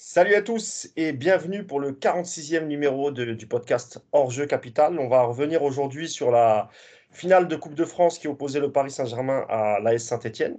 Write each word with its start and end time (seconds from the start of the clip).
Salut 0.00 0.36
à 0.36 0.42
tous 0.42 0.88
et 0.96 1.12
bienvenue 1.12 1.64
pour 1.66 1.80
le 1.80 1.90
46e 1.90 2.66
numéro 2.68 3.10
de- 3.10 3.32
du 3.34 3.48
podcast 3.48 4.00
Hors-jeu 4.12 4.46
Capital. 4.46 4.96
On 5.00 5.08
va 5.08 5.22
revenir 5.22 5.64
aujourd'hui 5.64 6.08
sur 6.08 6.30
la 6.30 6.68
finale 7.10 7.48
de 7.48 7.56
Coupe 7.56 7.74
de 7.74 7.84
France 7.84 8.20
qui 8.20 8.28
opposait 8.28 8.60
le 8.60 8.70
Paris 8.70 8.92
Saint-Germain 8.92 9.44
à 9.48 9.80
l'AS 9.80 9.98
Saint-Étienne. 10.04 10.56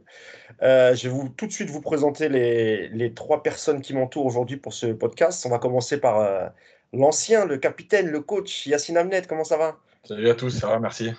Euh, 0.61 0.93
je 0.93 1.03
vais 1.07 1.13
vous, 1.13 1.29
tout 1.29 1.47
de 1.47 1.53
suite 1.53 1.69
vous 1.69 1.79
présenter 1.79 2.27
les, 2.27 2.89
les 2.89 3.13
trois 3.13 3.41
personnes 3.41 3.79
qui 3.81 3.93
m'entourent 3.93 4.25
aujourd'hui 4.25 4.57
pour 4.57 4.73
ce 4.73 4.87
podcast. 4.87 5.45
On 5.45 5.49
va 5.49 5.57
commencer 5.59 6.01
par 6.01 6.19
euh, 6.19 6.49
l'ancien, 6.91 7.45
le 7.45 7.57
capitaine, 7.57 8.07
le 8.09 8.19
coach 8.19 8.67
Yacine 8.67 8.97
Amnet. 8.97 9.21
Comment 9.21 9.45
ça 9.45 9.55
va? 9.55 9.77
Salut 10.03 10.29
à 10.29 10.35
tous, 10.35 10.49
ça 10.49 10.67
va, 10.67 10.79
merci. 10.79 11.11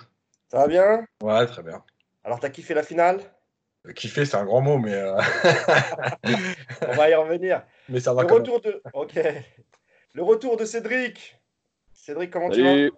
Ça 0.51 0.59
va 0.59 0.67
bien? 0.67 1.05
Ouais, 1.23 1.47
très 1.47 1.63
bien. 1.63 1.83
Alors, 2.23 2.39
t'as 2.39 2.49
kiffé 2.51 2.75
la 2.75 2.83
finale? 2.83 3.19
Kiffer, 3.95 4.25
c'est 4.25 4.37
un 4.37 4.45
grand 4.45 4.61
mot, 4.61 4.77
mais, 4.77 4.93
euh, 4.93 5.15
On 6.87 6.93
va 6.93 7.09
y 7.09 7.15
revenir. 7.15 7.63
mais 7.89 7.99
ça 7.99 8.13
va 8.13 8.21
Le 8.21 8.27
même. 8.27 8.37
retour 8.37 8.61
de, 8.61 8.81
ok. 8.93 9.19
Le 10.13 10.23
retour 10.23 10.57
de 10.57 10.65
Cédric. 10.65 11.39
Cédric, 11.93 12.29
comment 12.31 12.49
tu 12.49 12.63
vas? 12.63 12.89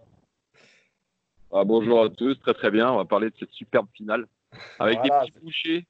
Ah, 1.54 1.64
bonjour 1.64 2.04
à 2.04 2.10
tous, 2.10 2.36
très 2.42 2.54
très 2.54 2.72
bien. 2.72 2.92
On 2.92 2.98
va 2.98 3.06
parler 3.06 3.30
de 3.30 3.36
cette 3.40 3.52
superbe 3.52 3.88
finale 3.94 4.26
avec 4.80 5.00
Voilà. 5.00 5.24
des 5.26 5.32
petits 5.32 5.40
bouchers. 5.44 5.86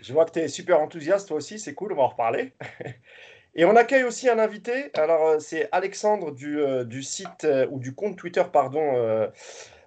Je 0.00 0.12
vois 0.12 0.24
que 0.24 0.32
tu 0.32 0.38
es 0.40 0.48
super 0.48 0.80
enthousiaste, 0.80 1.28
toi 1.28 1.36
aussi, 1.36 1.58
c'est 1.58 1.74
cool, 1.74 1.92
on 1.92 1.96
va 1.96 2.02
en 2.04 2.08
reparler. 2.08 2.52
Et 3.54 3.64
on 3.64 3.74
accueille 3.76 4.04
aussi 4.04 4.28
un 4.28 4.38
invité. 4.38 4.90
Alors, 4.94 5.26
euh, 5.28 5.38
c'est 5.38 5.68
Alexandre 5.72 6.30
du, 6.32 6.60
euh, 6.60 6.84
du 6.84 7.02
site 7.02 7.44
euh, 7.44 7.66
ou 7.70 7.78
du 7.78 7.94
compte 7.94 8.16
Twitter, 8.18 8.42
pardon, 8.52 8.82
euh, 8.96 9.28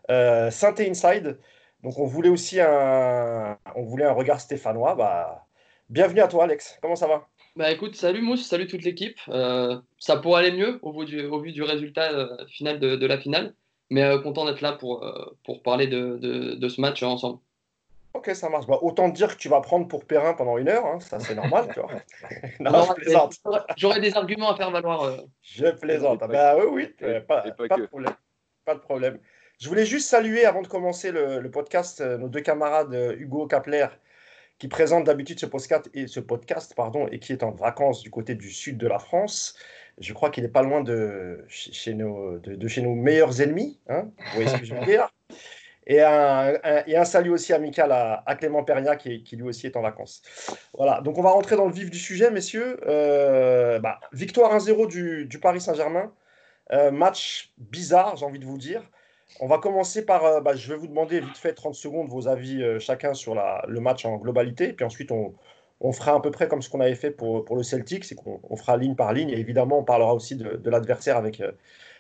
euh, 0.10 0.50
Synthé 0.50 0.90
Inside. 0.90 1.38
Donc, 1.84 1.98
on 1.98 2.06
voulait 2.06 2.30
aussi 2.30 2.60
un, 2.60 3.58
on 3.76 3.84
voulait 3.84 4.06
un 4.06 4.12
regard 4.12 4.42
stéphanois. 4.42 4.96
Bah, 4.96 5.46
bienvenue 5.90 6.20
à 6.22 6.28
toi, 6.28 6.44
Alex. 6.44 6.78
Comment 6.82 6.96
ça 6.96 7.08
va? 7.08 7.28
Bah 7.56 7.72
écoute, 7.72 7.96
salut 7.96 8.22
Mousse, 8.22 8.46
salut 8.46 8.68
toute 8.68 8.84
l'équipe. 8.84 9.18
Euh, 9.30 9.80
ça 9.98 10.18
pourrait 10.18 10.46
aller 10.46 10.56
mieux 10.58 10.80
au 10.82 10.92
vu 10.98 11.06
du, 11.06 11.26
au 11.26 11.40
vu 11.42 11.52
du 11.52 11.64
résultat 11.64 12.12
euh, 12.12 12.46
final 12.48 12.80
de, 12.80 12.96
de 12.96 13.06
la 13.08 13.18
finale, 13.18 13.54
mais 13.90 14.04
euh, 14.04 14.20
content 14.22 14.46
d'être 14.46 14.62
là 14.62 14.74
pour, 14.74 15.04
euh, 15.04 15.36
pour 15.44 15.62
parler 15.64 15.88
de, 15.88 16.18
de, 16.18 16.56
de 16.56 16.70
ce 16.70 16.80
match 16.80 17.02
ensemble. 17.04 17.40
Ok, 18.14 18.30
ça 18.34 18.50
marche. 18.50 18.66
Bah, 18.68 18.78
autant 18.82 19.10
te 19.12 19.16
dire 19.16 19.36
que 19.36 19.42
tu 19.42 19.50
vas 19.50 19.62
prendre 19.62 19.88
pour 19.88 20.06
Perrin 20.06 20.34
pendant 20.36 20.58
une 20.58 20.70
heure. 20.70 20.86
hein. 20.86 21.00
Ça, 21.00 21.20
c'est 21.20 21.36
normal, 21.36 21.70
tu 21.74 21.80
vois. 21.80 21.90
Non, 22.60 22.72
On 22.72 22.74
je 22.74 22.80
aura- 22.84 22.94
plaisante. 22.96 23.36
J'aurais 23.78 24.00
des 24.00 24.16
arguments 24.16 24.52
à 24.52 24.56
faire 24.56 24.72
valoir. 24.72 25.04
euh. 25.04 25.18
Je 25.42 25.68
plaisante. 25.68 26.20
Ah 26.22 26.28
bah 26.28 26.56
oui, 26.58 26.88
oui, 27.02 27.20
pas, 27.28 27.42
pas 27.42 27.52
pas 27.52 27.76
que. 27.76 27.82
de 27.82 27.86
problème. 27.88 28.14
Pas 28.66 28.76
de 28.76 28.80
problème. 28.80 29.20
Je 29.60 29.68
voulais 29.68 29.86
juste 29.86 30.08
saluer, 30.08 30.46
avant 30.46 30.62
de 30.62 30.68
commencer 30.68 31.12
le, 31.12 31.52
podcast, 31.52 32.00
euh, 32.00 32.18
nos 32.18 32.30
deux 32.30 32.40
camarades 32.40 32.94
euh, 32.94 33.14
Hugo 33.20 33.46
Kapler, 33.46 33.88
qui 34.58 34.70
présentent 34.70 35.04
d'habitude 35.04 35.38
ce 35.38 35.46
podcast, 35.46 35.90
et, 35.94 37.20
qui 37.20 37.34
est 37.34 37.44
en 37.44 37.52
vacances 37.52 38.02
du 38.02 38.10
côté 38.10 38.36
du 38.36 38.52
sud 38.52 38.78
de 38.78 38.88
la 38.88 39.00
France. 39.00 39.58
Je 39.98 40.14
crois 40.14 40.30
qu'il 40.30 40.44
n'est 40.44 40.50
pas 40.50 40.64
loin 40.64 40.82
de 40.82 41.44
chez, 41.50 41.94
nos, 41.94 42.40
meilleurs 42.96 43.42
ennemis. 43.42 43.78
hein. 43.90 44.10
vous 44.18 44.34
voyez 44.36 44.48
ce 44.48 44.58
que 44.60 44.66
je 44.66 44.74
veux 44.74 44.86
dire 44.86 45.10
et 45.88 46.04
un, 46.04 47.06
salut 47.06 47.32
aussi 47.32 47.52
amical 47.52 47.92
à, 47.92 48.36
Clément 48.36 48.64
Pernia 48.64 48.96
qui, 48.96 49.24
lui 49.34 49.44
aussi 49.44 49.66
est 49.66 49.76
en 49.76 49.82
vacances. 49.82 50.22
Voilà, 50.78 51.02
donc 51.02 51.18
on 51.18 51.24
va 51.24 51.32
rentrer 51.32 51.56
dans 51.56 51.66
le 51.66 51.74
vif 51.74 51.90
du 51.90 51.98
sujet, 51.98 52.30
messieurs. 52.30 52.80
Euh, 52.86 53.80
bah, 53.80 54.00
victoire 54.14 54.56
1-0 54.56 54.88
du, 55.28 55.40
Paris 55.40 55.60
Saint-Germain. 55.60 56.14
Match 56.92 57.52
bizarre, 57.58 58.16
j'ai 58.16 58.26
envie 58.26 58.40
de 58.40 58.46
vous 58.46 58.60
dire. 58.60 58.84
On 59.40 59.48
va 59.48 59.60
commencer 59.60 60.06
par, 60.06 60.26
euh, 60.26 60.42
bah, 60.42 60.56
je 60.56 60.74
vais 60.74 60.78
vous 60.78 60.88
demander 60.88 61.20
vite 61.20 61.38
fait 61.38 61.54
30 61.54 61.76
secondes 61.76 62.10
vos 62.10 62.28
avis 62.28 62.62
euh, 62.64 62.80
chacun 62.80 63.14
sur 63.14 63.36
le 63.36 63.80
match 63.80 64.06
en 64.06 64.18
globalité. 64.18 64.74
Puis 64.74 64.86
ensuite, 64.86 65.12
on, 65.12 65.92
fera 65.94 66.16
à 66.16 66.20
peu 66.20 66.32
près 66.32 66.48
comme 66.48 66.62
ce 66.62 66.70
qu'on 66.70 66.82
avait 66.82 66.96
fait 66.96 67.12
pour, 67.12 67.56
le 67.56 67.64
Celtic, 67.64 68.04
c'est 68.04 68.16
qu'on 68.16 68.42
on 68.50 68.56
fera 68.56 68.76
ligne 68.78 68.96
par 68.96 69.14
ligne. 69.14 69.30
Et 69.30 69.40
évidemment, 69.40 69.80
on 69.80 69.84
parlera 69.84 70.14
aussi 70.14 70.36
de, 70.36 70.70
l'adversaire 70.70 71.16
avec, 71.16 71.40
euh, 71.42 71.52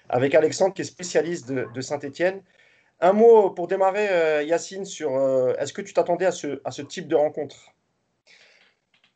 avec 0.09 0.35
Alexandre, 0.35 0.73
qui 0.73 0.81
est 0.81 0.85
spécialiste 0.85 1.51
de, 1.51 1.81
Saint-Etienne. 1.81 2.41
Un 2.99 3.13
mot 3.13 3.51
pour 3.51 3.67
démarrer, 3.67 4.09
euh, 4.09 4.43
Yacine, 4.43 4.85
sur 4.85 5.11
est-ce 5.57 5.71
que 5.71 5.81
tu 5.81 5.93
t'attendais 5.93 6.25
à 6.25 6.31
ce, 6.31 6.61
à 6.65 6.71
ce 6.71 6.81
type 6.81 7.07
de 7.07 7.15
rencontre? 7.15 7.73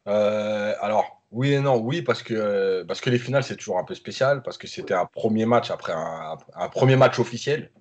Alors, 0.06 1.23
oui 1.34 1.54
et 1.54 1.60
non, 1.60 1.78
oui, 1.78 2.02
parce 2.02 2.24
que, 2.24 2.84
parce 2.84 3.02
que 3.02 3.10
les 3.10 3.20
finales, 3.20 3.44
c'est 3.44 3.56
toujours 3.56 3.80
un 3.80 3.84
peu 3.84 3.96
spécial, 3.96 4.42
parce 4.44 4.58
que 4.58 4.68
c'était 4.68 4.94
un 4.94 5.06
premier 5.06 5.46
match 5.46 5.72
après 5.72 5.94
un, 5.94 6.38
un 6.56 6.70
premier 6.70 6.96
match 6.96 7.20
officiel. 7.20 7.72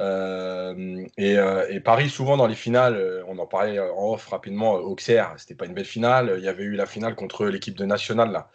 Euh, 0.00 1.06
et, 1.16 1.38
euh, 1.38 1.66
et 1.70 1.80
Paris, 1.80 2.10
souvent 2.10 2.36
dans 2.36 2.46
les 2.46 2.56
finales, 2.56 2.96
euh, 2.96 3.22
on 3.28 3.38
en 3.38 3.46
parlait 3.46 3.78
en 3.78 4.12
off 4.12 4.26
rapidement, 4.26 4.76
euh, 4.76 4.80
Auxerre, 4.80 5.34
c'était 5.38 5.54
pas 5.54 5.66
une 5.66 5.74
belle 5.74 5.84
finale. 5.84 6.34
Il 6.38 6.44
y 6.44 6.48
avait 6.48 6.64
eu 6.64 6.74
la 6.74 6.86
finale 6.86 7.14
contre 7.14 7.46
l'équipe 7.46 7.76
de 7.76 7.84
National, 7.84 8.30
là. 8.32 8.50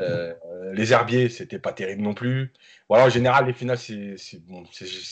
Euh, 0.00 0.32
les 0.72 0.94
Herbiers, 0.94 1.28
c'était 1.28 1.58
pas 1.58 1.72
terrible 1.74 2.00
non 2.00 2.14
plus. 2.14 2.54
Voilà, 2.88 3.04
en 3.04 3.10
général, 3.10 3.46
les 3.46 3.52
finales, 3.52 3.76
c'est 3.78 4.16
bon, 4.46 4.64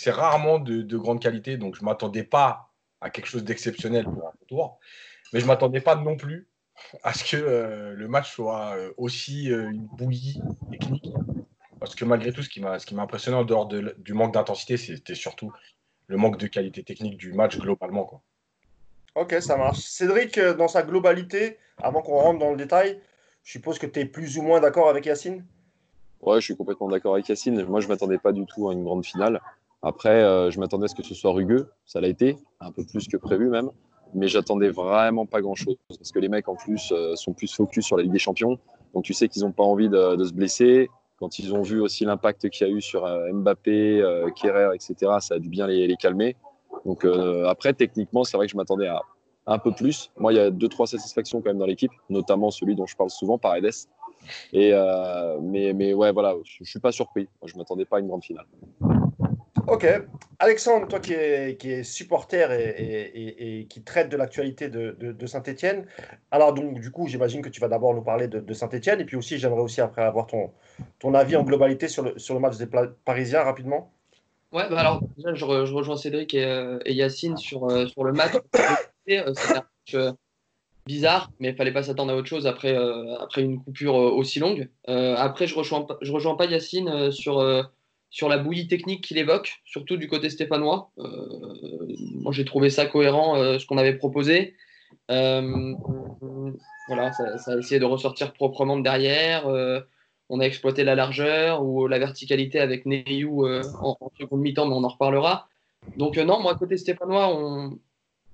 rarement 0.06 0.58
de, 0.58 0.80
de 0.80 0.96
grande 0.96 1.20
qualité, 1.20 1.58
donc 1.58 1.76
je 1.76 1.84
m'attendais 1.84 2.24
pas 2.24 2.72
à 3.02 3.10
quelque 3.10 3.26
chose 3.26 3.44
d'exceptionnel 3.44 4.04
pour 4.04 4.26
un 4.26 4.32
tour, 4.46 4.78
mais 5.32 5.40
je 5.40 5.46
m'attendais 5.46 5.82
pas 5.82 5.94
non 5.94 6.16
plus 6.16 6.48
à 7.02 7.12
ce 7.12 7.24
que 7.24 7.36
euh, 7.36 7.94
le 7.94 8.08
match 8.08 8.32
soit 8.32 8.76
euh, 8.76 8.92
aussi 8.96 9.52
euh, 9.52 9.70
une 9.70 9.86
bouillie 9.86 10.40
technique. 10.70 11.08
Parce 11.80 11.94
que 11.94 12.04
malgré 12.04 12.32
tout, 12.32 12.42
ce 12.42 12.48
qui 12.48 12.60
m'a 12.60 12.78
ce 12.78 12.86
qui 12.86 12.94
m'a 12.94 13.02
impressionné 13.02 13.36
en 13.36 13.44
dehors 13.44 13.66
de 13.66 13.94
du 13.98 14.12
manque 14.14 14.34
d'intensité, 14.34 14.76
c'était 14.76 15.14
surtout 15.14 15.52
le 16.08 16.16
manque 16.16 16.38
de 16.38 16.46
qualité 16.46 16.82
technique 16.82 17.16
du 17.16 17.32
match 17.32 17.58
globalement. 17.58 18.04
Quoi. 18.04 18.22
Ok, 19.14 19.36
ça 19.40 19.56
marche. 19.56 19.80
Cédric, 19.80 20.38
dans 20.38 20.68
sa 20.68 20.82
globalité, 20.82 21.58
avant 21.78 22.02
qu'on 22.02 22.18
rentre 22.18 22.38
dans 22.38 22.50
le 22.50 22.56
détail, 22.56 23.00
je 23.42 23.52
suppose 23.52 23.78
que 23.78 23.86
tu 23.86 24.00
es 24.00 24.04
plus 24.04 24.38
ou 24.38 24.42
moins 24.42 24.60
d'accord 24.60 24.88
avec 24.88 25.06
Yacine? 25.06 25.44
Ouais, 26.20 26.40
je 26.40 26.46
suis 26.46 26.56
complètement 26.56 26.88
d'accord 26.88 27.14
avec 27.14 27.28
Yacine. 27.28 27.64
Moi, 27.64 27.80
je 27.80 27.88
m'attendais 27.88 28.18
pas 28.18 28.32
du 28.32 28.44
tout 28.46 28.68
à 28.68 28.72
une 28.72 28.84
grande 28.84 29.04
finale. 29.04 29.40
Après, 29.82 30.22
euh, 30.22 30.50
je 30.50 30.58
m'attendais 30.58 30.84
à 30.84 30.88
ce 30.88 30.94
que 30.94 31.04
ce 31.04 31.14
soit 31.14 31.32
rugueux. 31.32 31.70
Ça 31.86 32.00
l'a 32.00 32.08
été, 32.08 32.36
un 32.60 32.72
peu 32.72 32.84
plus 32.84 33.06
que 33.06 33.16
prévu 33.16 33.48
même. 33.48 33.70
Mais 34.14 34.28
j'attendais 34.28 34.70
vraiment 34.70 35.26
pas 35.26 35.40
grand-chose. 35.40 35.76
Parce 35.88 36.12
que 36.12 36.18
les 36.18 36.28
mecs, 36.28 36.48
en 36.48 36.56
plus, 36.56 36.92
euh, 36.92 37.14
sont 37.16 37.32
plus 37.32 37.54
focus 37.54 37.84
sur 37.86 37.96
la 37.96 38.02
Ligue 38.02 38.12
des 38.12 38.18
Champions. 38.18 38.58
Donc, 38.94 39.04
tu 39.04 39.14
sais 39.14 39.28
qu'ils 39.28 39.42
n'ont 39.42 39.52
pas 39.52 39.64
envie 39.64 39.88
de, 39.88 40.24
se 40.24 40.32
blesser. 40.32 40.88
Quand 41.18 41.38
ils 41.38 41.54
ont 41.54 41.62
vu 41.62 41.80
aussi 41.80 42.04
l'impact 42.04 42.48
qu'il 42.48 42.66
y 42.66 42.70
a 42.70 42.72
eu 42.72 42.80
sur 42.80 43.04
euh, 43.04 43.32
Mbappé, 43.32 44.00
euh, 44.00 44.30
Kerrer, 44.30 44.70
etc., 44.74 44.94
ça 45.20 45.34
a 45.34 45.38
dû 45.38 45.48
bien 45.48 45.66
les, 45.66 45.96
calmer. 45.96 46.36
Donc, 46.84 47.04
euh, 47.04 47.46
après, 47.46 47.72
techniquement, 47.72 48.24
c'est 48.24 48.36
vrai 48.36 48.46
que 48.46 48.52
je 48.52 48.56
m'attendais 48.56 48.86
à 48.86 49.02
un 49.46 49.58
peu 49.58 49.72
plus. 49.72 50.10
Moi, 50.18 50.32
il 50.32 50.36
y 50.36 50.40
a 50.40 50.50
deux, 50.50 50.68
trois 50.68 50.86
satisfactions 50.86 51.40
quand 51.40 51.50
même 51.50 51.58
dans 51.58 51.66
l'équipe, 51.66 51.90
notamment 52.10 52.50
celui 52.50 52.76
dont 52.76 52.86
je 52.86 52.96
parle 52.96 53.10
souvent, 53.10 53.38
Paredes. 53.38 53.70
Et 54.52 54.72
mais, 55.40 55.72
mais 55.72 55.94
ouais, 55.94 56.12
voilà, 56.12 56.34
je, 56.44 56.64
je 56.64 56.70
suis 56.70 56.80
pas 56.80 56.92
surpris. 56.92 57.28
Moi, 57.40 57.48
je 57.48 57.56
m'attendais 57.56 57.86
pas 57.86 57.96
à 57.96 58.00
une 58.00 58.08
grande 58.08 58.24
finale. 58.24 58.44
Ok. 59.68 59.86
Alexandre, 60.38 60.86
toi 60.88 61.00
qui 61.00 61.12
es, 61.12 61.56
qui 61.56 61.70
es 61.70 61.82
supporter 61.82 62.52
et, 62.52 63.58
et- 63.60 63.66
qui 63.66 63.82
traite 63.82 64.08
de 64.08 64.16
l'actualité 64.16 64.68
de, 64.68 64.96
de, 64.98 65.26
Saint-Etienne, 65.26 65.86
alors 66.30 66.54
donc 66.54 66.80
du 66.80 66.90
coup, 66.90 67.08
j'imagine 67.08 67.42
que 67.42 67.48
tu 67.48 67.60
vas 67.60 67.68
d'abord 67.68 67.92
nous 67.92 68.02
parler 68.02 68.28
de, 68.28 68.52
Saint-Etienne 68.54 69.00
et 69.00 69.04
puis 69.04 69.16
aussi, 69.16 69.36
j'aimerais 69.38 69.60
aussi 69.60 69.80
après 69.80 70.02
avoir 70.02 70.26
ton, 70.26 70.52
ton 71.00 71.12
avis 71.12 71.36
en 71.36 71.42
globalité 71.42 71.88
sur 71.88 72.02
le, 72.04 72.18
sur 72.18 72.34
le 72.34 72.40
match 72.40 72.56
des 72.56 72.68
Parisiens 73.04 73.42
rapidement. 73.42 73.92
Ouais, 74.52 74.68
bah 74.70 74.80
alors 74.80 75.02
déjà, 75.16 75.34
je, 75.34 75.44
re- 75.44 75.66
je 75.66 75.74
rejoins 75.74 75.96
Cédric 75.96 76.32
et, 76.34 76.44
euh, 76.44 76.78
et 76.86 76.94
Yacine 76.94 77.36
sur, 77.36 77.68
euh, 77.68 77.86
sur 77.86 78.04
le 78.04 78.12
match. 78.12 78.32
Euh, 79.10 79.32
C'était 79.34 79.52
un 79.52 79.54
match 79.54 79.94
euh, 79.94 80.12
bizarre, 80.86 81.32
mais 81.40 81.48
il 81.48 81.56
fallait 81.56 81.72
pas 81.72 81.82
s'attendre 81.82 82.12
à 82.12 82.14
autre 82.14 82.28
chose 82.28 82.46
après, 82.46 82.76
après 83.18 83.40
une 83.40 83.58
coupure 83.64 83.94
aussi 83.94 84.38
longue. 84.38 84.68
Après, 84.86 85.46
je 85.46 85.54
rejoins, 85.54 85.86
je 86.02 86.12
rejoins 86.12 86.34
pas 86.34 86.44
Yacine 86.44 87.10
sur, 87.10 87.40
sur 88.10 88.28
la 88.28 88.38
bouillie 88.38 88.68
technique 88.68 89.04
qu'il 89.04 89.18
évoque, 89.18 89.60
surtout 89.64 89.96
du 89.96 90.08
côté 90.08 90.30
stéphanois. 90.30 90.90
Euh, 90.98 91.06
moi, 92.14 92.32
j'ai 92.32 92.44
trouvé 92.44 92.70
ça 92.70 92.86
cohérent, 92.86 93.36
euh, 93.36 93.58
ce 93.58 93.66
qu'on 93.66 93.78
avait 93.78 93.96
proposé. 93.96 94.54
Euh, 95.10 95.74
voilà, 96.86 97.12
ça, 97.12 97.52
a 97.52 97.56
essayé 97.58 97.78
de 97.78 97.84
ressortir 97.84 98.32
proprement 98.32 98.76
de 98.78 98.82
derrière. 98.82 99.46
On 100.30 100.40
a 100.40 100.44
exploité 100.44 100.84
la 100.84 100.94
largeur 100.94 101.62
ou 101.62 101.86
la 101.86 101.98
verticalité 101.98 102.60
avec 102.60 102.86
Neyou 102.86 103.46
en, 103.46 103.96
en 104.00 104.10
seconde 104.18 104.40
mi-temps, 104.40 104.66
mais 104.66 104.74
on 104.74 104.84
en 104.84 104.88
reparlera. 104.88 105.48
Donc, 105.96 106.16
non, 106.16 106.40
moi, 106.40 106.54
côté 106.54 106.76
stéphanois, 106.76 107.28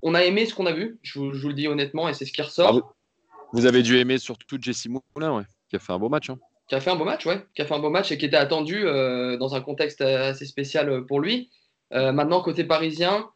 on, 0.03 0.15
a 0.15 0.25
aimé 0.25 0.47
ce 0.47 0.55
qu'on 0.55 0.67
a 0.67 0.73
vu, 0.73 0.99
je, 1.03 1.19
vous- 1.19 1.31
le 1.31 1.55
dis 1.55 1.69
honnêtement, 1.69 2.09
et 2.09 2.15
c'est 2.15 2.25
ce 2.25 2.33
qui 2.33 2.43
ressort. 2.43 2.81
Ah, 2.83 2.95
vous, 3.53 3.67
avez 3.67 3.83
dû 3.83 3.99
aimer 3.99 4.19
surtout 4.19 4.59
Jesse 4.61 4.87
Moulin, 4.87 5.45
qui 5.69 5.77
a 5.77 5.79
fait 5.79 5.93
un 5.93 5.99
beau 5.99 6.09
match. 6.09 6.31
hein. 6.31 6.39
Qui 6.69 6.75
a 6.75 6.81
fait 6.81 6.91
un 6.91 6.97
beau 6.97 7.05
match, 7.05 7.27
ouais, 7.27 7.45
qui 7.55 7.63
beau 7.79 7.91
match 7.91 8.11
et 8.13 8.19
qui 8.19 8.27
était 8.27 8.37
attendu 8.37 8.87
euh, 8.87 9.37
dans 9.37 9.55
un 9.55 9.61
contexte 9.61 10.01
assez 10.01 10.47
spécial 10.47 11.05
pour 11.07 11.21
lui. 11.21 11.51
Euh, 11.93 12.13
maintenant, 12.13 12.41
côté 12.43 12.65
parisien, 12.65 13.29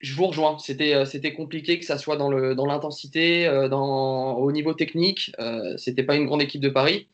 je 0.00 0.14
vous 0.14 0.26
rejoins. 0.26 0.58
C'était, 0.58 0.94
euh, 0.94 1.04
compliqué 1.34 1.78
que 1.78 1.84
ça 1.84 1.98
soit 1.98 2.16
dans, 2.16 2.30
l'intensité, 2.66 3.46
euh, 3.46 3.68
au 4.36 4.52
niveau 4.52 4.74
technique. 4.74 5.32
Euh, 5.38 5.76
c'était 5.78 6.02
pas 6.02 6.16
une 6.16 6.26
grande 6.26 6.42
équipe 6.42 6.60
de 6.60 6.68
Paris. 6.68 7.08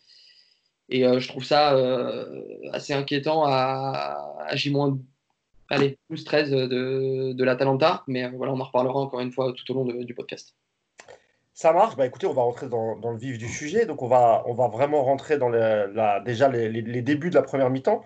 Et 0.89 1.07
euh, 1.07 1.21
je 1.21 1.29
trouve 1.29 1.45
ça 1.45 1.77
euh, 1.77 2.43
assez 2.73 2.93
inquiétant 2.93 3.45
à, 3.45 4.45
à 4.45 4.57
J- 4.57 4.75
allez, 5.69 5.99
plus 6.09 6.25
13 6.25 6.51
de, 6.51 7.33
de 7.33 7.45
l'Atalanta. 7.45 8.03
Mais 8.09 8.25
euh, 8.25 8.31
voilà, 8.35 8.53
on 8.53 8.61
en 8.61 8.65
reparlera 8.65 8.99
encore 8.99 9.21
une 9.21 9.31
fois 9.31 9.53
tout 9.53 9.71
au 9.71 9.75
long 9.75 9.85
du 9.85 10.15
podcast. 10.15 10.57
Ça 11.61 11.75
marche. 11.75 11.95
Bah, 11.95 12.07
écoutez, 12.07 12.27
on 12.27 12.33
va 12.33 12.41
rentrer 12.41 12.71
dans, 12.71 12.95
le 12.95 13.19
vif 13.19 13.37
du 13.37 13.47
sujet. 13.47 13.85
Donc, 13.85 14.01
on 14.01 14.07
va, 14.07 14.45
on 14.47 14.55
va 14.55 14.69
vraiment 14.69 15.05
rentrer 15.05 15.37
dans 15.37 15.51
la, 15.51 16.21
déjà 16.21 16.49
les, 16.49 17.03
débuts 17.03 17.29
de 17.29 17.35
la 17.35 17.43
première 17.43 17.69
mi-temps. 17.69 18.03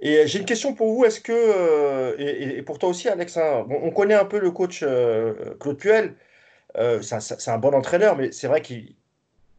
Et 0.00 0.26
j'ai 0.26 0.38
une 0.38 0.44
question 0.44 0.74
pour 0.74 0.92
vous. 0.92 1.06
Est-ce 1.06 1.18
que, 1.18 1.32
euh, 1.32 2.14
et, 2.18 2.60
pour 2.60 2.78
toi 2.78 2.90
aussi, 2.90 3.08
Alex, 3.08 3.38
hein, 3.38 3.66
on 3.70 3.90
connaît 3.90 4.12
un 4.12 4.26
peu 4.26 4.38
le 4.38 4.50
coach 4.50 4.82
euh, 4.82 5.54
Claude 5.60 5.78
Puel. 5.78 6.14
Euh, 6.76 7.00
c'est 7.00 7.50
un 7.50 7.56
bon 7.56 7.74
entraîneur, 7.74 8.18
mais 8.18 8.32
c'est 8.32 8.48
vrai 8.48 8.60
qu'il 8.60 8.94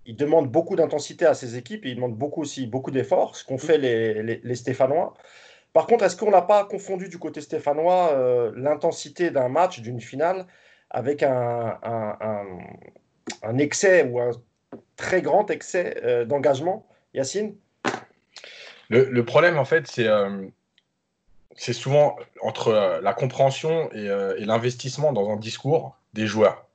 demande 0.05 0.51
beaucoup 0.51 0.75
d'intensité 0.75 1.25
à 1.25 1.33
ses 1.33 1.57
équipes 1.57 1.83
et 1.87 1.89
il 1.89 1.95
demande 1.95 2.15
beaucoup 2.15 2.41
aussi 2.41 2.67
beaucoup 2.67 2.91
d'efforts, 2.91 3.35
ce 3.35 3.43
qu'ont 3.43 3.57
fait 3.57 3.79
les, 3.79 4.55
Stéphanois. 4.55 5.15
Par 5.73 5.87
contre, 5.87 6.03
est-ce 6.05 6.15
qu'on 6.15 6.29
n'a 6.29 6.43
pas 6.43 6.65
confondu 6.65 7.09
du 7.09 7.17
côté 7.17 7.41
stéphanois 7.41 8.51
l'intensité 8.55 9.31
d'un 9.31 9.49
match, 9.49 9.79
d'une 9.81 9.99
finale, 9.99 10.45
avec 10.91 11.23
un, 11.23 11.79
un 11.81 12.45
excès 13.57 14.03
ou 14.03 14.19
un 14.19 14.31
très 14.95 15.21
grand 15.21 15.49
excès 15.49 15.99
euh, 16.03 16.25
d'engagement, 16.25 16.87
Yacine? 17.13 17.55
Le, 18.89 19.23
problème, 19.23 19.57
en 19.57 19.63
fait, 19.63 19.87
c'est 19.87 20.07
euh, 20.07 20.47
souvent 21.55 22.17
entre 22.41 22.67
euh, 22.67 23.01
la 23.01 23.13
compréhension 23.13 23.89
et, 23.93 24.07
l'investissement 24.45 25.13
dans 25.13 25.29
un 25.29 25.37
discours 25.37 25.97
des 26.13 26.27
joueurs. 26.27 26.67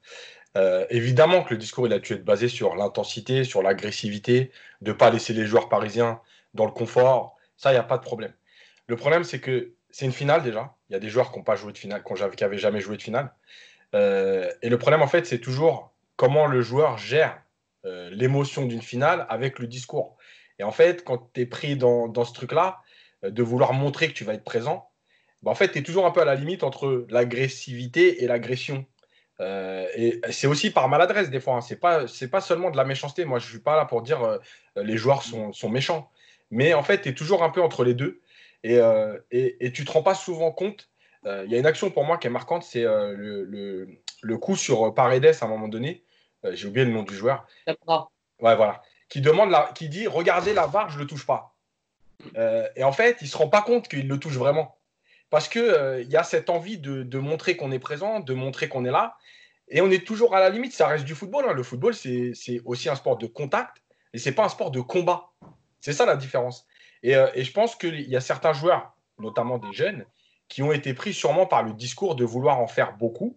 évidemment 0.88 1.42
que 1.42 1.52
le 1.52 1.58
discours, 1.58 1.86
il 1.86 1.92
a 1.92 1.98
dû 1.98 2.14
être 2.14 2.24
basé 2.24 2.48
sur 2.48 2.74
l'intensité, 2.74 3.44
sur 3.44 3.62
l'agressivité, 3.62 4.50
de 4.80 4.92
ne 4.92 4.96
pas 4.96 5.10
laisser 5.10 5.34
les 5.34 5.44
joueurs 5.44 5.68
parisiens 5.68 6.20
dans 6.54 6.64
le 6.64 6.72
confort. 6.72 7.36
Ça, 7.58 7.70
il 7.70 7.74
n'y 7.74 7.78
a 7.78 7.82
pas 7.82 7.98
de 7.98 8.02
problème. 8.02 8.32
Le 8.86 8.96
problème, 8.96 9.24
c'est 9.24 9.40
que 9.40 9.72
c'est 9.90 10.06
une 10.06 10.12
finale 10.12 10.42
déjà. 10.42 10.74
Il 10.88 10.94
y 10.94 10.96
a 10.96 10.98
des 10.98 11.10
joueurs 11.10 11.30
qui 11.30 11.38
n'ont 11.38 11.44
pas 11.44 11.56
joué 11.56 11.72
de 11.72 11.78
finale, 11.78 12.02
qui 12.02 12.42
n'avaient 12.42 12.56
jamais 12.56 12.80
joué 12.80 12.96
de 12.96 13.02
finale. 13.02 13.30
et 13.92 14.68
le 14.70 14.78
problème, 14.78 15.02
en 15.02 15.08
fait, 15.08 15.26
c'est 15.26 15.40
toujours 15.40 15.92
comment 16.16 16.46
le 16.46 16.62
joueur 16.62 16.98
gère 16.98 17.42
euh, 17.86 18.10
l'émotion 18.10 18.66
d'une 18.66 18.82
finale 18.82 19.26
avec 19.28 19.60
le 19.60 19.68
discours. 19.68 20.16
Et 20.58 20.64
en 20.64 20.72
fait, 20.72 21.04
quand 21.04 21.30
tu 21.32 21.42
es 21.42 21.46
pris 21.46 21.76
dans, 21.76 22.12
ce 22.24 22.32
truc-là, 22.32 22.80
euh, 23.22 23.30
de 23.30 23.42
vouloir 23.44 23.74
montrer 23.74 24.08
que 24.08 24.12
tu 24.12 24.24
vas 24.24 24.34
être 24.34 24.44
présent, 24.44 24.90
bah, 25.42 25.52
en 25.52 25.54
fait, 25.54 25.70
tu 25.70 25.78
es 25.78 25.82
toujours 25.82 26.04
un 26.04 26.10
peu 26.10 26.20
à 26.20 26.24
la 26.24 26.34
limite 26.34 26.64
entre 26.64 27.06
l'agressivité 27.10 28.24
et 28.24 28.26
l'agression. 28.26 28.86
Euh, 29.40 29.86
et 29.94 30.20
c'est 30.30 30.48
aussi 30.48 30.70
par 30.70 30.88
maladresse 30.88 31.30
des 31.30 31.38
fois. 31.38 31.56
Hein. 31.56 31.60
C'est 31.60 31.78
pas 31.78 32.06
pas 32.32 32.40
seulement 32.40 32.70
de 32.70 32.76
la 32.76 32.84
méchanceté. 32.84 33.24
Moi, 33.24 33.38
je 33.38 33.48
suis 33.48 33.60
pas 33.60 33.76
là 33.76 33.84
pour 33.84 34.02
dire 34.02 34.40
les 34.74 34.96
joueurs 34.96 35.22
sont, 35.22 35.52
sont, 35.52 35.68
méchants. 35.68 36.10
Mais 36.50 36.74
en 36.74 36.82
fait, 36.82 37.02
tu 37.02 37.10
es 37.10 37.14
toujours 37.14 37.44
un 37.44 37.50
peu 37.50 37.62
entre 37.62 37.84
les 37.84 37.94
deux. 37.94 38.20
Et, 38.64 38.80
et, 39.30 39.64
et 39.64 39.72
tu 39.72 39.84
te 39.84 39.92
rends 39.92 40.02
pas 40.02 40.14
souvent 40.14 40.50
compte. 40.50 40.90
Il 41.24 41.50
y 41.50 41.54
a 41.54 41.58
une 41.58 41.66
action 41.66 41.90
pour 41.90 42.04
moi 42.04 42.18
qui 42.18 42.26
est 42.28 42.30
marquante, 42.30 42.62
c'est 42.62 42.82
le, 42.82 43.44
le, 43.44 43.88
le, 44.22 44.38
coup 44.38 44.56
sur 44.56 44.94
Paredes 44.94 45.36
à 45.40 45.44
un 45.44 45.48
moment 45.48 45.68
donné. 45.68 46.05
Euh, 46.46 46.54
j'ai 46.54 46.68
oublié 46.68 46.84
le 46.84 46.92
nom 46.92 47.02
du 47.02 47.14
joueur. 47.14 47.46
Ouais, 47.66 48.54
voilà. 48.56 48.82
Qui 49.08 49.20
demande, 49.20 49.50
la, 49.50 49.70
qui 49.74 49.88
dit, 49.88 50.06
regardez 50.06 50.52
la 50.52 50.66
VAR, 50.66 50.90
je 50.90 50.98
le 50.98 51.06
touche 51.06 51.26
pas. 51.26 51.54
Euh, 52.36 52.66
et 52.76 52.84
en 52.84 52.92
fait, 52.92 53.18
il 53.20 53.28
se 53.28 53.36
rend 53.36 53.48
pas 53.48 53.62
compte 53.62 53.88
qu'il 53.88 54.08
le 54.08 54.18
touche 54.18 54.36
vraiment, 54.36 54.78
parce 55.30 55.48
que 55.48 55.58
euh, 55.58 56.02
il 56.02 56.10
y 56.10 56.16
a 56.16 56.22
cette 56.22 56.50
envie 56.50 56.78
de, 56.78 57.18
montrer 57.18 57.56
qu'on 57.56 57.70
est 57.72 57.78
présent, 57.78 58.20
de 58.20 58.34
montrer 58.34 58.68
qu'on 58.68 58.84
est 58.84 58.90
là, 58.90 59.16
et 59.68 59.80
on 59.80 59.90
est 59.90 60.06
toujours 60.06 60.34
à 60.34 60.40
la 60.40 60.50
limite. 60.50 60.72
Ça 60.72 60.86
reste 60.86 61.04
du 61.04 61.14
football. 61.14 61.46
Hein. 61.48 61.52
Le 61.52 61.62
football, 61.62 61.94
c'est 61.94 62.32
aussi 62.64 62.88
un 62.88 62.94
sport 62.94 63.16
de 63.16 63.26
contact, 63.26 63.82
et 64.12 64.18
c'est 64.18 64.32
pas 64.32 64.44
un 64.44 64.48
sport 64.48 64.70
de 64.70 64.80
combat. 64.80 65.30
C'est 65.80 65.92
ça 65.92 66.06
la 66.06 66.16
différence. 66.16 66.66
Et, 67.02 67.12
et 67.12 67.44
je 67.44 67.52
pense 67.52 67.76
qu'il 67.76 68.00
y 68.00 68.16
a 68.16 68.20
certains 68.20 68.52
joueurs, 68.52 68.96
notamment 69.18 69.58
des 69.58 69.72
jeunes, 69.72 70.04
qui 70.48 70.62
ont 70.62 70.72
été 70.72 70.94
pris 70.94 71.12
sûrement 71.12 71.46
par 71.46 71.62
le 71.62 71.72
discours 71.72 72.16
de 72.16 72.24
vouloir 72.24 72.58
en 72.58 72.66
faire 72.66 72.96
beaucoup 72.96 73.36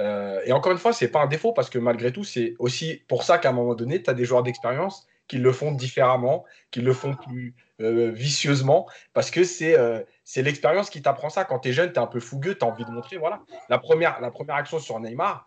euh, 0.00 0.40
et 0.44 0.52
encore 0.52 0.72
une 0.72 0.78
fois, 0.78 0.92
ce 0.92 1.04
n'est 1.04 1.10
pas 1.10 1.20
un 1.20 1.26
défaut 1.26 1.52
parce 1.52 1.68
que 1.68 1.78
malgré 1.78 2.12
tout, 2.12 2.24
c'est 2.24 2.54
aussi 2.58 3.02
pour 3.06 3.22
ça 3.22 3.38
qu'à 3.38 3.50
un 3.50 3.52
moment 3.52 3.74
donné, 3.74 4.02
tu 4.02 4.08
as 4.08 4.14
des 4.14 4.24
joueurs 4.24 4.42
d'expérience 4.42 5.06
qui 5.28 5.38
le 5.38 5.52
font 5.52 5.72
différemment, 5.72 6.44
qui 6.70 6.80
le 6.80 6.92
font 6.92 7.14
plus 7.14 7.54
euh, 7.80 8.10
vicieusement, 8.10 8.88
parce 9.12 9.30
que 9.30 9.44
c'est 9.44 9.78
euh, 9.78 10.00
c'est 10.24 10.42
l'expérience 10.42 10.90
qui 10.90 11.02
t'apprend 11.02 11.28
ça. 11.28 11.44
Quand 11.44 11.60
tu 11.60 11.68
es 11.68 11.72
jeune, 11.72 11.92
tu 11.92 11.96
es 11.96 12.02
un 12.02 12.06
peu 12.06 12.18
fougueux, 12.18 12.56
tu 12.56 12.64
as 12.64 12.68
envie 12.68 12.84
de 12.84 12.90
montrer. 12.90 13.18
Voilà. 13.18 13.42
La 13.68 13.78
première, 13.78 14.20
la 14.20 14.30
première 14.30 14.56
action 14.56 14.78
sur 14.78 14.98
Neymar, 14.98 15.46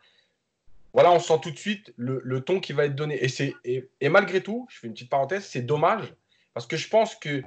voilà, 0.94 1.12
on 1.12 1.20
sent 1.20 1.40
tout 1.42 1.52
de 1.52 1.58
suite 1.58 1.92
le, 1.98 2.22
le 2.24 2.42
ton 2.42 2.60
qui 2.60 2.74
va 2.74 2.86
être 2.86 2.96
donné. 2.96 3.16
Et, 3.26 3.56
et, 3.66 3.90
et, 4.00 4.10
malgré 4.10 4.42
tout, 4.42 4.68
je 4.70 4.80
fais 4.80 4.88
une 4.88 4.94
petite 4.94 5.10
parenthèse, 5.10 5.46
c'est 5.46 5.64
dommage, 5.64 6.14
parce 6.54 6.68
que 6.68 6.78
je 6.78 6.88
pense 6.88 7.16
que 7.16 7.42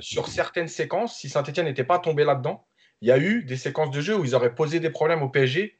sur 0.00 0.28
certaines 0.28 0.68
séquences, 0.68 1.18
si 1.18 1.30
Saint-Etienne 1.30 1.66
n'était 1.66 1.84
pas 1.84 1.98
tombé 1.98 2.24
là-dedans, 2.24 2.66
il 3.00 3.08
y 3.08 3.12
a 3.12 3.18
eu 3.18 3.42
des 3.44 3.56
séquences 3.56 3.90
de 3.90 4.02
jeu 4.02 4.14
où 4.14 4.24
ils 4.24 4.34
auraient 4.34 4.54
posé 4.54 4.78
des 4.78 4.90
problèmes 4.90 5.22
au 5.22 5.30
PSG 5.30 5.79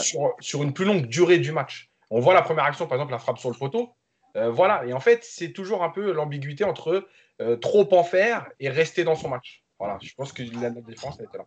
sur, 0.00 0.62
une 0.62 0.72
plus 0.72 0.84
longue 0.84 1.06
durée 1.06 1.38
du 1.38 1.52
match. 1.52 1.90
On 2.10 2.20
voit 2.20 2.34
la 2.34 2.42
première 2.42 2.64
action, 2.64 2.86
par 2.86 2.96
exemple, 2.96 3.12
la 3.12 3.18
frappe 3.18 3.38
sur 3.38 3.50
le 3.50 3.56
poteau. 3.56 3.94
Euh, 4.36 4.50
voilà, 4.50 4.84
et 4.86 4.92
en 4.92 5.00
fait, 5.00 5.24
c'est 5.24 5.52
toujours 5.52 5.82
un 5.82 5.90
peu 5.90 6.12
l'ambiguïté 6.12 6.64
entre 6.64 7.06
euh, 7.40 7.56
trop 7.56 7.88
en 7.92 8.02
faire 8.02 8.48
et 8.60 8.68
rester 8.68 9.04
dans 9.04 9.14
son 9.14 9.28
match. 9.28 9.62
Voilà, 9.78 9.98
je 10.00 10.14
pense 10.14 10.32
que 10.32 10.42
la 10.60 10.70
défense 10.70 11.18
a 11.20 11.24
été 11.24 11.38
là. 11.38 11.44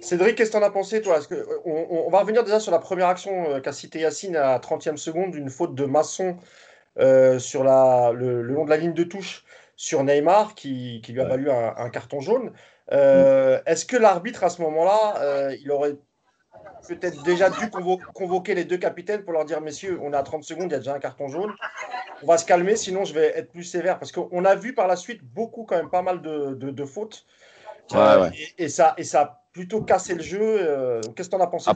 Cédric, 0.00 0.36
qu'est-ce 0.36 0.50
que 0.50 0.58
tu 0.58 0.62
en 0.62 0.66
as 0.66 0.70
pensé, 0.70 1.00
toi? 1.00 1.18
Que, 1.24 1.46
on, 1.64 2.10
va 2.10 2.20
revenir 2.20 2.44
déjà 2.44 2.60
sur 2.60 2.70
la 2.70 2.78
première 2.78 3.08
action 3.08 3.50
euh, 3.50 3.60
qu'a 3.60 3.72
cité 3.72 4.00
Yacine 4.00 4.36
à 4.36 4.58
30e 4.58 4.96
seconde, 4.96 5.34
une 5.34 5.48
faute 5.48 5.74
de 5.74 5.84
Masson 5.84 6.36
sur 7.38 7.64
la, 7.64 8.12
le, 8.12 8.42
long 8.42 8.64
de 8.64 8.70
la 8.70 8.76
ligne 8.76 8.94
de 8.94 9.04
touche 9.04 9.44
sur 9.76 10.02
Neymar 10.02 10.54
qui, 10.54 11.02
lui 11.08 11.20
a 11.20 11.24
valu 11.24 11.50
un, 11.50 11.90
carton 11.90 12.20
jaune. 12.20 12.52
Est-ce 12.90 13.84
que 13.84 13.96
l'arbitre, 13.96 14.44
à 14.44 14.50
ce 14.50 14.62
moment-là, 14.62 15.52
il 15.60 15.70
aurait 15.70 15.96
peut-être 16.86 17.22
déjà 17.22 17.50
dû 17.50 17.70
convoquer 18.14 18.54
les 18.54 18.64
deux 18.64 18.76
capitaines 18.76 19.22
pour 19.22 19.32
leur 19.32 19.44
dire 19.44 19.60
messieurs, 19.60 19.98
on 20.02 20.12
est 20.12 20.16
à 20.16 20.22
30 20.22 20.44
secondes, 20.44 20.70
il 20.70 20.72
y 20.72 20.74
a 20.74 20.78
déjà 20.78 20.94
un 20.94 20.98
carton 20.98 21.28
jaune. 21.28 21.52
On 22.22 22.26
va 22.26 22.38
se 22.38 22.44
calmer, 22.44 22.76
sinon 22.76 23.04
je 23.04 23.14
vais 23.14 23.36
être 23.36 23.50
plus 23.50 23.64
sévère. 23.64 23.98
Parce 23.98 24.12
qu'on 24.12 24.44
a 24.44 24.54
vu 24.54 24.74
par 24.74 24.86
la 24.86 24.96
suite 24.96 25.22
beaucoup, 25.22 25.64
quand 25.64 25.76
même, 25.76 25.90
pas 25.90 26.02
mal 26.02 26.22
de, 26.22 26.84
fautes. 26.84 27.26
Euh, 27.94 28.30
et, 28.58 28.68
ça, 28.68 28.94
et 28.96 29.04
ça 29.04 29.20
a 29.20 29.44
plutôt 29.52 29.82
cassé 29.82 30.14
le 30.14 30.22
jeu. 30.22 30.40
Euh, 30.42 31.00
qu'est-ce 31.14 31.28
que 31.28 31.36
tu 31.36 31.40
en 31.40 31.44
as 31.44 31.48
pensé 31.48 31.70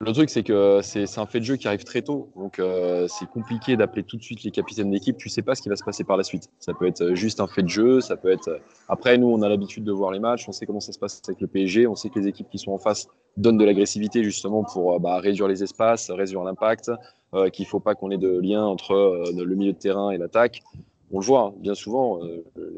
le 0.00 0.12
truc, 0.12 0.28
c'est 0.28 0.42
que 0.42 0.80
c'est 0.82 1.18
un 1.18 1.26
fait 1.26 1.40
de 1.40 1.44
jeu 1.44 1.56
qui 1.56 1.68
arrive 1.68 1.84
très 1.84 2.02
tôt. 2.02 2.30
Donc, 2.36 2.58
euh, 2.58 3.06
c'est 3.08 3.26
compliqué 3.26 3.76
d'appeler 3.76 4.02
tout 4.02 4.16
de 4.16 4.22
suite 4.22 4.42
les 4.42 4.50
capitaines 4.50 4.90
d'équipe. 4.90 5.16
Tu 5.16 5.28
sais 5.28 5.42
pas 5.42 5.54
ce 5.54 5.62
qui 5.62 5.68
va 5.68 5.76
se 5.76 5.84
passer 5.84 6.04
par 6.04 6.16
la 6.16 6.24
suite. 6.24 6.50
Ça 6.58 6.74
peut 6.74 6.86
être 6.86 7.14
juste 7.14 7.40
un 7.40 7.46
fait 7.46 7.62
de 7.62 7.68
jeu. 7.68 8.00
Ça 8.00 8.16
peut 8.16 8.30
être. 8.30 8.60
Après, 8.88 9.16
nous, 9.16 9.28
on 9.28 9.40
a 9.42 9.48
l'habitude 9.48 9.84
de 9.84 9.92
voir 9.92 10.10
les 10.10 10.18
matchs. 10.18 10.48
On 10.48 10.52
sait 10.52 10.66
comment 10.66 10.80
ça 10.80 10.92
se 10.92 10.98
passe 10.98 11.22
avec 11.26 11.40
le 11.40 11.46
PSG. 11.46 11.86
On 11.86 11.94
sait 11.94 12.10
que 12.10 12.18
les 12.18 12.26
équipes 12.26 12.50
qui 12.50 12.58
sont 12.58 12.72
en 12.72 12.78
face 12.78 13.08
donnent 13.36 13.58
de 13.58 13.64
l'agressivité 13.64 14.24
justement 14.24 14.64
pour 14.64 14.94
euh, 14.94 14.98
bah, 14.98 15.18
réduire 15.18 15.48
les 15.48 15.62
espaces, 15.62 16.10
réduire 16.10 16.42
l'impact. 16.42 16.90
Euh, 17.34 17.48
qu'il 17.48 17.66
faut 17.66 17.80
pas 17.80 17.96
qu'on 17.96 18.10
ait 18.12 18.18
de 18.18 18.38
lien 18.38 18.64
entre 18.64 18.92
euh, 18.92 19.44
le 19.44 19.54
milieu 19.56 19.72
de 19.72 19.78
terrain 19.78 20.10
et 20.10 20.18
l'attaque 20.18 20.62
on 21.10 21.18
le 21.20 21.24
voit 21.24 21.40
hein, 21.40 21.54
bien 21.58 21.74
souvent, 21.74 22.20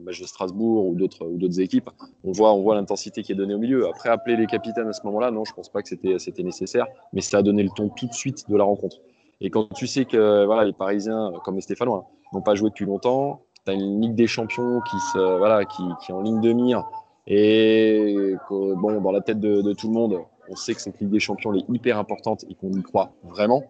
euh, 0.06 0.10
matchs 0.10 0.20
de 0.20 0.26
Strasbourg 0.26 0.86
ou 0.86 0.94
d'autres 0.94 1.26
ou 1.26 1.36
d'autres 1.36 1.60
équipes, 1.60 1.90
on 2.24 2.32
voit, 2.32 2.52
on 2.52 2.62
voit 2.62 2.74
l'intensité 2.74 3.22
qui 3.22 3.32
est 3.32 3.34
donnée 3.34 3.54
au 3.54 3.58
milieu. 3.58 3.88
Après, 3.88 4.08
appeler 4.08 4.36
les 4.36 4.46
capitaines 4.46 4.88
à 4.88 4.92
ce 4.92 5.02
moment-là, 5.04 5.30
non, 5.30 5.44
je 5.44 5.52
pense 5.52 5.68
pas 5.68 5.82
que 5.82 5.88
c'était, 5.88 6.18
c'était 6.18 6.42
nécessaire, 6.42 6.86
mais 7.12 7.20
ça 7.20 7.38
a 7.38 7.42
donné 7.42 7.62
le 7.62 7.70
ton 7.74 7.88
tout 7.88 8.06
de 8.06 8.14
suite 8.14 8.48
de 8.48 8.56
la 8.56 8.64
rencontre. 8.64 8.96
Et 9.40 9.50
quand 9.50 9.72
tu 9.74 9.86
sais 9.86 10.04
que 10.04 10.44
voilà, 10.44 10.64
les 10.64 10.72
Parisiens, 10.72 11.32
comme 11.44 11.56
les 11.56 11.60
Stéphanois, 11.60 12.06
n'ont 12.32 12.42
pas 12.42 12.54
joué 12.54 12.70
depuis 12.70 12.86
longtemps, 12.86 13.42
tu 13.64 13.70
as 13.70 13.74
une 13.74 14.00
Ligue 14.00 14.14
des 14.14 14.26
Champions 14.26 14.80
qui, 14.90 14.98
se, 15.12 15.38
voilà, 15.38 15.64
qui, 15.64 15.82
est 16.08 16.12
en 16.12 16.22
ligne 16.22 16.40
de 16.40 16.52
mire, 16.52 16.84
et 17.26 18.34
bon, 18.50 19.00
dans 19.00 19.12
la 19.12 19.20
tête 19.20 19.40
de, 19.40 19.72
tout 19.72 19.88
le 19.88 19.94
monde, 19.94 20.18
on 20.48 20.56
sait 20.56 20.74
que 20.74 20.80
cette 20.80 21.00
Ligue 21.00 21.10
des 21.10 21.20
Champions 21.20 21.52
est 21.54 21.68
hyper 21.68 21.98
importante 21.98 22.44
et 22.48 22.54
qu'on 22.54 22.72
y 22.72 22.82
croit 22.82 23.12
vraiment. 23.24 23.64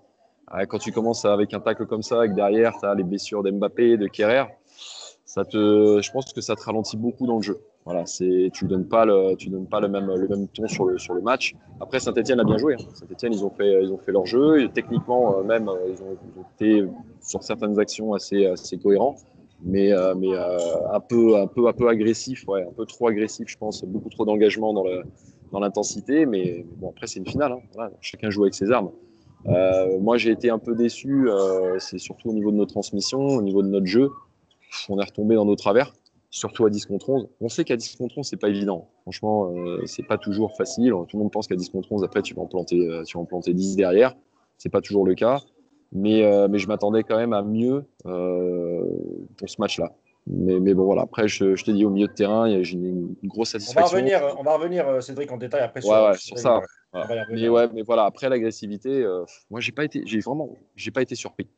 Quand 0.69 0.79
tu 0.79 0.93
commences 0.93 1.25
avec 1.25 1.55
un 1.55 1.61
tacle 1.61 1.87
comme 1.87 2.03
ça, 2.03 2.25
et 2.25 2.29
que 2.29 2.35
derrière, 2.35 2.73
tu 2.79 2.87
as 2.87 2.95
les 2.95 3.03
blessures 3.03 3.43
d'Mbappé, 3.43 3.97
de 3.97 4.07
Kerrer, 4.07 4.45
je 5.27 6.11
pense 6.13 6.33
que 6.33 6.41
ça 6.41 6.55
te 6.55 6.63
ralentit 6.63 6.97
beaucoup 6.97 7.27
dans 7.27 7.37
le 7.37 7.43
jeu. 7.43 7.59
Voilà, 7.87 8.03
tu 8.03 8.51
tu 8.53 8.65
donnes 8.65 8.89
pas 8.89 9.05
le 9.05 9.89
même, 9.89 10.09
ton 10.53 10.67
sur 10.67 10.85
le, 10.87 11.21
match. 11.21 11.55
Après, 11.81 12.01
Saint-Etienne 12.01 12.41
a 12.41 12.45
bien 12.45 12.59
joué. 12.59 12.75
Hein. 12.75 12.85
Saint-Etienne, 12.93 13.33
ils 13.33 13.45
ont 13.45 13.51
fait, 13.51 14.11
leur 14.11 14.27
jeu. 14.27 14.69
Techniquement, 14.75 15.39
euh, 15.39 15.45
même, 15.45 15.69
euh, 15.69 15.75
ils 15.89 16.03
ont, 16.03 16.17
été 16.57 16.85
sur 17.21 17.45
certaines 17.45 17.79
actions 17.79 18.13
assez, 18.13 18.53
cohérents, 18.83 19.15
mais, 19.63 19.93
euh, 19.93 20.15
un 20.93 20.99
peu, 20.99 21.37
un 21.37 21.43
un 21.43 21.47
peu 21.47 21.63
trop 22.87 23.07
agressif, 23.07 23.47
je 23.47 23.57
pense. 23.57 23.85
Beaucoup 23.85 24.11
trop 24.11 24.25
d'engagement 24.25 24.75
dans 24.75 25.61
l'intensité. 25.61 26.27
Mais, 26.27 26.67
après, 26.89 27.07
c'est 27.07 27.21
une 27.21 27.29
finale. 27.29 27.53
Hein. 27.79 27.91
Chacun 28.01 28.31
joue 28.31 28.43
avec 28.43 28.55
ses 28.55 28.73
armes. 28.73 28.91
Moi, 30.01 30.17
j'ai 30.17 30.33
été 30.33 30.51
un 30.51 30.59
peu 30.59 30.75
déçu. 30.75 31.29
C'est 31.79 31.99
surtout 31.99 32.31
au 32.31 32.33
niveau 32.33 32.51
de 32.51 32.57
nos 32.57 32.67
transmissions, 32.67 33.21
au 33.21 33.43
niveau 33.43 33.63
de 33.63 33.69
notre 33.69 33.87
jeu. 33.87 34.11
On 34.89 34.99
est 34.99 35.05
retombé 35.05 35.35
dans 35.35 35.45
nos 35.45 35.57
travers, 35.57 35.93
surtout 36.31 36.65
à 36.67 36.71
10 36.71 36.87
contre 36.87 37.11
11. 37.11 37.29
On 37.41 37.49
sait 37.49 37.65
qu'à 37.65 37.77
10 37.77 37.97
contre 37.97 38.19
11, 38.19 38.27
c'est 38.27 38.37
pas 38.37 38.49
évident. 38.49 38.89
Franchement, 39.03 39.53
euh, 39.55 39.83
c'est 39.87 40.03
pas 40.03 40.19
toujours 40.19 40.57
facile. 40.57 40.93
Tout 41.09 41.17
le 41.17 41.19
monde 41.21 41.33
pense 41.33 41.47
qu'à 41.47 41.57
10 41.57 41.71
contre 41.71 41.93
11, 41.93 42.05
après, 42.05 42.23
tu 42.23 42.35
vas 42.35 42.43
en 42.43 42.47
planter, 42.47 42.89
euh, 42.89 43.03
tu 43.05 43.17
vas 43.17 43.23
en 43.23 43.27
planter 43.27 43.55
10 43.55 43.77
derrière. 43.77 44.15
C'est 44.59 44.71
pas 44.71 44.81
toujours 44.81 45.05
le 45.05 45.15
cas. 45.15 45.41
Mais, 45.93 46.49
mais 46.49 46.59
je 46.59 46.67
m'attendais 46.67 47.05
quand 47.05 47.17
même 47.17 47.33
à 47.33 47.43
mieux 47.43 47.85
pour 48.03 49.49
ce 49.49 49.61
match-là. 49.61 49.93
Mais, 50.27 50.59
mais 50.59 50.75
bon, 50.75 50.85
voilà. 50.85 51.03
Après, 51.03 51.29
je, 51.29 51.55
je 51.55 51.65
t'ai 51.65 51.73
dit, 51.73 51.85
au 51.85 51.91
milieu 51.91 52.09
de 52.09 52.13
terrain, 52.13 52.63
j'ai 52.63 52.75
une, 52.75 53.15
une, 53.23 53.29
grosse 53.29 53.51
satisfaction. 53.51 53.83
On 53.83 53.89
va 53.89 53.97
revenir, 53.97 54.37
on 54.39 54.43
va 54.43 54.57
revenir 54.57 55.03
Cédric, 55.03 55.31
en 55.31 55.37
détail 55.37 55.61
après 55.63 55.81
sur, 55.81 55.91
ouais, 55.93 56.15
ça. 56.17 56.61
Voilà. 57.05 57.27
Mais, 57.31 57.49
ouais, 57.49 57.69
mais 57.73 57.83
voilà, 57.83 58.05
après 58.05 58.29
l'agressivité, 58.29 59.03
euh, 59.03 59.25
moi, 59.51 59.61
j'ai 59.61 59.73
pas 59.73 59.85
été, 59.85 60.03
j'ai 60.07 60.21
vraiment, 60.21 60.51
j'ai 60.75 60.91
pas 60.91 61.03
été 61.03 61.15
surpris. 61.15 61.49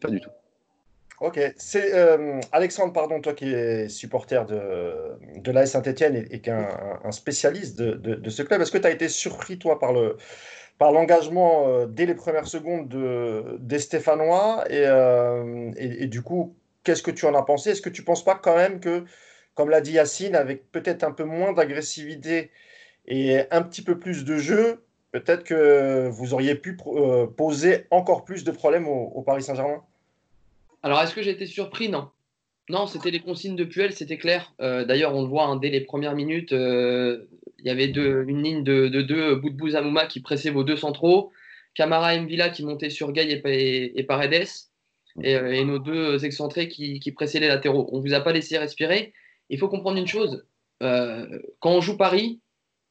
Pas 0.00 0.08
du 0.08 0.20
tout. 0.20 0.30
Ok, 1.20 1.38
c'est 1.56 1.94
euh, 1.94 2.40
Alexandre, 2.50 2.92
pardon, 2.92 3.20
toi 3.20 3.34
qui 3.34 3.52
es 3.52 3.88
supporter 3.88 4.44
de, 4.46 5.16
de 5.36 5.52
l'AS 5.52 5.70
Saint-Etienne 5.70 6.26
et, 6.28 6.40
qui 6.40 6.50
est 6.50 6.52
un, 6.52 7.12
spécialiste 7.12 7.80
de, 7.80 8.30
ce 8.30 8.42
club, 8.42 8.60
est-ce 8.60 8.72
que 8.72 8.78
tu 8.78 8.86
as 8.86 8.90
été 8.90 9.08
surpris, 9.08 9.58
toi, 9.58 9.78
par 9.78 9.92
le, 9.92 10.16
par 10.78 10.90
l'engagement 10.92 11.68
euh, 11.68 11.86
dès 11.86 12.06
les 12.06 12.16
premières 12.16 12.48
secondes 12.48 12.88
de, 12.88 13.58
des 13.60 13.78
Stéphanois 13.78 14.64
et, 14.68 14.86
euh, 14.86 15.70
et, 15.76 16.08
du 16.08 16.22
coup, 16.22 16.56
qu'est-ce 16.82 17.02
que 17.02 17.12
tu 17.12 17.26
en 17.26 17.34
as 17.34 17.42
pensé? 17.44 17.70
Est-ce 17.70 17.82
que 17.82 17.90
tu 17.90 18.02
ne 18.02 18.06
penses 18.06 18.24
pas 18.24 18.34
quand 18.34 18.56
même 18.56 18.80
que, 18.80 19.04
comme 19.54 19.70
l'a 19.70 19.80
dit 19.80 19.92
Yacine, 19.92 20.34
avec 20.34 20.70
peut-être 20.72 21.04
un 21.04 21.12
peu 21.12 21.24
moins 21.24 21.52
d'agressivité 21.52 22.50
et 23.06 23.42
un 23.52 23.62
petit 23.62 23.82
peu 23.82 24.00
plus 24.00 24.24
de 24.24 24.36
jeu, 24.36 24.84
peut-être 25.12 25.44
que 25.44 26.08
vous 26.08 26.34
auriez 26.34 26.56
pu 26.56 26.76
poser 27.36 27.86
encore 27.92 28.24
plus 28.24 28.42
de 28.44 28.50
problèmes 28.50 28.88
au 28.88 29.22
Paris 29.22 29.44
Saint-Germain? 29.44 29.84
Alors, 30.84 31.00
est-ce 31.00 31.14
que 31.14 31.22
j'ai 31.22 31.30
été 31.30 31.46
surpris? 31.46 31.88
Non. 31.88 32.10
Non, 32.68 32.86
c'était 32.86 33.10
les 33.10 33.20
consignes 33.20 33.56
de 33.56 33.64
Puel, 33.64 33.94
c'était 33.94 34.18
clair. 34.18 34.52
Euh, 34.60 34.84
D'ailleurs, 34.84 35.14
on 35.16 35.22
le 35.22 35.28
voit 35.28 35.46
hein, 35.46 35.56
dès 35.56 35.70
les 35.70 35.80
premières 35.80 36.14
minutes, 36.14 36.52
euh, 36.52 37.24
il 37.58 37.66
y 37.66 37.70
avait 37.70 37.86
une 37.86 38.42
ligne 38.42 38.62
de, 38.62 38.88
de 38.88 39.00
deux 39.00 39.34
Boudbouz 39.36 39.76
Amouma 39.76 40.04
qui 40.04 40.20
pressait 40.20 40.50
vos 40.50 40.62
deux 40.62 40.76
centraux, 40.76 41.32
Camara 41.72 42.14
Mvila 42.18 42.50
qui 42.50 42.66
montait 42.66 42.90
sur 42.90 43.12
Gay 43.12 43.32
et, 43.32 43.42
et, 43.48 43.98
et 43.98 44.02
Paredes, 44.04 44.46
et, 45.22 45.32
et, 45.32 45.64
nos 45.64 45.78
deux 45.78 46.22
excentrés 46.26 46.68
qui, 46.68 47.00
pressaient 47.12 47.40
les 47.40 47.48
latéraux. 47.48 47.88
On 47.90 48.02
ne 48.02 48.06
vous 48.06 48.12
a 48.12 48.20
pas 48.20 48.32
laissé 48.32 48.58
respirer. 48.58 49.14
Il 49.48 49.58
faut 49.58 49.70
comprendre 49.70 49.96
une 49.96 50.06
chose, 50.06 50.44
euh, 50.82 51.38
quand 51.60 51.70
on 51.70 51.80
joue 51.80 51.96
Paris, 51.96 52.40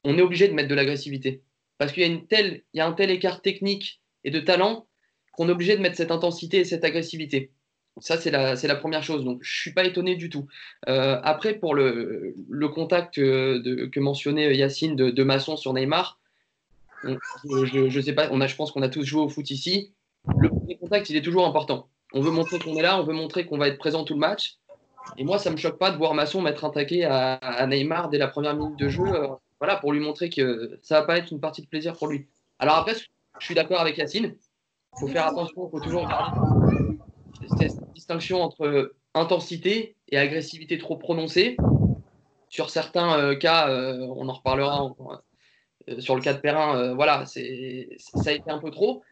on 0.02 0.18
est 0.18 0.22
obligé 0.22 0.48
de 0.48 0.52
mettre 0.52 0.68
de 0.68 0.74
l'agressivité. 0.74 1.42
Parce 1.78 1.92
qu'il 1.92 2.02
y 2.02 2.80
a 2.80 2.86
un 2.86 2.92
tel 2.92 3.10
écart 3.12 3.40
technique 3.40 4.00
et 4.24 4.32
de 4.32 4.40
talent 4.40 4.88
qu'on 5.32 5.48
est 5.48 5.52
obligé 5.52 5.76
de 5.76 5.80
mettre 5.80 5.96
cette 5.96 6.10
intensité 6.10 6.58
et 6.58 6.64
cette 6.64 6.84
agressivité. 6.84 7.52
Ça, 8.00 8.16
c'est 8.18 8.30
la, 8.30 8.76
première 8.76 9.04
chose. 9.04 9.24
Donc, 9.24 9.38
je 9.42 9.56
ne 9.56 9.60
suis 9.60 9.72
pas 9.72 9.84
étonné 9.84 10.16
du 10.16 10.28
tout. 10.28 10.46
Euh, 10.88 11.20
après, 11.22 11.54
pour 11.54 11.74
le, 11.74 12.34
contact 12.74 13.20
de, 13.20 13.86
que 13.86 14.00
mentionnait 14.00 14.56
Yacine 14.56 14.96
de, 14.96 15.22
Masson 15.22 15.56
sur 15.56 15.72
Neymar, 15.72 16.18
je, 17.04 18.00
sais 18.00 18.12
pas, 18.12 18.28
on 18.32 18.40
a, 18.40 18.46
je 18.46 18.56
pense 18.56 18.72
qu'on 18.72 18.82
a 18.82 18.88
tous 18.88 19.04
joué 19.04 19.22
au 19.22 19.28
foot 19.28 19.48
ici. 19.50 19.92
Le 20.38 20.48
premier 20.48 20.76
contact, 20.76 21.08
il 21.10 21.16
est 21.16 21.22
toujours 21.22 21.46
important. 21.46 21.88
On 22.12 22.20
veut 22.20 22.30
montrer 22.30 22.58
qu'on 22.58 22.76
est 22.76 22.82
là, 22.82 22.98
on 22.98 23.04
veut 23.04 23.12
montrer 23.12 23.46
qu'on 23.46 23.58
va 23.58 23.68
être 23.68 23.78
présent 23.78 24.04
tout 24.04 24.14
le 24.14 24.20
match. 24.20 24.56
Et 25.16 25.24
moi, 25.24 25.38
ça 25.38 25.50
ne 25.50 25.54
me 25.54 25.60
choque 25.60 25.78
pas 25.78 25.90
de 25.90 25.96
voir 25.96 26.14
Masson 26.14 26.40
mettre 26.40 26.64
un 26.64 26.70
taquet 26.70 27.04
à, 27.04 27.66
Neymar 27.66 28.08
dès 28.08 28.18
la 28.18 28.28
première 28.28 28.56
minute 28.56 28.78
de 28.78 28.88
jeu. 28.88 29.04
Euh, 29.04 29.28
voilà, 29.60 29.76
pour 29.76 29.92
lui 29.92 30.00
montrer 30.00 30.30
que 30.30 30.78
ça 30.82 31.00
va 31.00 31.06
pas 31.06 31.18
être 31.18 31.30
une 31.30 31.40
partie 31.40 31.62
de 31.62 31.68
plaisir 31.68 31.96
pour 31.96 32.08
lui. 32.08 32.26
Alors 32.58 32.76
après, 32.76 32.94
je 33.38 33.44
suis 33.44 33.54
d'accord 33.54 33.80
avec 33.80 33.98
Yacine. 33.98 34.34
Il 34.96 35.00
faut 35.00 35.08
faire 35.08 35.26
attention, 35.26 35.68
il 35.68 35.70
faut 35.70 35.80
toujours 35.80 36.08
cette 37.58 37.92
distinction 37.94 38.42
entre 38.42 38.94
intensité 39.14 39.96
et 40.08 40.18
agressivité 40.18 40.78
trop 40.78 40.96
prononcée. 40.96 41.56
Sur 42.48 42.70
certains 42.70 43.18
euh, 43.18 43.34
cas, 43.34 43.68
euh, 43.68 44.06
on 44.16 44.28
en 44.28 44.32
reparlera 44.32 44.94
euh, 45.88 46.00
sur 46.00 46.14
le 46.16 46.22
cas 46.22 46.34
de 46.34 46.40
Perrin, 46.40 46.76
euh, 46.76 46.94
voilà, 46.94 47.24
ça 47.26 47.40
a 47.40 48.32
été 48.32 48.50
un 48.50 48.58
peu 48.58 48.70
trop. 48.70 49.02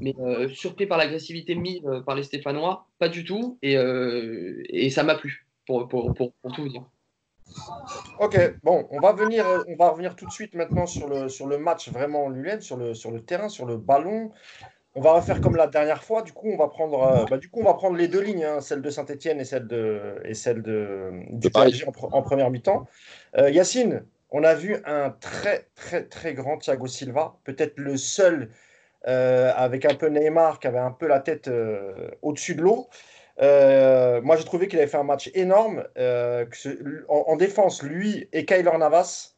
Mais 0.00 0.14
euh, 0.20 0.48
surpris 0.48 0.86
par 0.86 0.98
l'agressivité 0.98 1.56
mise 1.56 1.82
par 2.06 2.14
les 2.14 2.22
Stéphanois, 2.22 2.86
pas 2.98 3.08
du 3.08 3.24
tout. 3.24 3.58
Et, 3.62 3.74
et 3.74 4.90
ça 4.90 5.02
m'a 5.02 5.16
plu, 5.16 5.46
pour, 5.66 5.88
pour, 5.88 6.14
pour, 6.14 6.32
tout 6.54 6.62
vous 6.62 6.68
dire. 6.68 6.84
Ok, 8.20 8.38
bon, 8.62 8.86
on 8.92 9.00
va 9.00 9.12
venir, 9.12 9.44
on 9.66 9.74
va 9.74 9.88
revenir 9.88 10.14
tout 10.14 10.26
de 10.26 10.30
suite 10.30 10.54
maintenant 10.54 10.86
sur 10.86 11.08
le, 11.08 11.28
sur 11.28 11.48
le 11.48 11.58
match 11.58 11.90
vraiment 11.90 12.26
en 12.26 12.28
lui-même, 12.28 12.60
sur 12.60 12.76
le, 12.76 12.94
sur 12.94 13.10
le 13.10 13.24
terrain, 13.24 13.48
sur 13.48 13.66
le 13.66 13.76
ballon. 13.76 14.30
On 14.96 15.00
va 15.00 15.12
refaire 15.12 15.40
comme 15.40 15.54
la 15.54 15.68
dernière 15.68 16.02
fois. 16.02 16.22
Du 16.22 16.32
coup, 16.32 16.48
on 16.48 16.56
va 16.56 16.66
prendre, 16.66 17.02
euh, 17.02 17.24
bah, 17.30 17.38
du 17.38 17.48
coup, 17.48 17.60
on 17.60 17.64
va 17.64 17.74
prendre 17.74 17.96
les 17.96 18.08
deux 18.08 18.20
lignes, 18.20 18.44
hein, 18.44 18.60
celle 18.60 18.82
de 18.82 18.90
Saint-Etienne 18.90 19.40
et 19.40 19.44
celle 19.44 19.68
de, 19.68 20.20
et 20.24 20.34
celle 20.34 20.62
de, 20.62 21.10
du 21.30 21.48
PSG 21.48 21.86
en, 21.86 21.92
en, 22.12 22.22
première 22.22 22.50
mi-temps. 22.50 22.86
Euh, 23.38 23.50
Yacine, 23.50 24.04
on 24.30 24.42
a 24.42 24.54
vu 24.54 24.78
un 24.84 25.10
très, 25.10 25.68
très, 25.76 26.04
très 26.04 26.34
grand 26.34 26.58
Thiago 26.58 26.88
Silva, 26.88 27.36
peut-être 27.44 27.78
le 27.78 27.96
seul 27.96 28.50
euh, 29.06 29.52
avec 29.54 29.84
un 29.84 29.94
peu 29.94 30.08
Neymar 30.08 30.58
qui 30.58 30.66
avait 30.66 30.78
un 30.78 30.90
peu 30.90 31.06
la 31.06 31.20
tête 31.20 31.46
euh, 31.46 32.10
au-dessus 32.22 32.56
de 32.56 32.62
l'eau. 32.62 32.88
Moi, 33.40 34.36
j'ai 34.36 34.44
trouvé 34.44 34.66
qu'il 34.66 34.78
avait 34.80 34.88
fait 34.88 34.98
un 34.98 35.04
match 35.04 35.30
énorme. 35.34 35.84
Ce, 35.96 37.04
en, 37.08 37.24
en, 37.28 37.36
défense, 37.36 37.82
lui 37.84 38.28
et 38.32 38.44
Kyler 38.44 38.76
Navas, 38.76 39.36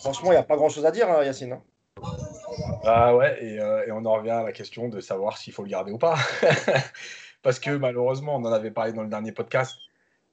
franchement, 0.00 0.32
il 0.32 0.34
n'y 0.34 0.40
a 0.40 0.42
pas 0.42 0.56
grand-chose 0.56 0.86
à 0.86 0.90
dire, 0.90 1.10
hein, 1.10 1.22
Yacine. 1.22 1.52
Hein. 1.52 1.62
Ah 2.86 3.16
ouais, 3.16 3.42
et, 3.42 3.60
euh, 3.60 3.86
et, 3.86 3.92
on 3.92 4.04
en 4.04 4.14
revient 4.14 4.30
à 4.30 4.42
la 4.42 4.52
question 4.52 4.88
de 4.88 5.00
savoir 5.00 5.38
s'il 5.38 5.52
faut 5.52 5.62
le 5.62 5.68
garder 5.68 5.92
ou 5.92 5.98
pas. 5.98 6.16
Parce 7.42 7.58
que 7.58 7.70
malheureusement, 7.70 8.36
on 8.36 8.44
en 8.44 8.52
avait 8.52 8.70
parlé 8.70 8.92
dans 8.92 9.02
le 9.02 9.08
dernier 9.08 9.32
podcast. 9.32 9.76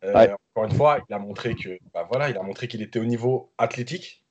Euh, 0.03 0.13
ouais. 0.13 0.31
Encore 0.55 0.69
une 0.69 0.75
fois, 0.75 0.99
il 1.09 1.13
a 1.13 1.19
montré 1.19 1.55
que, 1.55 1.77
bah 1.93 2.07
voilà, 2.09 2.29
il 2.29 2.37
a 2.37 2.43
montré 2.43 2.67
qu'il 2.67 2.81
était 2.81 2.99
au 2.99 3.05
niveau 3.05 3.51
athlétique 3.57 4.23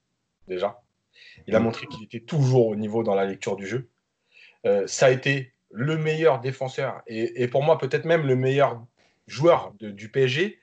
déjà. 0.49 0.83
Il 1.47 1.55
a 1.55 1.61
montré 1.61 1.87
qu'il 1.87 2.05
était 2.05 2.21
toujours 2.21 2.67
au 2.67 2.77
niveau 2.77 3.03
dans 3.03 3.15
la 3.15 3.25
lecture 3.25 3.57
du 3.57 3.67
jeu. 3.67 3.89
Euh, 4.67 4.87
ça 4.87 5.07
a 5.07 5.11
été 5.11 5.53
le 5.71 5.97
meilleur 5.97 6.41
défenseur 6.41 7.03
et, 7.07 7.43
et 7.43 7.49
pour 7.49 7.63
moi 7.63 7.79
peut-être 7.79 8.05
même 8.05 8.27
le 8.27 8.37
meilleur 8.37 8.85
joueur 9.27 9.73
de, 9.79 9.91
du 9.91 10.11
PSG. 10.11 10.59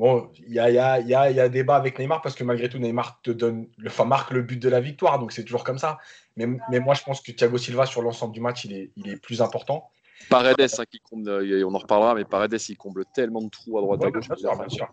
Bon, 0.00 0.32
il 0.38 0.54
y 0.54 0.58
a, 0.58 0.70
y, 0.70 0.78
a, 0.78 0.98
y, 0.98 1.14
a, 1.14 1.30
y 1.30 1.40
a 1.40 1.50
débat 1.50 1.76
avec 1.76 1.98
Neymar 1.98 2.22
parce 2.22 2.34
que 2.34 2.42
malgré 2.42 2.70
tout, 2.70 2.78
Neymar 2.78 3.20
te 3.22 3.30
donne, 3.30 3.68
le, 3.76 3.90
enfin, 3.90 4.06
marque 4.06 4.30
le 4.30 4.40
but 4.40 4.56
de 4.56 4.70
la 4.70 4.80
victoire, 4.80 5.18
donc 5.18 5.30
c'est 5.30 5.44
toujours 5.44 5.62
comme 5.62 5.76
ça. 5.76 5.98
Mais, 6.36 6.46
mais, 6.70 6.80
moi, 6.80 6.94
je 6.94 7.02
pense 7.02 7.20
que 7.20 7.32
Thiago 7.32 7.58
Silva, 7.58 7.84
sur 7.84 8.00
l'ensemble 8.00 8.32
du 8.32 8.40
match, 8.40 8.64
il 8.64 8.72
est, 8.72 8.92
il 8.96 9.10
est 9.10 9.18
plus 9.18 9.42
important. 9.42 9.90
Paredes, 10.30 10.58
hein, 10.58 10.84
qui 10.90 11.00
comble, 11.00 11.30
on 11.30 11.74
en 11.74 11.78
reparlera, 11.78 12.14
mais 12.14 12.24
Paredes, 12.24 12.56
il 12.66 12.78
comble 12.78 13.04
tellement 13.14 13.42
de 13.42 13.50
trous 13.50 13.76
à 13.76 13.82
droite 13.82 14.00
ouais, 14.00 14.06
à 14.06 14.10
gauche. 14.10 14.26
Bien 14.26 14.36
sûr, 14.36 14.56
bien 14.56 14.68
sûr. 14.70 14.90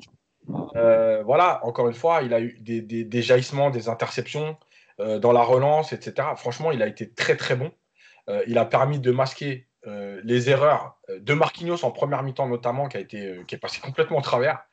Euh, 0.76 1.24
voilà, 1.24 1.66
encore 1.66 1.88
une 1.88 1.94
fois, 1.94 2.22
il 2.24 2.34
a 2.34 2.42
eu 2.42 2.58
des, 2.60 2.82
des, 2.82 3.06
des 3.06 3.22
jaillissements, 3.22 3.70
des 3.70 3.88
interceptions 3.88 4.58
euh, 5.00 5.20
dans 5.20 5.32
la 5.32 5.42
relance, 5.42 5.94
etc. 5.94 6.28
Franchement, 6.36 6.72
il 6.74 6.82
a 6.82 6.88
été 6.88 7.10
très 7.10 7.38
très 7.38 7.56
bon. 7.56 7.72
Euh, 8.28 8.44
il 8.46 8.58
a 8.58 8.66
permis 8.66 9.00
de 9.00 9.12
masquer 9.12 9.67
euh, 9.88 10.22
les 10.24 10.50
erreurs 10.50 11.00
de 11.10 11.34
Marquinhos 11.34 11.84
en 11.84 11.92
première 11.92 12.24
mi-temps 12.24 12.48
notamment, 12.48 12.88
qui, 12.88 12.98
a 12.98 13.00
été, 13.00 13.26
euh, 13.26 13.44
qui 13.44 13.56
est 13.56 13.60
passé 13.60 13.80
complètement 13.84 14.18
au 14.18 14.22
travers, 14.22 14.64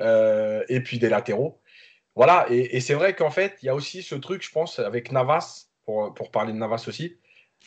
euh, 0.00 0.64
et 0.68 0.80
puis 0.80 0.98
des 0.98 1.08
latéraux. 1.08 1.60
Voilà, 2.14 2.46
et, 2.50 2.80
c'est 2.80 2.94
vrai 2.94 3.14
qu'en 3.14 3.30
fait, 3.30 3.58
il 3.62 3.66
y 3.66 3.68
a 3.68 3.76
aussi 3.76 4.02
ce 4.02 4.16
truc, 4.16 4.42
je 4.42 4.50
pense, 4.50 4.80
avec 4.80 5.12
Navas, 5.12 5.68
pour, 5.84 6.12
pour, 6.14 6.32
parler 6.32 6.52
de 6.52 6.58
Navas 6.58 6.84
aussi. 6.88 7.16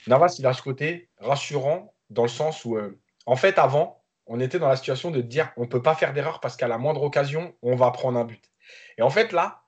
Navas, 0.08 0.36
il 0.40 0.46
a 0.46 0.54
ce 0.54 0.62
côté 0.62 1.10
rassurant 1.20 1.94
dans 2.10 2.24
le 2.24 2.30
sens 2.30 2.66
où, 2.66 2.76
euh, 2.76 3.00
en 3.26 3.38
fait, 3.38 3.58
avant, 3.58 4.04
on 4.28 4.40
était 4.40 4.60
dans 4.60 4.68
la 4.68 4.76
situation 4.76 5.10
de 5.10 5.22
dire 5.22 5.52
on 5.58 5.62
ne 5.62 5.68
peut 5.68 5.82
pas 5.82 5.96
faire 5.96 6.14
d'erreur 6.14 6.40
parce 6.42 6.58
qu'à 6.58 6.68
la 6.68 6.78
moindre 6.78 7.02
occasion, 7.04 7.56
on 7.62 7.76
va 7.76 7.92
prendre 7.92 8.20
un 8.20 8.26
but. 8.26 8.52
Et 8.98 9.02
en 9.02 9.10
fait, 9.10 9.32
là, 9.32 9.64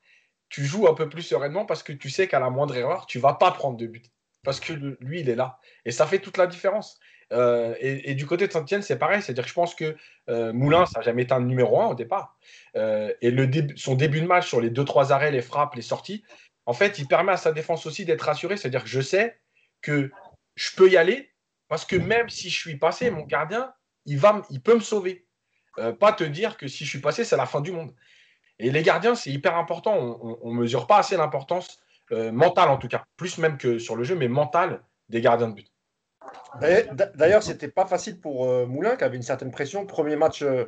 tu 0.50 0.66
joues 0.66 0.88
un 0.88 0.94
peu 0.94 1.10
plus 1.10 1.22
sereinement 1.22 1.66
parce 1.66 1.82
que 1.82 1.94
tu 1.94 2.10
sais 2.10 2.28
qu'à 2.28 2.40
la 2.40 2.50
moindre 2.50 2.76
erreur, 2.76 3.06
tu 3.06 3.20
vas 3.20 3.34
pas 3.34 3.52
prendre 3.52 3.78
de 3.78 3.88
but. 3.88 4.12
Parce 4.44 4.60
que 4.60 4.74
lui, 4.74 5.22
il 5.22 5.30
est 5.30 5.36
là. 5.36 5.60
Et 5.86 5.92
ça 5.92 6.06
fait 6.06 6.20
toute 6.20 6.38
la 6.38 6.48
différence. 6.48 7.00
Euh, 7.32 7.76
et, 7.80 8.14
du 8.16 8.26
côté 8.26 8.48
de 8.48 8.52
Saint-Etienne, 8.52 8.82
c'est 8.82 8.98
pareil. 8.98 9.22
C'est-à-dire 9.22 9.44
que 9.44 9.50
je 9.50 9.54
pense 9.54 9.76
que 9.76 9.96
euh, 10.30 10.54
Moulin, 10.54 10.86
ça 10.86 11.00
n'a 11.00 11.06
jamais 11.06 11.24
été 11.24 11.34
un 11.34 11.42
numéro 11.42 11.80
un 11.82 11.88
au 11.88 11.96
départ. 11.96 12.38
Euh, 12.76 13.14
et 13.22 13.34
son 13.76 13.96
début 13.96 14.22
de 14.22 14.28
match 14.28 14.48
sur 14.48 14.62
les 14.62 14.70
deux, 14.70 14.86
trois 14.86 15.12
arrêts, 15.12 15.32
les 15.32 15.42
frappes, 15.42 15.76
les 15.76 15.82
sorties, 15.82 16.24
en 16.66 16.74
fait, 16.74 17.00
il 17.00 17.08
permet 17.08 17.32
à 17.32 17.38
sa 17.38 17.52
défense 17.52 17.86
aussi 17.86 18.06
d'être 18.06 18.22
rassuré. 18.22 18.58
C'est-à-dire 18.58 18.84
que 18.84 18.90
je 18.90 19.02
sais 19.02 19.40
que 19.82 20.12
je 20.56 20.76
peux 20.76 20.90
y 20.90 20.98
aller 20.98 21.32
parce 21.68 21.86
que 21.86 21.96
même 21.96 22.30
si 22.30 22.50
je 22.50 22.58
suis 22.58 22.78
passé, 22.78 23.10
mon 23.10 23.24
gardien, 23.24 23.74
il, 24.06 24.18
va, 24.18 24.44
il 24.50 24.62
peut 24.62 24.76
me 24.76 24.82
sauver. 24.82 25.26
Pas 26.00 26.14
te 26.14 26.24
dire 26.24 26.58
que 26.58 26.68
si 26.68 26.86
je 26.86 26.90
suis 26.90 27.02
passé, 27.02 27.24
c'est 27.26 27.36
la 27.36 27.48
fin 27.48 27.60
du 27.60 27.72
monde. 27.72 27.96
Et 28.60 28.70
les 28.70 28.84
gardiens, 28.84 29.16
c'est 29.16 29.32
hyper 29.32 29.58
important. 29.58 30.20
On 30.44 30.54
ne 30.54 30.60
mesure 30.60 30.86
pas 30.86 31.00
assez 31.00 31.18
l'importance 31.18 31.80
mentale, 32.12 32.70
en 32.70 32.78
tout 32.78 32.88
cas, 32.88 33.04
plus 33.18 33.40
même 33.40 33.58
que 33.58 33.80
sur 33.80 33.96
le 33.96 34.04
jeu, 34.04 34.16
mais 34.16 34.28
mentale 34.28 34.84
des 35.10 35.20
gardiens 35.20 35.48
de 35.48 35.56
but. 35.56 35.73
D'ailleurs, 37.16 37.44
c'était 37.44 37.68
pas 37.68 37.86
facile 37.86 38.20
pour 38.20 38.48
euh, 38.48 38.66
Moulin, 38.66 38.96
qui 38.96 39.04
avait 39.04 39.18
une 39.18 39.24
certaine 39.24 39.52
pression. 39.52 39.86
Premier 39.86 40.16
match 40.16 40.44
euh, 40.44 40.66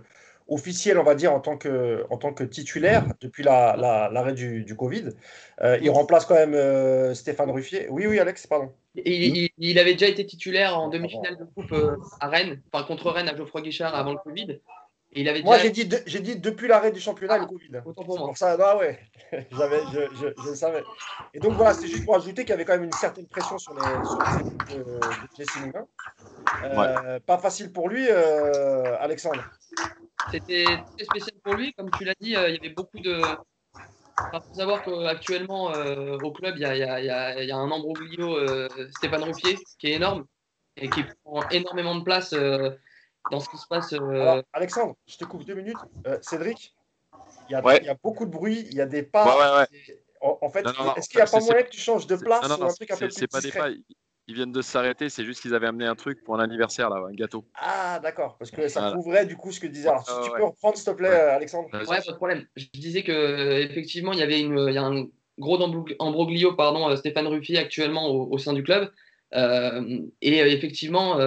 officiel, 0.47 0.99
on 0.99 1.03
va 1.03 1.15
dire, 1.15 1.33
en 1.33 1.39
tant 1.39 1.57
que, 1.57 2.05
en 2.09 2.17
tant 2.17 2.33
que 2.33 2.43
titulaire 2.43 3.05
depuis 3.21 3.43
l'arrêt 3.43 3.77
la, 3.81 4.09
la, 4.11 4.31
du, 4.31 4.63
du, 4.63 4.75
Covid. 4.75 5.09
Euh, 5.61 5.77
il 5.81 5.89
remplace 5.89 6.25
quand 6.25 6.35
même 6.35 6.53
euh, 6.53 7.13
Stéphane 7.13 7.49
Ruffier. 7.49 7.87
Oui, 7.89 8.05
oui, 8.07 8.19
Alex, 8.19 8.45
pardon. 8.47 8.71
Il, 8.95 9.37
il, 9.37 9.49
il 9.57 9.79
avait 9.79 9.93
déjà 9.93 10.07
été 10.07 10.25
titulaire 10.25 10.77
en 10.77 10.89
demi-finale 10.89 11.37
de 11.37 11.45
coupe 11.45 11.71
euh, 11.71 11.97
à 12.19 12.27
Rennes, 12.27 12.61
enfin 12.71 12.85
contre 12.85 13.11
Rennes 13.11 13.29
à 13.29 13.35
Geoffroy 13.35 13.61
Guichard 13.61 13.95
avant 13.95 14.13
le 14.13 14.19
Covid. 14.19 14.59
Et 15.15 15.21
il 15.21 15.29
avait 15.29 15.41
Moi, 15.41 15.57
j'ai 15.59 15.69
dit, 15.69 15.85
de, 15.85 15.97
dit 15.97 16.35
depuis 16.35 16.67
l'arrêt 16.67 16.91
du 16.91 16.99
championnat, 16.99 17.35
ah, 17.35 17.37
le 17.39 17.45
Covid. 17.45 17.69
Autant 17.85 18.03
pour 18.03 18.19
moi. 18.19 18.27
Pour 18.27 18.37
ça, 18.37 18.57
ah 18.59 18.77
ouais, 18.77 18.99
J'avais, 19.51 19.79
je, 19.93 19.99
je, 20.13 20.43
je, 20.43 20.49
le 20.49 20.55
savais. 20.55 20.83
Et 21.33 21.39
donc 21.39 21.53
voilà, 21.53 21.73
c'est 21.73 21.87
juste 21.87 22.03
pour 22.03 22.17
ajouter 22.17 22.43
qu'il 22.43 22.49
y 22.49 22.53
avait 22.53 22.65
quand 22.65 22.73
même 22.73 22.83
une 22.83 22.91
certaine 22.91 23.25
pression 23.25 23.57
sur 23.57 23.73
les, 23.73 23.81
équipes 24.41 24.67
de, 24.69 24.83
de. 24.83 25.85
Euh, 26.65 27.13
ouais. 27.13 27.19
Pas 27.21 27.37
facile 27.37 27.71
pour 27.71 27.87
lui, 27.87 28.05
euh, 28.09 28.97
Alexandre. 28.99 29.41
c'était 30.31 30.65
très 30.65 31.05
spécial 31.05 31.37
pour 31.41 31.53
lui. 31.53 31.73
Comme 31.73 31.89
tu 31.91 32.03
l'as 32.03 32.15
dit, 32.19 32.31
il 32.31 32.31
y 32.31 32.35
avait 32.35 32.69
beaucoup 32.69 32.99
de. 32.99 33.21
Il 34.33 34.39
faut 34.41 34.53
savoir 34.53 34.83
qu'actuellement, 34.83 35.71
au 35.71 36.31
club, 36.33 36.55
il 36.57 36.61
y, 36.61 36.65
a, 36.65 37.57
un 37.57 37.71
ambroglio 37.71 38.37
Stéphane 38.97 39.23
Ruffier 39.23 39.57
qui 39.79 39.87
est 39.87 39.93
énorme 39.93 40.25
et 40.75 40.89
qui 40.89 41.05
prend 41.23 41.47
énormément 41.49 41.95
de 41.95 42.03
place 42.03 42.33
dans 43.31 43.39
ce 43.39 43.49
qui 43.49 43.57
se 43.57 43.67
passe. 43.67 43.93
Alexandre, 44.53 44.95
je 45.07 45.17
te 45.17 45.25
coupe 45.25 45.45
deux 45.45 45.55
minutes. 45.55 45.77
Cédric, 46.21 46.75
il 47.49 47.53
y, 47.53 47.55
a, 47.55 47.95
beaucoup 48.01 48.25
de 48.25 48.31
bruit, 48.31 48.65
il 48.71 48.75
y 48.75 48.81
a 48.81 48.85
des 48.85 49.03
pas. 49.03 49.67
En, 50.21 50.49
fait, 50.49 50.65
est-ce 50.97 51.09
qu'il 51.09 51.19
n'y 51.19 51.23
a 51.23 51.27
pas 51.27 51.39
moyen 51.39 51.63
que 51.63 51.69
tu 51.69 51.79
changes 51.79 52.07
de 52.07 52.15
place 52.15 52.47
non, 52.49 52.57
non, 52.57 52.65
ou 52.65 52.69
un 52.69 52.73
truc 52.73 52.89
un 52.89 52.97
peu 52.97 53.07
plus 53.07 53.27
pas 53.27 53.41
des 53.41 53.51
pas. 53.51 53.69
Ils 54.27 54.33
viennent 54.33 54.51
de 54.51 54.61
s'arrêter, 54.63 55.09
c'est 55.09 55.23
juste 55.23 55.41
qu'ils 55.41 55.53
avaient 55.53 55.67
amené 55.67 55.85
un 55.85 55.93
truc 55.93 56.23
pour 56.23 56.35
un 56.35 56.39
anniversaire, 56.43 56.89
là, 56.89 56.97
un 57.07 57.13
gâteau. 57.13 57.45
Ah, 57.53 57.99
d'accord, 58.01 58.37
parce 58.39 58.49
que 58.49 58.67
ça 58.67 58.91
couvrait 58.93 59.27
du 59.27 59.37
coup 59.37 59.51
ce 59.51 59.59
que 59.59 59.67
disais. 59.67 59.87
Alors, 59.87 60.03
si 60.03 60.13
tu 60.23 60.35
peux 60.35 60.45
reprendre, 60.45 60.75
s'il 60.77 60.85
te 60.85 60.91
plaît, 60.91 61.09
Alexandre. 61.09 61.69
Ouais, 61.71 62.01
pas 62.01 62.11
de 62.11 62.15
problème. 62.15 62.47
Je 62.55 62.65
disais 62.73 63.03
que 63.03 63.61
effectivement, 63.61 64.13
il 64.13 64.19
y 64.19 64.23
avait 64.23 64.39
une, 64.39 64.57
il 64.67 64.73
y 64.73 64.79
a 64.79 64.83
un 64.83 65.05
gros 65.37 65.61
embroglio, 65.99 66.53
pardon, 66.53 66.89
euh, 66.89 66.95
Stéphane 66.95 67.27
Ruffier 67.27 67.59
actuellement 67.59 68.07
au, 68.09 68.37
sein 68.37 68.53
du 68.53 68.63
club. 68.63 68.91
Euh, 69.33 69.99
et 70.21 70.41
euh, 70.41 70.47
effectivement, 70.47 71.19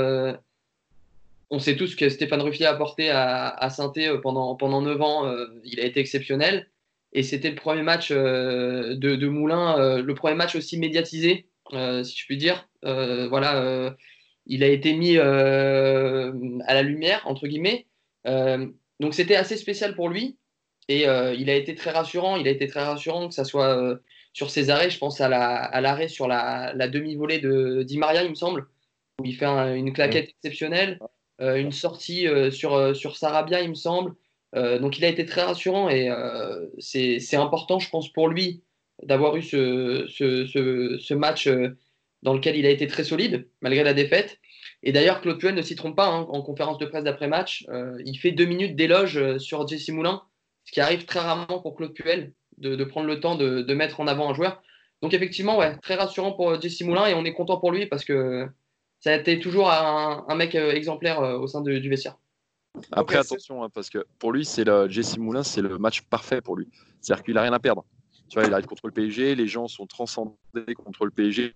on 1.51 1.59
sait 1.59 1.77
tous 1.77 1.95
que 1.97 2.09
Stéphane 2.09 2.43
Ruffier 2.43 2.67
a 2.67 2.73
apporté 2.73 3.11
à, 3.11 3.49
à 3.49 3.71
saint 3.71 3.93
pendant, 4.23 4.55
pendant 4.57 4.83
9 4.83 5.01
ans. 5.01 5.47
il 5.65 5.81
a 5.81 5.85
été 5.85 6.01
exceptionnel. 6.01 6.71
Et 7.15 7.23
c'était 7.23 7.49
le 7.49 7.55
premier 7.55 7.83
match 7.83 8.13
de, 8.13 8.95
de, 8.95 9.29
Moulin, 9.29 9.99
le 10.03 10.15
premier 10.15 10.35
match 10.35 10.57
aussi 10.57 10.79
médiatisé 10.79 11.49
euh, 11.73 12.03
si 12.05 12.17
je 12.17 12.25
puis 12.25 12.37
dire. 12.37 12.69
Euh, 12.85 13.29
voilà, 13.29 13.63
euh, 13.63 13.91
il 14.47 14.63
a 14.65 14.69
été 14.69 14.95
mis 14.95 15.19
à 15.19 16.75
la 16.75 16.83
lumière, 16.83 17.23
entre 17.27 17.47
guillemets. 17.47 17.87
donc 18.25 19.15
c'était 19.15 19.37
assez 19.37 19.57
spécial 19.57 19.95
pour 19.95 20.09
lui. 20.09 20.39
Et 20.89 21.03
il 21.03 21.51
a 21.51 21.55
été 21.55 21.75
très 21.75 21.91
rassurant. 21.91 22.37
Il 22.37 22.49
a 22.49 22.51
été 22.51 22.67
très 22.67 22.83
rassurant 22.83 23.29
que 23.29 23.35
ça 23.35 23.45
soit 23.45 23.99
sur 24.33 24.51
ses 24.51 24.71
arrêts. 24.71 24.91
Je 24.91 24.99
pense 24.99 25.21
à 25.21 25.29
l'arrêt 25.29 26.03
la, 26.05 26.09
sur 26.09 26.29
la, 26.29 26.89
demi-volée 26.89 27.39
de 27.39 27.83
Di 27.83 27.99
Maria, 27.99 28.23
il 28.25 28.31
me 28.31 28.35
semble, 28.35 28.69
où 29.21 29.25
il 29.25 29.37
fait 29.37 29.47
une 29.47 29.93
claquette 29.93 30.31
exceptionnelle. 30.31 30.99
Une 31.41 31.73
sortie 31.73 32.27
sur, 32.51 32.97
sur 32.97 33.17
Sarabia, 33.17 33.63
il 33.63 33.71
me 33.71 33.75
semble. 33.75 34.15
donc 34.55 34.99
il 34.99 35.05
a 35.05 35.09
été 35.09 35.25
très 35.25 35.43
rassurant 35.43 35.89
et 35.89 36.11
c'est 36.79 37.37
important, 37.37 37.79
je 37.79 37.89
pense, 37.91 38.13
pour 38.13 38.29
lui 38.29 38.63
d'avoir 39.03 39.37
eu 39.37 39.43
ce, 39.43 40.07
ce, 40.09 41.15
match 41.15 41.47
euh, 41.47 41.77
dans 42.23 42.35
lequel 42.35 42.57
il 42.57 42.67
a 42.67 42.71
été 42.71 42.87
très 42.87 43.05
solide, 43.05 43.49
malgré 43.61 43.85
la 43.85 43.95
défaite. 43.95 44.39
Et 44.83 44.93
d'ailleurs, 44.93 45.21
Claude 45.21 45.39
Puel 45.39 45.55
ne 45.55 45.63
s'y 45.63 45.77
trompe 45.77 45.97
pas, 45.97 46.09
hein, 46.09 46.27
en 46.29 46.43
conférence 46.43 46.79
de 46.79 46.87
presse 46.87 47.05
d'après-match, 47.05 47.65
euh, 47.69 48.01
il 48.05 48.17
fait 48.17 48.33
deux 48.33 48.45
minutes 48.45 48.77
d'éloge 48.77 49.17
euh, 49.17 49.39
sur 49.39 49.67
Jesse 49.67 49.89
Moulin, 49.91 50.23
ce 50.65 50.73
qui 50.73 50.81
arrive 50.81 51.05
très 51.05 51.21
rarement 51.21 51.61
pour 51.61 51.77
Claude 51.77 51.95
Puel, 51.95 52.33
de, 52.59 52.83
prendre 52.85 53.07
le 53.07 53.21
temps 53.21 53.37
de, 53.37 53.75
mettre 53.75 54.01
en 54.01 54.09
avant 54.09 54.31
un 54.31 54.35
joueur. 54.35 54.63
Donc 55.01 55.15
effectivement, 55.15 55.57
ouais, 55.57 55.77
très 55.79 55.95
rassurant 55.95 56.33
pour 56.33 56.61
Jesse 56.61 56.83
Moulin, 56.83 57.07
et 57.07 57.15
on 57.15 57.25
est 57.25 57.33
content 57.33 57.59
pour 57.59 57.71
lui, 57.71 57.87
parce 57.87 58.05
que 58.05 58.49
ça 59.01 59.13
a 59.13 59.17
été 59.17 59.39
toujours 59.39 59.71
un, 59.71 60.35
mec 60.35 60.55
exemplaire 60.55 61.21
au 61.21 61.47
sein 61.47 61.61
du 61.61 61.89
vestiaire. 61.89 62.17
Après, 62.93 63.17
attention, 63.17 63.63
hein, 63.63 63.69
parce 63.73 63.91
que 63.91 64.07
pour 64.19 64.33
lui, 64.33 64.45
c'est 64.45 64.65
le 64.65 64.89
Jesse 64.89 65.19
Moulin, 65.19 65.43
c'est 65.43 65.63
le 65.63 65.79
match 65.79 66.03
parfait 66.03 66.41
pour 66.41 66.57
lui. 66.57 66.69
C'est-à-dire 67.01 67.25
qu'il 67.25 67.35
n'a 67.35 67.43
rien 67.43 67.53
à 67.53 67.59
perdre. 67.59 67.85
Tu 68.29 68.39
vois, 68.39 68.47
il 68.47 68.53
arrive 68.53 68.67
contre 68.67 68.87
le 68.87 68.93
PSG, 68.93 69.35
les 69.35 69.49
gens 69.49 69.69
sont 69.69 69.87
transcendés 69.87 70.75
contre 70.77 71.05
le 71.05 71.11
PSG. 71.11 71.55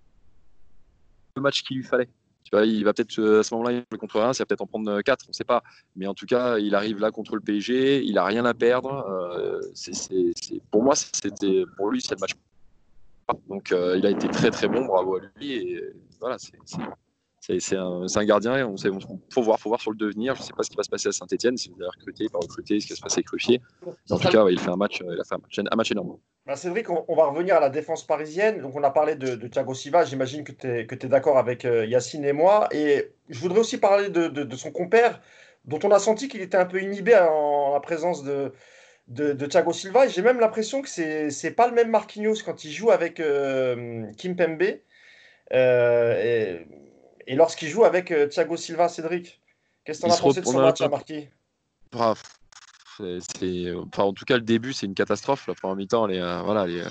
Le 1.35 1.41
match 1.41 1.63
qu'il 1.63 1.77
lui 1.77 1.83
fallait. 1.83 2.09
Tu 2.43 2.49
vois, 2.51 2.65
il 2.65 2.83
va 2.83 2.93
peut-être 2.93 3.19
euh, 3.19 3.39
à 3.39 3.43
ce 3.43 3.53
moment-là, 3.53 3.71
il 3.73 3.83
va 3.89 3.97
contre 3.97 4.19
un, 4.19 4.33
c'est 4.33 4.45
peut-être 4.45 4.61
en 4.61 4.67
prendre 4.67 5.01
4, 5.01 5.25
on 5.27 5.29
ne 5.29 5.33
sait 5.33 5.43
pas. 5.43 5.63
Mais 5.95 6.07
en 6.07 6.13
tout 6.13 6.25
cas, 6.25 6.57
il 6.57 6.75
arrive 6.75 6.99
là 6.99 7.11
contre 7.11 7.35
le 7.35 7.41
PSG, 7.41 8.03
il 8.03 8.15
n'a 8.15 8.25
rien 8.25 8.43
à 8.45 8.53
perdre. 8.53 8.91
Euh, 9.07 9.61
pour 10.71 10.83
moi, 10.83 10.95
c'était 10.95 11.63
pour 11.77 11.89
lui, 11.89 12.01
c'est 12.01 12.15
le 12.15 12.19
match. 12.19 12.31
Donc, 13.47 13.71
euh, 13.71 13.97
il 13.97 14.05
a 14.05 14.09
été 14.09 14.27
très 14.27 14.51
très 14.51 14.67
bon, 14.67 14.85
bravo 14.85 15.17
à 15.17 15.21
lui. 15.37 15.53
Et 15.53 15.81
voilà, 16.19 16.37
c'est 16.37 16.57
c'est 17.45 17.75
un, 17.75 18.25
gardien 18.25 18.57
et 18.57 18.63
on 18.63 18.77
sait, 18.77 18.89
faut 19.29 19.41
voir, 19.41 19.59
sur 19.81 19.91
le 19.91 19.97
devenir. 19.97 20.35
Je 20.35 20.41
ne 20.41 20.45
sais 20.45 20.53
pas 20.53 20.63
ce 20.63 20.69
qui 20.69 20.77
va 20.77 20.83
se 20.83 20.89
passer 20.89 21.09
à 21.09 21.11
Saint-Etienne, 21.11 21.57
si 21.57 21.69
vous 21.69 21.75
avez 21.81 21.89
recruté, 21.89 22.29
pas 22.31 22.39
recruté, 22.39 22.79
ce 22.79 22.85
qui 22.85 22.93
va 22.93 22.95
se 22.95 23.01
passer 23.01 23.19
avec 23.19 23.29
Ruffier. 23.29 23.61
En 24.09 24.17
tout 24.17 24.29
cas, 24.29 24.45
il 24.49 24.57
fait 24.57 24.69
un 24.69 24.77
match, 24.77 25.03
match, 25.75 25.91
énorme. 25.91 26.17
Bah, 26.45 26.55
Cédric, 26.55 26.89
on, 26.89 27.15
va 27.15 27.25
revenir 27.25 27.55
à 27.55 27.59
la 27.59 27.69
défense 27.69 28.07
parisienne. 28.07 28.61
Donc, 28.61 28.75
on 28.77 28.83
a 28.83 28.91
parlé 28.91 29.15
de, 29.15 29.35
Thiago 29.47 29.73
Silva. 29.73 30.05
J'imagine 30.05 30.45
que 30.45 30.53
tu 30.53 30.67
es, 30.67 31.09
d'accord 31.09 31.37
avec 31.37 31.65
euh, 31.65 31.85
Yacine 31.85 32.23
et 32.23 32.31
moi. 32.31 32.69
Et 32.71 33.11
je 33.27 33.39
voudrais 33.39 33.59
aussi 33.59 33.77
parler 33.77 34.09
de, 34.09 34.55
son 34.55 34.71
compère, 34.71 35.19
dont 35.65 35.79
on 35.83 35.91
a 35.91 35.99
senti 35.99 36.29
qu'il 36.29 36.41
était 36.41 36.57
un 36.57 36.65
peu 36.65 36.81
inhibé 36.81 37.13
en 37.15 37.73
la 37.73 37.81
présence 37.81 38.23
de, 38.23 38.53
Thiago 39.47 39.73
Silva. 39.73 40.07
J'ai 40.07 40.21
même 40.21 40.39
l'impression 40.39 40.81
que 40.81 40.87
c'est 40.87 41.27
n'est 41.43 41.51
pas 41.51 41.67
le 41.67 41.73
même 41.73 41.89
Marquinhos 41.89 42.41
quand 42.45 42.63
il 42.63 42.71
joue 42.71 42.91
avec 42.91 43.19
euh, 43.19 44.05
Kim 44.15 44.37
Pembe. 44.37 44.63
Euh, 45.51 46.63
et 47.27 47.35
lorsqu'il 47.35 47.69
joue 47.69 47.85
avec 47.85 48.11
euh, 48.11 48.27
Thiago 48.27 48.57
Silva, 48.57 48.89
Cédric, 48.89 49.39
qu'est-ce 49.85 50.01
que 50.01 50.05
tu 50.05 50.11
en 50.11 50.15
as 50.15 50.19
pensé 50.19 50.41
de 50.41 50.45
son 50.45 50.61
match 50.61 50.81
à 50.81 50.89
marquer 50.89 51.29
En 51.93 52.13
tout 54.13 54.25
cas, 54.25 54.35
le 54.35 54.41
début, 54.41 54.73
c'est 54.73 54.85
une 54.85 54.93
catastrophe. 54.93 55.47
La 55.47 55.55
première 55.55 55.75
mi-temps, 55.75 56.07
elle 56.07 56.17
est, 56.17 56.21
euh, 56.21 56.41
voilà, 56.41 56.65
elle 56.65 56.75
est, 56.75 56.81
euh, 56.81 56.89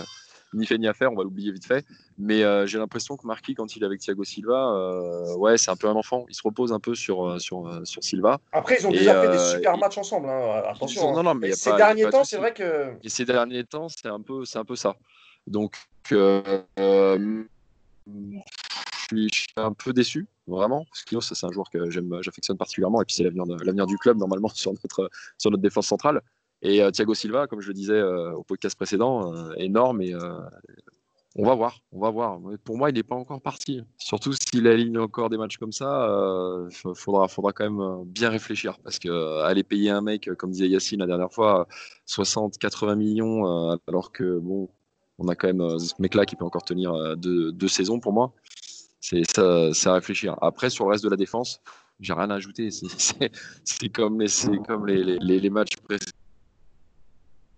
ni 0.55 0.67
fait 0.67 0.77
ni 0.79 0.87
à 0.87 0.93
faire, 0.93 1.11
on 1.11 1.15
va 1.15 1.23
l'oublier 1.23 1.51
vite 1.51 1.67
fait. 1.67 1.85
Mais 2.19 2.43
j'ai 2.67 2.79
l'impression 2.79 3.17
que 3.17 3.27
Marquis, 3.27 3.55
quand 3.55 3.75
il 3.75 3.83
est 3.83 3.87
avec 3.87 4.01
Thiago 4.01 4.23
Silva, 4.23 5.35
ouais, 5.39 5.57
c'est 5.57 5.71
un 5.71 5.77
peu 5.77 5.89
un 5.89 5.95
enfant. 5.95 6.27
Il 6.29 6.35
se 6.35 6.43
repose 6.45 6.75
un 6.75 6.79
peu 6.79 6.95
sur, 6.95 7.41
sur, 7.41 7.81
sur 7.85 8.05
Silva. 8.05 8.39
Après, 8.53 8.77
ils 8.79 8.87
ont 8.87 8.91
déjà 8.91 9.23
fait 9.23 9.33
des 9.33 9.39
super 9.39 9.79
matchs 9.79 9.97
ensemble. 9.97 10.29
Hein. 10.29 10.63
Attention. 10.67 11.15
Non, 11.15 11.23
non, 11.23 11.35
mais 11.35 11.53
ces 11.53 11.75
derniers 11.75 12.11
temps, 12.11 12.25
c'est 12.25 12.37
vrai 12.37 12.53
que. 12.53 12.93
Et 13.03 13.09
ces 13.09 13.25
derniers 13.25 13.65
temps, 13.65 13.89
c'est 13.89 14.09
un 14.09 14.21
peu, 14.21 14.45
c'est 14.45 14.59
un 14.59 14.67
peu 14.67 14.77
ça. 14.77 14.95
Donc, 15.47 15.75
je 19.13 19.41
suis 19.41 19.49
un 19.57 19.73
peu 19.73 19.93
déçu, 19.93 20.27
vraiment. 20.47 20.85
Parce 20.91 21.05
que 21.05 21.35
c'est 21.35 21.47
un 21.47 21.53
joueur 21.53 21.71
que 21.71 21.91
j'aime, 21.91 22.19
j'affectionne 22.23 22.57
particulièrement. 22.57 23.03
Et 23.03 23.05
puis, 23.05 23.17
c'est 23.17 23.25
l'avenir, 23.25 23.87
du 23.87 23.99
club, 23.99 24.19
normalement, 24.19 24.49
sur 24.55 24.73
notre, 24.73 25.11
sur 25.39 25.51
notre 25.51 25.63
défense 25.63 25.87
centrale. 25.87 26.23
Et 26.63 26.81
euh, 26.81 26.91
Thiago 26.91 27.15
Silva, 27.15 27.47
comme 27.47 27.61
je 27.61 27.69
le 27.69 27.75
disais 27.75 27.93
euh, 27.93 28.33
au 28.33 28.45
podcast 28.45 28.77
précédent, 28.77 29.35
euh, 29.35 29.53
énorme. 29.57 30.01
Et 30.01 30.15
on 31.35 31.47
va 31.47 31.55
voir, 31.55 31.81
on 31.93 32.01
va 32.01 32.11
voir. 32.11 32.39
pour 32.63 32.77
moi, 32.77 32.91
il 32.91 32.95
n'est 32.95 33.03
pas 33.03 33.17
encore 33.17 33.41
parti. 33.41 33.81
Surtout 33.97 34.33
s'il 34.35 34.67
aligne 34.69 34.99
encore 34.99 35.31
des 35.31 35.39
matchs 35.39 35.57
comme 35.57 35.73
ça, 35.73 36.07
il 36.71 36.95
faudra, 36.95 37.27
faudra 37.27 37.53
quand 37.53 37.71
même 37.71 38.05
bien 38.05 38.29
réfléchir. 38.29 38.79
Parce 38.85 38.99
que 38.99 39.43
aller 39.43 39.63
payer 39.63 39.91
un 39.91 40.03
mec, 40.03 40.29
comme 40.37 40.51
disait 40.51 40.69
Yacine 40.69 41.01
la 41.01 41.07
dernière 41.07 41.33
fois, 41.33 41.67
60, 42.05 42.59
80 42.59 42.97
millions, 42.97 43.79
alors 43.89 44.13
que 44.13 44.39
bon, 44.39 44.69
on 45.19 45.27
a 45.29 45.35
quand 45.35 45.47
même 45.53 45.79
ce 45.79 45.95
mec-là 46.01 46.27
qui 46.27 46.37
peut 46.37 46.45
encore 46.45 46.65
tenir 46.65 47.17
deux 47.17 47.69
saisons 47.69 47.99
pour 47.99 48.13
moi 48.13 48.35
c'est 49.03 49.25
ça, 49.29 49.91
à 49.91 49.95
réfléchir. 49.95 50.37
Après, 50.41 50.71
sur 50.71 50.85
le 50.85 50.93
reste 50.93 51.03
de 51.03 51.11
la 51.11 51.17
défense, 51.17 51.61
j'ai 51.99 52.13
rien 52.13 52.31
à 52.31 52.37
ajouter. 52.37 52.71
C'est 52.71 53.89
comme, 53.93 54.21
les, 54.21 54.29
comme 54.67 54.87
les, 54.87 55.03
les, 55.03 55.41
les, 55.41 55.51
matchs 55.51 55.75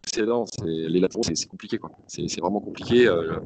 précédents. 0.03 0.47
Les 0.65 1.01
latéraux, 1.01 1.23
c'est 1.23 1.47
compliqué. 1.47 1.79
C'est 2.09 2.41
vraiment 2.41 2.61
compliqué. 2.61 3.07
Euh, 3.07 3.41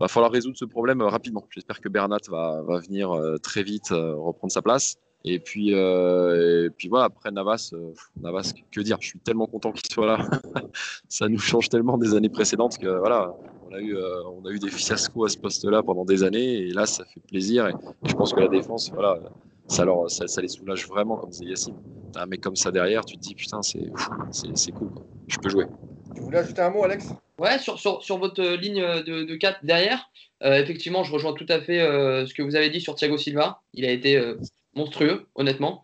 va 0.00 0.08
falloir 0.08 0.32
résoudre 0.32 0.56
ce 0.56 0.64
problème 0.64 1.00
euh, 1.00 1.08
rapidement. 1.08 1.46
J'espère 1.50 1.80
que 1.80 1.88
Bernat 1.88 2.18
va, 2.28 2.62
va 2.62 2.80
venir 2.80 3.12
euh, 3.12 3.36
très 3.38 3.62
vite 3.62 3.90
reprendre 3.90 4.52
sa 4.52 4.62
place. 4.62 4.96
Et 5.24 5.38
puis, 5.38 5.70
et 5.70 6.70
puis 6.76 6.88
voilà, 6.88 7.06
après 7.06 7.30
Navas, 7.30 7.74
Navas, 8.20 8.52
que 8.72 8.80
dire? 8.80 8.98
Je 9.00 9.08
suis 9.08 9.18
tellement 9.20 9.46
content 9.46 9.72
qu'il 9.72 9.92
soit 9.92 10.06
là. 10.06 10.28
ça 11.08 11.28
nous 11.28 11.38
change 11.38 11.68
tellement 11.68 11.98
des 11.98 12.14
années 12.14 12.28
précédentes 12.28 12.78
que 12.78 12.86
voilà, 12.86 13.34
on 13.68 13.74
a 13.74 13.80
eu, 13.80 13.96
euh, 13.96 14.22
on 14.24 14.46
a 14.46 14.50
eu 14.50 14.58
des 14.58 14.70
fiascos 14.70 15.24
à 15.24 15.28
ce 15.28 15.38
poste-là 15.38 15.82
pendant 15.82 16.04
des 16.04 16.22
années, 16.22 16.58
et 16.58 16.70
là, 16.70 16.86
ça 16.86 17.04
fait 17.04 17.20
plaisir. 17.20 17.66
Et, 17.68 17.72
je 18.04 18.14
pense 18.14 18.32
que 18.32 18.40
la 18.40 18.48
défense, 18.48 18.90
voilà, 18.92 19.18
ça, 19.66 19.84
leur, 19.84 20.10
ça, 20.10 20.40
les 20.40 20.48
soulage 20.48 20.86
vraiment, 20.86 21.16
comme 21.16 21.30
disait 21.30 21.46
Yacine. 21.46 21.76
T'as 22.12 22.22
un 22.22 22.26
mec 22.26 22.40
comme 22.40 22.56
ça 22.56 22.70
derrière, 22.70 23.04
tu 23.04 23.16
te 23.16 23.20
dis, 23.20 23.34
putain, 23.34 23.62
c'est, 23.62 23.90
c'est, 24.32 24.72
cool, 24.72 24.90
je 25.26 25.38
peux 25.38 25.50
jouer. 25.50 25.66
Tu 26.14 26.22
voulais 26.22 26.38
ajouter 26.38 26.62
un 26.62 26.70
mot, 26.70 26.84
Alex? 26.84 27.08
Ouais, 27.38 27.58
sur, 27.58 27.78
sur, 27.78 28.02
sur, 28.02 28.18
votre 28.18 28.42
ligne 28.42 28.80
de, 28.80 29.24
de 29.24 29.34
4 29.36 29.64
derrière, 29.64 30.10
euh, 30.42 30.54
effectivement, 30.54 31.04
je 31.04 31.12
rejoins 31.12 31.34
tout 31.34 31.46
à 31.48 31.60
fait 31.60 31.80
euh, 31.80 32.26
ce 32.26 32.34
que 32.34 32.42
vous 32.42 32.56
avez 32.56 32.70
dit 32.70 32.80
sur 32.80 32.94
Thiago 32.94 33.16
Silva. 33.16 33.60
Il 33.74 33.84
a 33.84 33.90
été 33.90 34.34
monstrueux, 34.74 35.26
honnêtement. 35.34 35.82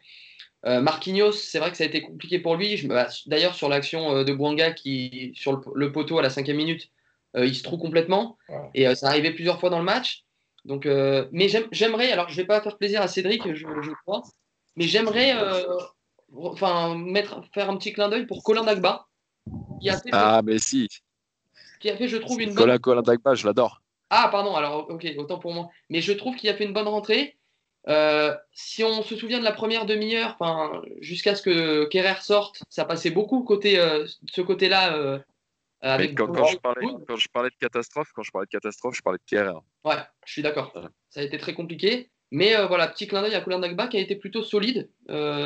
Marquinhos, 0.66 1.32
c'est 1.32 1.58
vrai 1.58 1.70
que 1.70 1.76
ça 1.76 1.84
a 1.84 1.86
été 1.86 2.00
compliqué 2.00 2.38
pour 2.38 2.56
lui. 2.56 2.80
Bah, 2.86 3.08
d'ailleurs, 3.26 3.54
sur 3.54 3.68
l'action 3.68 4.24
de 4.24 4.32
Bouanga 4.32 4.72
qui, 4.72 5.32
sur 5.34 5.52
le, 5.52 5.58
le, 5.74 5.92
poteau 5.92 6.18
à 6.18 6.22
la 6.22 6.30
cinquième 6.30 6.56
minute, 6.56 6.88
euh, 6.88 7.03
il 7.36 7.54
se 7.54 7.62
trouve 7.62 7.80
complètement. 7.80 8.36
Et 8.74 8.86
euh, 8.86 8.94
ça 8.94 9.08
arrivait 9.08 9.32
plusieurs 9.32 9.60
fois 9.60 9.70
dans 9.70 9.78
le 9.78 9.84
match. 9.84 10.24
Donc, 10.64 10.86
euh, 10.86 11.28
mais 11.32 11.48
j'aimerais, 11.72 12.10
alors 12.10 12.28
je 12.28 12.34
ne 12.34 12.36
vais 12.38 12.46
pas 12.46 12.60
faire 12.60 12.78
plaisir 12.78 13.02
à 13.02 13.08
Cédric, 13.08 13.54
je, 13.54 13.92
crois, 14.02 14.22
mais 14.76 14.86
j'aimerais 14.86 15.34
enfin, 16.34 16.96
mettre, 16.96 17.42
faire 17.52 17.70
un 17.70 17.76
petit 17.76 17.92
clin 17.92 18.08
d'œil 18.08 18.26
pour 18.26 18.42
Colin 18.42 18.64
Dagba. 18.64 19.06
Qui 19.80 19.90
a 19.90 19.98
fait, 19.98 20.10
ah, 20.12 20.40
mais 20.42 20.58
si. 20.58 20.88
Qui 21.80 21.90
a 21.90 21.96
fait, 21.96 22.08
je 22.08 22.16
trouve, 22.16 22.40
une 22.40 22.50
bonne. 22.50 22.56
Colin, 22.56 22.78
Colin 22.78 23.02
Dagba, 23.02 23.34
je 23.34 23.46
l'adore. 23.46 23.82
Ah, 24.10 24.28
pardon, 24.30 24.54
alors, 24.54 24.88
ok, 24.90 25.06
autant 25.18 25.38
pour 25.38 25.52
moi. 25.52 25.68
Mais 25.90 26.00
je 26.00 26.12
trouve 26.12 26.36
qu'il 26.36 26.48
a 26.48 26.54
fait 26.54 26.64
une 26.64 26.72
bonne 26.72 26.88
rentrée. 26.88 27.36
Euh, 27.88 28.34
si 28.52 28.82
on 28.82 29.02
se 29.02 29.16
souvient 29.16 29.38
de 29.38 29.44
la 29.44 29.52
première 29.52 29.84
demi-heure, 29.84 30.36
jusqu'à 31.00 31.34
ce 31.34 31.42
que 31.42 31.84
Kerrer 31.86 32.20
sorte, 32.22 32.62
ça 32.70 32.84
passait 32.84 33.10
beaucoup 33.10 33.42
côté, 33.42 33.78
euh, 33.78 34.06
ce 34.30 34.40
côté-là. 34.40 34.96
Euh, 34.96 35.18
avec 35.84 36.16
quand, 36.16 36.26
quand, 36.28 36.46
je 36.46 36.58
parlais, 36.58 36.86
quand, 37.06 37.16
je 37.16 37.28
parlais, 37.28 37.50
de 37.50 37.56
catastrophe, 37.60 38.10
quand 38.14 38.22
je 38.22 38.30
parlais 38.30 38.46
de 38.46 38.50
catastrophe, 38.50 38.96
je 38.96 39.02
parlais 39.02 39.18
de. 39.30 39.52
Ouais, 39.84 39.96
je 40.26 40.32
suis 40.32 40.42
d'accord. 40.42 40.72
Ça 41.10 41.20
a 41.20 41.22
été 41.22 41.38
très 41.38 41.54
compliqué. 41.54 42.10
Mais 42.30 42.54
voilà, 42.66 42.88
petit 42.88 43.06
clin 43.06 43.22
d'œil 43.22 43.34
à 43.34 43.40
Koulan 43.40 43.60
Dagba 43.60 43.86
qui 43.86 43.96
a 43.96 44.00
été 44.00 44.16
plutôt 44.16 44.42
solide 44.42 44.90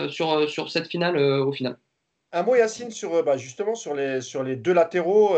sur, 0.09 0.49
sur 0.49 0.71
cette 0.71 0.87
finale 0.87 1.19
au 1.19 1.53
final. 1.53 1.79
Un 2.33 2.43
mot, 2.43 2.55
Yacine, 2.55 2.91
sur, 2.91 3.23
bah, 3.25 3.37
justement 3.37 3.75
sur 3.75 3.95
les, 3.95 4.21
sur 4.21 4.43
les 4.43 4.57
deux 4.57 4.73
latéraux, 4.73 5.35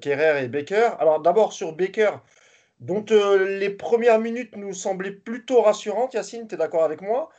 Kerrer 0.00 0.44
et 0.44 0.48
Baker. 0.48 0.90
Alors 0.98 1.20
d'abord 1.20 1.52
sur 1.52 1.72
Baker, 1.72 2.10
dont 2.82 3.04
euh, 3.12 3.58
les 3.60 3.70
premières 3.70 4.18
minutes 4.18 4.56
nous 4.56 4.74
semblaient 4.74 5.12
plutôt 5.12 5.62
rassurantes. 5.62 6.14
Yacine, 6.14 6.48
tu 6.48 6.56
es 6.56 6.58
d'accord 6.58 6.82
avec 6.82 7.00
moi? 7.00 7.30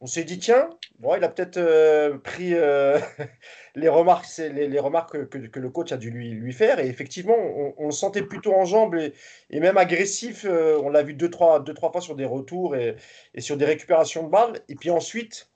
On 0.00 0.06
s'est 0.06 0.22
dit, 0.22 0.38
tiens, 0.38 0.70
bon, 1.00 1.16
il 1.16 1.24
a 1.24 1.28
peut-être 1.28 1.56
euh, 1.56 2.16
pris 2.18 2.54
euh, 2.54 3.00
les 3.74 3.88
remarques, 3.88 4.26
les, 4.38 4.68
les 4.68 4.78
remarques 4.78 5.28
que, 5.28 5.58
le 5.58 5.68
coach 5.68 5.90
a 5.90 5.96
dû 5.96 6.10
lui, 6.10 6.30
lui 6.30 6.52
faire. 6.52 6.78
Et 6.78 6.86
effectivement, 6.86 7.34
on, 7.76 7.86
le 7.86 7.92
sentait 7.92 8.22
plutôt 8.22 8.54
en 8.54 8.66
jambes 8.66 8.94
et, 8.94 9.12
même 9.58 9.78
agressif. 9.78 10.46
on 10.48 10.88
l'a 10.88 11.02
vu 11.02 11.14
deux 11.14 11.30
trois, 11.30 11.58
deux, 11.58 11.74
trois 11.74 11.90
fois 11.90 12.00
sur 12.00 12.14
des 12.14 12.24
retours 12.24 12.76
et, 12.76 12.94
et, 13.34 13.40
sur 13.40 13.56
des 13.56 13.64
récupérations 13.64 14.22
de 14.22 14.30
balles. 14.30 14.60
Et 14.68 14.76
puis 14.76 14.90
ensuite, 14.90 15.48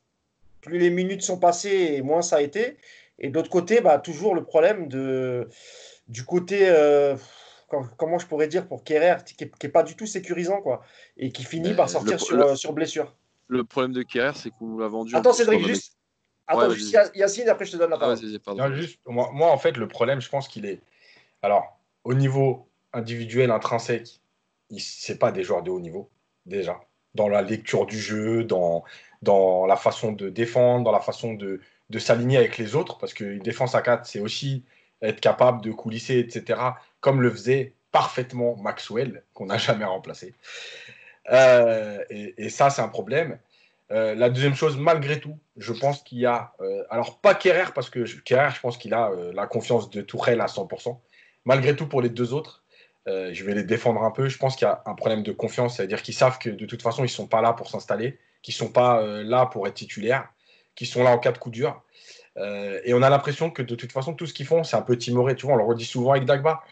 plus 0.63 0.79
les 0.79 0.91
minutes 0.91 1.23
sont 1.23 1.39
passées 1.39 1.93
et 1.93 2.03
moins 2.03 2.23
ça 2.23 2.37
a 2.37 2.41
été. 2.41 2.77
Et 3.21 3.29
d'autre 3.29 3.51
côté, 3.51 3.81
bah, 3.81 3.99
toujours 3.99 4.35
le 4.35 4.43
problème 4.43 4.89
de, 4.89 5.49
du 6.09 6.25
côté 6.25 6.69
comment 7.69 8.19
je 8.19 8.27
pourrais 8.27 8.49
dire 8.49 8.67
pour 8.67 8.85
Kerrer, 8.85 9.17
qui 9.25 9.51
n'est 9.63 9.69
pas 9.71 9.83
du 9.83 9.97
tout 9.97 10.07
sécurisant, 10.07 10.61
quoi, 10.61 10.83
et 11.17 11.31
qui 11.31 11.45
finit 11.45 11.75
par 11.75 11.89
sortir 11.89 12.21
sur, 12.21 12.41
euh, 12.41 12.55
sur, 12.55 12.73
blessure. 12.73 13.15
Le 13.49 13.65
problème 13.65 13.93
de 13.93 14.03
Kerrer, 14.03 14.33
c'est 14.35 14.51
qu'on 14.51 14.79
l'a 14.79 14.89
vendu. 14.89 15.15
Attends, 15.15 15.33
Cédric, 15.33 15.67
juste. 15.67 15.95
Attends, 16.47 16.71
juste 16.71 16.97
Yacine, 17.15 17.49
après 17.49 17.67
je 17.67 17.73
te 17.73 17.77
donne 17.77 17.91
la 17.91 17.97
ah, 17.97 18.15
parole. 18.45 18.75
juste, 18.75 19.01
moi, 19.07 19.31
moi, 19.33 19.51
en 19.51 19.59
fait, 19.59 19.77
le 19.77 19.87
problème, 19.87 20.21
je 20.21 20.31
pense 20.31 20.49
qu'il 20.49 20.65
est. 20.65 20.81
Alors, 21.43 21.79
au 22.05 22.15
niveau 22.15 22.69
individuel, 22.95 23.51
intrinsèque, 23.51 24.21
c'est 24.79 25.19
pas 25.19 25.31
des 25.31 25.43
joueurs 25.43 25.63
de 25.63 25.71
haut 25.71 25.81
niveau, 25.81 26.11
déjà. 26.47 26.81
Dans 27.15 27.29
la 27.29 27.43
lecture 27.43 27.85
du 27.85 27.99
jeu, 27.99 28.45
dans, 28.45 28.85
dans 29.21 29.67
la 29.67 29.77
façon 29.77 30.13
de 30.13 30.31
défendre, 30.31 30.85
dans 30.85 30.93
la 30.93 31.01
façon 31.01 31.35
de, 31.35 31.61
de 31.91 31.99
s'aligner 31.99 32.39
avec 32.39 32.57
les 32.57 32.75
autres, 32.75 32.97
parce 32.99 33.13
qu'une 33.13 33.41
défense 33.41 33.75
à 33.75 33.83
4, 33.83 34.07
c'est 34.07 34.21
aussi 34.21 34.65
être 35.03 35.21
capable 35.21 35.63
de 35.63 35.71
coulisser, 35.71 36.19
etc., 36.19 36.61
comme 37.01 37.23
le 37.23 37.31
faisait 37.31 37.75
parfaitement 37.93 38.57
Maxwell, 38.57 39.23
qu'on 39.35 39.47
n'a 39.47 39.59
jamais 39.59 39.85
remplacé. 39.85 40.35
Euh, 41.31 42.03
et, 42.11 42.49
ça, 42.49 42.71
c'est 42.71 42.83
un 42.83 42.89
problème. 42.89 43.39
Euh, 43.91 44.15
la 44.15 44.29
deuxième 44.29 44.55
chose, 44.55 44.77
malgré 44.77 45.21
tout, 45.21 45.39
je 45.57 45.73
pense 45.73 46.03
qu'il 46.03 46.19
y 46.19 46.27
a. 46.27 46.53
Euh, 46.61 46.85
alors, 46.91 47.19
pas 47.19 47.35
Kerrer, 47.35 47.73
parce 47.75 47.91
que 47.91 48.05
Kerrer, 48.21 48.51
je 48.55 48.61
pense 48.61 48.77
qu'il 48.77 48.95
a 48.95 49.11
la 49.33 49.47
confiance 49.47 49.91
de 49.91 50.01
Tourelle 50.03 50.41
à 50.41 50.47
100%. 50.47 50.99
Malgré 51.45 51.75
tout, 51.75 51.87
pour 51.87 52.03
les 52.03 52.11
deux 52.11 52.33
autres, 52.33 52.65
je 53.07 53.43
vais 53.43 53.55
les 53.55 53.65
défendre 53.65 54.03
un 54.03 54.11
peu. 54.11 54.29
Je 54.29 54.37
pense 54.37 54.55
qu'il 54.55 54.67
y 54.67 54.71
a 54.71 54.83
un 54.85 54.95
problème 54.95 55.23
de 55.23 55.33
confiance, 55.33 55.77
c'est-à-dire 55.77 56.03
qu'ils 56.03 56.15
savent 56.15 56.39
que 56.39 56.51
de 56.51 56.67
toute 56.67 56.83
façon, 56.83 57.03
ils 57.03 57.07
ne 57.07 57.09
sont 57.09 57.27
pas 57.27 57.41
là 57.41 57.55
pour 57.55 57.71
s'installer, 57.71 58.19
qu'ils 58.43 58.53
ne 58.53 58.59
sont 58.59 58.71
pas 58.71 59.03
là 59.23 59.47
pour 59.47 59.67
être 59.67 59.75
titulaires, 59.75 60.29
qu'ils 60.75 60.87
sont 60.87 61.03
là 61.03 61.11
en 61.11 61.19
cas 61.19 61.33
de 61.33 61.39
coup 61.39 61.49
dur. 61.49 61.83
Euh, 62.39 62.81
et 62.85 62.95
on 62.95 63.03
a 63.03 63.11
l'impression 63.11 63.51
que 63.51 63.63
de 63.63 63.75
toute 63.75 63.93
façon, 63.93 64.15
tout 64.15 64.27
ce 64.27 64.35
qu'ils 64.35 64.47
font, 64.47 64.65
c'est 64.65 64.77
un 64.77 64.83
peu 64.83 64.97
timoré. 64.97 65.35
Tu 65.35 65.47
vois, 65.47 65.55
on 65.55 65.59
le 65.59 65.65
redit 65.65 65.85
souvent 65.85 66.13
avec 66.13 66.25
Dagba. 66.25 66.63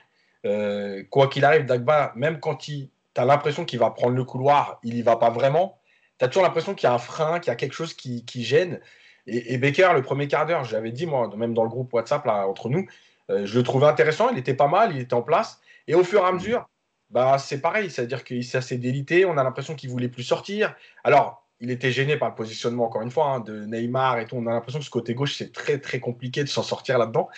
Euh, 0.44 1.02
quoi 1.10 1.28
qu'il 1.28 1.44
arrive, 1.44 1.66
Dagba, 1.66 2.12
même 2.14 2.40
quand 2.40 2.56
tu 2.56 2.88
as 3.16 3.24
l'impression 3.24 3.64
qu'il 3.64 3.78
va 3.78 3.90
prendre 3.90 4.14
le 4.14 4.24
couloir, 4.24 4.78
il 4.82 4.94
n'y 4.94 5.02
va 5.02 5.16
pas 5.16 5.30
vraiment. 5.30 5.78
Tu 6.18 6.24
as 6.24 6.28
toujours 6.28 6.44
l'impression 6.44 6.74
qu'il 6.74 6.88
y 6.88 6.90
a 6.90 6.94
un 6.94 6.98
frein, 6.98 7.40
qu'il 7.40 7.50
y 7.50 7.52
a 7.52 7.56
quelque 7.56 7.72
chose 7.72 7.94
qui, 7.94 8.24
gêne. 8.44 8.80
Et, 9.26 9.58
Becker, 9.58 9.90
le 9.94 10.02
premier 10.02 10.28
quart 10.28 10.46
d'heure, 10.46 10.64
j'avais 10.64 10.92
dit, 10.92 11.06
moi, 11.06 11.30
même 11.36 11.52
dans 11.52 11.64
le 11.64 11.68
groupe 11.68 11.92
WhatsApp, 11.92 12.24
là, 12.26 12.46
entre 12.46 12.68
nous, 12.68 12.86
euh, 13.30 13.44
je 13.44 13.58
le 13.58 13.64
trouvais 13.64 13.86
intéressant, 13.86 14.30
il 14.30 14.38
était 14.38 14.54
pas 14.54 14.68
mal, 14.68 14.94
il 14.94 15.00
était 15.00 15.14
en 15.14 15.22
place. 15.22 15.60
Et 15.88 15.94
au 15.94 16.04
fur 16.04 16.22
et 16.22 16.26
à 16.26 16.32
mesure, 16.32 16.68
bah, 17.10 17.38
c'est 17.38 17.60
pareil, 17.60 17.90
c'est-à-dire 17.90 18.22
qu'il 18.24 18.44
s'est 18.44 18.58
assez 18.58 18.78
délité, 18.78 19.24
on 19.24 19.36
a 19.36 19.42
l'impression 19.42 19.74
qu'il 19.74 19.90
voulait 19.90 20.08
plus 20.08 20.22
sortir. 20.22 20.74
Alors, 21.02 21.45
il 21.60 21.70
était 21.70 21.90
gêné 21.90 22.16
par 22.16 22.28
le 22.28 22.34
positionnement, 22.34 22.86
encore 22.86 23.02
une 23.02 23.10
fois, 23.10 23.30
hein, 23.30 23.40
de 23.40 23.64
Neymar 23.64 24.18
et 24.18 24.26
tout. 24.26 24.36
On 24.36 24.46
a 24.46 24.50
l'impression 24.50 24.78
que 24.78 24.84
ce 24.84 24.90
côté 24.90 25.14
gauche, 25.14 25.36
c'est 25.36 25.52
très, 25.52 25.78
très 25.78 26.00
compliqué 26.00 26.42
de 26.44 26.48
s'en 26.48 26.62
sortir 26.62 26.98
là-dedans. 26.98 27.28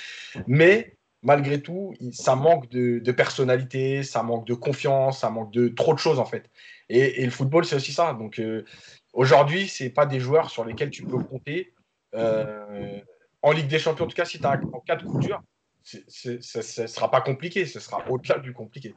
Mais 0.46 0.96
malgré 1.22 1.62
tout, 1.62 1.94
ça 2.12 2.34
manque 2.34 2.68
de, 2.68 3.12
personnalité, 3.12 4.02
ça 4.02 4.22
manque 4.22 4.46
de 4.46 4.54
confiance, 4.54 5.20
ça 5.20 5.30
manque 5.30 5.52
de 5.52 5.68
trop 5.68 5.94
de 5.94 5.98
choses, 5.98 6.18
en 6.18 6.24
fait. 6.24 6.50
Et, 6.88 7.24
le 7.24 7.30
football, 7.30 7.64
c'est 7.64 7.76
aussi 7.76 7.92
ça. 7.92 8.12
Donc, 8.14 8.40
euh, 8.40 8.64
aujourd'hui, 9.12 9.68
ce 9.68 9.84
pas 9.88 10.06
des 10.06 10.20
joueurs 10.20 10.50
sur 10.50 10.64
lesquels 10.64 10.90
tu 10.90 11.04
peux 11.04 11.22
compter. 11.22 11.72
Euh, 12.14 13.00
en 13.42 13.52
Ligue 13.52 13.68
des 13.68 13.78
Champions, 13.78 14.06
en 14.06 14.08
tout 14.08 14.16
cas, 14.16 14.24
si 14.24 14.38
tu 14.38 14.46
as 14.46 14.60
en 14.72 14.80
cas 14.80 14.96
de 14.96 15.04
coup 15.04 15.20
dur, 15.20 15.40
ce 15.82 16.28
ne 16.28 16.86
sera 16.86 17.10
pas 17.10 17.20
compliqué, 17.20 17.66
ce 17.66 17.78
sera 17.78 18.04
au-delà 18.10 18.38
du 18.38 18.52
compliqué. 18.52 18.94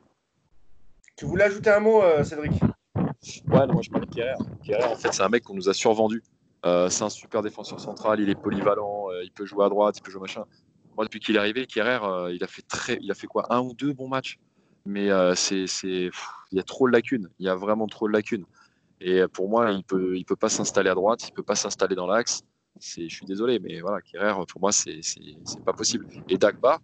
Tu 1.16 1.26
voulais 1.26 1.44
ajouter 1.44 1.70
un 1.70 1.80
mot, 1.80 2.02
euh, 2.02 2.24
Cédric? 2.24 2.54
Ouais, 3.48 3.68
moi 3.68 3.82
je 3.82 3.90
parle 3.90 4.08
de 4.08 4.14
Kerrer. 4.14 4.84
en 4.84 4.96
fait, 4.96 5.14
c'est 5.14 5.22
un 5.22 5.30
mec 5.30 5.44
qu'on 5.44 5.54
nous 5.54 5.70
a 5.70 5.74
survendu. 5.74 6.24
Euh, 6.66 6.90
c'est 6.90 7.04
un 7.04 7.10
super 7.10 7.42
défenseur 7.42 7.80
central, 7.80 8.20
il 8.20 8.30
est 8.30 8.36
polyvalent, 8.36 9.12
euh, 9.12 9.24
il 9.24 9.32
peut 9.32 9.46
jouer 9.46 9.66
à 9.66 9.70
droite, 9.70 9.98
il 9.98 10.02
peut 10.02 10.12
jouer 10.12 10.22
machin. 10.22 10.46
Moi, 10.96 11.06
depuis 11.06 11.20
qu'il 11.20 11.36
est 11.36 11.40
arrivé, 11.40 11.66
Kerrer, 11.66 12.00
euh, 12.04 12.34
il 12.34 12.44
a 12.44 12.48
fait 12.48 12.62
très, 12.62 12.98
il 13.02 13.10
a 13.12 13.14
fait 13.14 13.28
quoi, 13.28 13.52
un 13.54 13.62
ou 13.62 13.74
deux 13.74 13.94
bons 13.94 14.08
matchs. 14.08 14.38
Mais 14.86 15.10
c'est, 15.36 15.66
il 15.84 16.12
y 16.52 16.60
a 16.60 16.64
trop 16.64 16.88
de 16.88 16.92
lacunes. 16.92 17.30
Il 17.38 17.46
y 17.46 17.50
a 17.50 17.56
vraiment 17.56 17.86
trop 17.86 18.08
de 18.08 18.14
lacunes. 18.14 18.46
Et 19.00 19.22
pour 19.28 19.48
moi, 19.48 19.72
il 19.72 19.84
peut, 19.84 20.18
il 20.18 20.26
peut 20.26 20.36
pas 20.36 20.50
s'installer 20.50 20.90
à 20.90 20.96
droite, 20.96 21.28
il 21.28 21.34
peut 21.34 21.44
pas 21.44 21.56
s'installer 21.56 21.94
dans 21.94 22.08
l'axe. 22.08 22.42
Je 22.80 23.08
suis 23.08 23.26
désolé, 23.28 23.60
mais 23.60 23.80
voilà, 23.80 24.02
Kerrer, 24.02 24.34
pour 24.48 24.60
moi, 24.60 24.72
c'est, 24.72 25.02
c'est 25.04 25.64
pas 25.64 25.74
possible. 25.74 26.08
Et 26.30 26.40
Dagba, 26.40 26.80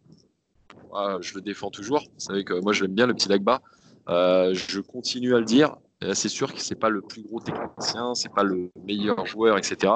je 1.21 1.33
le 1.33 1.41
défends 1.41 1.71
toujours. 1.71 2.01
Vous 2.01 2.19
savez 2.19 2.43
que 2.43 2.53
moi, 2.53 2.71
je 2.71 2.83
l'aime 2.83 2.93
bien 2.93 3.07
le 3.07 3.15
petit 3.15 3.27
Dagba. 3.27 3.59
je 4.07 4.79
continue 4.79 5.33
à 5.33 5.39
le 5.39 5.45
dire. 5.45 5.75
Euh, 6.03 6.13
c'est 6.13 6.29
sûr 6.29 6.53
que 6.53 6.61
c'est 6.61 6.75
pas 6.75 6.89
le 6.89 7.01
plus 7.01 7.23
gros 7.23 7.39
technicien, 7.39 8.13
c'est 8.13 8.31
pas 8.31 8.43
le 8.43 8.71
meilleur 8.85 9.25
joueur, 9.25 9.57
etc. 9.57 9.93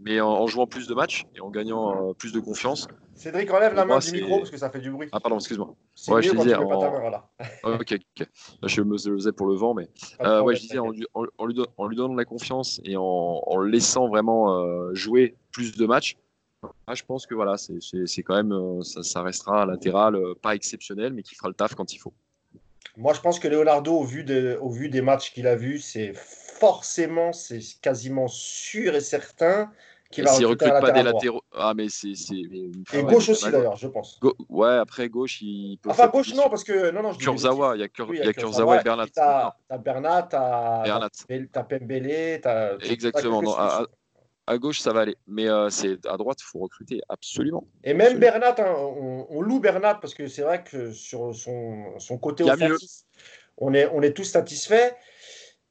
Mais 0.00 0.20
en, 0.20 0.46
jouant 0.46 0.66
plus 0.66 0.86
de 0.88 0.94
matchs 0.94 1.24
et 1.34 1.40
en 1.40 1.50
gagnant 1.50 2.10
euh, 2.10 2.14
plus 2.14 2.32
de 2.32 2.40
confiance. 2.40 2.88
Cédric, 3.14 3.52
enlève 3.52 3.74
la 3.74 3.84
main 3.84 3.98
du 4.00 4.10
micro 4.10 4.38
parce 4.38 4.50
que 4.50 4.56
ça 4.56 4.68
fait 4.70 4.80
du 4.80 4.90
bruit. 4.90 5.08
Ah, 5.12 5.20
pardon, 5.20 5.36
excuse-moi. 5.36 5.74
Ouais, 6.08 6.22
je 6.22 6.32
disais. 6.32 6.54
En... 6.56 6.64
voilà. 6.64 7.28
ok, 7.64 7.94
ok. 8.20 8.28
Je 8.64 8.82
me 8.82 8.98
faisais 8.98 9.32
pour 9.32 9.46
le 9.46 9.54
vent, 9.54 9.74
mais 9.74 9.88
euh, 10.22 10.42
ouais, 10.42 10.56
je 10.56 10.62
disais 10.62 10.78
en 10.78 10.90
lui, 10.90 11.06
en, 11.14 11.46
lui, 11.46 11.54
donnant 11.94 12.12
de 12.12 12.18
la 12.18 12.24
confiance 12.24 12.80
et 12.84 12.96
en, 12.96 13.56
le 13.58 13.68
laissant 13.68 14.08
vraiment 14.08 14.92
jouer 14.94 15.36
plus 15.52 15.76
de 15.76 15.86
matchs. 15.86 16.16
je 16.92 17.02
pense 17.04 17.26
que 17.26 17.34
voilà, 17.34 17.56
c'est 17.56 18.22
quand 18.22 18.42
même, 18.42 18.82
ça, 18.82 19.02
ça, 19.02 19.22
restera 19.22 19.62
un 19.62 19.66
latéral 19.66 20.18
pas 20.42 20.54
exceptionnel, 20.54 21.12
mais 21.12 21.22
qui 21.22 21.34
fera 21.34 21.48
le 21.48 21.54
taf 21.54 21.74
quand 21.74 21.92
il 21.92 21.98
faut. 21.98 22.14
Moi, 22.96 23.12
je 23.12 23.20
pense 23.20 23.38
que 23.38 23.48
Leonardo, 23.48 23.92
au 23.92 24.04
vu, 24.04 24.24
au 24.60 24.70
vu 24.70 24.88
des 24.88 25.02
matchs 25.02 25.32
qu'il 25.32 25.46
a 25.46 25.56
vus, 25.56 25.80
c'est 25.80 26.12
forcément, 26.14 27.32
c'est 27.32 27.60
quasiment 27.80 28.28
sûr 28.28 28.94
et 28.94 29.00
certain 29.00 29.72
qu'il 30.10 30.24
va 30.24 30.32
recruter 30.32 30.70
pas 30.70 30.92
des 30.92 31.02
latéraux. 31.02 31.42
Ah, 31.52 31.72
mais 31.74 31.88
c'est. 31.88 32.12
Et 32.92 33.02
gauche 33.02 33.28
aussi, 33.30 33.50
d'ailleurs, 33.50 33.76
je 33.76 33.88
pense. 33.88 34.20
Ouais, 34.48 34.76
après, 34.76 35.08
gauche, 35.08 35.42
il 35.42 35.78
peut. 35.82 35.90
Enfin, 35.90 36.06
gauche, 36.08 36.32
non, 36.34 36.48
parce 36.48 36.62
que. 36.62 36.90
Non, 36.92 37.02
non, 37.02 37.12
je 37.12 37.18
Kurzawa, 37.18 37.74
il 37.76 37.80
y 37.80 37.84
a, 37.84 37.88
Kurzawa, 38.32 38.80
et 38.80 38.84
Bernat. 38.84 39.06
T'as 39.12 39.78
Bernat, 39.78 40.22
t'as 40.30 41.64
Pembele, 41.64 42.40
t'as. 42.40 42.78
Exactement. 42.78 43.42
Non, 43.42 43.54
à 43.56 43.86
gauche, 44.58 44.80
ça 44.80 44.92
va 44.92 45.00
aller. 45.00 45.16
Mais 45.26 45.48
euh, 45.48 45.70
c'est 45.70 46.06
à 46.06 46.16
droite, 46.16 46.38
il 46.40 46.44
faut 46.44 46.58
recruter 46.58 47.00
absolument. 47.08 47.66
Et 47.82 47.94
même 47.94 48.18
Bernat, 48.18 48.54
hein, 48.58 48.74
on, 49.30 49.40
loue 49.40 49.60
Bernat 49.60 49.94
parce 49.94 50.14
que 50.14 50.26
c'est 50.26 50.42
vrai 50.42 50.62
que 50.62 50.92
sur 50.92 51.34
son, 51.34 51.98
son 51.98 52.18
côté 52.18 52.44
offensif, 52.44 52.90
on 53.56 53.74
est, 53.74 53.86
on 53.86 54.02
est 54.02 54.12
tous 54.12 54.24
satisfaits. 54.24 54.94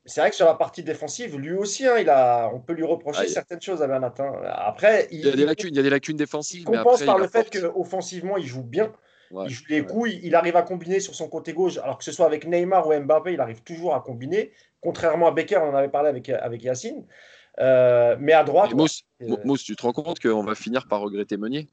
C'est 0.05 0.19
vrai 0.19 0.31
que 0.31 0.36
sur 0.36 0.45
la 0.45 0.55
partie 0.55 0.83
défensive, 0.83 1.38
lui 1.38 1.53
aussi, 1.53 1.88
hein, 1.88 1.97
il 1.97 2.09
a, 2.09 2.49
on 2.53 2.59
peut 2.59 2.73
lui 2.73 2.83
reprocher 2.83 3.23
ah, 3.23 3.27
certaines 3.27 3.62
choses 3.62 3.81
à 3.81 3.88
Bernat. 3.88 4.13
Hein. 4.19 4.33
Après, 4.43 5.07
il, 5.12 5.21
y 5.21 5.29
a 5.29 5.36
des 5.36 5.45
lacunes, 5.45 5.69
il 5.69 5.77
y 5.77 5.79
a 5.79 5.83
des 5.83 5.89
lacunes 5.89 6.17
défensives. 6.17 6.62
Il 6.62 6.65
compense 6.65 7.03
par 7.03 7.17
le 7.17 7.27
fait 7.27 7.49
qu'offensivement, 7.49 8.36
il 8.36 8.45
joue 8.45 8.63
bien. 8.63 8.91
il 9.31 9.49
joue 9.49 9.63
les 9.69 9.86
coups, 9.86 10.12
il, 10.21 10.36
arrive 10.36 10.57
à 10.57 10.62
combiner 10.63 10.99
sur 10.99 11.15
son 11.15 11.29
côté 11.29 11.53
gauche. 11.53 11.77
Alors 11.77 11.97
que 11.97 12.03
ce 12.03 12.12
soit 12.12 12.25
avec 12.25 12.45
Neymar 12.45 12.88
ou 12.88 12.99
Mbappé, 12.99 13.33
il 13.33 13.39
arrive 13.39 13.63
toujours 13.63 13.95
à 13.95 14.01
combiner. 14.01 14.51
Contrairement 14.81 15.27
à 15.27 15.31
Becker, 15.31 15.59
on 15.63 15.69
en 15.69 15.75
avait 15.75 15.88
parlé 15.88 16.09
avec, 16.09 16.27
avec 16.27 16.63
Yacine. 16.63 17.05
Euh, 17.59 18.15
mais 18.19 18.33
à 18.33 18.43
droite. 18.43 18.73
Mousse, 18.73 19.63
tu 19.63 19.75
te 19.75 19.81
rends 19.81 19.93
compte 19.93 20.19
qu'on 20.19 20.43
va 20.43 20.55
finir 20.55 20.87
par 20.87 21.01
regretter 21.01 21.37
Meunier? 21.37 21.67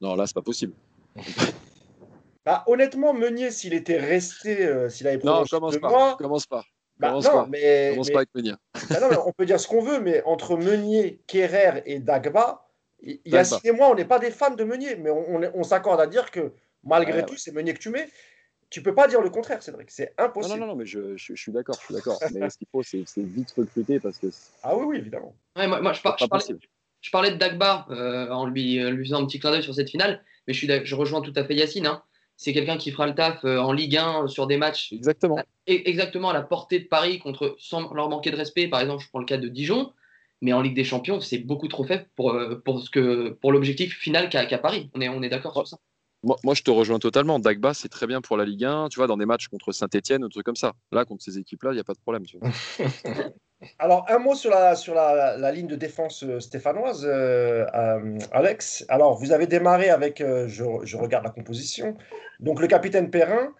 Non, 0.00 0.14
là, 0.14 0.26
c'est 0.26 0.34
pas 0.34 0.42
possible. 0.42 0.74
bah, 2.44 2.64
honnêtement, 2.66 3.14
Meunier, 3.14 3.50
s'il 3.50 3.72
était 3.72 3.98
resté, 3.98 4.66
euh, 4.66 4.88
s'il 4.88 5.06
avait 5.06 5.18
Non, 5.24 5.44
commence 5.44 5.78
pas. 5.78 6.16
Commence 6.16 6.46
pas. 6.46 6.64
Bah, 6.98 7.08
commence 7.08 7.24
non, 7.24 7.32
pas. 7.32 7.46
Mais, 7.48 7.90
commence 7.92 8.10
pas 8.10 8.18
avec 8.18 8.34
Meunier. 8.34 8.54
Bah, 8.90 9.00
non, 9.00 9.22
on 9.26 9.32
peut 9.32 9.46
dire 9.46 9.58
ce 9.58 9.68
qu'on 9.68 9.82
veut, 9.82 10.00
mais 10.00 10.22
entre 10.24 10.56
Meunier, 10.56 11.20
Kerrer 11.26 11.82
et 11.86 11.98
Dagba, 11.98 12.66
il 13.00 13.20
y 13.24 13.36
a 13.36 13.44
six 13.44 13.72
mois, 13.72 13.90
on 13.90 13.94
n'est 13.94 14.04
pas 14.04 14.18
des 14.18 14.30
fans 14.30 14.54
de 14.54 14.64
Meunier, 14.64 14.96
mais 14.96 15.10
on, 15.10 15.40
on, 15.54 15.62
s'accorde 15.64 16.00
à 16.00 16.06
dire 16.06 16.30
que 16.30 16.52
malgré 16.84 17.24
tout, 17.24 17.36
c'est 17.36 17.52
Meunier 17.52 17.74
que 17.74 17.80
tu 17.80 17.90
mets. 17.90 18.08
Tu 18.72 18.82
peux 18.82 18.94
pas 18.94 19.06
dire 19.06 19.20
le 19.20 19.30
contraire, 19.30 19.62
Cédric. 19.62 19.90
C'est 19.90 20.14
impossible. 20.18 20.58
non, 20.58 20.66
non, 20.66 20.72
non, 20.72 20.78
mais 20.78 20.86
je, 20.86 21.16
je- 21.16 21.34
je 21.34 21.40
suis 21.40 21.52
d'accord, 21.52 21.76
je 21.80 21.84
suis 21.84 21.94
d'accord. 21.94 22.18
Mais 22.34 22.48
ce 22.50 22.56
qu'il 22.58 22.66
faut, 22.72 22.82
c'est 22.82 23.04
c'est 23.06 23.22
vite 23.22 23.52
recruter 23.56 24.00
parce 24.00 24.18
que 24.18 24.26
Ah 24.62 24.76
oui, 24.76 24.84
oui, 24.86 24.96
évidemment. 24.96 25.36
Ouais, 25.56 25.68
moi, 25.68 25.80
moi, 25.80 25.92
je, 25.92 26.02
par- 26.02 26.16
pas 26.16 26.24
je 26.24 26.28
parlais, 26.28 26.44
je 27.02 27.10
parlais 27.10 27.30
de 27.30 27.36
Dagba 27.36 27.86
euh, 27.90 28.30
en 28.30 28.46
lui, 28.46 28.80
euh, 28.80 28.90
lui 28.90 29.04
faisant 29.04 29.22
un 29.22 29.26
petit 29.26 29.38
clin 29.38 29.50
d'œil 29.50 29.62
sur 29.62 29.74
cette 29.74 29.90
finale, 29.90 30.24
mais 30.46 30.54
je, 30.54 30.58
suis 30.58 30.68
je 30.86 30.94
rejoins 30.94 31.20
tout 31.20 31.32
à 31.36 31.44
fait 31.44 31.54
Yacine. 31.54 31.86
hein. 31.86 32.02
C'est 32.36 32.52
quelqu'un 32.54 32.78
qui 32.78 32.90
fera 32.90 33.06
le 33.06 33.14
taf 33.14 33.44
euh, 33.44 33.58
en 33.58 33.72
Ligue 33.72 33.96
1 33.98 34.26
sur 34.26 34.46
des 34.46 34.56
matchs 34.56 34.92
Exactement. 34.92 35.36
e- 35.38 35.42
exactement 35.66 36.30
à 36.30 36.32
la 36.32 36.42
portée 36.42 36.80
de 36.80 36.86
Paris 36.88 37.18
contre, 37.20 37.54
sans 37.58 37.92
leur 37.92 38.08
manquer 38.08 38.30
de 38.30 38.36
respect. 38.36 38.66
Par 38.68 38.80
exemple, 38.80 39.02
je 39.04 39.08
prends 39.10 39.20
le 39.20 39.26
cas 39.26 39.36
de 39.36 39.48
Dijon, 39.48 39.92
mais 40.40 40.52
en 40.52 40.62
Ligue 40.62 40.74
des 40.74 40.82
Champions, 40.82 41.20
c'est 41.20 41.38
beaucoup 41.38 41.68
trop 41.68 41.84
faible 41.84 42.08
pour, 42.16 42.30
euh, 42.32 42.56
pour, 42.64 42.80
ce 42.82 42.90
que, 42.90 43.30
pour 43.40 43.52
l'objectif 43.52 43.96
final 43.98 44.28
qu'a 44.28 44.46
qu'a 44.46 44.58
Paris. 44.58 44.90
On 44.94 45.00
est, 45.00 45.08
on 45.08 45.22
est 45.22 45.28
d'accord 45.28 45.52
sur 45.52 45.68
ça. 45.68 45.76
Moi, 46.22 46.36
moi, 46.44 46.54
je 46.54 46.62
te 46.62 46.70
rejoins 46.70 46.98
totalement. 46.98 47.38
Dagba, 47.38 47.74
c'est 47.74 47.88
très 47.88 48.06
bien 48.06 48.20
pour 48.20 48.36
la 48.36 48.44
Ligue 48.44 48.64
1, 48.64 48.88
tu 48.90 48.98
vois, 48.98 49.06
dans 49.06 49.16
des 49.16 49.26
matchs 49.26 49.48
contre 49.48 49.72
Saint-Etienne 49.72 50.22
ou 50.22 50.28
des 50.28 50.32
trucs 50.32 50.46
comme 50.46 50.56
ça. 50.56 50.72
Là, 50.92 51.04
contre 51.04 51.22
ces 51.24 51.38
équipes-là, 51.38 51.72
il 51.72 51.74
n'y 51.74 51.80
a 51.80 51.84
pas 51.84 51.94
de 51.94 52.00
problème. 52.00 52.24
Tu 52.24 52.38
vois. 52.38 52.50
Alors, 53.78 54.06
un 54.08 54.18
mot 54.18 54.34
sur 54.34 54.50
la, 54.50 54.74
sur 54.74 54.94
la, 54.94 55.52
ligne 55.52 55.66
de 55.66 55.76
défense 55.76 56.24
euh, 56.24 56.40
stéphanoise, 56.40 57.04
euh, 57.04 57.64
euh, 57.74 58.18
Alex. 58.32 58.84
Alors, 58.88 59.16
vous 59.16 59.32
avez 59.32 59.46
démarré 59.46 59.88
avec, 59.90 60.20
je, 60.20 60.64
je 60.82 60.96
regarde 60.96 61.24
la 61.24 61.30
composition, 61.30 61.96
donc 62.40 62.60
le 62.60 62.66
capitaine 62.66 63.10
Perrin. 63.10 63.52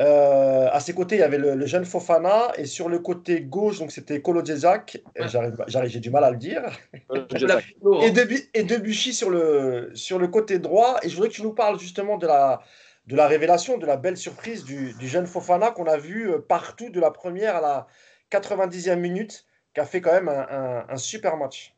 Euh, 0.00 0.68
à 0.70 0.78
ses 0.80 0.94
côtés, 0.94 1.16
il 1.16 1.18
y 1.18 1.22
avait 1.22 1.38
le, 1.38 1.54
le 1.54 1.66
jeune 1.66 1.84
Fofana. 1.84 2.52
Et 2.56 2.66
sur 2.66 2.88
le 2.88 2.98
côté 3.00 3.40
gauche, 3.40 3.78
donc 3.80 3.90
c'était 3.90 4.20
Kolo 4.22 4.44
Djezak. 4.44 5.02
Euh, 5.18 5.26
j'arrive- 5.66 5.90
J'ai 5.90 6.00
du 6.00 6.10
mal 6.10 6.24
à 6.24 6.30
le 6.30 6.36
dire. 6.36 6.62
Et, 8.02 8.10
Debu- 8.12 8.48
et 8.54 8.62
Debuchy 8.62 9.12
sur 9.12 9.30
le, 9.30 9.90
sur 9.94 10.18
le 10.18 10.28
côté 10.28 10.58
droit. 10.58 10.98
Et 11.02 11.08
je 11.08 11.14
voudrais 11.16 11.28
que 11.30 11.34
tu 11.34 11.42
nous 11.42 11.52
parles 11.54 11.78
justement 11.80 12.16
de 12.16 12.26
la, 12.26 12.60
de 13.06 13.16
la 13.16 13.26
révélation, 13.26 13.76
de 13.78 13.86
la 13.86 13.96
belle 13.96 14.16
surprise 14.16 14.64
du, 14.64 14.92
du 14.94 15.08
jeune 15.08 15.26
Fofana 15.26 15.70
qu'on 15.72 15.86
a 15.86 15.96
vu 15.96 16.30
euh, 16.30 16.38
partout 16.38 16.90
de 16.90 17.00
la 17.00 17.10
première 17.10 17.56
à 17.56 17.60
la 17.60 17.86
90e 18.30 18.96
minute, 18.96 19.46
qui 19.74 19.80
a 19.80 19.84
fait 19.84 20.00
quand 20.00 20.12
même 20.12 20.28
un, 20.28 20.46
un- 20.50 20.84
un 20.88 20.96
super 20.96 21.36
match. 21.36 21.74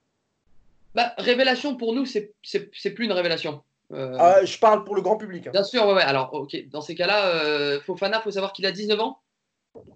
Bah, 0.94 1.14
révélation 1.18 1.76
pour 1.76 1.94
nous, 1.94 2.04
c'est 2.04 2.32
plus 2.42 3.04
une 3.04 3.12
révélation. 3.12 3.62
Euh, 3.92 4.16
Ah, 4.18 4.44
je 4.44 4.58
parle 4.58 4.84
pour 4.84 4.94
le 4.94 5.02
grand 5.02 5.16
public. 5.16 5.46
hein. 5.46 5.50
Bien 5.52 5.64
sûr, 5.64 5.86
ouais, 5.86 5.94
ouais. 5.94 6.02
Alors, 6.02 6.32
ok, 6.32 6.56
dans 6.68 6.80
ces 6.80 6.94
cas-là, 6.94 7.26
euh, 7.34 7.80
Fofana, 7.80 8.20
faut 8.20 8.30
savoir 8.30 8.52
qu'il 8.52 8.66
a 8.66 8.72
19 8.72 9.00
ans. 9.00 9.18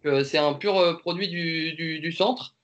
Euh, 0.07 0.25
c'est 0.25 0.39
un 0.39 0.55
pur 0.55 0.79
euh, 0.79 0.95
produit 0.95 1.29
du, 1.29 1.73
du- 1.75 2.01
du 2.01 2.13
centre 2.13 2.55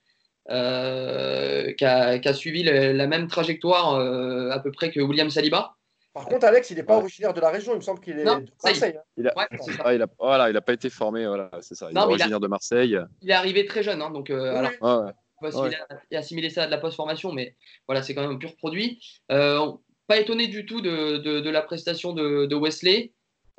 euh, 0.51 1.73
qui, 1.75 1.85
a, 1.85 2.19
a 2.25 2.35
suivi 2.35 2.62
le- 2.62 2.93
la 2.93 3.07
même 3.07 3.29
trajectoire 3.29 3.95
euh, 3.95 4.51
à 4.51 4.59
peu 4.61 4.71
près 4.73 4.90
que 4.90 5.01
William 5.01 5.31
Saliba. 5.31 5.75
Par 6.12 6.25
contre, 6.27 6.45
Alex, 6.47 6.71
il 6.71 6.77
n'est 6.77 6.83
pas 6.83 6.95
Ouais. 6.97 7.03
originaire 7.03 7.33
de 7.35 7.40
la 7.40 7.51
région. 7.51 7.73
Il 7.73 7.77
me 7.77 7.81
semble 7.83 8.01
qu'il 8.01 8.19
est 8.19 8.25
Non, 8.25 8.38
de. 8.38 8.47
Marseille. 8.64 8.97
hein. 8.97 9.03
Il 9.16 9.29
a, 9.29 9.33
Ouais, 9.37 9.47
ça. 9.61 9.73
ah, 9.85 9.95
il 9.95 10.03
a, 10.03 10.07
voilà, 10.19 10.51
il 10.51 10.57
a 10.57 10.61
pas 10.61 10.73
été 10.73 10.90
formé, 10.90 11.25
voilà, 11.27 11.51
c'est 11.61 11.77
ça. 11.77 11.87
Il 11.90 11.95
Non, 11.95 12.01
est 12.03 12.05
il 12.05 12.07
a- 12.07 12.11
originaire 12.11 12.40
de 12.40 12.49
Marseille. 12.49 12.99
Il 13.23 13.31
est 13.31 13.35
arrivé 13.35 13.64
très 13.64 13.83
jeune, 13.85 14.03
hein, 14.03 14.11
donc 14.11 14.31
euh, 14.31 14.53
Oui, 14.53 14.59
alors, 14.59 14.71
oui. 14.73 14.88
Ouais, 14.88 15.07
ouais. 15.07 15.12
faut 15.38 15.47
assimiler, 15.47 15.77
et 16.11 16.16
assimiler 16.16 16.51
ça 16.51 16.64
à 16.64 16.66
de 16.66 16.71
la 16.73 16.79
post-formation, 16.79 17.33
mais 17.33 17.55
voilà, 17.87 18.03
c'est 18.03 18.14
quand 18.14 18.23
même 18.23 18.33
un 18.33 18.37
pur 18.38 18.57
produit. 18.57 19.01
Euh, 19.31 19.71
étonné 20.18 20.46
du 20.49 20.66
tout 20.66 20.81
de, 20.81 21.51
la 21.51 21.62
prestation 21.62 22.12
de, 22.12 22.55
Wesley. 22.55 23.12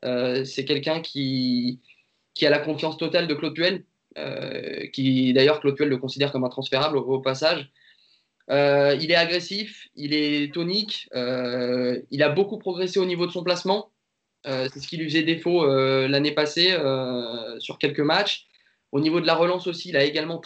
Euh, 0.03 0.43
c'est 0.43 0.65
quelqu'un 0.65 1.01
qui, 1.01 1.79
a 2.41 2.49
la 2.49 2.59
confiance 2.59 2.97
totale 2.97 3.27
de 3.27 3.33
Claude 3.33 3.53
Puel, 3.53 3.85
euh, 4.17 4.87
qui 4.93 5.33
d'ailleurs 5.33 5.59
Claude 5.59 5.75
Puel 5.75 5.89
le 5.89 5.97
considère 5.97 6.31
comme 6.31 6.43
intransférable 6.43 6.97
au, 6.97 7.01
au 7.01 7.19
passage. 7.19 7.69
Euh, 8.49 8.97
il 8.99 9.11
est 9.11 9.15
agressif, 9.15 9.87
il 9.95 10.13
est 10.13 10.53
tonique, 10.53 11.07
il 11.13 12.23
a 12.23 12.29
beaucoup 12.29 12.57
progressé 12.57 12.99
au 12.99 13.05
niveau 13.05 13.27
de 13.27 13.31
son 13.31 13.43
placement. 13.43 13.91
C'est 14.43 14.79
ce 14.79 14.87
qui 14.87 14.97
lui 14.97 15.07
faisait 15.09 15.23
défaut 15.23 15.65
l'année 16.07 16.31
passée 16.31 16.75
sur 17.59 17.77
quelques 17.77 17.99
matchs. 17.99 18.47
Au 18.91 18.99
niveau 18.99 19.21
de 19.21 19.27
la 19.27 19.35
relance 19.35 19.67
aussi, 19.67 19.89
il 19.89 19.95
a 19.95 20.03
également 20.03 20.41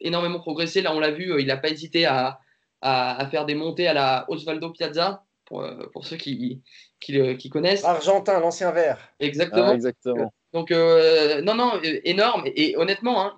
énormément 0.00 0.38
progressé. 0.38 0.82
Là, 0.82 0.94
on 0.94 1.00
l'a 1.00 1.10
vu, 1.10 1.34
il 1.40 1.46
n'a 1.46 1.56
pas 1.56 1.70
hésité 1.70 2.04
à, 2.04 2.38
à- 2.82 3.20
à 3.20 3.26
faire 3.28 3.46
des 3.46 3.54
montées 3.54 3.88
à 3.88 3.94
la 3.94 4.26
Osvaldo 4.28 4.70
Piazza, 4.70 5.24
pour, 5.50 5.62
euh, 5.62 5.86
pour 5.92 6.06
ceux 6.06 6.16
qui, 6.16 6.62
qui, 7.00 7.12
le- 7.12 7.34
qui 7.34 7.50
connaissent. 7.50 7.84
Argentin, 7.84 8.38
l'ancien 8.40 8.70
vert. 8.70 8.98
Exactement. 9.18 9.66
Ah, 9.68 9.74
exactement. 9.74 10.32
Donc, 10.54 10.70
euh, 10.70 11.42
non, 11.42 11.54
non, 11.54 11.74
euh, 11.84 12.00
énorme. 12.04 12.44
Et, 12.46 12.70
et 12.70 12.76
honnêtement, 12.76 13.20
hein, 13.22 13.34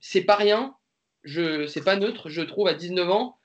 c'est 0.00 0.22
pas 0.22 0.36
rien. 0.36 0.74
Je, 1.22 1.66
c'est 1.66 1.84
pas 1.84 1.96
neutre, 1.96 2.30
je 2.30 2.40
trouve, 2.40 2.66
à 2.66 2.74
19 2.74 3.08
ans, 3.10 3.36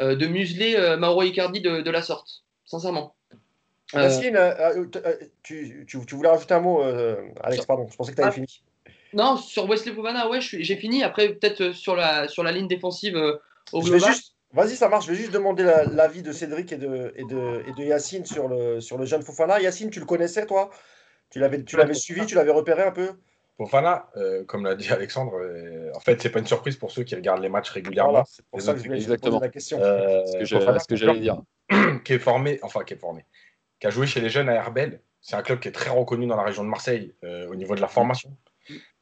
euh, 0.00 0.16
de 0.16 0.26
museler 0.26 0.74
euh, 0.76 0.96
Mauro 0.96 1.22
Icardi 1.22 1.60
de, 1.60 1.80
de 1.80 1.90
la 1.90 2.02
sorte. 2.02 2.42
Sincèrement. 2.64 3.14
Yacine, 3.94 4.36
euh, 4.36 4.52
euh, 4.76 4.86
euh, 5.04 5.16
tu, 5.42 5.84
tu- 5.88 6.04
tu 6.06 6.14
voulais 6.14 6.28
rajouter 6.28 6.54
un 6.54 6.60
mot, 6.60 6.82
euh, 6.82 7.16
Alex, 7.42 7.66
pardon. 7.66 7.88
Je 7.90 7.96
pensais 7.96 8.10
que 8.12 8.16
tu 8.16 8.22
avais 8.22 8.30
Ah. 8.30 8.34
fini. 8.34 8.62
non, 9.12 9.36
sur 9.36 9.68
Wesley 9.68 9.92
Fofana, 9.94 10.28
ouais, 10.28 10.40
je 10.40 10.58
j'ai 10.60 10.76
fini. 10.76 11.02
Après, 11.04 11.28
peut-être 11.34 11.72
sur 11.72 11.94
la, 11.96 12.26
sur 12.28 12.42
la 12.42 12.50
ligne 12.52 12.68
défensive 12.68 13.16
euh, 13.16 13.36
au 13.72 13.80
Je 13.80 13.90
vais 13.92 13.98
global. 13.98 14.12
juste, 14.14 14.34
vas-y, 14.52 14.76
ça 14.76 14.88
marche. 14.88 15.06
Je 15.06 15.10
vais 15.12 15.16
juste 15.16 15.32
demander 15.32 15.62
la- 15.62 15.84
l'avis 15.84 16.22
de 16.22 16.32
Cédric 16.32 16.72
et 16.72 16.76
de, 16.76 17.12
et 17.16 17.24
de, 17.24 17.62
et 17.66 17.72
de 17.72 17.82
Yacine 17.84 18.24
sur 18.24 18.48
le, 18.48 18.80
sur 18.80 18.98
le 18.98 19.04
jeune 19.06 19.22
Fofana. 19.22 19.60
Yacine, 19.60 19.90
tu 19.90 20.00
le 20.00 20.06
connaissais, 20.06 20.46
toi? 20.46 20.70
Tu 21.30 21.38
l'avais, 21.38 21.62
tu 21.64 21.76
l'avais 21.76 21.94
suivi, 21.94 22.26
tu 22.26 22.34
l'avais 22.34 22.50
repéré 22.50 22.82
un 22.82 22.90
peu? 22.90 23.12
Fofana, 23.56 24.08
euh, 24.16 24.44
comme 24.44 24.64
l'a 24.64 24.74
dit 24.74 24.90
Alexandre, 24.90 25.34
euh, 25.38 25.90
en 25.94 26.00
fait, 26.00 26.20
c'est 26.20 26.30
pas 26.30 26.38
une 26.38 26.46
surprise 26.46 26.76
pour 26.76 26.90
ceux 26.90 27.02
qui 27.04 27.14
regardent 27.14 27.42
les 27.42 27.48
matchs 27.50 27.70
régulièrement. 27.70 28.10
Voilà, 28.12 28.24
c'est 28.28 28.44
pour 28.46 28.60
ça 28.60 28.72
que 28.72 28.78
je 28.78 28.84
voulais 28.84 28.96
juste 28.96 29.08
Exactement. 29.10 29.38
poser 29.38 29.46
la 29.46 29.52
question. 29.52 29.78
Euh, 29.80 30.22
Ce 30.26 30.86
que 30.88 30.96
j'allais 30.96 31.20
dire. 31.20 31.42
qui 32.04 32.14
est 32.14 32.18
formé, 32.18 32.58
enfin 32.62 32.82
qui 32.84 32.94
est 32.94 32.96
formé, 32.96 33.24
qui 33.78 33.86
a 33.86 33.90
joué 33.90 34.06
chez 34.06 34.20
les 34.20 34.30
jeunes 34.30 34.48
à 34.48 34.54
Herbel. 34.54 35.00
C'est 35.20 35.36
un 35.36 35.42
club 35.42 35.60
qui 35.60 35.68
est 35.68 35.72
très 35.72 35.90
reconnu 35.90 36.26
dans 36.26 36.36
la 36.36 36.42
région 36.42 36.64
de 36.64 36.68
Marseille 36.68 37.14
euh, 37.22 37.46
au 37.48 37.54
niveau 37.54 37.74
de 37.74 37.80
la 37.82 37.86
formation. 37.88 38.34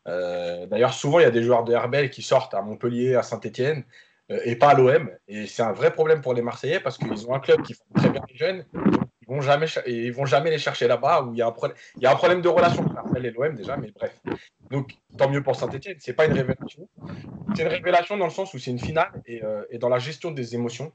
Euh, 0.09 0.67
D'ailleurs, 0.67 0.93
souvent, 0.93 1.21
il 1.21 1.23
y 1.23 1.27
a 1.27 1.31
des 1.31 1.43
joueurs 1.43 1.65
de 1.65 1.73
Herbel 1.73 2.11
qui 2.11 2.23
sortent 2.23 2.55
à 2.55 2.61
Montpellier, 2.63 3.15
à 3.15 3.23
Saint-Etienne, 3.23 3.85
et 4.29 4.57
pas 4.57 4.71
à 4.71 4.75
l'OM. 4.75 5.11
Et 5.27 5.47
c'est 5.47 5.63
un 5.63 5.73
vrai 5.73 5.93
problème 5.93 6.21
pour 6.21 6.35
les 6.35 6.43
Marseillais 6.43 6.81
parce 6.81 6.99
qu'ils 6.99 7.27
ont 7.27 7.35
un 7.35 7.41
club 7.41 7.63
qui 7.63 7.75
forme 7.75 7.91
très 7.95 8.11
bien 8.11 8.23
les 8.29 8.37
jeunes. 8.37 8.65
Ils 9.23 9.29
vont 9.35 9.41
jamais, 9.41 9.67
ils 9.87 10.13
vont 10.13 10.25
jamais 10.27 10.51
les 10.51 10.59
chercher 10.59 10.89
là-bas 10.89 11.23
où 11.23 11.35
il 11.35 11.39
y 11.39 11.43
a 11.43 11.47
un 11.47 11.53
problème. 11.53 12.41
De 12.41 12.49
relation 12.49 12.83
entre 12.83 12.97
Herbel 12.97 13.27
et 13.27 13.31
l'OM 13.31 13.55
déjà, 13.55 13.77
mais 13.77 13.91
bref. 13.91 14.19
Donc, 14.71 14.93
tant 15.17 15.29
mieux 15.29 15.43
pour 15.43 15.57
Saint-Etienne. 15.57 15.97
C'est 16.01 16.13
pas 16.15 16.27
une 16.27 16.33
révélation. 16.33 16.89
C'est 17.55 17.63
une 17.63 17.69
révélation 17.69 18.17
dans 18.17 18.27
le 18.27 18.31
sens 18.31 18.53
où 18.55 18.59
c'est 18.59 18.71
une 18.71 18.79
finale 18.79 19.11
et, 19.27 19.43
euh, 19.43 19.65
dans 19.79 19.89
la 19.89 19.99
gestion 19.99 20.31
des 20.31 20.55
émotions. 20.55 20.93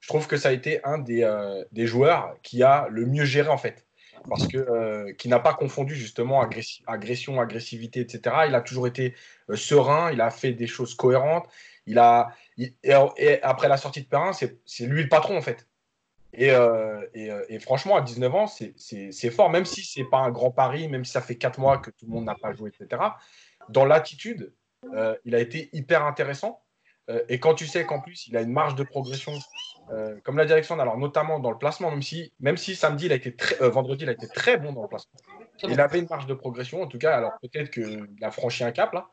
Je 0.00 0.08
trouve 0.08 0.26
que 0.26 0.36
ça 0.36 0.48
a 0.48 0.52
été 0.52 0.80
un 0.84 0.98
des, 0.98 1.22
euh, 1.22 1.64
joueurs 1.86 2.34
qui 2.42 2.62
a 2.62 2.86
le 2.90 3.06
mieux 3.06 3.24
géré 3.24 3.48
en 3.48 3.58
fait. 3.58 3.86
Parce 4.28 4.46
que 4.46 4.56
euh, 4.58 5.12
qui 5.14 5.28
n'a 5.28 5.40
pas 5.40 5.52
confondu 5.54 5.96
justement 5.96 6.44
agressi- 6.44 6.82
agression, 6.86 7.40
agressivité, 7.40 8.00
etc. 8.00 8.36
Il 8.46 8.54
a 8.54 8.60
toujours 8.60 8.86
été 8.86 9.14
euh, 9.50 9.56
serein, 9.56 10.12
il 10.12 10.20
a 10.20 10.30
fait 10.30 10.52
des 10.52 10.68
choses 10.68 10.94
cohérentes. 10.94 11.48
Il 11.86 11.98
a, 11.98 12.32
et, 12.58 13.42
après 13.42 13.68
la 13.68 13.76
sortie 13.76 14.02
de 14.02 14.06
Perrin, 14.08 14.32
c'est 14.32 14.86
lui 14.86 15.02
le 15.02 15.08
patron 15.08 15.36
en 15.36 15.42
fait. 15.42 15.66
Et, 16.34 16.50
euh, 16.50 17.00
euh, 17.16 17.60
franchement, 17.60 17.96
à 17.96 18.00
19 18.00 18.34
ans, 18.34 18.46
c'est- 18.46 19.30
fort, 19.30 19.50
même 19.50 19.64
si 19.64 19.84
c'est 19.84 20.04
pas 20.04 20.18
un 20.18 20.30
grand 20.30 20.50
pari, 20.50 20.88
même 20.88 21.04
si 21.04 21.12
ça 21.12 21.20
fait 21.20 21.36
4 21.36 21.58
mois 21.58 21.78
que 21.78 21.90
tout 21.90 22.06
le 22.06 22.12
monde 22.12 22.24
n'a 22.24 22.34
pas 22.34 22.52
joué, 22.54 22.70
etc. 22.70 23.02
Dans 23.68 23.84
l'attitude, 23.84 24.52
euh, 24.94 25.14
il 25.24 25.34
a 25.34 25.40
été 25.40 25.68
hyper 25.72 26.04
intéressant. 26.04 26.62
Et 27.28 27.40
quand 27.40 27.54
tu 27.54 27.66
sais 27.66 27.84
qu'en 27.84 28.00
plus, 28.00 28.28
il 28.28 28.36
a 28.36 28.40
une 28.42 28.52
marge 28.52 28.74
de 28.76 28.84
progression, 28.84 29.32
comme 30.22 30.38
la 30.38 30.46
direction, 30.46 30.78
alors 30.78 30.96
notamment 30.96 31.40
dans 31.40 31.50
le 31.50 31.58
placement, 31.58 31.90
même 31.90 32.00
si, 32.00 32.32
même 32.40 32.56
si 32.56 32.76
samedi, 32.76 33.06
il 33.06 33.12
a 33.12 33.16
été 33.16 33.34
très, 33.34 33.68
vendredi, 33.68 34.04
il 34.04 34.08
a 34.08 34.12
été 34.12 34.28
très 34.28 34.56
bon 34.56 34.72
dans 34.72 34.82
le 34.82 34.88
placement. 34.88 35.20
Il 35.68 35.80
avait 35.80 35.98
une 35.98 36.08
marge 36.08 36.26
de 36.26 36.34
progression, 36.34 36.82
en 36.82 36.86
tout 36.86 36.98
cas, 36.98 37.16
alors 37.16 37.32
peut-être 37.40 37.70
qu'il 37.70 38.08
a 38.22 38.30
franchi 38.30 38.64
un 38.64 38.72
cap 38.72 38.92
là, 38.92 39.06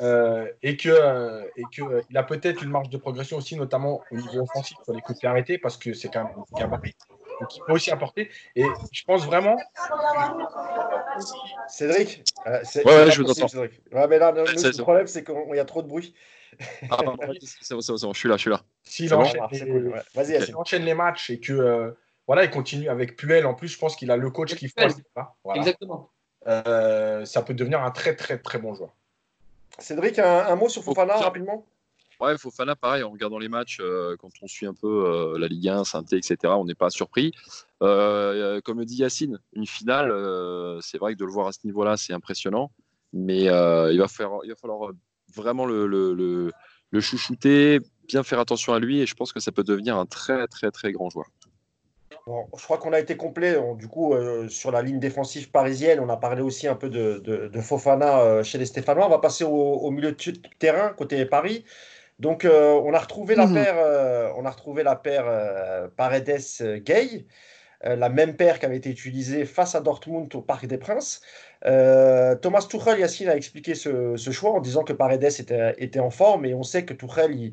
Euh, 0.00 0.50
et 0.62 0.76
qu'il 0.76 0.90
euh, 0.90 1.44
et 1.56 1.62
que, 1.72 1.82
euh, 1.82 2.02
il 2.10 2.16
a 2.16 2.22
peut-être 2.22 2.62
une 2.62 2.70
marge 2.70 2.90
de 2.90 2.96
progression 2.96 3.36
aussi, 3.36 3.56
notamment 3.56 4.02
au 4.10 4.16
niveau 4.16 4.42
offensif, 4.42 4.76
sur 4.84 4.92
les 4.92 5.00
coups 5.00 5.18
de 5.18 5.20
pied 5.20 5.28
arrêtés, 5.28 5.58
parce 5.58 5.76
que 5.76 5.92
c'est 5.92 6.08
quand 6.08 6.24
même 6.24 6.32
un 6.36 6.58
gabarit. 6.58 6.94
Donc 7.40 7.54
il 7.54 7.62
peut 7.66 7.72
aussi 7.72 7.90
apporter. 7.90 8.30
Et 8.54 8.64
je 8.92 9.04
pense 9.04 9.24
vraiment, 9.26 9.56
Cédric 11.68 12.24
euh, 12.46 12.62
Ouais, 12.76 12.84
ouais, 12.84 13.10
je 13.10 13.22
vous 13.22 13.30
entends. 13.30 13.48
Cédric. 13.48 13.80
Ouais, 13.92 14.06
mais 14.08 14.18
là, 14.18 14.32
nous, 14.32 14.44
le 14.44 14.82
problème, 14.82 15.06
c'est 15.06 15.24
qu'il 15.24 15.34
y 15.54 15.58
a 15.58 15.64
trop 15.64 15.82
de 15.82 15.88
bruit. 15.88 16.14
Ah, 16.90 16.96
pardon, 16.96 17.16
c'est 17.42 17.74
bon, 17.74 17.80
c'est 17.80 17.92
bon, 17.92 17.96
c'est 17.98 18.06
bon, 18.06 18.12
je 18.14 18.18
suis 18.18 18.28
là, 18.28 18.36
je 18.36 18.40
suis 18.40 18.50
là. 18.50 18.62
s'il 18.82 19.14
enchaîne, 19.14 19.42
c'est 19.52 19.64
les- 19.64 19.70
cool, 19.70 19.88
ouais. 19.88 20.54
Enchaîne 20.54 20.84
les 20.84 20.94
matchs 20.94 21.30
et 21.30 21.40
que 21.40 21.52
euh, 21.52 21.90
voilà, 22.26 22.44
il 22.44 22.50
continue 22.50 22.88
avec 22.88 23.16
Puel, 23.16 23.46
en 23.46 23.54
plus, 23.54 23.68
je 23.68 23.78
pense 23.78 23.96
qu'il 23.96 24.10
a 24.10 24.16
le 24.16 24.30
coach 24.30 24.54
ce 24.54 24.62
niveau-là. 24.62 25.34
Voilà. 25.44 25.60
Exactement. 25.60 26.10
Euh, 26.46 27.24
ça 27.24 27.42
peut 27.42 27.54
devenir 27.54 27.82
un 27.82 27.90
très 27.90 28.14
très 28.14 28.38
très 28.38 28.58
bon 28.58 28.74
joueur. 28.74 28.94
Cédric, 29.78 30.18
un, 30.18 30.46
un 30.46 30.56
mot 30.56 30.68
sur 30.68 30.82
Fofana, 30.82 31.14
Fofana. 31.14 31.26
rapidement? 31.26 31.66
Ouais, 32.20 32.38
Fofana, 32.38 32.74
pareil, 32.76 33.02
en 33.02 33.10
regardant 33.10 33.38
les 33.38 33.48
matchs, 33.48 33.78
euh, 33.80 34.16
quand 34.18 34.30
on 34.40 34.46
suit 34.46 34.66
un 34.66 34.72
peu 34.72 34.86
euh, 35.06 35.38
la 35.38 35.48
Ligue 35.48 35.68
1, 35.68 35.84
Saint-Étienne, 35.84 36.18
etc., 36.18 36.54
on 36.56 36.64
n'est 36.64 36.74
pas 36.74 36.88
surpris. 36.88 37.32
Euh, 37.82 38.60
comme 38.62 38.78
le 38.78 38.86
dit 38.86 38.96
Yacine, 38.96 39.38
une 39.52 39.66
finale, 39.66 40.10
euh, 40.10 40.80
c'est 40.80 40.98
vrai 40.98 41.12
que 41.12 41.18
de 41.18 41.24
le 41.26 41.32
voir 41.32 41.48
à 41.48 41.52
ce 41.52 41.58
niveau-là, 41.64 41.96
c'est 41.96 42.14
impressionnant. 42.14 42.70
Mais 43.12 43.48
euh, 43.48 43.92
il, 43.92 43.98
va 43.98 44.08
faire, 44.08 44.30
il 44.44 44.48
va 44.48 44.56
falloir 44.56 44.92
vraiment 45.34 45.66
le, 45.66 45.86
le, 45.86 46.14
le, 46.14 46.52
le 46.90 47.00
chouchouter, 47.00 47.80
bien 48.08 48.22
faire 48.22 48.40
attention 48.40 48.72
à 48.72 48.78
lui, 48.78 49.00
et 49.00 49.06
je 49.06 49.14
pense 49.14 49.32
que 49.32 49.40
ça 49.40 49.52
peut 49.52 49.64
devenir 49.64 49.98
un 49.98 50.06
très, 50.06 50.46
très, 50.46 50.70
très 50.70 50.92
grand 50.92 51.10
joueur. 51.10 51.26
Je 52.26 52.64
crois 52.64 52.78
qu'on 52.78 52.92
a 52.92 52.98
été 52.98 53.16
complet. 53.16 53.56
du 53.76 53.88
coup, 53.88 54.14
euh, 54.14 54.48
sur 54.48 54.72
la 54.72 54.82
ligne 54.82 54.98
défensive 54.98 55.50
parisienne, 55.50 56.00
on 56.00 56.08
a 56.08 56.16
parlé 56.16 56.42
aussi 56.42 56.66
un 56.66 56.74
peu 56.74 56.88
de, 56.88 57.60
Fofana 57.60 58.20
euh, 58.20 58.42
chez 58.42 58.58
les 58.58 58.66
Stéphanois. 58.66 59.06
On 59.06 59.10
va 59.10 59.18
passer 59.18 59.44
au, 59.44 59.90
milieu 59.90 60.12
de 60.12 60.32
terrain, 60.58 60.92
côté 60.96 61.24
Paris. 61.24 61.64
Donc, 62.18 62.44
euh, 62.44 62.72
on 62.84 62.94
a 62.94 62.98
retrouvé 62.98 63.34
la 63.34 63.46
mhm. 63.46 63.54
paire, 63.54 64.34
on 64.36 64.44
a 64.44 64.50
retrouvé 64.50 64.82
la 64.82 64.96
paire 64.96 65.26
Paredes-Gay, 65.96 67.26
la 67.84 68.08
même 68.08 68.34
paire 68.34 68.58
qui 68.58 68.66
avait 68.66 68.78
été 68.78 68.90
utilisée 68.90 69.44
face 69.44 69.74
à 69.74 69.80
Dortmund 69.80 70.34
au 70.34 70.40
Parc 70.40 70.66
des 70.66 70.78
Princes. 70.78 71.20
Thomas 71.62 72.66
Tuchel, 72.68 72.98
Yacine, 72.98 73.28
a 73.28 73.36
expliqué 73.36 73.74
ce, 73.76 74.16
choix 74.32 74.50
en 74.50 74.60
disant 74.60 74.82
que 74.82 74.92
Paredes 74.92 75.24
était, 75.24 75.74
était, 75.78 76.00
en 76.00 76.10
forme 76.10 76.44
et 76.44 76.54
on 76.54 76.64
sait 76.64 76.84
que 76.84 76.94
Tuchel, 76.94 77.34
il, 77.34 77.52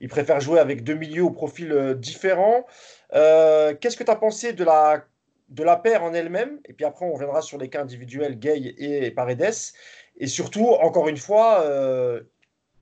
il 0.00 0.08
préfère 0.08 0.40
jouer 0.40 0.60
avec 0.60 0.84
deux 0.84 0.94
milieux 0.94 1.24
au 1.24 1.30
profil 1.30 1.96
différent. 1.98 2.66
Euh, 3.14 3.74
qu'est-ce 3.74 3.96
que 3.96 4.04
tu 4.04 4.10
as 4.10 4.16
pensé 4.16 4.52
de 4.52 4.64
la, 4.64 5.04
de 5.48 5.62
la 5.62 5.76
paire 5.76 6.02
en 6.02 6.14
elle-même? 6.14 6.60
Et 6.66 6.72
puis 6.72 6.84
après, 6.84 7.04
on 7.04 7.12
reviendra 7.12 7.42
sur 7.42 7.58
les 7.58 7.68
cas 7.68 7.82
individuels, 7.82 8.38
Gay 8.38 8.74
et 8.78 9.10
Paredes. 9.10 9.74
Et 10.18 10.26
surtout, 10.26 10.68
encore 10.68 11.08
une 11.08 11.16
fois, 11.16 11.62
euh, 11.62 12.22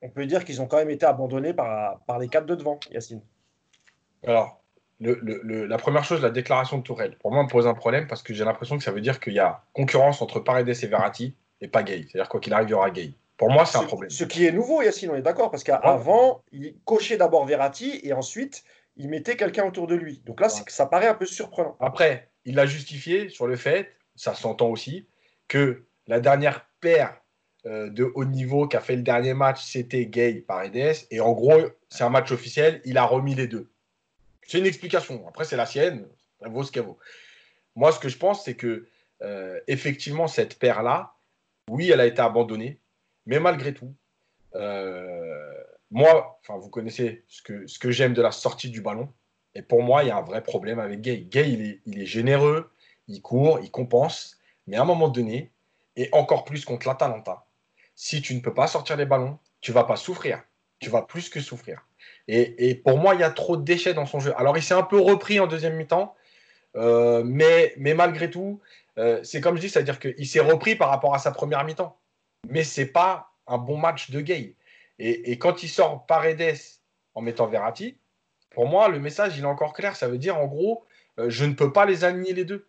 on 0.01 0.09
peut 0.09 0.25
dire 0.25 0.45
qu'ils 0.45 0.61
ont 0.61 0.67
quand 0.67 0.77
même 0.77 0.89
été 0.89 1.05
abandonnés 1.05 1.53
par, 1.53 1.99
par 2.07 2.19
les 2.19 2.27
quatre 2.27 2.45
de 2.45 2.55
devant, 2.55 2.79
Yacine. 2.91 3.21
Alors, 4.25 4.61
le, 4.99 5.65
la 5.65 5.77
première 5.77 6.03
chose, 6.03 6.21
la 6.21 6.29
déclaration 6.29 6.77
de 6.77 6.83
Tourelle, 6.83 7.17
pour 7.17 7.31
moi, 7.31 7.43
me 7.43 7.49
pose 7.49 7.67
un 7.67 7.73
problème 7.73 8.07
parce 8.07 8.21
que 8.21 8.33
j'ai 8.33 8.45
l'impression 8.45 8.77
que 8.77 8.83
ça 8.83 8.91
veut 8.91 9.01
dire 9.01 9.19
qu'il 9.19 9.33
y 9.33 9.39
a 9.39 9.63
concurrence 9.73 10.21
entre 10.21 10.39
Paredes 10.39 10.69
et 10.69 10.87
Verratti 10.87 11.35
et 11.59 11.67
pas 11.67 11.83
Gay. 11.83 12.05
C'est-à-dire, 12.09 12.29
quoi 12.29 12.39
qu'il 12.39 12.53
arrive, 12.53 12.67
il 12.67 12.71
y 12.71 12.75
aura 12.75 12.91
Gay. 12.91 13.13
Pour 13.37 13.49
moi, 13.49 13.65
c'est 13.65 13.79
un 13.79 13.83
problème. 13.83 14.11
Ce 14.11 14.23
qui 14.23 14.45
est 14.45 14.51
nouveau, 14.51 14.83
Yacine, 14.83 15.09
on 15.09 15.15
est 15.15 15.23
d'accord, 15.23 15.49
parce 15.49 15.63
qu'avant, 15.63 16.43
il 16.51 16.75
cochait 16.85 17.17
d'abord 17.17 17.45
Verratti 17.47 17.99
et 18.03 18.13
ensuite, 18.13 18.63
il 18.97 19.09
mettait 19.09 19.37
quelqu'un 19.37 19.65
autour 19.65 19.87
de 19.87 19.95
lui. 19.95 20.21
Donc 20.25 20.41
là, 20.41 20.49
ça 20.49 20.85
paraît 20.85 21.07
un 21.07 21.13
peu 21.13 21.25
surprenant. 21.25 21.77
Après, 21.79 22.29
il 22.45 22.55
l'a 22.55 22.65
justifié 22.65 23.29
sur 23.29 23.47
le 23.47 23.55
fait, 23.55 23.93
ça 24.15 24.33
s'entend 24.33 24.67
aussi, 24.67 25.07
que 25.47 25.85
la 26.07 26.19
dernière 26.19 26.67
paire 26.79 27.21
euh, 27.65 27.89
de 27.89 28.11
haut 28.15 28.25
niveau 28.25 28.67
qui 28.67 28.75
a 28.75 28.81
fait 28.81 28.95
le 28.95 29.03
dernier 29.03 29.33
match, 29.33 29.63
c'était 29.63 30.05
Gay 30.05 30.43
Paredes. 30.45 30.95
Et 31.11 31.19
en 31.19 31.31
gros, 31.31 31.61
c'est 31.89 32.03
un 32.03 32.09
match 32.09 32.31
officiel, 32.31 32.81
il 32.85 32.97
a 32.97 33.03
remis 33.03 33.35
les 33.35 33.47
deux. 33.47 33.69
C'est 34.47 34.59
une 34.59 34.65
explication. 34.65 35.27
Après, 35.27 35.45
c'est 35.45 35.57
la 35.57 35.65
sienne, 35.65 36.07
ça 36.41 36.49
vaut 36.49 36.63
ce 36.63 36.71
qu'elle 36.71 36.83
vaut. 36.83 36.97
Moi, 37.75 37.91
ce 37.91 37.99
que 37.99 38.09
je 38.09 38.17
pense, 38.17 38.43
c'est 38.43 38.55
que 38.55 38.87
euh, 39.21 39.59
effectivement, 39.67 40.27
cette 40.27 40.57
paire-là, 40.57 41.13
oui, 41.69 41.91
elle 41.91 41.99
a 41.99 42.07
été 42.07 42.21
abandonnée, 42.21 42.79
mais 43.25 43.39
malgré 43.39 43.73
tout, 43.73 43.93
euh, 44.55 45.60
moi, 45.91 46.39
vous 46.47 46.69
connaissez 46.69 47.23
ce 47.27 47.41
que, 47.41 47.91
j'aime 47.91 48.13
de 48.13 48.21
la 48.21 48.31
sortie 48.31 48.69
du 48.69 48.81
ballon. 48.81 49.09
Et 49.53 49.61
pour 49.61 49.83
moi, 49.83 50.03
il 50.03 50.07
y 50.07 50.11
a 50.11 50.17
un 50.17 50.21
vrai 50.21 50.41
problème 50.41 50.79
avec 50.79 51.01
Gay. 51.01 51.27
Gay, 51.29 51.79
il 51.85 52.01
est, 52.01 52.05
généreux, 52.05 52.71
il 53.09 53.21
court, 53.21 53.59
il 53.61 53.69
compense. 53.69 54.39
Mais 54.67 54.77
à 54.77 54.83
un 54.83 54.85
moment 54.85 55.09
donné, 55.09 55.51
et 55.97 56.07
encore 56.13 56.45
plus 56.45 56.63
contre 56.63 56.87
l'Atalanta, 56.87 57.45
si 57.95 58.21
tu 58.21 58.33
ne 58.33 58.39
peux 58.39 58.53
pas 58.53 58.67
sortir 58.67 58.95
les 58.95 59.05
ballons, 59.05 59.37
tu 59.59 59.73
vas 59.73 59.83
pas 59.83 59.97
souffrir. 59.97 60.41
Tu 60.79 60.89
vas 60.89 61.01
plus 61.01 61.29
que 61.29 61.41
souffrir. 61.41 61.85
Et, 62.27 62.75
pour 62.75 62.97
moi, 62.97 63.13
il 63.13 63.19
y 63.19 63.23
a 63.23 63.29
trop 63.29 63.57
de 63.57 63.63
déchets 63.63 63.93
dans 63.93 64.05
son 64.05 64.19
jeu. 64.19 64.33
Alors, 64.37 64.57
il 64.57 64.63
s'est 64.63 64.73
un 64.73 64.83
peu 64.83 64.99
repris 64.99 65.41
en 65.41 65.47
deuxième 65.47 65.75
mi-temps, 65.75 66.15
euh, 66.77 67.21
mais, 67.25 67.73
mais 67.77 67.93
malgré 67.93 68.29
tout, 68.29 68.61
euh, 68.97 69.19
c'est 69.23 69.41
comme 69.41 69.57
je 69.57 69.61
dis, 69.61 69.69
c'est-à-dire 69.69 69.99
qu'il 69.99 70.27
s'est 70.27 70.39
repris 70.39 70.75
par 70.75 70.89
rapport 70.89 71.13
à 71.13 71.19
sa 71.19 71.31
première 71.31 71.65
mi-temps. 71.65 71.99
Mais 72.47 72.63
c'est 72.63 72.85
pas 72.85 73.33
un 73.47 73.57
bon 73.57 73.77
match 73.77 74.09
de 74.11 74.21
Gay. 74.21 74.55
Et, 75.03 75.39
quand 75.39 75.63
il 75.63 75.67
sort 75.67 76.05
Paredes 76.05 76.59
en 77.15 77.21
mettant 77.21 77.47
Verratti, 77.47 77.97
pour 78.51 78.67
moi, 78.67 78.87
le 78.87 78.99
message, 78.99 79.35
il 79.35 79.43
est 79.43 79.47
encore 79.47 79.73
clair. 79.73 79.95
Ça 79.95 80.07
veut 80.07 80.19
dire, 80.19 80.37
en 80.37 80.45
gros, 80.45 80.85
euh, 81.17 81.29
je 81.29 81.43
ne 81.43 81.53
peux 81.53 81.73
pas 81.73 81.87
les 81.87 82.03
aligner 82.03 82.33
les 82.33 82.45
deux. 82.45 82.67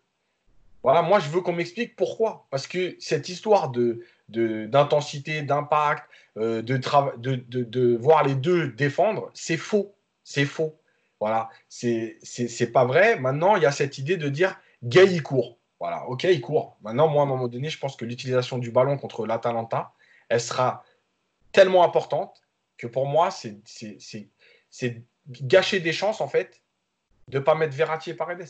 Voilà, 0.81 1.03
moi, 1.03 1.19
je 1.19 1.29
veux 1.29 1.41
qu'on 1.41 1.53
m'explique 1.53 1.95
pourquoi. 1.95 2.47
Parce 2.49 2.65
que 2.65 2.95
cette 2.99 3.29
histoire 3.29 3.69
de, 3.69 4.03
d'intensité, 4.29 5.43
d'impact, 5.43 6.09
euh, 6.37 6.63
de, 6.63 6.79
de, 7.17 7.35
de, 7.35 7.95
voir 7.97 8.23
les 8.23 8.33
deux 8.33 8.69
défendre, 8.69 9.29
c'est 9.35 9.57
faux. 9.57 9.93
C'est 10.23 10.45
faux. 10.45 10.75
Voilà, 11.19 11.49
c'est, 11.69 12.17
c'est, 12.23 12.71
pas 12.71 12.83
vrai. 12.83 13.19
Maintenant, 13.19 13.55
il 13.55 13.63
y 13.63 13.67
a 13.67 13.71
cette 13.71 13.99
idée 13.99 14.17
de 14.17 14.27
dire 14.27 14.59
Gay, 14.83 15.05
il 15.05 15.21
court. 15.21 15.57
Voilà, 15.79 16.07
ok, 16.07 16.23
il 16.23 16.41
court. 16.41 16.77
Maintenant, 16.81 17.07
moi, 17.07 17.21
à 17.21 17.25
un 17.25 17.29
moment 17.29 17.47
donné, 17.47 17.69
je 17.69 17.77
pense 17.77 17.95
que 17.95 18.05
l'utilisation 18.05 18.57
du 18.57 18.71
ballon 18.71 18.97
contre 18.97 19.27
l'Atalanta, 19.27 19.93
elle 20.29 20.41
sera 20.41 20.83
tellement 21.53 21.83
importante 21.83 22.41
que 22.77 22.87
pour 22.87 23.05
moi, 23.05 23.29
c'est 23.31 23.61
gâcher 25.27 25.79
des 25.79 25.93
chances, 25.93 26.19
en 26.19 26.27
fait, 26.27 26.61
de 27.29 27.39
ne 27.39 27.43
pas 27.43 27.55
mettre 27.55 27.73
Verratti 27.73 28.09
et 28.09 28.13
Paredes. 28.13 28.49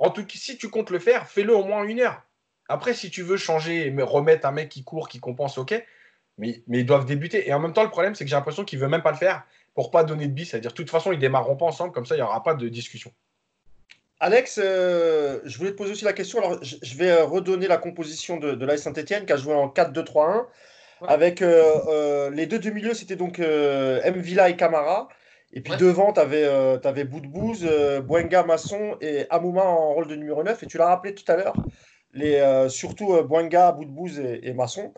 En 0.00 0.10
tout 0.10 0.24
cas, 0.24 0.34
si 0.36 0.58
tu 0.58 0.68
comptes 0.68 0.90
le 0.90 0.98
faire, 0.98 1.28
fais-le 1.28 1.54
au 1.54 1.64
moins 1.64 1.84
une 1.84 2.00
heure. 2.00 2.22
Après, 2.68 2.94
si 2.94 3.10
tu 3.10 3.22
veux 3.22 3.36
changer 3.36 3.86
et 3.86 4.02
remettre 4.02 4.46
un 4.46 4.52
mec 4.52 4.68
qui 4.68 4.84
court, 4.84 5.08
qui 5.08 5.20
compense, 5.20 5.58
ok, 5.58 5.82
mais, 6.36 6.62
mais 6.66 6.80
ils 6.80 6.86
doivent 6.86 7.06
débuter. 7.06 7.48
Et 7.48 7.54
en 7.54 7.60
même 7.60 7.72
temps, 7.72 7.82
le 7.82 7.90
problème, 7.90 8.14
c'est 8.14 8.24
que 8.24 8.30
j'ai 8.30 8.36
l'impression 8.36 8.64
qu'il 8.64 8.78
ne 8.78 8.84
veut 8.84 8.90
même 8.90 9.02
pas 9.02 9.10
le 9.10 9.16
faire 9.16 9.44
pour 9.74 9.90
pas 9.90 10.04
donner 10.04 10.26
de 10.26 10.32
bis. 10.32 10.50
C'est-à-dire, 10.50 10.70
de 10.70 10.76
toute 10.76 10.90
façon, 10.90 11.12
ils 11.12 11.18
démarreront 11.18 11.56
pas 11.56 11.66
ensemble, 11.66 11.92
comme 11.92 12.06
ça, 12.06 12.14
il 12.14 12.18
n'y 12.18 12.24
aura 12.24 12.42
pas 12.42 12.54
de 12.54 12.68
discussion. 12.68 13.12
Alex, 14.20 14.60
euh, 14.62 15.40
je 15.44 15.56
voulais 15.58 15.70
te 15.70 15.76
poser 15.76 15.92
aussi 15.92 16.04
la 16.04 16.12
question. 16.12 16.38
Alors, 16.38 16.58
je 16.62 16.96
vais 16.96 17.10
euh, 17.10 17.24
redonner 17.24 17.68
la 17.68 17.76
composition 17.76 18.36
de, 18.36 18.52
de 18.52 18.76
Saint-Etienne 18.76 19.26
qui 19.26 19.32
a 19.32 19.36
joué 19.36 19.54
en 19.54 19.68
4-2-3-1. 19.68 20.46
Avec 21.06 21.42
euh, 21.42 21.80
euh, 21.88 22.30
les 22.30 22.46
deux 22.46 22.58
du 22.58 22.72
milieu, 22.72 22.94
c'était 22.94 23.16
donc 23.16 23.38
euh, 23.38 24.00
M. 24.02 24.18
Villa 24.18 24.48
et 24.48 24.56
Camara. 24.56 25.08
Et 25.52 25.60
puis 25.60 25.74
devant, 25.78 26.12
tu 26.12 26.20
avais, 26.20 26.44
avais 26.44 27.04
Boudbouz, 27.04 27.66
Bouenga, 28.02 28.42
Masson 28.42 28.96
et 29.00 29.26
Amouma 29.30 29.64
en 29.64 29.94
rôle 29.94 30.06
de 30.06 30.14
numéro 30.14 30.42
9. 30.42 30.62
Et 30.62 30.66
tu 30.66 30.76
l'as 30.76 30.88
rappelé 30.88 31.14
tout 31.14 31.24
à 31.32 31.36
l'heure, 31.36 32.70
surtout 32.70 33.22
Bouenga, 33.22 33.72
Boudbouz 33.72 34.20
et, 34.20 34.52
Masson 34.52 34.92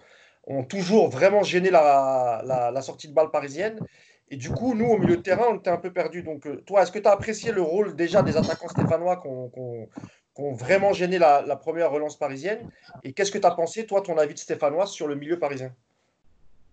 ont 0.48 0.64
toujours 0.64 1.08
vraiment 1.08 1.44
gêné 1.44 1.70
la, 1.70 2.42
la, 2.44 2.82
sortie 2.82 3.06
de 3.06 3.14
balle 3.14 3.30
parisienne. 3.30 3.78
Et 4.28 4.36
du 4.36 4.50
coup, 4.50 4.74
nous, 4.74 4.86
au 4.86 4.98
milieu 4.98 5.18
de 5.18 5.22
terrain, 5.22 5.46
on 5.50 5.56
était 5.56 5.70
un 5.70 5.76
peu 5.76 5.92
perdus. 5.92 6.24
Donc, 6.24 6.48
toi, 6.64 6.82
est-ce 6.82 6.90
que 6.90 6.98
tu 6.98 7.06
as 7.06 7.12
apprécié 7.12 7.52
le 7.52 7.62
rôle 7.62 7.94
déjà 7.94 8.22
des 8.22 8.36
attaquants 8.36 8.68
stéphanois 8.68 9.18
qui 9.18 9.28
ont 9.28 10.52
vraiment 10.52 10.92
gêné 10.92 11.18
la, 11.18 11.42
la, 11.42 11.54
première 11.54 11.92
relance 11.92 12.18
parisienne? 12.18 12.68
Et 13.04 13.12
qu'est-ce 13.12 13.30
que 13.30 13.38
tu 13.38 13.46
as 13.46 13.52
pensé, 13.52 13.86
toi, 13.86 14.00
ton 14.00 14.18
avis 14.18 14.34
de 14.34 14.38
stéphanois 14.40 14.88
sur 14.88 15.06
le 15.06 15.14
milieu 15.14 15.38
parisien? 15.38 15.72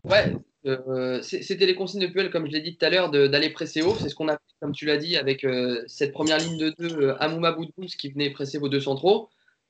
Ouais, 0.10 0.34
euh, 0.66 1.22
c'était 1.22 1.66
les 1.66 1.76
consignes 1.76 2.02
de 2.02 2.08
Puel, 2.08 2.30
comme 2.30 2.46
je 2.46 2.52
l'ai 2.52 2.62
dit 2.62 2.78
tout 2.78 2.86
à 2.86 2.90
l'heure, 2.90 3.10
d'aller 3.12 3.50
presser 3.50 3.82
haut. 3.82 3.96
C'est 4.00 4.08
ce 4.08 4.16
qu'on 4.16 4.30
a 4.30 4.34
fait, 4.34 4.56
comme 4.62 4.72
tu 4.72 4.86
l'as 4.86 4.98
dit, 4.98 5.18
avec 5.18 5.44
euh, 5.44 5.84
cette 5.88 6.14
première 6.14 6.38
ligne 6.38 6.58
de 6.58 6.74
deux, 6.78 6.98
euh, 6.98 7.22
Amouma 7.22 7.52
Boudbouz 7.52 7.96
qui 7.96 8.10
venait 8.10 8.30
presser 8.30 8.58
vos 8.58 8.70
deux 8.70 8.80
centraux. 8.80 9.30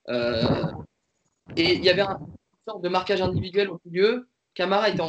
et 0.10 1.74
il 1.74 1.84
y 1.84 1.90
avait 1.90 2.04
une 2.04 2.18
sorte 2.68 2.84
de 2.84 2.90
marquage 2.90 3.22
individuel 3.22 3.70
au 3.70 3.80
milieu. 3.86 4.28
Camara 4.54 4.90
était 4.90 5.04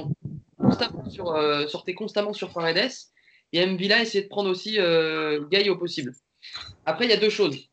constamment 0.59 1.09
sur, 1.11 1.69
sortait 1.69 1.95
constamment 1.95 2.33
sur 2.33 2.53
Paredes. 2.53 2.91
Et 3.53 3.65
Mvila 3.65 4.03
essayait 4.03 4.25
de 4.25 4.29
prendre 4.29 4.51
aussi 4.51 4.79
Gay 5.51 5.69
au 5.69 5.77
possible. 5.77 6.15
Après, 6.87 7.05
il 7.05 7.11
y 7.11 7.15
a 7.15 7.19
deux 7.19 7.31
choses. 7.31 7.69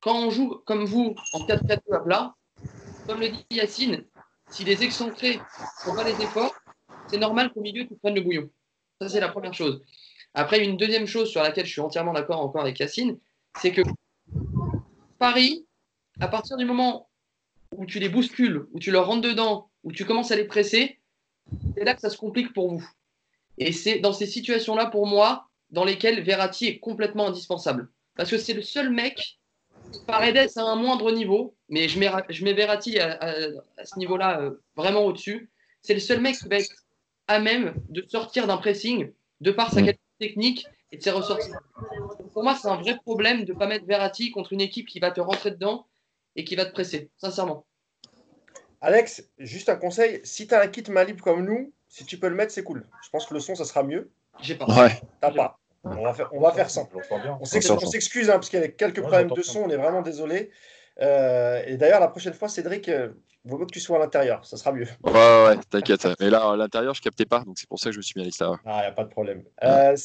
Quand 0.00 0.16
on 0.16 0.30
joue 0.30 0.60
comme 0.66 0.84
vous 0.84 1.14
en 1.34 1.46
4-4-2 1.46 1.78
à 1.92 2.00
plat, 2.00 2.34
comme 3.06 3.20
le 3.20 3.28
dit 3.28 3.44
Yacine, 3.50 4.04
si 4.50 4.64
les 4.64 4.82
excentrés 4.82 5.36
ne 5.36 5.84
font 5.84 5.94
pas 5.94 6.04
les 6.04 6.20
efforts, 6.22 6.54
c'est 7.10 7.18
normal 7.18 7.52
qu'au 7.52 7.60
milieu, 7.60 7.86
tu 7.86 7.94
prennes 7.96 8.14
le 8.14 8.20
bouillon. 8.20 8.50
Ça, 9.00 9.08
c'est 9.08 9.20
la 9.20 9.28
première 9.28 9.54
chose. 9.54 9.82
Après, 10.34 10.64
une 10.64 10.76
deuxième 10.76 11.06
chose 11.06 11.28
sur 11.30 11.42
laquelle 11.42 11.66
je 11.66 11.72
suis 11.72 11.80
entièrement 11.80 12.12
d'accord 12.12 12.40
encore 12.40 12.62
avec 12.62 12.76
Cassine, 12.76 13.18
c'est 13.58 13.72
que 13.72 13.82
Paris, 15.18 15.66
à 16.20 16.28
partir 16.28 16.56
du 16.56 16.64
moment 16.64 17.08
où 17.76 17.86
tu 17.86 17.98
les 17.98 18.08
bouscules, 18.08 18.66
où 18.72 18.78
tu 18.78 18.90
leur 18.90 19.06
rentres 19.06 19.28
dedans, 19.28 19.70
où 19.82 19.92
tu 19.92 20.04
commences 20.04 20.30
à 20.30 20.36
les 20.36 20.44
presser, 20.44 20.98
c'est 21.76 21.84
là 21.84 21.94
que 21.94 22.00
ça 22.00 22.10
se 22.10 22.16
complique 22.16 22.52
pour 22.52 22.70
vous. 22.70 22.88
Et 23.58 23.72
c'est 23.72 23.98
dans 23.98 24.12
ces 24.12 24.26
situations-là, 24.26 24.86
pour 24.86 25.06
moi, 25.06 25.48
dans 25.70 25.84
lesquelles 25.84 26.22
Verratti 26.22 26.66
est 26.66 26.78
complètement 26.78 27.28
indispensable. 27.28 27.90
Parce 28.16 28.30
que 28.30 28.38
c'est 28.38 28.54
le 28.54 28.62
seul 28.62 28.90
mec, 28.90 29.38
Paredes 30.06 30.50
à 30.56 30.62
un 30.62 30.76
moindre 30.76 31.10
niveau, 31.10 31.56
mais 31.68 31.88
je 31.88 31.98
mets, 31.98 32.10
je 32.28 32.44
mets 32.44 32.52
Verratti 32.52 32.98
à, 33.00 33.18
ce 33.84 33.98
niveau-là 33.98 34.40
euh, 34.40 34.62
vraiment 34.76 35.04
au-dessus. 35.04 35.50
C'est 35.82 35.94
le 35.94 36.00
seul 36.00 36.20
mec 36.20 36.36
qui 36.36 36.48
va 36.48 36.56
être 36.56 36.70
à 37.30 37.38
même 37.38 37.74
de 37.88 38.04
sortir 38.08 38.48
d'un 38.48 38.56
pressing 38.56 39.12
de 39.40 39.50
par 39.52 39.72
sa 39.72 39.80
mm. 39.80 39.84
qualité 39.84 40.02
technique 40.18 40.66
et 40.90 40.96
de 40.96 41.02
ses 41.02 41.12
ressorties. 41.12 41.52
Pour 42.32 42.42
moi, 42.42 42.56
c'est 42.60 42.66
un 42.66 42.76
vrai 42.76 42.96
problème 42.96 43.44
de 43.44 43.52
ne 43.52 43.58
pas 43.58 43.68
mettre 43.68 43.86
Verratti 43.86 44.32
contre 44.32 44.52
une 44.52 44.60
équipe 44.60 44.88
qui 44.88 44.98
va 44.98 45.12
te 45.12 45.20
rentrer 45.20 45.52
dedans 45.52 45.86
et 46.34 46.42
qui 46.42 46.56
va 46.56 46.66
te 46.66 46.72
presser, 46.72 47.08
sincèrement. 47.16 47.64
Alex, 48.80 49.30
juste 49.38 49.68
un 49.68 49.76
conseil, 49.76 50.20
si 50.24 50.48
tu 50.48 50.54
as 50.54 50.60
un 50.60 50.66
kit 50.66 50.82
Malib 50.90 51.20
comme 51.20 51.44
nous, 51.44 51.72
si 51.88 52.04
tu 52.04 52.18
peux 52.18 52.28
le 52.28 52.34
mettre, 52.34 52.52
c'est 52.52 52.64
cool. 52.64 52.84
Je 53.04 53.10
pense 53.10 53.26
que 53.26 53.34
le 53.34 53.40
son, 53.40 53.54
ça 53.54 53.64
sera 53.64 53.84
mieux. 53.84 54.10
J'ai 54.40 54.56
pas. 54.56 54.66
Ouais. 54.66 55.00
T'as 55.20 55.30
pas. 55.30 55.60
On 55.84 56.02
va 56.02 56.12
faire, 56.12 56.30
on 56.32 56.40
va 56.40 56.52
faire 56.52 56.68
ça. 56.68 56.88
On 57.40 57.44
s'excuse 57.44 58.28
hein, 58.28 58.34
parce 58.34 58.50
qu'il 58.50 58.60
y 58.60 58.62
a 58.62 58.68
quelques 58.68 59.02
problèmes 59.02 59.30
de 59.30 59.42
son, 59.42 59.60
on 59.60 59.70
est 59.70 59.76
vraiment 59.76 60.02
désolé. 60.02 60.50
Euh, 61.00 61.62
et 61.66 61.76
d'ailleurs, 61.76 62.00
la 62.00 62.08
prochaine 62.08 62.34
fois, 62.34 62.48
Cédric, 62.48 62.88
euh, 62.88 63.08
vaut 63.44 63.58
mieux 63.58 63.66
que 63.66 63.72
tu 63.72 63.80
sois 63.80 63.96
à 63.96 64.00
l'intérieur, 64.00 64.44
ça 64.44 64.56
sera 64.56 64.72
mieux. 64.72 64.86
Ouais, 65.02 65.12
ouais, 65.12 65.56
t'inquiète. 65.70 66.06
Mais 66.20 66.30
là, 66.30 66.50
à 66.50 66.56
l'intérieur, 66.56 66.94
je 66.94 67.00
captais 67.00 67.24
pas, 67.24 67.40
donc 67.40 67.58
c'est 67.58 67.68
pour 67.68 67.78
ça 67.78 67.86
que 67.86 67.92
je 67.92 67.98
me 67.98 68.02
suis 68.02 68.14
mis 68.16 68.22
à 68.22 68.24
l'extérieur. 68.24 68.58
Ah, 68.66 68.78
il 68.78 68.80
n'y 68.80 68.86
a 68.86 68.92
pas 68.92 69.04
de 69.04 69.10
problème. 69.10 69.44
Euh, 69.64 69.96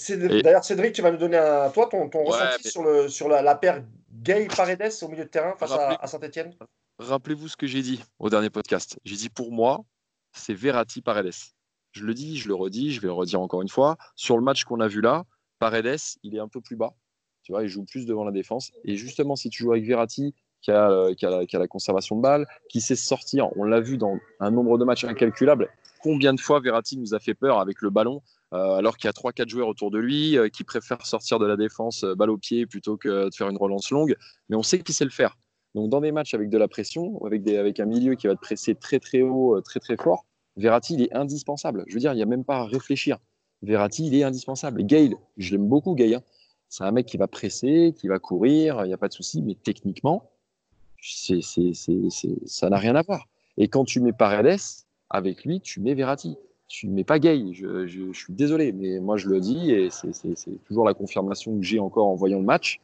D'ailleurs, 0.43 0.63
Cédric, 0.63 0.93
tu 0.93 1.01
vas 1.01 1.11
nous 1.11 1.17
donner 1.17 1.37
un, 1.37 1.69
toi 1.69 1.87
ton, 1.89 2.09
ton 2.09 2.23
ressenti 2.23 2.69
sur, 2.69 2.83
le, 2.83 3.09
sur 3.09 3.27
la, 3.27 3.41
la 3.41 3.55
paire 3.55 3.83
Gay 4.11 4.47
Paredes 4.55 4.93
au 5.01 5.07
milieu 5.09 5.25
de 5.25 5.29
terrain 5.29 5.55
face 5.57 5.71
à, 5.71 6.01
à 6.01 6.07
Saint-Etienne 6.07 6.53
Rappelez-vous 6.97 7.49
ce 7.49 7.57
que 7.57 7.67
j'ai 7.67 7.81
dit 7.81 8.01
au 8.19 8.29
dernier 8.29 8.49
podcast. 8.49 8.97
J'ai 9.03 9.17
dit 9.17 9.29
pour 9.29 9.51
moi, 9.51 9.81
c'est 10.31 10.53
Verratti 10.53 11.01
Paredes. 11.01 11.33
Je 11.91 12.03
le 12.03 12.13
dis, 12.13 12.37
je 12.37 12.47
le 12.47 12.55
redis, 12.55 12.93
je 12.93 13.01
vais 13.01 13.07
le 13.07 13.13
redire 13.13 13.41
encore 13.41 13.61
une 13.61 13.69
fois. 13.69 13.97
Sur 14.15 14.37
le 14.37 14.43
match 14.43 14.63
qu'on 14.63 14.79
a 14.79 14.87
vu 14.87 15.01
là, 15.01 15.25
Paredes, 15.59 15.99
il 16.23 16.35
est 16.35 16.39
un 16.39 16.47
peu 16.47 16.61
plus 16.61 16.75
bas. 16.75 16.93
Tu 17.43 17.51
vois, 17.51 17.63
il 17.63 17.69
joue 17.69 17.85
plus 17.85 18.05
devant 18.05 18.23
la 18.23 18.31
défense. 18.31 18.71
Et 18.85 18.95
justement, 18.95 19.35
si 19.35 19.49
tu 19.49 19.63
joues 19.63 19.71
avec 19.71 19.85
Verratti, 19.85 20.33
qui 20.65 20.71
a, 20.71 20.89
euh, 20.89 21.13
qui 21.13 21.25
a, 21.25 21.59
la, 21.59 21.67
conservation 21.67 22.15
de 22.15 22.21
balle, 22.21 22.47
qui 22.69 22.81
sait 22.81 22.95
sortir, 22.95 23.55
on 23.55 23.63
l'a 23.63 23.79
vu 23.79 23.97
dans 23.97 24.17
un 24.39 24.49
nombre 24.49 24.79
de 24.79 24.83
matchs 24.83 25.03
incalculable. 25.03 25.69
Combien 26.01 26.33
de 26.33 26.39
fois 26.39 26.59
Verratti 26.59 26.97
nous 26.97 27.13
a 27.13 27.19
fait 27.19 27.35
peur 27.35 27.59
avec 27.59 27.81
le 27.81 27.91
ballon, 27.91 28.23
euh, 28.53 28.73
alors 28.73 28.97
qu'il 28.97 29.07
y 29.07 29.09
a 29.09 29.13
3-4 29.13 29.47
joueurs 29.47 29.67
autour 29.67 29.91
de 29.91 29.99
lui, 29.99 30.37
euh, 30.37 30.49
qui 30.49 30.63
préfèrent 30.63 31.05
sortir 31.05 31.37
de 31.37 31.45
la 31.45 31.55
défense 31.55 32.03
balle 32.03 32.31
au 32.31 32.37
pied 32.37 32.65
plutôt 32.65 32.97
que 32.97 33.29
de 33.29 33.35
faire 33.35 33.47
une 33.47 33.57
relance 33.57 33.91
longue. 33.91 34.15
Mais 34.49 34.55
on 34.55 34.63
sait 34.63 34.79
qu'il 34.79 34.95
sait 34.95 35.05
le 35.05 35.11
faire. 35.11 35.37
Donc, 35.75 35.89
dans 35.89 36.01
des 36.01 36.11
matchs 36.11 36.33
avec 36.33 36.49
de 36.49 36.57
la 36.57 36.67
pression, 36.67 37.23
avec, 37.25 37.43
des, 37.43 37.57
avec 37.57 37.79
un 37.79 37.85
milieu 37.85 38.15
qui 38.15 38.25
va 38.25 38.33
te 38.33 38.41
presser 38.41 38.73
très 38.73 38.99
très 38.99 39.21
haut, 39.21 39.61
très 39.61 39.79
très 39.79 39.97
fort, 39.97 40.25
Verratti, 40.57 40.95
il 40.95 41.03
est 41.03 41.13
indispensable. 41.13 41.83
Je 41.87 41.93
veux 41.93 41.99
dire, 41.99 42.13
il 42.13 42.15
n'y 42.15 42.23
a 42.23 42.27
même 42.27 42.45
pas 42.45 42.57
à 42.57 42.65
réfléchir. 42.65 43.17
Verratti, 43.61 44.07
il 44.07 44.15
est 44.15 44.23
indispensable. 44.23 44.83
Gale, 44.83 45.15
je 45.37 45.51
l'aime 45.51 45.67
beaucoup, 45.67 45.93
Gale. 45.93 46.15
Hein. 46.15 46.21
C'est 46.69 46.83
un 46.83 46.91
mec 46.91 47.05
qui 47.05 47.17
va 47.17 47.27
presser, 47.27 47.93
qui 47.95 48.07
va 48.07 48.19
courir, 48.19 48.83
il 48.83 48.87
n'y 48.87 48.93
a 48.93 48.97
pas 48.97 49.09
de 49.09 49.13
souci, 49.13 49.41
mais 49.41 49.55
techniquement, 49.55 50.31
c'est, 51.13 51.41
ça 52.45 52.69
n'a 52.69 52.77
rien 52.77 52.95
à 52.95 53.01
voir. 53.01 53.27
Et 53.57 53.67
quand 53.67 53.85
tu 53.85 53.99
mets 53.99 54.13
Paredes, 54.13 54.59
avec 55.09 55.45
lui, 55.45 55.61
tu 55.61 55.79
mets 55.79 55.93
Verratti. 55.93 56.37
Tu 56.67 56.87
ne 56.87 56.93
mets 56.93 57.03
pas 57.03 57.19
Gay. 57.19 57.53
Je, 57.53 58.11
suis 58.13 58.33
désolé, 58.33 58.71
mais 58.71 58.99
moi 58.99 59.17
je 59.17 59.29
le 59.29 59.39
dis, 59.39 59.71
et 59.71 59.89
c'est, 59.91 60.63
toujours 60.65 60.85
la 60.85 60.93
confirmation 60.93 61.55
que 61.57 61.63
j'ai 61.63 61.79
encore 61.79 62.07
en 62.07 62.15
voyant 62.15 62.39
le 62.39 62.45
match. 62.45 62.79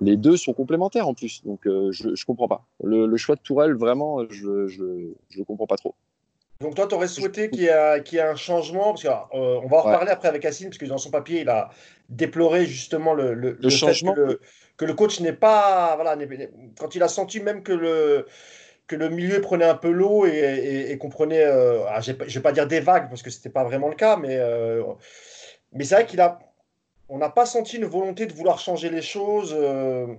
Les 0.00 0.16
deux 0.16 0.36
sont 0.36 0.52
complémentaires 0.52 1.08
en 1.08 1.14
plus, 1.14 1.42
donc 1.44 1.66
euh, 1.66 1.92
je 1.92 2.08
ne 2.08 2.24
comprends 2.26 2.48
pas. 2.48 2.64
Le, 2.82 3.16
choix 3.16 3.36
de 3.36 3.40
Tourelle, 3.40 3.74
vraiment, 3.74 4.28
je 4.28 4.46
ne 4.48 5.14
le 5.36 5.44
comprends 5.44 5.66
pas 5.66 5.76
trop. 5.76 5.94
Donc 6.60 6.76
toi, 6.76 6.86
tu 6.86 6.94
aurais 6.94 7.08
souhaité 7.08 7.50
qu'il 7.50 7.62
y, 7.62 7.66
ait 7.66 8.20
un 8.20 8.36
changement, 8.36 8.94
parce 8.94 9.02
qu'on 9.02 9.38
euh, 9.38 9.60
va 9.68 9.76
en 9.76 9.82
reparler 9.82 10.10
après 10.10 10.28
avec 10.28 10.44
Assine, 10.44 10.68
parce 10.68 10.78
que 10.78 10.86
dans 10.86 10.98
son 10.98 11.10
papier, 11.10 11.42
il 11.42 11.48
a 11.48 11.70
déploré 12.08 12.64
justement 12.66 13.12
le, 13.12 13.58
changement. 13.68 14.14
que, 14.14 14.40
le, 14.80 14.94
coach 14.94 15.20
n'est 15.20 15.32
pas... 15.32 15.94
Voilà, 15.96 16.16
quand 16.78 16.94
il 16.94 17.02
a 17.02 17.08
senti 17.08 17.40
même 17.40 17.62
que 17.62 17.72
le, 17.72 18.26
que 18.86 18.96
le 18.96 19.08
milieu 19.08 19.40
prenait 19.40 19.64
un 19.64 19.74
peu 19.74 19.90
l'eau 19.90 20.26
et, 20.26 20.96
qu'on 21.00 21.08
prenait, 21.08 21.44
euh, 21.44 21.84
ah, 21.88 22.00
je 22.00 22.12
ne 22.12 22.24
vais 22.24 22.40
pas 22.40 22.52
dire 22.52 22.66
des 22.66 22.80
vagues, 22.80 23.08
parce 23.08 23.22
que 23.22 23.30
ce 23.30 23.38
n'était 23.38 23.50
pas 23.50 23.64
vraiment 23.64 23.88
le 23.88 23.94
cas, 23.94 24.16
mais, 24.16 24.36
euh, 24.38 24.82
mais 25.72 25.84
c'est 25.84 25.94
vrai 25.94 26.06
qu'il 26.06 26.20
a... 26.20 26.38
On 27.08 27.18
n'a 27.18 27.28
pas 27.28 27.44
senti 27.44 27.76
une 27.76 27.84
volonté 27.84 28.26
de 28.26 28.32
vouloir 28.32 28.58
changer 28.58 28.88
les 28.88 29.02
choses. 29.02 29.52
on 29.52 30.16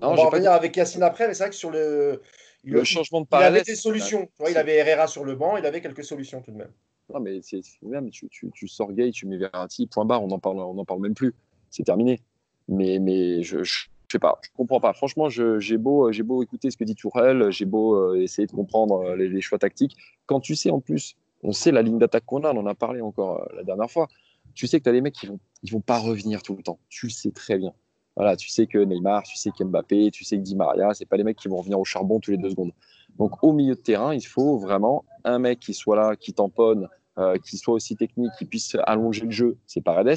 va 0.00 0.24
revenir 0.24 0.52
avec 0.52 0.76
Yacine 0.76 1.02
après, 1.02 1.26
mais 1.26 1.34
c'est 1.34 1.44
vrai 1.44 1.50
que 1.50 1.56
sur 1.56 1.70
le 1.70 2.20
le 2.66 2.84
changement 2.84 3.20
de 3.20 3.26
parallèle. 3.26 3.52
Il 3.52 3.56
avait 3.56 3.64
des 3.64 3.76
solutions. 3.76 4.28
il 4.48 4.56
avait 4.56 4.76
Herrera 4.76 5.06
sur 5.06 5.24
le 5.24 5.34
banc, 5.34 5.56
il 5.56 5.66
avait 5.66 5.80
quelques 5.80 6.04
solutions 6.04 6.42
tout 6.42 6.50
de 6.50 6.56
même. 6.56 6.72
Non, 7.12 7.20
mais 7.20 7.40
c'est 7.42 7.60
même, 7.82 8.10
tu, 8.10 8.28
tu, 8.28 8.50
tu, 8.52 8.66
sors 8.66 8.92
Gay, 8.92 9.10
tu 9.12 9.26
mets 9.26 9.36
Verratti, 9.36 9.86
point 9.86 10.04
barre, 10.04 10.24
on 10.24 10.26
n'en 10.26 10.40
parle, 10.40 10.58
on 10.58 10.76
en 10.76 10.84
parle 10.84 11.00
même 11.00 11.14
plus. 11.14 11.34
C'est 11.70 11.84
terminé. 11.84 12.20
Mais, 12.68 12.98
mais 12.98 13.44
je, 13.44 13.62
je, 13.62 13.86
sais 14.10 14.18
pas, 14.18 14.38
je 14.42 14.50
comprends 14.56 14.80
pas. 14.80 14.92
Franchement, 14.92 15.28
j'ai 15.28 15.78
beau, 15.78 16.10
beau 16.24 16.42
écouter 16.42 16.70
ce 16.70 16.76
que 16.76 16.84
dit 16.84 16.94
Tourelle, 16.94 17.50
j'ai 17.50 17.64
beau 17.64 17.94
euh, 17.94 18.20
essayer 18.20 18.46
de 18.46 18.52
comprendre 18.52 19.00
euh, 19.00 19.16
les, 19.16 19.40
choix 19.40 19.58
tactiques. 19.58 19.96
Quand 20.26 20.40
tu 20.40 20.54
sais 20.54 20.70
en 20.70 20.80
plus, 20.80 21.16
on 21.42 21.52
sait 21.52 21.72
la 21.72 21.82
ligne 21.82 21.98
d'attaque 21.98 22.24
qu'on 22.26 22.44
a, 22.44 22.52
on 22.52 22.58
en 22.58 22.66
a 22.66 22.74
parlé 22.74 23.00
encore 23.00 23.40
euh, 23.40 23.56
la 23.56 23.62
dernière 23.62 23.90
fois. 23.90 24.08
Tu 24.54 24.66
sais 24.66 24.78
que 24.78 24.84
tu 24.84 24.88
as 24.90 24.92
des 24.92 25.00
mecs 25.00 25.14
qui 25.14 25.26
vont, 25.26 25.38
ils 25.62 25.72
vont 25.72 25.80
pas 25.80 25.98
revenir 25.98 26.42
tout 26.42 26.56
le 26.56 26.62
temps. 26.62 26.78
Tu 26.88 27.06
le 27.06 27.12
sais 27.12 27.30
très 27.30 27.58
bien. 27.58 27.72
Voilà, 28.16 28.34
tu 28.36 28.48
sais 28.48 28.66
que 28.66 28.78
Neymar, 28.78 29.24
tu 29.24 29.36
sais 29.36 29.50
qu'Mbappé, 29.50 30.10
tu 30.10 30.24
sais 30.24 30.38
que 30.38 30.42
Di 30.42 30.56
Maria, 30.56 30.94
c'est 30.94 31.04
pas 31.04 31.18
les 31.18 31.24
mecs 31.24 31.36
qui 31.36 31.48
vont 31.48 31.58
revenir 31.58 31.78
au 31.78 31.84
charbon 31.84 32.18
tous 32.18 32.30
les 32.30 32.38
deux 32.38 32.50
secondes. 32.50 32.72
Donc 33.18 33.42
au 33.42 33.52
milieu 33.52 33.74
de 33.74 33.80
terrain, 33.80 34.14
il 34.14 34.26
faut 34.26 34.56
vraiment 34.58 35.04
un 35.24 35.38
mec 35.38 35.60
qui 35.60 35.74
soit 35.74 35.96
là, 35.96 36.16
qui 36.16 36.32
tamponne, 36.32 36.88
euh, 37.18 37.38
qui 37.38 37.58
soit 37.58 37.74
aussi 37.74 37.96
technique, 37.96 38.32
qui 38.38 38.46
puisse 38.46 38.76
allonger 38.84 39.24
le 39.24 39.30
jeu, 39.30 39.56
c'est 39.66 39.82
Paredes. 39.82 40.16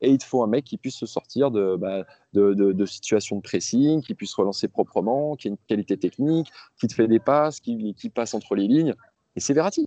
Et 0.00 0.10
il 0.10 0.18
te 0.18 0.24
faut 0.24 0.42
un 0.42 0.46
mec 0.46 0.64
qui 0.64 0.78
puisse 0.78 0.96
se 0.96 1.06
sortir 1.06 1.50
de, 1.50 1.76
bah, 1.76 2.04
de, 2.32 2.54
de, 2.54 2.86
situations 2.86 3.36
de 3.36 3.42
pressing, 3.42 4.02
qui 4.02 4.14
puisse 4.14 4.34
relancer 4.34 4.68
proprement, 4.68 5.36
qui 5.36 5.48
a 5.48 5.50
une 5.50 5.58
qualité 5.68 5.96
technique, 5.96 6.50
qui 6.78 6.86
te 6.86 6.94
fait 6.94 7.08
des 7.08 7.18
passes, 7.18 7.60
qui, 7.60 7.94
qui 7.94 8.08
passe 8.08 8.34
entre 8.34 8.54
les 8.54 8.66
lignes. 8.66 8.94
Et 9.36 9.40
c'est 9.40 9.52
Verratti. 9.52 9.86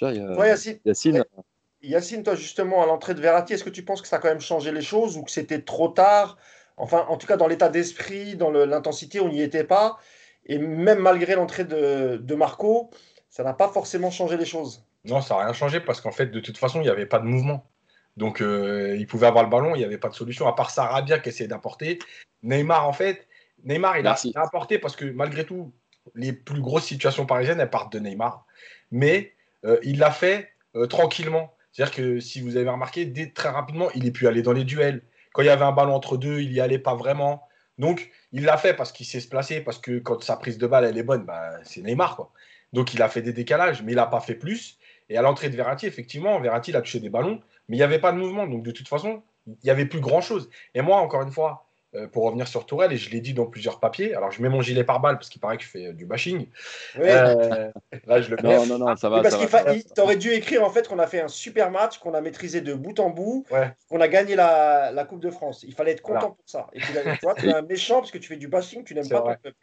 Yacine. 0.00 0.78
Yacine. 0.84 1.24
Yacine, 1.82 2.22
toi 2.22 2.34
justement, 2.34 2.82
à 2.82 2.86
l'entrée 2.86 3.14
de 3.14 3.20
Verratti, 3.20 3.54
est-ce 3.54 3.64
que 3.64 3.70
tu 3.70 3.82
penses 3.82 4.02
que 4.02 4.08
ça 4.08 4.16
a 4.16 4.18
quand 4.18 4.28
même 4.28 4.40
changé 4.40 4.72
les 4.72 4.82
choses 4.82 5.16
ou 5.16 5.22
que 5.22 5.30
c'était 5.30 5.62
trop 5.62 5.88
tard? 5.88 6.36
Enfin, 6.76 7.04
en 7.08 7.16
tout 7.16 7.26
cas, 7.26 7.36
dans 7.36 7.46
l'état 7.46 7.68
d'esprit, 7.68 8.36
dans 8.36 8.50
l'intensité, 8.50 9.20
on 9.20 9.28
n'y 9.28 9.42
était 9.42 9.64
pas. 9.64 9.98
Et 10.46 10.58
même 10.58 10.98
malgré 10.98 11.34
l'entrée 11.34 11.64
de, 11.64 12.34
Marco, 12.34 12.90
ça 13.28 13.44
n'a 13.44 13.52
pas 13.52 13.68
forcément 13.68 14.10
changé 14.10 14.36
les 14.36 14.44
choses. 14.44 14.84
Non, 15.04 15.20
ça 15.20 15.34
n'a 15.34 15.44
rien 15.44 15.52
changé 15.52 15.80
parce 15.80 16.00
qu'en 16.00 16.12
fait, 16.12 16.26
de 16.26 16.40
toute 16.40 16.58
façon, 16.58 16.80
il 16.80 16.84
n'y 16.84 16.88
avait 16.90 17.06
pas 17.06 17.18
de 17.18 17.26
mouvement. 17.26 17.64
Donc, 18.16 18.40
euh, 18.40 18.96
il 18.98 19.06
pouvait 19.06 19.26
avoir 19.26 19.44
le 19.44 19.50
ballon, 19.50 19.74
il 19.74 19.78
n'y 19.78 19.84
avait 19.84 19.98
pas 19.98 20.08
de 20.08 20.14
solution, 20.14 20.46
à 20.46 20.54
part 20.54 20.70
Sarabia 20.70 21.18
qui 21.18 21.28
essayait 21.28 21.48
d'apporter. 21.48 21.98
Neymar, 22.42 22.86
en 22.86 22.92
fait, 22.92 23.28
Neymar, 23.64 23.98
il 23.98 24.06
a, 24.06 24.16
apporté 24.36 24.78
parce 24.78 24.96
que 24.96 25.04
malgré 25.04 25.44
tout, 25.44 25.72
les 26.14 26.32
plus 26.32 26.60
grosses 26.60 26.86
situations 26.86 27.26
parisiennes, 27.26 27.60
elles 27.60 27.70
partent 27.70 27.92
de 27.92 27.98
Neymar. 27.98 28.46
Mais 28.90 29.34
euh, 29.64 29.78
il 29.82 29.98
l'a 29.98 30.10
fait 30.10 30.50
euh, 30.76 30.86
tranquillement. 30.86 31.54
C'est-à-dire 31.72 31.94
que 31.94 32.20
si 32.20 32.40
vous 32.40 32.56
avez 32.56 32.68
remarqué, 32.68 33.04
dès, 33.04 33.30
très 33.30 33.48
rapidement, 33.48 33.90
il 33.94 34.06
est 34.06 34.10
pu 34.10 34.26
aller 34.26 34.42
dans 34.42 34.52
les 34.52 34.64
duels. 34.64 35.02
Quand 35.32 35.42
il 35.42 35.46
y 35.46 35.50
avait 35.50 35.64
un 35.64 35.72
ballon 35.72 35.94
entre 35.94 36.16
deux, 36.16 36.40
il 36.40 36.50
n'y 36.50 36.60
allait 36.60 36.78
pas 36.78 36.94
vraiment. 36.94 37.46
Donc, 37.78 38.10
il 38.32 38.44
l'a 38.44 38.56
fait 38.56 38.74
parce 38.74 38.92
qu'il 38.92 39.06
sait 39.06 39.20
se 39.20 39.28
placer, 39.28 39.60
parce 39.60 39.78
que 39.78 39.98
quand 39.98 40.22
sa 40.22 40.36
prise 40.36 40.58
de 40.58 40.66
balle, 40.66 40.84
elle 40.84 40.98
est 40.98 41.02
bonne, 41.02 41.24
bah, 41.24 41.52
c'est 41.62 41.80
Neymar. 41.80 42.16
Quoi. 42.16 42.32
Donc, 42.72 42.92
il 42.94 43.02
a 43.02 43.08
fait 43.08 43.22
des 43.22 43.32
décalages, 43.32 43.82
mais 43.82 43.92
il 43.92 43.96
n'a 43.96 44.06
pas 44.06 44.20
fait 44.20 44.34
plus. 44.34 44.78
Et 45.08 45.16
à 45.16 45.22
l'entrée 45.22 45.48
de 45.48 45.56
Verratti, 45.56 45.86
effectivement, 45.86 46.40
Verratti, 46.40 46.70
il 46.70 46.76
a 46.76 46.82
touché 46.82 47.00
des 47.00 47.08
ballons, 47.08 47.40
mais 47.70 47.76
il 47.76 47.78
n'y 47.78 47.84
avait 47.84 48.00
pas 48.00 48.10
de 48.10 48.18
mouvement. 48.18 48.48
Donc, 48.48 48.64
de 48.64 48.72
toute 48.72 48.88
façon, 48.88 49.22
il 49.46 49.56
n'y 49.62 49.70
avait 49.70 49.86
plus 49.86 50.00
grand-chose. 50.00 50.50
Et 50.74 50.82
moi, 50.82 50.96
encore 50.98 51.22
une 51.22 51.30
fois, 51.30 51.66
euh, 51.94 52.08
pour 52.08 52.24
revenir 52.24 52.48
sur 52.48 52.66
Tourelle, 52.66 52.92
et 52.92 52.96
je 52.96 53.10
l'ai 53.10 53.20
dit 53.20 53.32
dans 53.32 53.46
plusieurs 53.46 53.78
papiers, 53.78 54.12
alors 54.12 54.32
je 54.32 54.42
mets 54.42 54.48
mon 54.48 54.60
gilet 54.60 54.82
par 54.82 54.98
balle 54.98 55.16
parce 55.16 55.28
qu'il 55.28 55.40
paraît 55.40 55.56
que 55.56 55.62
je 55.62 55.68
fais 55.68 55.92
du 55.92 56.04
bashing. 56.04 56.48
Euh, 56.98 57.70
là, 58.06 58.20
je 58.20 58.34
le 58.34 58.42
mets. 58.42 58.56
Non, 58.56 58.66
non, 58.66 58.78
non, 58.78 58.96
ça 58.96 59.08
va. 59.08 59.22
Parce 59.22 59.36
qu'il 59.36 60.02
aurait 60.02 60.16
dû 60.16 60.32
écrire 60.32 60.64
en 60.64 60.70
fait 60.70 60.88
qu'on 60.88 60.98
a 60.98 61.06
fait 61.06 61.20
un 61.20 61.28
super 61.28 61.70
match, 61.70 61.98
qu'on 61.98 62.14
a 62.14 62.20
maîtrisé 62.20 62.60
de 62.60 62.74
bout 62.74 62.98
en 62.98 63.10
bout, 63.10 63.46
qu'on 63.88 64.00
a 64.00 64.08
gagné 64.08 64.34
la, 64.34 64.90
la, 64.90 65.04
Coupe 65.04 65.20
de 65.20 65.30
France. 65.30 65.64
Il 65.66 65.74
fallait 65.74 65.92
être 65.92 66.02
content 66.02 66.32
pour 66.32 66.44
ça. 66.46 66.66
Et 66.72 66.80
puis, 66.80 66.92
toi, 67.20 67.34
tu 67.36 67.48
es 67.48 67.54
un 67.54 67.62
méchant 67.62 68.00
parce 68.00 68.10
que 68.10 68.18
tu 68.18 68.26
fais 68.26 68.36
du 68.36 68.48
bashing, 68.48 68.82
tu 68.82 68.96
n'aimes 68.96 69.08
pas 69.08 69.20
ton 69.20 69.36
peuple. 69.40 69.56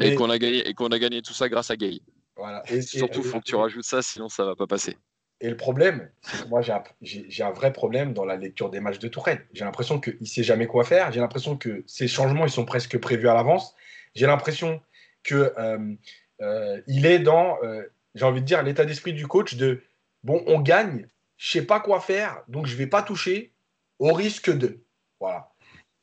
Et, 0.00 0.14
qu'on 0.14 0.30
a, 0.30 0.38
gagné, 0.38 0.68
et 0.68 0.74
qu'on 0.74 0.88
a 0.88 0.98
gagné 1.00 1.20
tout 1.20 1.34
ça 1.34 1.48
grâce 1.48 1.72
à 1.72 1.76
Gay. 1.76 1.98
Voilà. 2.36 2.62
Et, 2.70 2.80
Surtout, 2.80 3.20
il 3.20 3.26
faut 3.26 3.38
que 3.40 3.44
tu 3.44 3.56
rajoutes 3.56 3.84
ça, 3.84 4.02
sinon 4.02 4.28
ça 4.28 4.44
va 4.44 4.54
pas 4.54 4.68
passer. 4.68 4.96
Et 5.40 5.48
le 5.48 5.56
problème, 5.56 6.10
que 6.22 6.48
moi, 6.48 6.60
j'ai 6.60 7.42
un, 7.42 7.50
vrai 7.50 7.72
problème 7.72 8.12
dans 8.12 8.26
la 8.26 8.36
lecture 8.36 8.68
des 8.68 8.80
matchs 8.80 8.98
de 8.98 9.08
Tourelle. 9.08 9.46
J'ai 9.54 9.64
l'impression 9.64 9.98
qu'il 9.98 10.18
ne 10.20 10.26
sait 10.26 10.42
jamais 10.42 10.66
quoi 10.66 10.84
faire. 10.84 11.10
J'ai 11.12 11.20
l'impression 11.20 11.56
que 11.56 11.82
ces 11.86 12.08
changements, 12.08 12.44
ils 12.44 12.50
sont 12.50 12.66
presque 12.66 12.98
prévus 12.98 13.28
à 13.28 13.34
l'avance. 13.34 13.74
J'ai 14.14 14.26
l'impression 14.26 14.82
qu'il 15.24 15.36
euh, 15.36 15.94
euh, 16.42 16.82
est 16.86 17.18
dans, 17.20 17.56
euh, 17.62 17.82
j'ai 18.14 18.24
envie 18.24 18.42
de 18.42 18.46
dire, 18.46 18.62
l'état 18.62 18.84
d'esprit 18.84 19.14
du 19.14 19.26
coach 19.26 19.54
de 19.54 19.82
bon, 20.24 20.42
on 20.46 20.60
gagne, 20.60 21.06
je 21.38 21.58
ne 21.58 21.62
sais 21.62 21.66
pas 21.66 21.80
quoi 21.80 22.00
faire, 22.00 22.42
donc 22.48 22.66
je 22.66 22.74
ne 22.74 22.78
vais 22.78 22.86
pas 22.86 23.02
toucher 23.02 23.52
au 23.98 24.12
risque 24.12 24.50
de. 24.50 24.80
Voilà. 25.20 25.52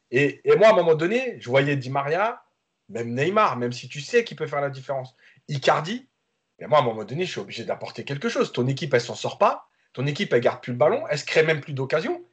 Et, 0.10 0.42
et, 0.46 0.56
moi, 0.56 0.70
à 0.70 0.72
un 0.72 0.76
moment 0.76 0.96
donné, 0.96 1.38
je 1.40 1.50
voyais 1.50 1.76
Di 1.76 1.92
Maria, 1.92 2.42
même 2.90 3.14
Neymar, 3.14 3.58
même 3.58 3.74
si 3.74 3.88
tu 3.88 4.02
sais 4.02 4.24
qu'il 4.24 4.38
peut 4.38 4.48
faire 4.48 4.62
la 4.62 4.70
différence. 4.70 5.16
Icardi, 5.48 6.08
mais 6.60 6.68
moi, 6.68 6.80
à 6.80 6.82
un 6.82 6.86
moment 6.86 7.04
donné, 7.04 7.26
je 7.26 7.32
suis 7.32 7.40
obligé 7.40 7.64
d'apporter 7.64 8.04
quelque 8.04 8.30
chose. 8.30 8.52
Ton 8.52 8.68
équipe, 8.68 8.94
elle 8.94 9.02
s'en 9.02 9.16
sort 9.16 9.38
pas. 9.38 9.70
Ton 9.94 10.06
équipe, 10.08 10.34
elle 10.34 10.42
garde 10.42 10.62
plus 10.62 10.72
le 10.72 10.78
ballon. 10.78 11.04
Elle 11.10 11.20
se 11.20 11.26
crée 11.26 11.44
même 11.44 11.62
plus 11.62 11.74
d'occasion. 11.74 12.24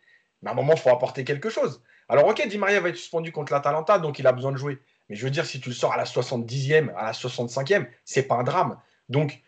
Mais 0.42 0.48
à 0.50 0.52
un 0.52 0.56
moment, 0.56 0.74
il 0.74 0.78
faut 0.78 0.90
apporter 0.90 1.24
quelque 1.24 1.50
chose. 1.50 1.82
Alors, 2.08 2.26
ok, 2.26 2.46
Di 2.48 2.58
Maria 2.58 2.80
va 2.80 2.90
être 2.90 2.96
suspendu 2.96 3.32
contre 3.32 3.52
l'Atalanta, 3.52 3.98
donc 3.98 4.18
il 4.18 4.26
a 4.26 4.32
besoin 4.32 4.52
de 4.52 4.56
jouer. 4.56 4.78
Mais 5.08 5.16
je 5.16 5.24
veux 5.24 5.30
dire, 5.30 5.44
si 5.44 5.60
tu 5.60 5.70
le 5.70 5.74
sors 5.74 5.92
à 5.92 5.96
la 5.96 6.04
70e, 6.04 6.94
à 6.96 7.04
la 7.04 7.12
65e, 7.12 7.86
c'est 8.04 8.24
pas 8.24 8.36
un 8.36 8.42
drame. 8.42 8.78
Donc, 9.08 9.40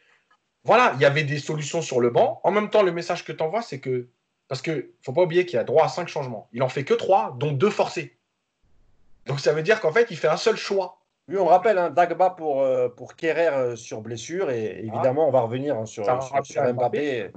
voilà, 0.64 0.93
il 0.97 1.01
y 1.01 1.05
avait 1.05 1.24
des 1.24 1.39
solutions 1.39 1.81
sur 1.81 2.01
le 2.01 2.11
banc. 2.11 2.41
En 2.45 2.51
même 2.51 2.70
temps, 2.70 2.83
le 2.83 2.93
message 2.93 3.24
que 3.24 3.33
tu 3.33 3.43
envoies, 3.43 3.62
c'est 3.62 3.81
que. 3.81 4.09
Parce 4.49 4.62
qu'il 4.62 4.89
faut 5.03 5.12
pas 5.12 5.22
oublier 5.22 5.45
qu'il 5.45 5.59
a 5.59 5.64
droit 5.64 5.85
à 5.85 5.89
5 5.89 6.07
changements. 6.09 6.49
Il 6.53 6.62
en 6.62 6.68
fait 6.68 6.85
que 6.85 6.95
3, 6.95 7.37
dont 7.39 7.53
2 7.53 7.70
forcés. 7.70 8.16
Donc, 9.27 9.41
ça 9.41 9.53
veut 9.53 9.62
dire 9.62 9.81
qu'en 9.81 9.93
fait, 9.93 10.07
il 10.11 10.16
fait 10.16 10.29
un 10.29 10.37
seul 10.37 10.57
choix. 10.57 11.01
Oui, 11.29 11.37
on 11.39 11.47
rappelle, 11.47 11.79
un 11.79 11.87
hein, 11.87 11.91
Dagba 11.91 12.31
pour, 12.31 12.62
euh, 12.62 12.89
pour 12.89 13.16
Kerrer 13.16 13.49
euh, 13.49 13.77
sur 13.77 14.01
blessure 14.01 14.51
et 14.51 14.79
évidemment, 14.79 15.27
on 15.27 15.33
va 15.33 15.41
revenir 15.41 15.77
hein, 15.77 15.85
sur, 15.85 16.05
sur, 16.45 16.74
Mbappé. 16.74 17.31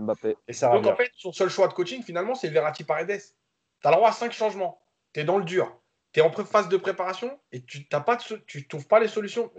Et, 0.48 0.54
Donc 0.62 0.86
en 0.86 0.96
fait, 0.96 1.12
son 1.16 1.32
seul 1.32 1.50
choix 1.50 1.68
de 1.68 1.74
coaching, 1.74 2.04
finalement, 2.04 2.36
c'est 2.36 2.50
Verratti 2.50 2.84
Paredes. 2.84 3.20
Tu 3.82 3.88
as 3.88 3.90
le 3.90 3.96
droit 3.96 4.10
à 4.10 4.12
cinq 4.12 4.32
changements. 4.32 4.80
Tu 5.14 5.22
es 5.22 5.24
dans 5.24 5.40
le 5.40 5.44
dur. 5.44 5.76
Tu 6.12 6.20
es 6.20 6.24
en 6.24 6.32
phase 6.32 6.70
de 6.70 6.78
préparation 6.78 7.40
et 7.52 7.64
tu 7.64 7.88
n'as 7.92 8.00
pas 8.00 8.18
tu 8.18 8.68
trouves 8.68 8.88
pas 8.88 9.00
les 9.00 9.08
solutions. 9.08 9.52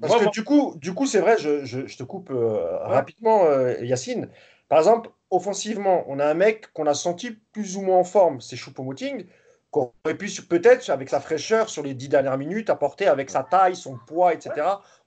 Parce 0.00 0.16
que 0.16 0.30
du 0.30 0.44
coup, 0.44 0.74
du 0.76 0.92
coup 0.92 1.06
c'est 1.06 1.20
vrai, 1.20 1.36
je, 1.38 1.64
je, 1.64 1.96
te 1.96 2.02
coupe 2.02 2.30
euh, 2.30 2.78
rapidement, 2.80 3.48
Yacine. 3.80 4.30
Par 4.68 4.78
exemple, 4.78 5.10
offensivement, 5.30 6.04
on 6.08 6.18
a 6.18 6.26
un 6.26 6.34
mec 6.34 6.72
qu'on 6.72 6.86
a 6.86 6.94
senti 6.94 7.30
plus 7.30 7.76
ou 7.76 7.82
moins 7.82 7.98
en 7.98 8.04
forme, 8.04 8.40
c'est 8.40 8.56
Choupo-Moting 8.56 9.26
qu'aurait 9.74 10.14
pu 10.16 10.30
peut-être, 10.42 10.88
avec 10.88 11.08
sa 11.08 11.18
fraîcheur 11.18 11.68
sur 11.68 11.82
les 11.82 11.94
dix 11.94 12.08
dernières 12.08 12.38
minutes, 12.38 12.70
apporter 12.70 13.08
avec 13.08 13.28
sa 13.28 13.42
taille, 13.42 13.74
son 13.74 13.98
poids, 14.06 14.32
etc. 14.32 14.52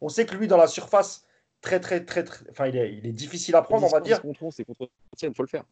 On 0.02 0.10
sait 0.10 0.26
que 0.26 0.36
lui, 0.36 0.48
dans 0.48 0.58
la 0.58 0.68
surface, 0.68 1.26
très, 1.62 1.80
très, 1.80 2.04
très, 2.04 2.26
très 2.26 2.44
enfin, 2.52 2.68
il 2.68 2.76
est, 2.76 2.94
il 2.94 3.08
est 3.08 3.14
difficile 3.14 3.56
à 3.56 3.62
prendre, 3.62 3.86
on 3.86 3.90
va 3.90 4.02
dire. 4.02 4.18
C'est 4.52 4.66
contre 4.66 4.90
il 5.22 5.34
faut 5.34 5.44
le 5.44 5.48
faire. 5.48 5.64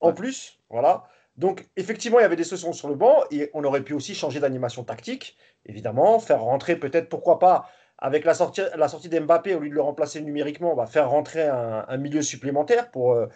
En 0.00 0.12
plus, 0.12 0.58
voilà. 0.68 1.04
Donc, 1.38 1.66
effectivement, 1.76 2.18
il 2.18 2.22
y 2.22 2.26
avait 2.26 2.36
des 2.36 2.44
solutions 2.44 2.74
sur 2.74 2.88
le 2.88 2.94
banc 2.94 3.24
et 3.30 3.50
on 3.54 3.64
aurait 3.64 3.82
pu 3.82 3.94
aussi 3.94 4.14
changer 4.14 4.38
d'animation 4.38 4.84
tactique, 4.84 5.36
évidemment, 5.64 6.18
faire 6.18 6.42
rentrer 6.42 6.76
peut-être, 6.76 7.08
pourquoi 7.08 7.38
pas, 7.38 7.70
avec 7.98 8.26
la 8.26 8.34
sortie, 8.34 8.60
la 8.76 8.88
sortie 8.88 9.08
d'Mbappé, 9.08 9.54
au 9.54 9.60
lieu 9.60 9.70
de 9.70 9.74
le 9.74 9.80
remplacer 9.80 10.20
numériquement, 10.20 10.72
on 10.72 10.76
va 10.76 10.86
faire 10.86 11.08
rentrer 11.08 11.46
un, 11.46 11.96
milieu 11.96 12.20
supplémentaire 12.20 12.90
pour, 12.90 13.12
euh, 13.12 13.26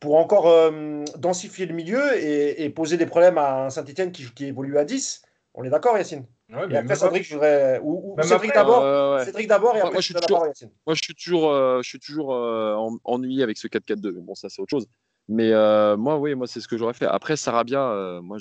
pour 0.00 0.16
encore 0.16 0.48
euh, 0.48 1.04
densifier 1.18 1.66
le 1.66 1.74
milieu 1.74 2.00
et, 2.16 2.68
poser 2.70 2.96
des 2.96 3.06
problèmes 3.06 3.38
à 3.38 3.66
un 3.66 3.70
Saint-Etienne 3.70 4.12
qui, 4.12 4.24
qui, 4.32 4.46
évolue 4.46 4.78
à 4.78 4.84
10. 4.84 5.22
On 5.54 5.62
est 5.62 5.70
d'accord, 5.70 5.96
Yacine? 5.96 6.24
Et 6.70 6.76
après, 6.76 6.96
Cédric, 6.96 7.22
je 7.22 7.34
voudrais. 7.34 7.80
Ou, 7.84 8.16
Cédric 8.22 8.52
d'abord. 8.54 9.20
Cédric 9.20 9.46
d'abord 9.46 9.76
et 9.76 9.80
après, 9.80 9.92
moi, 9.92 10.00
je 10.00 10.06
suis 10.06 10.14
toujours, 10.14 10.46
Yacine. 10.46 10.70
Moi, 10.86 10.94
je 10.94 11.02
suis 11.02 11.14
toujours, 11.14 11.50
euh, 11.50 11.80
je 11.82 11.88
suis 11.88 12.00
toujours 12.00 12.30
ennuyé 13.04 13.42
avec 13.42 13.58
ce 13.58 13.68
4-4-2. 13.68 14.12
Mais 14.14 14.20
bon, 14.22 14.34
ça, 14.34 14.48
c'est 14.48 14.62
autre 14.62 14.70
chose. 14.70 14.86
Mais 15.28 15.50
moi, 15.96 16.18
oui, 16.18 16.34
moi, 16.34 16.46
c'est 16.46 16.60
ce 16.60 16.66
que 16.66 16.78
j'aurais 16.78 16.94
fait. 16.94 17.06
Après, 17.06 17.36
Sarabia, 17.36 18.20
moi, 18.22 18.38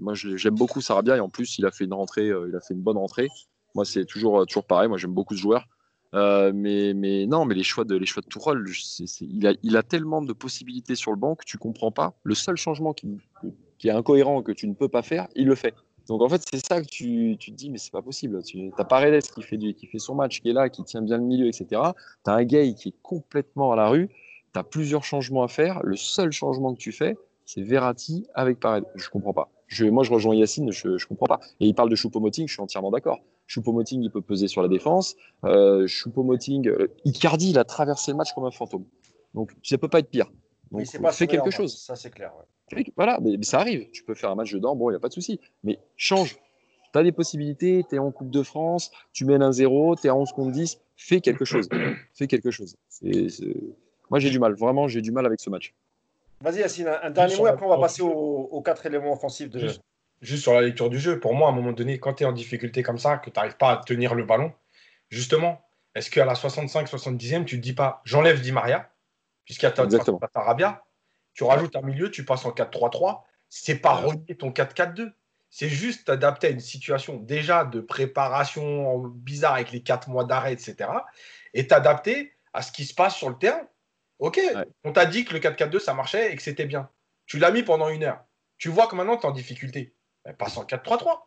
moi 0.00 0.14
j'aime 0.14 0.54
beaucoup 0.54 0.80
Sarabia 0.80 1.16
et 1.16 1.20
en 1.20 1.30
plus, 1.30 1.56
il 1.58 1.66
a 1.66 1.70
fait 1.70 1.84
une 1.84 1.94
rentrée, 1.94 2.26
il 2.26 2.56
a 2.56 2.60
fait 2.60 2.74
une 2.74 2.82
bonne 2.82 2.98
rentrée. 2.98 3.28
Moi, 3.74 3.84
c'est 3.84 4.06
toujours, 4.06 4.44
toujours 4.46 4.66
pareil. 4.66 4.88
Moi, 4.88 4.98
j'aime 4.98 5.12
beaucoup 5.12 5.34
ce 5.34 5.40
joueur. 5.40 5.66
Euh, 6.16 6.52
mais, 6.54 6.94
non, 7.26 7.44
mais 7.44 7.54
les 7.54 7.62
choix 7.62 7.84
de, 7.84 7.94
les 7.94 8.06
Tourelle, 8.30 8.64
il, 9.20 9.76
a, 9.76 9.82
tellement 9.82 10.22
de 10.22 10.32
possibilités 10.32 10.94
sur 10.94 11.10
le 11.10 11.18
banc 11.18 11.34
que 11.34 11.44
tu 11.44 11.58
comprends 11.58 11.92
pas. 11.92 12.14
Le 12.22 12.34
seul 12.34 12.56
changement 12.56 12.94
qui, 12.94 13.18
est 13.84 13.90
incohérent, 13.90 14.42
que 14.42 14.52
tu 14.52 14.66
ne 14.66 14.74
peux 14.74 14.88
pas 14.88 15.02
faire, 15.02 15.28
il 15.34 15.46
le 15.46 15.54
fait. 15.54 15.74
Donc 16.08 16.22
en 16.22 16.28
fait, 16.28 16.42
c'est 16.50 16.64
ça 16.64 16.80
que 16.80 16.86
tu, 16.86 17.36
te 17.38 17.50
dis, 17.50 17.68
mais 17.68 17.78
c'est 17.78 17.92
pas 17.92 18.00
possible. 18.00 18.42
Tu 18.44 18.70
as 18.78 18.84
Paredes 18.84 19.22
qui 19.22 19.42
fait, 19.42 19.98
son 19.98 20.14
match, 20.14 20.40
qui 20.40 20.48
est 20.48 20.52
là, 20.54 20.70
qui 20.70 20.84
tient 20.84 21.02
bien 21.02 21.18
le 21.18 21.24
milieu, 21.24 21.48
etc. 21.48 21.66
Tu 22.24 22.30
as 22.30 22.34
un 22.34 22.44
gay 22.44 22.74
qui 22.74 22.90
est 22.90 22.94
complètement 23.02 23.72
à 23.72 23.76
la 23.76 23.88
rue. 23.88 24.08
Tu 24.54 24.58
as 24.58 24.64
plusieurs 24.64 25.04
changements 25.04 25.42
à 25.42 25.48
faire. 25.48 25.82
Le 25.82 25.96
seul 25.96 26.32
changement 26.32 26.72
que 26.72 26.78
tu 26.78 26.92
fais, 26.92 27.18
c'est 27.44 27.60
Verratti 27.60 28.26
avec 28.34 28.58
Paredes. 28.58 28.86
Je 28.94 29.10
comprends 29.10 29.34
pas. 29.34 29.50
Je, 29.66 29.84
moi, 29.84 30.04
je 30.04 30.12
rejoins 30.12 30.34
Yacine, 30.34 30.70
je 30.70 30.88
ne 30.88 31.04
comprends 31.08 31.26
pas. 31.26 31.40
Et 31.60 31.66
il 31.66 31.74
parle 31.74 31.90
de 31.90 31.96
Choupo-Moting, 31.96 32.46
je 32.46 32.52
suis 32.52 32.62
entièrement 32.62 32.92
d'accord. 32.92 33.20
Choupo-Moting, 33.46 34.02
il 34.02 34.10
peut 34.10 34.20
peser 34.20 34.48
sur 34.48 34.62
la 34.62 34.68
défense. 34.68 35.16
Euh, 35.44 35.86
Choupo-Moting, 35.86 36.68
euh, 36.68 36.88
Icardi, 37.04 37.50
il 37.50 37.58
a 37.58 37.64
traversé 37.64 38.10
le 38.10 38.16
match 38.16 38.32
comme 38.32 38.44
un 38.44 38.50
fantôme. 38.50 38.84
Donc, 39.34 39.52
ça 39.62 39.78
peut 39.78 39.88
pas 39.88 40.00
être 40.00 40.10
pire. 40.10 40.30
Donc, 40.70 40.86
c'est 40.86 41.00
pas 41.00 41.12
fais 41.12 41.26
quelque 41.26 41.50
chose. 41.50 41.76
Ça, 41.76 41.94
c'est 41.96 42.10
clair. 42.10 42.32
Voilà, 42.96 43.18
mais, 43.22 43.36
ça 43.42 43.60
arrive. 43.60 43.88
Tu 43.92 44.02
peux 44.02 44.14
faire 44.14 44.30
un 44.30 44.34
match 44.34 44.52
dedans, 44.52 44.74
bon, 44.74 44.90
il 44.90 44.94
n'y 44.94 44.96
a 44.96 45.00
pas 45.00 45.08
de 45.08 45.12
souci. 45.12 45.40
Mais 45.62 45.78
change. 45.96 46.36
Tu 46.92 46.98
as 46.98 47.02
des 47.02 47.12
possibilités, 47.12 47.84
tu 47.88 47.96
es 47.96 47.98
en 47.98 48.10
Coupe 48.10 48.30
de 48.30 48.42
France, 48.42 48.90
tu 49.12 49.24
mènes 49.24 49.42
un 49.42 49.52
0, 49.52 49.96
tu 49.96 50.06
es 50.06 50.10
à 50.10 50.16
11 50.16 50.32
contre 50.32 50.52
10, 50.52 50.80
fais 50.96 51.20
quelque 51.20 51.44
chose. 51.44 51.68
fais 52.14 52.26
quelque 52.26 52.50
chose. 52.50 52.76
Moi, 54.10 54.18
j'ai 54.18 54.30
du 54.30 54.38
mal. 54.38 54.54
Vraiment, 54.54 54.88
j'ai 54.88 55.02
du 55.02 55.12
mal 55.12 55.26
avec 55.26 55.40
ce 55.40 55.50
match. 55.50 55.74
Vas-y, 56.40 56.58
Yacine, 56.58 56.88
un, 57.02 57.10
dernier 57.10 57.36
mot, 57.36 57.46
après 57.46 57.64
on 57.64 57.70
va 57.70 57.78
passer 57.78 58.02
aux, 58.02 58.60
quatre 58.62 58.84
éléments 58.84 59.12
offensifs 59.12 59.48
de. 59.48 59.58
Juste, 59.58 59.80
sur 60.22 60.54
la 60.54 60.62
lecture 60.62 60.90
du 60.90 60.98
jeu, 60.98 61.20
pour 61.20 61.34
moi, 61.34 61.48
à 61.48 61.52
un 61.52 61.54
moment 61.54 61.72
donné, 61.72 61.98
quand 61.98 62.14
tu 62.14 62.24
es 62.24 62.26
en 62.26 62.32
difficulté 62.32 62.82
comme 62.82 62.98
ça, 62.98 63.18
que 63.18 63.30
tu 63.30 63.36
n'arrives 63.36 63.56
pas 63.56 63.72
à 63.72 63.76
tenir 63.78 64.14
le 64.14 64.24
ballon, 64.24 64.52
justement, 65.10 65.62
est-ce 65.94 66.10
qu'à 66.10 66.24
la 66.24 66.34
65-70e, 66.34 67.44
tu 67.44 67.56
ne 67.56 67.60
te 67.60 67.62
dis 67.62 67.72
pas 67.72 68.02
j'enlève 68.04 68.40
Di 68.40 68.52
Maria, 68.52 68.90
puisqu'il 69.44 69.66
y 69.66 69.68
a 69.68 69.72
Tarabia, 69.72 70.84
tu 71.34 71.44
rajoutes 71.44 71.76
un 71.76 71.82
milieu, 71.82 72.10
tu 72.10 72.24
passes 72.24 72.44
en 72.44 72.50
4-3-3, 72.50 73.22
c'est 73.48 73.76
pas 73.76 73.94
relier 73.94 74.36
ton 74.36 74.50
4-4-2. 74.50 75.12
C'est 75.48 75.68
juste 75.68 76.06
t'adapter 76.06 76.48
à 76.48 76.50
une 76.50 76.60
situation 76.60 77.16
déjà 77.16 77.64
de 77.64 77.80
préparation 77.80 79.06
bizarre 79.08 79.54
avec 79.54 79.70
les 79.70 79.82
4 79.82 80.08
mois 80.10 80.24
d'arrêt, 80.24 80.52
etc. 80.52 80.90
Et 81.54 81.66
t'adapter 81.66 82.34
à 82.52 82.62
ce 82.62 82.72
qui 82.72 82.84
se 82.84 82.94
passe 82.94 83.16
sur 83.16 83.30
le 83.30 83.38
terrain. 83.38 83.66
Ok, 84.18 84.40
on 84.84 84.92
t'a 84.92 85.06
dit 85.06 85.24
que 85.24 85.34
le 85.34 85.40
4-4-2, 85.40 85.78
ça 85.78 85.94
marchait 85.94 86.32
et 86.32 86.36
que 86.36 86.42
c'était 86.42 86.66
bien. 86.66 86.90
Tu 87.26 87.38
l'as 87.38 87.50
mis 87.50 87.62
pendant 87.62 87.88
une 87.88 88.02
heure. 88.02 88.24
Tu 88.58 88.68
vois 88.68 88.86
que 88.86 88.96
maintenant, 88.96 89.16
tu 89.16 89.22
es 89.22 89.26
en 89.26 89.32
difficulté. 89.32 89.94
Passe 90.38 90.56
en 90.56 90.64
4-3-3. 90.64 91.20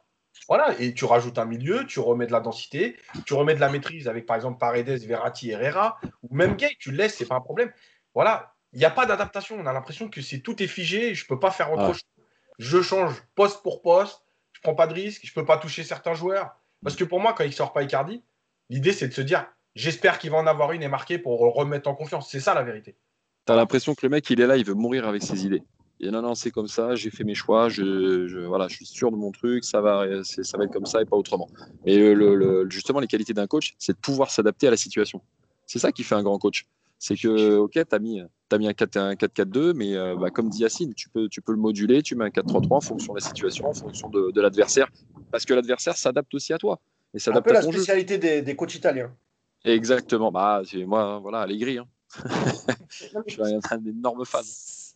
Voilà, 0.48 0.80
et 0.80 0.94
tu 0.94 1.06
rajoutes 1.06 1.38
un 1.38 1.46
milieu, 1.46 1.86
tu 1.86 2.00
remets 2.00 2.28
de 2.28 2.32
la 2.32 2.40
densité, 2.40 2.96
tu 3.26 3.34
remets 3.34 3.56
de 3.56 3.60
la 3.60 3.70
maîtrise 3.70 4.08
avec 4.08 4.26
par 4.26 4.36
exemple 4.36 4.60
Paredes, 4.60 5.04
Verratti, 5.06 5.50
Herrera, 5.50 6.00
ou 6.24 6.36
même 6.36 6.56
Gay, 6.56 6.76
tu 6.80 6.92
le 6.92 6.98
laisses, 6.98 7.16
c'est 7.16 7.26
pas 7.26 7.36
un 7.36 7.42
problème. 7.42 7.72
Voilà, 8.14 8.54
il 8.74 8.80
n'y 8.80 8.86
a 8.86 8.92
pas 8.92 9.06
d'adaptation. 9.06 9.58
On 9.60 9.66
a 9.66 9.74
l'impression 9.74 10.10
que 10.10 10.22
c'est 10.22 10.40
tout 10.40 10.62
est 10.62 10.68
figé, 10.68 11.16
je 11.16 11.24
ne 11.26 11.28
peux 11.28 11.40
pas 11.40 11.52
faire 11.52 11.72
autre 11.72 11.94
chose. 11.94 12.04
Je 12.58 12.82
change 12.82 13.16
poste 13.36 13.64
pour 13.64 13.82
poste, 13.82 14.22
je 14.54 14.62
prends 14.62 14.76
pas 14.76 14.88
de 14.88 14.94
risque, 14.94 15.22
je 15.24 15.32
ne 15.32 15.34
peux 15.34 15.46
pas 15.46 15.58
toucher 15.58 15.84
certains 15.84 16.14
joueurs. 16.14 16.56
Parce 16.84 16.96
que 16.96 17.04
pour 17.04 17.20
moi, 17.20 17.34
quand 17.34 17.44
il 17.44 17.54
sort 17.54 17.74
pas 17.74 17.84
Icardi, 17.84 18.24
l'idée 18.70 18.94
c'est 18.94 19.08
de 19.08 19.14
se 19.14 19.22
dire 19.22 19.46
J'espère 19.76 20.20
qu'il 20.20 20.32
va 20.32 20.38
en 20.38 20.48
avoir 20.48 20.72
une 20.72 20.84
et 20.84 20.88
marquer 20.88 21.20
pour 21.20 21.40
remettre 21.40 21.90
en 21.90 21.96
confiance. 21.96 22.30
C'est 22.30 22.40
ça 22.40 22.54
la 22.54 22.64
vérité. 22.64 22.98
Tu 23.46 23.54
as 23.54 23.56
l'impression 23.56 23.96
que 23.96 24.02
le 24.04 24.10
mec, 24.10 24.30
il 24.30 24.42
est 24.42 24.48
là, 24.48 24.58
il 24.58 24.66
veut 24.66 24.74
mourir 24.74 25.08
avec 25.08 25.24
ses 25.24 25.46
idées. 25.46 25.64
Et 26.02 26.12
non, 26.12 26.22
non, 26.22 26.34
c'est 26.34 26.52
comme 26.52 26.68
ça, 26.68 26.96
j'ai 26.96 27.10
fait 27.10 27.26
mes 27.26 27.36
choix, 27.36 27.68
je, 27.68 28.46
voilà, 28.46 28.68
je 28.70 28.76
suis 28.76 28.86
sûr 28.86 29.12
de 29.12 29.18
mon 29.18 29.32
truc, 29.32 29.66
ça 29.66 29.82
va, 29.82 30.06
ça 30.24 30.58
va 30.58 30.64
être 30.64 30.72
comme 30.72 30.86
ça 30.86 31.02
et 31.02 31.06
pas 31.06 31.18
autrement. 31.18 31.50
Mais 31.86 32.14
le, 32.14 32.68
justement, 32.70 33.00
les 33.00 33.08
qualités 33.08 33.34
d'un 33.34 33.48
coach, 33.48 33.76
c'est 33.78 33.94
de 33.94 33.98
pouvoir 33.98 34.32
s'adapter 34.32 34.68
à 34.68 34.72
la 34.72 34.78
situation. 34.78 35.22
C'est 35.66 35.80
ça 35.80 35.92
qui 35.92 36.04
fait 36.04 36.16
un 36.16 36.24
grand 36.24 36.40
coach. 36.40 36.66
C'est 37.00 37.16
que, 37.16 37.58
ok, 37.58 37.74
tu 37.74 37.84
as 37.92 38.00
mis, 38.00 38.22
as 38.22 38.58
mis 38.58 38.68
un 38.68 38.72
4-4-2, 38.72 39.74
mais 39.74 39.96
euh, 39.96 40.16
bah, 40.16 40.30
comme 40.30 40.50
dit 40.50 40.62
Yacine, 40.62 40.94
tu 40.94 41.10
peux, 41.10 41.30
tu 41.30 41.42
peux 41.42 41.54
le 41.54 41.58
moduler, 41.58 42.02
tu 42.02 42.16
mets 42.16 42.26
un 42.26 42.30
4-3-3 42.30 42.74
en 42.74 42.82
fonction 42.82 43.14
de 43.14 43.20
la 43.20 43.26
situation, 43.26 43.70
en 43.70 43.74
fonction 43.74 44.10
de, 44.10 44.42
l'adversaire, 44.42 44.90
parce 45.32 45.46
que 45.46 45.54
l'adversaire 45.54 45.98
s'adapte 45.98 46.34
aussi 46.34 46.54
à 46.54 46.58
toi. 46.58 46.80
Et 47.14 47.30
un 47.30 47.42
peu 47.42 47.54
la 47.54 47.62
spécialité 47.62 48.18
des, 48.18 48.42
des 48.42 48.56
coachs 48.56 48.76
italiens. 48.76 49.12
Exactement. 49.66 50.32
Bah, 50.32 50.62
moi, 50.86 51.20
voilà, 51.20 51.42
Allegri. 51.42 51.78
Hein. 51.78 51.88
je 53.28 53.34
suis 53.34 53.44
un, 53.44 53.86
énorme 53.86 54.26
fan. 54.26 54.44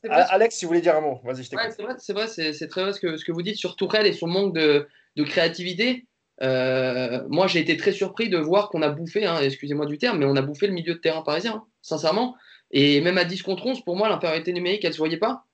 Alex, 0.10 0.56
si 0.56 0.66
vous 0.66 0.70
voulez 0.70 0.82
dire 0.82 0.96
un 0.96 1.02
mot, 1.02 1.20
vas-y, 1.24 1.44
je 1.44 1.50
t'écoute. 1.50 1.96
c'est 1.98 2.14
vrai, 2.14 2.28
c'est 2.28 2.68
très 2.68 2.84
vrai 2.84 2.94
ce 2.94 3.00
que, 3.00 3.18
ce 3.18 3.26
que 3.26 3.32
vous 3.32 3.42
dites 3.42 3.58
sur 3.58 3.76
Tourelle 3.76 4.06
et 4.06 4.14
son 4.14 4.28
manque 4.28 4.54
de, 4.54 4.88
de 5.16 5.24
créativité. 5.24 6.06
Euh, 6.42 7.24
moi, 7.30 7.48
j'ai 7.48 7.60
été 7.60 7.78
très 7.78 7.92
surpris 7.92 8.30
de 8.30 8.38
voir 8.38 8.70
qu'on 8.70 8.82
a 8.82 8.90
bouffé, 8.90 9.26
hein, 9.26 9.40
excusez-moi 9.42 9.86
du 9.86 9.98
terme, 9.98 10.20
mais 10.20 10.26
on 10.26 10.36
a 10.36 10.42
bouffé 10.42 10.68
le 10.68 10.74
milieu 10.74 10.96
de 10.96 11.00
terrain 11.00 11.22
parisien, 11.22 11.56
hein, 11.56 11.66
sincèrement. 11.82 12.36
Et 12.72 13.02
même 13.02 13.18
à 13.18 13.24
10 13.24 13.44
contre 13.44 13.66
11, 13.66 13.84
pour 13.84 13.96
moi, 13.96 14.10
l'impériorité 14.10 14.52
numérique, 14.52 14.84
elle 14.84 14.90
ne 14.90 14.94
se 14.94 14.98
voyait 14.98 15.18
pas. 15.18 15.46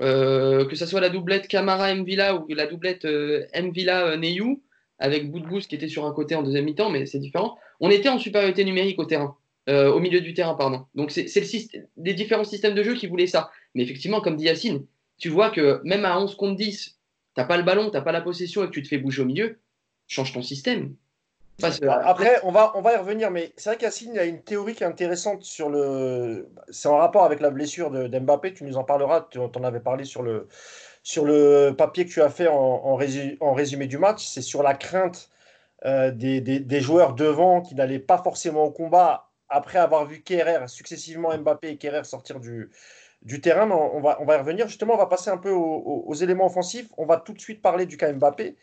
Euh, 0.00 0.64
que 0.66 0.76
ce 0.76 0.86
soit 0.86 1.00
la 1.00 1.08
doublette 1.08 1.48
Camara 1.48 1.92
Mvila 1.92 2.36
ou 2.36 2.46
la 2.50 2.66
doublette 2.66 3.04
euh, 3.04 3.44
Mvila 3.60 4.16
Neyou, 4.16 4.62
avec 5.00 5.30
Boudbous 5.30 5.60
qui 5.60 5.74
était 5.74 5.88
sur 5.88 6.06
un 6.06 6.12
côté 6.12 6.36
en 6.36 6.42
deuxième 6.42 6.64
mi-temps, 6.64 6.90
mais 6.90 7.04
c'est 7.06 7.18
différent. 7.18 7.56
On 7.80 7.90
était 7.90 8.08
en 8.08 8.18
supériorité 8.18 8.64
numérique 8.64 8.98
au 9.00 9.04
terrain, 9.04 9.36
euh, 9.68 9.90
au 9.90 9.98
milieu 9.98 10.20
du 10.20 10.34
terrain, 10.34 10.54
pardon. 10.54 10.86
Donc 10.94 11.10
c'est 11.10 11.24
le 11.24 11.82
des 11.96 12.14
différents 12.14 12.44
systèmes 12.44 12.74
de 12.74 12.82
jeu 12.82 12.94
qui 12.94 13.08
voulaient 13.08 13.26
ça. 13.26 13.50
Mais 13.78 13.84
effectivement, 13.84 14.20
comme 14.20 14.34
dit 14.34 14.46
Yacine, 14.46 14.84
tu 15.18 15.28
vois 15.28 15.50
que 15.50 15.80
même 15.84 16.04
à 16.04 16.18
11 16.18 16.34
contre 16.34 16.56
10, 16.56 16.98
t'as 17.34 17.44
pas 17.44 17.56
le 17.56 17.62
ballon, 17.62 17.90
t'as 17.90 18.00
pas 18.00 18.10
la 18.10 18.20
possession 18.20 18.64
et 18.64 18.66
que 18.66 18.72
tu 18.72 18.82
te 18.82 18.88
fais 18.88 18.98
bouger 18.98 19.22
au 19.22 19.24
milieu, 19.24 19.60
change 20.08 20.32
ton 20.32 20.42
système. 20.42 20.96
Après, 21.62 22.40
on 22.42 22.50
va, 22.50 22.72
y 22.92 22.96
revenir, 22.96 23.30
mais 23.30 23.52
c'est 23.56 23.72
vrai 23.72 23.88
y 24.12 24.18
a 24.18 24.24
une 24.24 24.42
théorie 24.42 24.74
qui 24.74 24.82
est 24.82 24.86
intéressante 24.86 25.44
sur 25.44 25.68
le. 25.68 26.48
C'est 26.70 26.88
en 26.88 26.96
rapport 26.96 27.24
avec 27.24 27.38
la 27.38 27.50
blessure 27.50 27.92
d'Mbappé, 27.92 28.52
tu 28.52 28.64
nous 28.64 28.76
en 28.76 28.82
parleras, 28.82 29.28
tu 29.30 29.38
en 29.38 29.64
avais 29.64 29.78
parlé 29.78 30.04
sur 30.04 30.24
le, 30.24 31.70
papier 31.70 32.04
que 32.04 32.10
tu 32.10 32.20
as 32.20 32.30
fait 32.30 32.48
en, 32.48 32.54
en, 32.56 33.54
résumé 33.54 33.86
du 33.86 33.98
match, 33.98 34.26
c'est 34.26 34.42
sur 34.42 34.64
la 34.64 34.74
crainte 34.74 35.30
euh, 35.84 36.10
des, 36.10 36.80
joueurs 36.80 37.14
devant 37.14 37.60
qui 37.60 37.76
n'allaient 37.76 38.00
pas 38.00 38.18
forcément 38.18 38.64
au 38.64 38.72
combat 38.72 39.30
après 39.48 39.78
avoir 39.78 40.04
vu 40.04 40.20
Kerrer, 40.20 40.66
successivement 40.66 41.36
Mbappé 41.38 41.70
et 41.70 41.76
Kerrer 41.76 42.02
sortir 42.02 42.40
du, 42.40 42.70
du 43.28 43.40
terrain. 43.40 43.70
on, 43.70 44.00
va, 44.00 44.18
y 44.20 44.38
revenir. 44.38 44.66
Justement, 44.66 44.94
on 44.94 44.98
va 44.98 45.06
passer 45.06 45.30
un 45.30 45.36
peu 45.36 45.50
aux, 45.50 46.14
éléments 46.14 46.46
offensifs. 46.46 46.88
On 46.96 47.06
va 47.06 47.18
tout 47.18 47.32
de 47.32 47.40
suite 47.40 47.62
parler 47.62 47.86
du 47.86 47.96
cas 47.96 48.12
Mbappé. 48.12 48.56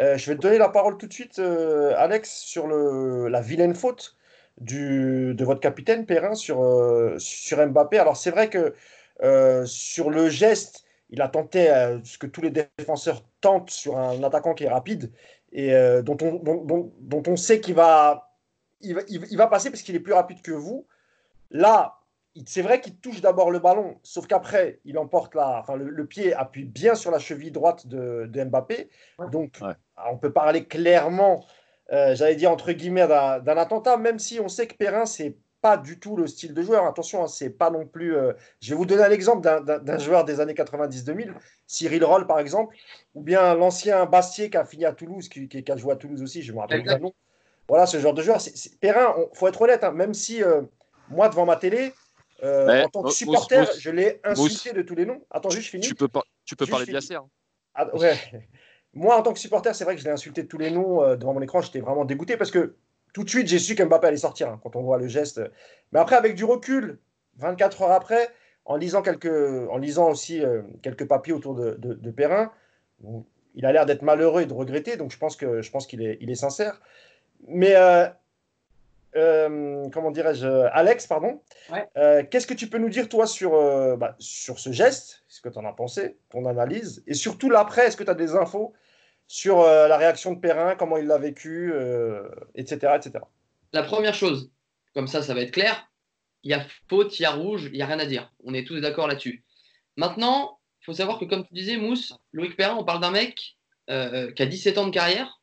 Euh, 0.00 0.16
je 0.16 0.30
vais 0.30 0.36
donner 0.36 0.58
la 0.58 0.68
parole 0.68 0.96
tout 0.96 1.06
de 1.06 1.12
suite, 1.12 1.38
euh, 1.38 1.94
Alex, 1.96 2.30
sur 2.30 2.66
la 2.66 3.40
vilaine 3.40 3.74
faute 3.74 4.16
de 4.58 5.44
votre 5.44 5.60
capitaine 5.60 6.06
Perrin 6.06 6.34
sur, 6.34 6.64
sur 7.18 7.66
Mbappé. 7.66 7.98
Alors, 7.98 8.16
c'est 8.16 8.30
vrai 8.30 8.48
que 8.48 8.74
sur 9.66 10.10
le 10.10 10.30
geste, 10.30 10.84
il 11.10 11.20
a 11.20 11.28
tenté 11.28 11.66
ce 12.02 12.18
que 12.18 12.26
tous 12.26 12.40
les 12.40 12.50
défenseurs 12.50 13.22
tentent 13.40 13.70
sur 13.70 13.98
un 13.98 14.22
attaquant 14.22 14.54
qui 14.54 14.64
est 14.64 14.68
rapide 14.68 15.10
et 15.54 15.72
euh, 15.72 16.02
dont, 16.02 16.18
on, 16.20 17.36
sait 17.36 17.60
qu'il 17.60 17.74
va, 17.74 18.28
va 18.82 19.46
passer 19.46 19.70
parce 19.70 19.82
qu'il 19.82 19.94
est 19.94 20.00
plus 20.00 20.12
rapide 20.12 20.42
que 20.42 20.50
vous. 20.50 20.86
Là, 21.50 22.00
c'est 22.46 22.62
vrai 22.62 22.80
qu'il 22.80 22.96
touche 22.96 23.20
d'abord 23.20 23.50
le 23.50 23.58
ballon, 23.60 23.98
sauf 24.02 24.26
qu'après, 24.26 24.80
il 24.84 24.98
emporte 24.98 25.34
la, 25.34 25.60
enfin, 25.60 25.76
le, 25.76 26.06
pied 26.06 26.34
appuie 26.34 26.64
bien 26.64 26.94
sur 26.94 27.10
la 27.10 27.18
cheville 27.18 27.52
droite 27.52 27.86
de, 27.86 28.26
de 28.28 28.44
Mbappé. 28.44 28.88
Donc, 29.30 29.58
on 30.10 30.16
peut 30.18 30.32
parler 30.32 30.64
clairement, 30.64 31.44
euh, 31.92 32.14
j'allais 32.16 32.34
dire 32.36 32.50
entre 32.50 32.72
guillemets, 32.72 33.06
d'un 33.06 33.56
attentat, 33.56 33.96
même 33.96 34.18
si 34.18 34.40
on 34.40 34.48
sait 34.48 34.66
que 34.66 34.74
Perrin, 34.74 35.06
c'est 35.06 35.36
pas 35.60 35.76
du 35.78 35.98
tout 35.98 36.16
le 36.16 36.26
style 36.26 36.52
de 36.52 36.60
joueur. 36.62 36.84
Attention, 36.86 37.22
hein, 37.24 37.26
c'est 37.26 37.48
pas 37.50 37.70
non 37.70 37.86
plus. 37.86 38.14
euh, 38.16 38.32
Je 38.60 38.70
vais 38.70 38.76
vous 38.76 38.84
donner 38.84 39.02
un 39.04 39.10
exemple 39.10 39.40
d'un- 39.64 39.98
joueur 39.98 40.24
des 40.24 40.40
années 40.40 40.52
90-2000, 40.54 41.32
Cyril 41.66 42.04
Roll 42.04 42.26
par 42.26 42.38
exemple, 42.38 42.76
ou 43.14 43.22
bien 43.22 43.54
l'ancien 43.54 44.04
Bastier 44.06 44.50
qui 44.50 44.56
a 44.58 44.64
fini 44.66 44.84
à 44.84 44.92
Toulouse, 44.92 45.28
qui, 45.28 45.48
qui- 45.48 45.64
qui 45.64 45.72
a 45.72 45.76
joué 45.76 45.92
à 45.92 45.96
Toulouse 45.96 46.20
aussi, 46.22 46.42
je 46.42 46.52
me 46.52 46.58
rappelle 46.58 46.82
le 46.96 46.98
nom. 46.98 47.14
Voilà 47.68 47.86
ce 47.86 47.98
genre 47.98 48.12
de 48.12 48.20
joueur. 48.20 48.40
C'est- 48.42 48.54
c'est- 48.56 48.78
Perrin, 48.78 49.14
il 49.16 49.38
faut 49.38 49.48
être 49.48 49.62
honnête, 49.62 49.84
hein, 49.84 49.92
même 49.92 50.12
si 50.12 50.42
euh, 50.42 50.60
moi 51.08 51.30
devant 51.30 51.46
ma 51.46 51.56
télé, 51.56 51.94
euh, 52.44 52.66
Ouais, 52.66 52.84
en 52.84 52.88
tant 52.88 53.02
que 53.02 53.10
supporter, 53.10 53.60
Mousse, 53.60 53.78
je 53.80 53.90
l'ai 53.90 54.20
insulté 54.24 54.70
Mousse. 54.70 54.74
de 54.76 54.82
tous 54.82 54.94
les 54.94 55.06
noms. 55.06 55.24
Attends, 55.30 55.50
juste 55.50 55.64
je 55.66 55.70
finis. 55.70 55.86
Tu 55.86 55.94
peux, 55.94 56.08
pas, 56.08 56.22
tu 56.44 56.54
peux 56.56 56.64
Juste 56.64 56.70
parler 56.70 56.84
de 56.86 56.90
fini. 56.90 56.96
Yasser. 56.96 57.14
hein. 57.16 57.28
Ah, 57.74 57.94
ouais. 57.96 58.16
Moi, 58.94 59.16
en 59.16 59.22
tant 59.22 59.32
que 59.32 59.40
supporter, 59.40 59.74
c'est 59.74 59.84
vrai 59.84 59.94
que 59.96 60.00
je 60.00 60.06
l'ai 60.06 60.12
insulté 60.12 60.42
de 60.44 60.48
tous 60.48 60.58
les 60.58 60.70
noms 60.70 61.02
euh, 61.02 61.16
devant 61.16 61.34
mon 61.34 61.42
écran. 61.42 61.60
J'étais 61.60 61.80
vraiment 61.80 62.04
dégoûté 62.04 62.36
parce 62.36 62.50
que 62.52 62.76
tout 63.12 63.24
de 63.24 63.28
suite, 63.28 63.48
j'ai 63.48 63.58
su 63.58 63.74
qu'Mbappé 63.74 64.06
allait 64.08 64.16
sortir 64.16 64.48
hein, 64.48 64.60
quand 64.62 64.76
on 64.76 64.82
voit 64.82 64.98
le 64.98 65.08
geste. 65.08 65.40
Mais 65.92 65.98
après, 65.98 66.16
avec 66.16 66.34
du 66.36 66.44
recul, 66.44 66.98
24 67.38 67.82
heures 67.82 67.90
après, 67.92 68.28
en 68.64 68.76
lisant, 68.76 69.02
quelques, 69.02 69.26
en 69.70 69.78
lisant 69.78 70.10
aussi 70.10 70.44
euh, 70.44 70.62
quelques 70.82 71.06
papiers 71.08 71.32
autour 71.32 71.54
de, 71.54 71.72
de, 71.78 71.94
de 71.94 72.10
Perrin, 72.10 72.52
il 73.56 73.66
a 73.66 73.72
l'air 73.72 73.84
d'être 73.86 74.02
malheureux 74.02 74.42
et 74.42 74.46
de 74.46 74.52
regretter. 74.54 74.96
Donc, 74.96 75.10
je 75.10 75.18
pense 75.18 75.36
que 75.36 75.60
je 75.62 75.70
pense 75.70 75.86
qu'il 75.86 76.02
est, 76.02 76.16
il 76.20 76.30
est 76.30 76.34
sincère. 76.36 76.80
Mais 77.48 77.74
euh, 79.16 79.84
euh, 79.84 79.88
comment 79.90 80.10
dirais-je, 80.10 80.46
Alex, 80.46 81.06
pardon. 81.06 81.40
Ouais. 81.70 81.88
Euh, 81.96 82.22
Qu'est-ce 82.28 82.46
que 82.46 82.54
tu 82.54 82.68
peux 82.68 82.78
nous 82.78 82.88
dire, 82.88 83.08
toi, 83.08 83.26
sur, 83.26 83.54
euh, 83.54 83.96
bah, 83.96 84.16
sur 84.18 84.58
ce 84.58 84.72
geste 84.72 85.24
Ce 85.28 85.40
que 85.40 85.48
tu 85.48 85.58
en 85.58 85.64
as 85.64 85.72
pensé, 85.72 86.16
ton 86.30 86.46
analyse 86.46 87.02
Et 87.06 87.14
surtout, 87.14 87.50
l'après, 87.50 87.86
est-ce 87.86 87.96
que 87.96 88.04
tu 88.04 88.10
as 88.10 88.14
des 88.14 88.34
infos 88.34 88.72
sur 89.26 89.60
euh, 89.60 89.88
la 89.88 89.96
réaction 89.96 90.32
de 90.32 90.40
Perrin, 90.40 90.74
comment 90.76 90.96
il 90.96 91.06
l'a 91.06 91.18
vécu, 91.18 91.72
euh, 91.72 92.28
etc., 92.54 92.92
etc. 92.96 93.24
La 93.72 93.82
première 93.82 94.14
chose, 94.14 94.50
comme 94.94 95.08
ça, 95.08 95.22
ça 95.22 95.34
va 95.34 95.40
être 95.40 95.50
clair, 95.50 95.88
il 96.42 96.50
y 96.50 96.54
a 96.54 96.64
faute, 96.88 97.18
il 97.18 97.22
y 97.22 97.26
a 97.26 97.32
rouge, 97.32 97.70
il 97.72 97.76
n'y 97.76 97.82
a 97.82 97.86
rien 97.86 97.98
à 97.98 98.06
dire. 98.06 98.30
On 98.44 98.52
est 98.52 98.66
tous 98.66 98.80
d'accord 98.80 99.08
là-dessus. 99.08 99.42
Maintenant, 99.96 100.58
il 100.82 100.84
faut 100.84 100.92
savoir 100.92 101.18
que, 101.18 101.24
comme 101.24 101.46
tu 101.46 101.54
disais, 101.54 101.78
Mousse, 101.78 102.14
Loïc 102.32 102.56
Perrin, 102.56 102.76
on 102.76 102.84
parle 102.84 103.00
d'un 103.00 103.10
mec 103.10 103.56
euh, 103.88 104.30
qui 104.32 104.42
a 104.42 104.46
17 104.46 104.76
ans 104.76 104.86
de 104.86 104.90
carrière, 104.92 105.40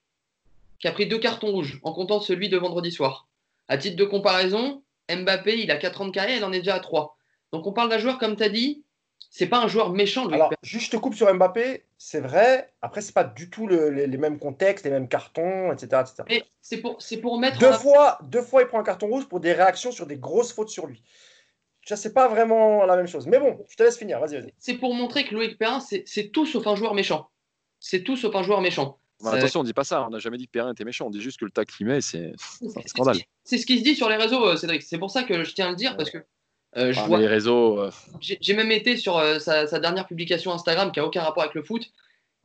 qui 0.79 0.87
a 0.87 0.91
pris 0.91 1.07
deux 1.07 1.19
cartons 1.19 1.51
rouges, 1.51 1.79
en 1.83 1.93
comptant 1.93 2.19
celui 2.19 2.49
de 2.49 2.57
vendredi 2.57 2.91
soir. 2.91 3.27
À 3.71 3.77
titre 3.77 3.95
de 3.95 4.03
comparaison, 4.03 4.83
Mbappé, 5.09 5.57
il 5.57 5.71
a 5.71 5.77
4 5.77 6.01
ans 6.01 6.05
de 6.07 6.11
carrière, 6.11 6.35
il 6.35 6.43
en 6.43 6.51
est 6.51 6.59
déjà 6.59 6.75
à 6.75 6.81
3. 6.81 7.15
Donc 7.53 7.65
on 7.65 7.71
parle 7.71 7.87
d'un 7.89 7.99
joueur, 7.99 8.17
comme 8.17 8.35
tu 8.35 8.43
as 8.43 8.49
dit, 8.49 8.83
c'est 9.29 9.47
pas 9.47 9.59
un 9.59 9.69
joueur 9.69 9.93
méchant, 9.93 10.23
Loïc 10.25 10.33
Alors, 10.35 10.51
juste 10.61 10.99
coupe 10.99 11.15
sur 11.15 11.33
Mbappé, 11.33 11.85
c'est 11.97 12.19
vrai. 12.19 12.73
Après, 12.81 12.99
c'est 12.99 13.13
pas 13.13 13.23
du 13.23 13.49
tout 13.49 13.67
le- 13.67 13.89
les, 13.89 14.07
les 14.07 14.17
mêmes 14.17 14.39
contextes, 14.39 14.83
les 14.83 14.91
mêmes 14.91 15.07
cartons, 15.07 15.71
etc. 15.71 16.01
etc. 16.01 16.23
Mais 16.27 16.43
c'est 16.61 16.81
pour, 16.81 17.39
mettre 17.39 17.59
Deux 17.59 17.71
fois, 17.71 18.19
deux 18.23 18.41
fois, 18.41 18.61
il 18.61 18.67
prend 18.67 18.79
un 18.79 18.83
carton 18.83 19.07
rouge 19.07 19.29
pour 19.29 19.39
des 19.39 19.53
réactions 19.53 19.93
sur 19.93 20.05
des 20.05 20.17
grosses 20.17 20.51
fautes 20.51 20.69
sur 20.69 20.85
lui. 20.85 21.01
Ça, 21.85 21.95
c'est 21.95 22.13
pas 22.13 22.27
vraiment 22.27 22.83
la 22.85 22.97
même 22.97 23.07
chose. 23.07 23.25
Mais 23.25 23.39
bon, 23.39 23.57
je 23.69 23.77
te 23.77 23.83
laisse 23.83 23.97
finir. 23.97 24.19
Vas-y, 24.19 24.35
vas-y. 24.35 24.53
c'est 24.59 24.73
pour 24.75 24.93
montrer 24.93 25.23
que 25.25 25.33
Loïc 25.33 25.57
Perrin, 25.57 25.79
c'est 25.79 26.29
tout 26.33 26.45
sauf 26.45 26.67
un 26.67 26.75
joueur 26.75 26.93
méchant. 26.93 27.29
C'est 27.79 28.03
tout 28.03 28.17
sauf 28.17 28.35
un 28.35 28.43
joueur 28.43 28.59
méchant. 28.59 28.99
Bah, 29.23 29.31
Ça- 29.31 29.37
attention, 29.37 29.59
on 29.59 29.63
dit 29.63 29.73
pas 29.73 29.83
ça. 29.83 30.05
On 30.05 30.09
n'a 30.09 30.19
jamais 30.19 30.37
dit 30.37 30.45
que 30.47 30.51
Perrin 30.51 30.71
était 30.71 30.83
méchant. 30.85 31.07
On 31.07 31.09
dit 31.09 31.21
juste 31.21 31.39
que 31.39 31.45
le 31.45 31.51
tacle 31.51 31.75
qu'il 31.75 31.85
met, 31.87 32.01
c'est 32.01 32.33
c'est 32.37 32.65
un 32.77 32.81
scandale. 32.87 33.17
c'est- 33.43 33.57
ce 33.57 33.65
qui 33.65 33.77
se 33.79 33.83
dit 33.83 33.95
sur 33.95 34.09
les 34.09 34.15
réseaux, 34.15 34.45
euh, 34.47 34.55
Cédric. 34.57 34.81
C'est 34.83 34.97
pour 34.97 35.11
ça 35.11 35.23
que 35.23 35.43
je 35.43 35.53
tiens 35.53 35.67
à 35.67 35.69
le 35.71 35.75
dire, 35.75 35.95
parce 35.97 36.09
que 36.09 36.17
euh, 36.77 36.91
je 36.93 36.99
Enfin, 36.99 37.07
vois- 37.07 37.19
les 37.19 37.27
réseaux. 37.27 37.79
euh, 37.79 37.91
j'ai 38.21 38.53
même 38.53 38.71
été 38.71 38.97
sur 38.97 39.17
euh, 39.17 39.39
sa, 39.39 39.67
sa 39.67 39.79
dernière 39.79 40.07
publication 40.07 40.51
Instagram 40.53 40.91
qui 40.91 40.99
a 40.99 41.05
aucun 41.05 41.21
rapport 41.21 41.43
avec 41.43 41.53
le 41.55 41.63
foot, 41.63 41.83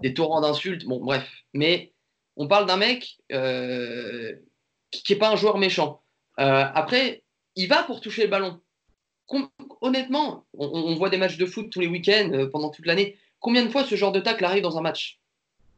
des 0.02 0.12
torrents 0.14 0.40
d'insultes, 0.40 0.84
bon 0.84 0.98
bref. 1.04 1.26
Mais 1.54 1.92
on 2.36 2.48
parle 2.48 2.66
d'un 2.66 2.76
mec 2.76 3.16
euh, 3.32 4.34
qui, 4.90 5.02
qui 5.02 5.12
est 5.14 5.16
pas 5.16 5.30
un 5.30 5.36
joueur 5.36 5.58
méchant. 5.58 6.02
Euh, 6.40 6.64
après, 6.74 7.22
il 7.54 7.68
va 7.68 7.82
pour 7.84 8.00
toucher 8.00 8.24
le 8.24 8.28
ballon. 8.28 8.60
Com- 9.26 9.48
honnêtement, 9.80 10.44
on, 10.52 10.66
on 10.66 10.94
voit 10.96 11.08
des 11.10 11.16
matchs 11.16 11.36
de 11.38 11.46
foot 11.46 11.70
tous 11.70 11.80
les 11.80 11.86
week-ends 11.88 12.30
euh, 12.32 12.48
pendant 12.48 12.70
toute 12.70 12.86
l'année. 12.86 13.16
Combien 13.40 13.64
de 13.64 13.70
fois 13.70 13.84
ce 13.84 13.94
genre 13.94 14.12
de 14.12 14.20
tacle 14.20 14.44
arrive 14.44 14.62
dans 14.62 14.76
un 14.78 14.82
match? 14.82 15.18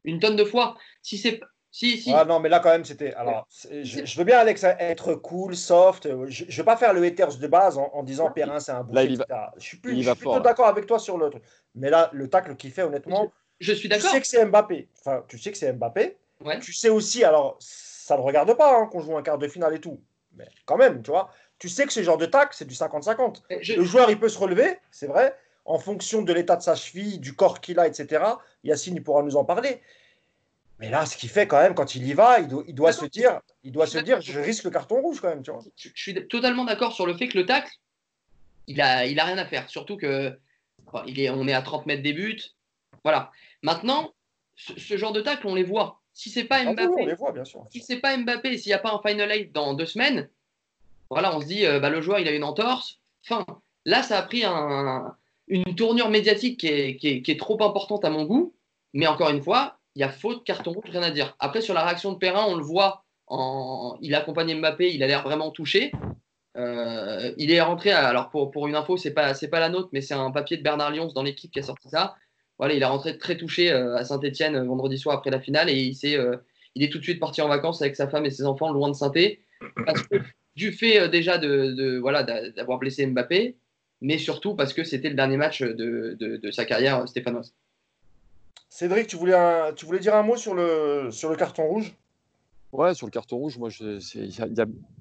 Une 0.08 0.20
tonne 0.20 0.36
de 0.36 0.44
fois. 0.44 0.76
Si 1.02 1.18
c'est 1.18 1.40
si 1.70 1.98
si 1.98 2.12
Ah 2.14 2.24
non, 2.24 2.40
mais 2.40 2.48
là, 2.48 2.60
quand 2.60 2.70
même, 2.70 2.84
c'était. 2.84 3.12
Alors, 3.14 3.46
je, 3.70 4.04
je 4.04 4.18
veux 4.18 4.24
bien, 4.24 4.38
Alex, 4.38 4.64
être 4.64 5.14
cool, 5.14 5.54
soft. 5.54 6.06
euh, 6.06 6.24
Je 6.28 6.44
ne 6.46 6.50
veux 6.52 6.64
pas 6.64 6.76
faire 6.76 6.94
le 6.94 7.02
haters 7.04 7.36
de 7.36 7.46
base 7.46 7.76
en, 7.76 7.90
en 7.92 8.02
disant 8.02 8.30
Perrin, 8.30 8.58
c'est 8.58 8.72
un 8.72 8.82
boucher, 8.82 8.94
Là, 8.94 9.04
il 9.04 9.12
y 9.12 9.16
va- 9.16 9.24
etc. 9.24 9.40
Je 9.58 9.62
suis, 9.64 9.76
plus, 9.76 9.92
il 9.92 9.98
y 9.98 10.02
je 10.02 10.06
va 10.08 10.12
suis 10.14 10.20
plutôt 10.20 10.32
fort, 10.32 10.42
d'accord 10.42 10.66
avec 10.66 10.86
toi 10.86 10.98
sur 10.98 11.18
le 11.18 11.28
truc. 11.30 11.42
Mais 11.74 11.90
là, 11.90 12.08
le 12.14 12.28
tacle 12.28 12.56
qu'il 12.56 12.70
fait, 12.72 12.82
honnêtement, 12.82 13.30
je 13.60 13.72
suis 13.72 13.82
tu 13.82 13.88
d'accord. 13.88 14.10
sais 14.10 14.20
que 14.20 14.26
c'est 14.26 14.44
Mbappé. 14.46 14.88
Enfin, 15.00 15.24
tu 15.28 15.38
sais 15.38 15.52
que 15.52 15.58
c'est 15.58 15.72
Mbappé. 15.72 16.16
Ouais. 16.44 16.58
Tu 16.60 16.72
sais 16.72 16.88
aussi, 16.88 17.22
alors, 17.24 17.56
ça 17.60 18.16
ne 18.16 18.22
regarde 18.22 18.56
pas 18.56 18.78
hein, 18.80 18.86
qu'on 18.86 19.00
joue 19.00 19.16
un 19.16 19.22
quart 19.22 19.38
de 19.38 19.46
finale 19.48 19.74
et 19.74 19.80
tout. 19.80 20.00
Mais 20.36 20.46
quand 20.64 20.76
même, 20.78 21.02
tu 21.02 21.10
vois. 21.10 21.30
Tu 21.58 21.68
sais 21.68 21.84
que 21.84 21.92
ce 21.92 22.02
genre 22.02 22.16
de 22.18 22.26
tacle, 22.26 22.54
c'est 22.56 22.64
du 22.66 22.74
50-50. 22.74 23.42
Je- 23.60 23.74
Le 23.74 23.82
joueur, 23.84 24.10
il 24.10 24.18
peut 24.18 24.28
se 24.28 24.38
relever, 24.38 24.78
c'est 24.90 25.08
vrai, 25.08 25.36
en 25.64 25.78
fonction 25.78 26.22
de 26.22 26.32
l'état 26.32 26.56
de 26.56 26.62
sa 26.62 26.76
cheville, 26.76 27.18
du 27.18 27.34
corps 27.34 27.60
qu'il 27.60 27.78
a, 27.80 27.86
etc. 27.88 28.24
Yacine, 28.64 28.94
il 28.96 29.02
pourra 29.02 29.22
nous 29.22 29.36
en 29.36 29.44
parler. 29.44 29.82
Mais 30.80 30.90
là, 30.90 31.06
ce 31.06 31.16
qu'il 31.16 31.28
fait 31.28 31.46
quand 31.48 31.60
même, 31.60 31.74
quand 31.74 31.94
il 31.96 32.06
y 32.06 32.12
va, 32.14 32.38
il 32.40 32.48
doit, 32.48 32.62
il 32.68 32.74
doit 32.74 32.92
se 32.92 33.04
dire, 33.06 33.40
il 33.64 33.72
doit 33.72 33.86
se 33.86 33.98
dire, 33.98 34.20
je 34.20 34.38
risque 34.38 34.64
le 34.64 34.70
carton 34.70 35.00
rouge 35.00 35.20
quand 35.20 35.28
même, 35.28 35.42
tu 35.42 35.50
vois. 35.50 35.60
je, 35.76 35.88
je 35.92 36.00
suis 36.02 36.28
totalement 36.28 36.64
d'accord 36.64 36.92
sur 36.92 37.04
le 37.06 37.16
fait 37.16 37.28
que 37.28 37.36
le 37.36 37.46
tacle, 37.46 37.70
il 38.68 38.80
a, 38.80 39.06
il 39.06 39.18
a 39.18 39.24
rien 39.24 39.38
à 39.38 39.44
faire. 39.46 39.68
Surtout 39.68 39.96
que 39.96 40.38
bon, 40.92 41.02
il 41.06 41.18
est, 41.20 41.30
on 41.30 41.48
est 41.48 41.52
à 41.52 41.62
30 41.62 41.86
mètres 41.86 42.02
des 42.02 42.12
buts. 42.12 42.38
Voilà. 43.02 43.32
Maintenant, 43.62 44.12
ce, 44.54 44.78
ce 44.78 44.96
genre 44.96 45.12
de 45.12 45.20
tacle, 45.20 45.46
on 45.48 45.54
les 45.54 45.64
voit. 45.64 46.00
Si 46.12 46.30
c'est 46.30 46.44
pas 46.44 46.58
Ah 46.60 46.70
oui, 46.70 46.74
oui, 46.78 46.84
on 46.84 46.88
Mbappé, 46.92 47.06
les 47.06 47.14
voit, 47.14 47.32
bien 47.32 47.44
sûr. 47.44 47.64
si 47.70 47.80
c'est 47.80 47.98
pas 48.00 48.16
Mbappé, 48.16 48.56
s'il 48.58 48.70
n'y 48.70 48.74
a 48.74 48.78
pas 48.78 48.92
un 48.92 49.00
final 49.08 49.30
eight 49.32 49.52
dans 49.52 49.74
deux 49.74 49.86
semaines, 49.86 50.28
voilà, 51.10 51.34
on 51.36 51.40
se 51.40 51.46
dit, 51.46 51.64
euh, 51.66 51.80
bah, 51.80 51.90
le 51.90 52.00
joueur, 52.02 52.18
il 52.20 52.28
a 52.28 52.32
une 52.32 52.44
entorse. 52.44 52.98
Fin. 53.22 53.44
Là, 53.84 54.02
ça 54.02 54.18
a 54.18 54.22
pris 54.22 54.44
un- 54.44 55.16
une 55.48 55.74
tournure 55.74 56.10
médiatique 56.10 56.60
qui 56.60 56.66
est, 56.68 56.96
qui 56.96 57.08
est- 57.08 57.22
qui 57.22 57.30
est 57.30 57.38
trop 57.38 57.60
importante 57.62 58.04
à 58.04 58.10
mon 58.10 58.24
goût. 58.24 58.54
Mais 58.92 59.06
encore 59.06 59.30
une 59.30 59.42
fois, 59.42 59.77
il 59.98 60.02
y 60.02 60.04
a 60.04 60.10
faute, 60.10 60.44
carton 60.44 60.70
rouge, 60.70 60.90
rien 60.90 61.02
à 61.02 61.10
dire. 61.10 61.34
Après, 61.40 61.60
sur 61.60 61.74
la 61.74 61.84
réaction 61.84 62.12
de 62.12 62.18
Perrin, 62.18 62.44
on 62.46 62.54
le 62.54 62.62
voit. 62.62 63.04
En... 63.26 63.98
Il 64.00 64.14
accompagne 64.14 64.54
Mbappé, 64.60 64.94
il 64.94 65.02
a 65.02 65.08
l'air 65.08 65.24
vraiment 65.24 65.50
touché. 65.50 65.90
Euh, 66.56 67.32
il 67.36 67.50
est 67.50 67.60
rentré, 67.60 67.90
alors 67.90 68.30
pour, 68.30 68.68
une 68.68 68.76
info, 68.76 68.96
c'est 68.96 69.12
pas, 69.12 69.34
c'est 69.34 69.48
pas 69.48 69.58
la 69.58 69.68
nôtre, 69.68 69.88
mais 69.92 70.00
c'est 70.00 70.14
un 70.14 70.30
papier 70.30 70.56
de 70.56 70.62
Bernard 70.62 70.92
Lyons 70.92 71.12
dans 71.12 71.24
l'équipe 71.24 71.50
qui 71.50 71.58
a 71.58 71.64
sorti 71.64 71.88
ça. 71.88 72.14
Voilà, 72.58 72.74
il 72.74 72.82
est 72.82 72.86
rentré 72.86 73.18
très 73.18 73.36
touché 73.36 73.72
euh, 73.72 73.96
à 73.96 74.04
Saint-Etienne 74.04 74.64
vendredi 74.64 74.98
soir 74.98 75.16
après 75.16 75.30
la 75.30 75.40
finale 75.40 75.68
et 75.68 75.74
il, 75.74 76.16
euh, 76.16 76.36
est 76.76 76.92
tout 76.92 76.98
de 76.98 77.02
suite 77.04 77.18
parti 77.18 77.42
en 77.42 77.48
vacances 77.48 77.82
avec 77.82 77.96
sa 77.96 78.06
femme 78.08 78.24
et 78.24 78.30
ses 78.30 78.44
enfants 78.44 78.72
loin 78.72 78.88
de 78.90 78.94
saint 78.94 79.12
Parce 79.84 80.02
du 80.54 80.70
fait 80.72 81.00
euh, 81.00 81.08
déjà 81.08 81.38
de, 81.38 81.98
voilà, 81.98 82.22
d'a- 82.22 82.50
d'avoir 82.50 82.78
blessé 82.78 83.04
Mbappé, 83.04 83.56
mais 84.00 84.18
surtout 84.18 84.54
parce 84.54 84.72
que 84.72 84.84
c'était 84.84 85.08
le 85.08 85.16
dernier 85.16 85.36
match 85.36 85.62
de, 85.62 86.16
de- 86.20 86.36
de 86.36 86.50
sa 86.52 86.64
carrière 86.64 87.00
euh, 87.00 87.06
stéphanoise. 87.06 87.52
Cédric, 88.68 89.06
tu 89.06 89.16
voulais, 89.16 89.98
dire 90.00 90.14
un 90.14 90.22
mot 90.22 90.36
sur 90.36 90.54
le, 90.54 91.36
carton 91.36 91.64
rouge? 91.64 91.96
Ouais, 92.72 92.94
sur 92.94 93.06
le 93.06 93.10
carton 93.10 93.38
rouge, 93.38 93.58
moi, 93.58 93.70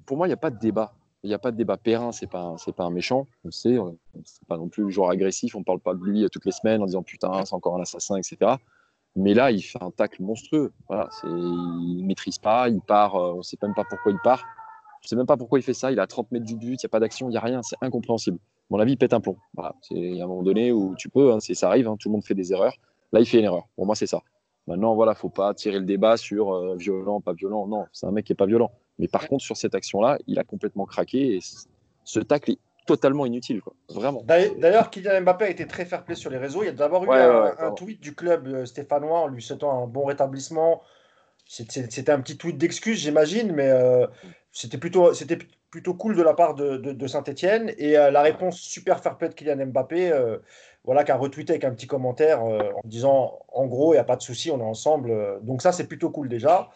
pour 0.06 0.16
moi, 0.16 0.26
il 0.26 0.30
n'y 0.30 0.34
a 0.34 0.38
pas 0.38 0.50
de 0.50 0.58
débat. 0.58 0.94
Il 1.22 1.28
n'y 1.28 1.34
a 1.34 1.38
pas 1.38 1.50
de 1.50 1.56
débat. 1.56 1.76
Perrin, 1.76 2.08
un- 2.08 2.12
c'est 2.12 2.26
pas 2.26 2.84
un 2.84 2.90
méchant, 2.90 3.26
on 3.44 3.48
le 3.48 3.52
sait. 3.52 3.76
C'est 4.24 4.46
pas 4.46 4.56
non 4.56 4.68
plus 4.68 4.84
le 4.84 4.90
joueur 4.90 5.10
agressif. 5.10 5.54
On 5.54 5.60
ne 5.60 5.64
parle 5.64 5.80
pas 5.80 5.92
de 5.92 6.02
lui 6.02 6.26
toutes 6.30 6.46
les 6.46 6.52
semaines 6.52 6.80
en 6.80 6.86
disant 6.86 7.02
putain, 7.02 7.44
c'est 7.44 7.54
encore 7.54 7.76
un 7.76 7.82
assassin, 7.82 8.16
etc. 8.16 8.56
Mais 9.16 9.34
là, 9.34 9.50
il 9.50 9.60
fait 9.60 9.82
un 9.82 9.90
tacle 9.90 10.22
monstrueux. 10.22 10.72
Il 11.24 11.98
ne 12.00 12.06
maîtrise 12.06 12.38
pas, 12.38 12.68
il 12.68 12.80
part, 12.80 13.16
euh, 13.16 13.32
on 13.34 13.38
ne 13.38 13.42
sait 13.42 13.58
même 13.60 13.74
pas 13.74 13.84
pourquoi 13.84 14.12
il 14.12 14.18
part. 14.22 14.44
Je 15.02 15.06
ne 15.06 15.08
sais 15.08 15.16
même 15.16 15.26
pas 15.26 15.36
pourquoi 15.36 15.58
il 15.58 15.62
fait 15.62 15.74
ça. 15.74 15.90
Il 15.90 15.98
est 15.98 16.00
à 16.00 16.06
30 16.06 16.30
mètres 16.30 16.46
du 16.46 16.56
but, 16.56 16.74
il 16.82 16.84
n'y 16.84 16.86
a 16.86 16.88
pas 16.88 17.00
d'action, 17.00 17.28
il 17.28 17.32
n'y 17.32 17.36
a 17.36 17.40
rien, 17.40 17.62
c'est 17.62 17.76
incompréhensible. 17.80 18.38
À 18.38 18.66
mon 18.70 18.78
avis, 18.78 18.92
il 18.92 18.96
pète 18.96 19.12
un 19.12 19.20
plomb. 19.20 19.36
Voilà, 19.54 19.74
c'est 19.82 20.20
a 20.20 20.24
un 20.24 20.26
moment 20.26 20.42
donné 20.42 20.72
où 20.72 20.94
tu 20.96 21.08
peux, 21.08 21.32
hein, 21.32 21.40
ça 21.40 21.68
arrive, 21.68 21.88
hein, 21.88 21.96
tout 21.98 22.08
le 22.08 22.12
monde 22.12 22.24
fait 22.24 22.34
des 22.34 22.52
erreurs. 22.52 22.76
Là, 23.12 23.20
il 23.20 23.26
fait 23.26 23.38
une 23.38 23.44
erreur. 23.44 23.68
Pour 23.76 23.86
moi, 23.86 23.94
c'est 23.94 24.06
ça. 24.06 24.20
Maintenant, 24.66 24.94
voilà, 24.94 25.14
faut 25.14 25.30
pas 25.30 25.54
tirer 25.54 25.78
le 25.78 25.84
débat 25.86 26.16
sur 26.16 26.52
euh, 26.52 26.76
violent, 26.76 27.20
pas 27.20 27.32
violent. 27.32 27.66
Non, 27.66 27.86
c'est 27.92 28.06
un 28.06 28.10
mec 28.10 28.26
qui 28.26 28.32
est 28.32 28.36
pas 28.36 28.46
violent. 28.46 28.70
Mais 28.98 29.08
par 29.08 29.26
contre, 29.28 29.42
sur 29.42 29.56
cette 29.56 29.74
action-là, 29.74 30.18
il 30.26 30.38
a 30.38 30.44
complètement 30.44 30.84
craqué 30.84 31.36
et 31.36 31.40
ce 32.04 32.20
tacle 32.20 32.52
est 32.52 32.58
totalement 32.86 33.24
inutile, 33.26 33.60
quoi. 33.62 33.74
Vraiment. 33.90 34.22
D'ailleurs- 34.24 34.90
Kylian 34.90 35.20
Mbappé 35.22 35.44
a 35.46 35.50
été 35.50 35.66
très 35.66 35.84
fair-play 35.84 36.14
sur 36.14 36.30
les 36.30 36.38
réseaux. 36.38 36.62
Il 36.62 36.66
y 36.66 36.68
a 36.70 36.72
d'abord 36.72 37.04
eu 37.04 37.08
Ouais, 37.08 37.16
un, 37.18 37.28
ouais, 37.28 37.42
ouais, 37.44 37.50
un 37.52 37.56
pardon. 37.56 37.74
tweet 37.76 38.00
du 38.00 38.14
club 38.14 38.46
euh, 38.46 38.64
stéphanois 38.66 39.20
en 39.20 39.26
lui 39.28 39.42
souhaitant 39.42 39.82
un 39.82 39.86
bon 39.86 40.04
rétablissement. 40.04 40.82
C'était 41.46 42.10
un 42.10 42.20
petit 42.20 42.36
tweet 42.36 42.58
d'excuse, 42.58 42.98
j'imagine, 42.98 43.52
mais 43.52 43.68
euh, 43.70 44.06
c'était 44.52 44.76
plutôt, 44.76 45.14
c'était 45.14 45.38
plutôt 45.70 45.94
cool 45.94 46.14
de 46.14 46.22
la 46.22 46.34
part 46.34 46.54
de, 46.54 46.76
de, 46.76 47.06
Saint-Etienne. 47.06 47.72
Et 47.78 47.96
euh, 47.96 48.10
la 48.10 48.20
réponse 48.20 48.58
super 48.60 49.00
fair-play 49.00 49.30
de 49.30 49.34
Kylian 49.34 49.66
Mbappé, 49.66 50.12
euh, 50.12 50.38
voilà, 50.84 51.04
qui 51.04 51.10
a 51.12 51.16
retweeté 51.16 51.52
avec 51.54 51.64
un 51.64 51.72
petit 51.72 51.86
commentaire 51.86 52.42
euh, 52.44 52.70
en 52.72 52.80
disant 52.88 53.40
en 53.48 53.66
gros, 53.66 53.92
il 53.92 53.96
n'y 53.96 54.00
a 54.00 54.04
pas 54.04 54.16
de 54.16 54.22
souci, 54.22 54.50
on 54.50 54.58
est 54.60 54.62
ensemble. 54.62 55.10
Euh, 55.10 55.38
Donc 55.42 55.62
ça, 55.62 55.72
c'est 55.72 55.86
plutôt 55.86 56.10
cool 56.10 56.28
déjà. 56.28 56.70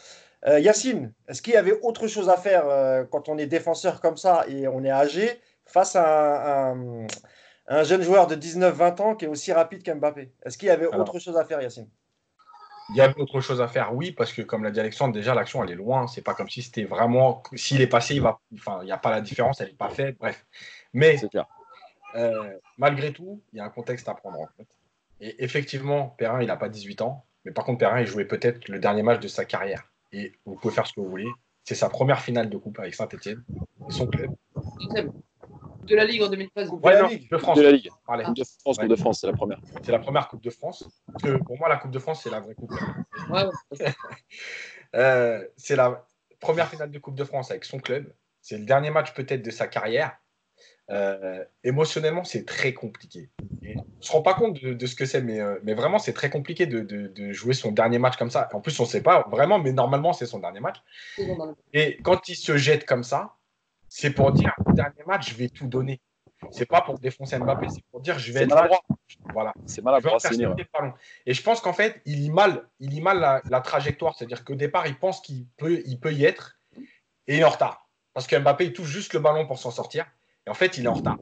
Euh, 0.47 0.59
Yacine, 0.61 1.13
est-ce 1.29 1.41
qu'il 1.43 1.55
y 1.55 1.57
avait 1.57 1.79
autre 1.83 2.07
chose 2.09 2.29
à 2.29 2.37
faire 2.37 2.67
euh, 2.69 3.05
quand 3.05 3.29
on 3.29 3.39
est 3.39 3.47
défenseur 3.47 4.01
comme 4.01 4.17
ça 4.17 4.45
et 4.49 4.67
on 4.69 4.85
est 4.85 4.91
âgé 4.91 5.41
face 5.67 5.97
à 5.97 6.71
un, 6.71 7.03
un- 7.05 7.07
un 7.69 7.85
jeune 7.85 8.03
joueur 8.03 8.27
de 8.27 8.35
19-20 8.35 9.01
ans 9.01 9.15
qui 9.15 9.25
est 9.25 9.29
aussi 9.29 9.53
rapide 9.53 9.83
qu'Mbappé? 9.85 10.33
Est-ce 10.45 10.59
qu'il 10.59 10.69
y 10.69 10.71
avait 10.71 10.87
Alors. 10.89 11.01
autre 11.01 11.19
chose 11.21 11.37
à 11.37 11.45
faire, 11.45 11.63
Yacine? 11.63 11.89
Il 12.91 12.97
y 12.97 13.01
avait 13.01 13.19
autre 13.21 13.41
chose 13.41 13.61
à 13.63 13.69
faire, 13.69 13.95
oui, 13.95 14.13
parce 14.13 14.33
que 14.33 14.43
comme 14.43 14.65
l'a 14.65 14.71
dit 14.71 14.81
Alexandre, 14.81 15.15
déjà 15.15 15.35
l'action 15.35 15.63
elle 15.65 15.71
est 15.71 15.75
loin. 15.77 16.09
C'est 16.09 16.21
pas 16.23 16.35
comme 16.35 16.49
si 16.51 16.63
c'était 16.63 16.85
vraiment. 16.85 17.43
S'il 17.55 17.81
est 17.81 17.87
passé, 17.87 18.15
il 18.17 18.21
va. 18.23 18.41
Enfin, 18.55 18.81
il 18.83 18.87
n'y 18.87 18.93
a 18.93 18.99
pas 18.99 19.11
la 19.11 19.21
différence, 19.21 19.61
elle 19.61 19.69
n'est 19.69 19.75
pas 19.75 19.89
faite. 19.89 20.17
Bref. 20.19 20.45
Mais 20.93 21.17
euh, 22.15 22.53
malgré 22.79 23.13
tout, 23.13 23.43
il 23.53 23.59
y 23.59 23.61
a 23.61 23.65
un 23.65 23.71
contexte 23.71 24.09
à 24.09 24.15
prendre 24.15 24.41
en 24.41 24.47
compte. 24.57 24.69
Et 25.21 25.43
effectivement, 25.45 26.09
Perrin, 26.19 26.41
il 26.41 26.47
n'a 26.47 26.57
pas 26.57 26.69
18 26.69 27.03
ans. 27.03 27.25
Mais 27.45 27.53
par 27.53 27.65
contre, 27.65 27.79
Perrin, 27.79 28.01
il 28.01 28.07
jouait 28.07 28.25
peut-être 28.25 28.69
le 28.69 28.79
dernier 28.79 29.03
match 29.03 29.21
de 29.21 29.29
sa 29.29 29.45
carrière. 29.45 29.91
Et 30.13 30.33
vous 30.45 30.57
pouvez 30.57 30.75
faire 30.75 30.87
ce 30.87 30.93
que 30.93 31.01
vous 31.01 31.09
voulez. 31.09 31.29
C'est 31.65 31.75
sa 31.75 31.89
première 31.89 32.21
finale 32.21 32.51
de 32.51 32.57
coupe 32.57 32.79
avec 32.79 32.95
Saint-Etienne. 32.95 33.45
Et 33.89 33.93
son 33.93 34.07
club 34.07 34.31
de 35.85 35.97
la 35.97 36.05
Ligue 36.05 36.23
en 36.23 36.29
2013. 36.29 36.71
de 36.71 36.89
la 36.89 37.09
Ligue. 37.09 37.31
De 37.31 37.39
France. 37.39 37.59
De 37.59 37.63
la 37.63 37.73
Ligue. 37.73 37.91
Coupe 37.91 38.37
de 38.37 38.45
France, 38.45 38.79
Coupe 38.79 38.89
de 38.89 38.97
France, 38.97 39.21
c'est 39.21 39.27
la 39.27 39.33
première. 39.33 39.61
C'est 39.83 39.93
la 39.93 39.99
première 39.99 40.29
Coupe 40.29 40.43
de 40.43 40.51
France. 40.51 40.89
pour 41.45 41.59
moi, 41.59 41.69
la 41.69 41.77
Coupe 41.77 41.91
de 41.91 41.99
France, 41.99 42.23
c'est 42.23 42.31
la 42.31 42.41
vraie 42.41 42.55
Coupe. 42.55 42.73
euh, 44.95 45.45
c'est 45.57 45.77
la 45.77 46.05
première 46.41 46.69
finale 46.69 46.91
de 46.91 46.99
Coupe 46.99 47.15
de 47.15 47.25
France 47.25 47.51
avec 47.51 47.65
son 47.65 47.79
club. 47.79 48.13
C'est 48.41 48.59
le 48.59 48.65
dernier 48.65 48.91
match 48.91 49.15
peut-être 49.15 49.43
de 49.43 49.51
sa 49.51 49.67
carrière. 49.67 50.17
Euh, 50.91 51.45
émotionnellement, 51.65 52.25
c'est 52.25 52.45
très 52.45 52.75
compliqué. 52.75 53.31
Et 53.63 53.77
on 53.79 53.85
ne 53.99 54.03
se 54.03 54.13
rend 54.13 54.23
pas 54.23 54.35
compte 54.35 54.63
de, 54.63 54.87
ce 54.87 54.95
que 54.95 55.07
c'est, 55.07 55.23
mais, 55.23 55.41
euh, 55.41 55.59
mais 55.63 55.75
vraiment, 55.75 55.99
c'est 55.99 56.13
très 56.13 56.29
compliqué 56.29 56.67
de, 56.67 56.81
de, 56.81 57.33
jouer 57.33 57.55
son 57.55 57.73
dernier 57.73 57.99
match 57.99 58.17
comme 58.17 58.31
ça. 58.31 58.49
En 58.53 58.61
plus, 58.61 58.79
on 58.81 58.83
ne 58.83 58.89
sait 58.89 59.03
pas 59.03 59.27
vraiment, 59.31 59.59
mais 59.59 59.73
normalement, 59.73 60.13
c'est 60.13 60.27
son 60.27 60.41
dernier 60.41 60.61
match. 60.61 60.77
Et 61.73 61.99
quand 62.03 62.29
il 62.29 62.35
se 62.35 62.57
jette 62.57 62.85
comme 62.85 63.05
ça, 63.05 63.37
c'est 63.89 64.11
pour 64.11 64.33
dire, 64.33 64.55
dernier 64.75 65.05
match, 65.07 65.31
je 65.31 65.37
vais 65.37 65.49
tout 65.49 65.67
donner. 65.67 66.01
C'est 66.51 66.67
pas 66.67 66.81
pour 66.81 66.99
défoncer 66.99 67.39
Mbappé, 67.39 67.69
c'est 67.69 67.85
pour 67.91 68.01
dire, 68.01 68.19
je 68.19 68.33
vais 68.33 68.43
être 68.43 68.55
maladroit. 68.55 68.83
Voilà. 69.33 69.55
C'est 69.67 69.83
maladroit. 69.83 70.19
Et 71.27 71.35
je 71.35 71.43
pense 71.43 71.61
qu'en 71.61 71.73
fait, 71.73 72.01
il 72.05 72.21
lit 72.21 72.31
mal, 72.31 72.69
il 72.81 72.91
lit 72.91 73.01
mal 73.01 73.43
la, 73.49 73.61
trajectoire. 73.61 74.17
C'est-à-dire 74.17 74.45
qu'au 74.45 74.57
départ, 74.57 74.87
il 74.89 74.99
pense 74.99 75.21
qu'il 75.21 75.47
peut, 75.57 75.83
il 75.87 76.01
peut 76.01 76.13
y 76.13 76.25
être 76.25 76.59
et 77.29 77.37
il 77.37 77.41
est 77.41 77.45
en 77.45 77.51
retard. 77.51 77.89
Parce 78.13 78.27
que 78.27 78.37
Mbappé, 78.37 78.67
il 78.67 78.73
touche 78.73 78.89
juste 78.89 79.15
le 79.15 79.21
ballon 79.21 79.47
pour 79.47 79.59
s'en 79.59 79.71
sortir. 79.71 80.07
Et 80.47 80.51
en 80.51 80.55
fait, 80.55 80.79
il 80.79 80.85
est 80.85 80.89
en 80.89 80.95
retard. 80.95 81.19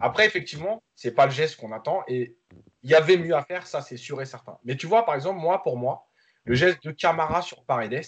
Après, 0.00 0.26
effectivement, 0.26 0.82
c'est 0.94 1.12
pas 1.12 1.26
le 1.26 1.32
geste 1.32 1.56
qu'on 1.56 1.72
attend. 1.72 2.02
Et 2.08 2.36
il 2.82 2.90
y 2.90 2.94
avait 2.94 3.16
mieux 3.16 3.34
à 3.34 3.42
faire, 3.42 3.66
ça, 3.66 3.80
c'est 3.80 3.96
sûr 3.96 4.20
et 4.20 4.26
certain. 4.26 4.58
Mais 4.64 4.76
tu 4.76 4.86
vois, 4.86 5.04
par 5.04 5.14
exemple, 5.14 5.40
moi, 5.40 5.62
pour 5.62 5.76
moi, 5.76 6.06
le 6.44 6.54
geste 6.54 6.84
de 6.84 6.90
Camara 6.90 7.42
sur 7.42 7.64
Paredes, 7.64 8.04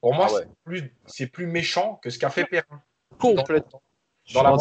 pour 0.00 0.14
moi, 0.14 0.28
ah 0.30 0.42
c'est 1.06 1.26
plus, 1.26 1.46
méchant 1.46 1.96
que 2.02 2.10
ce 2.10 2.18
qu'a 2.18 2.30
fait 2.30 2.44
Perrin. 2.44 2.82
Complètement. 3.18 3.82
Dans, 4.34 4.42
la 4.42 4.56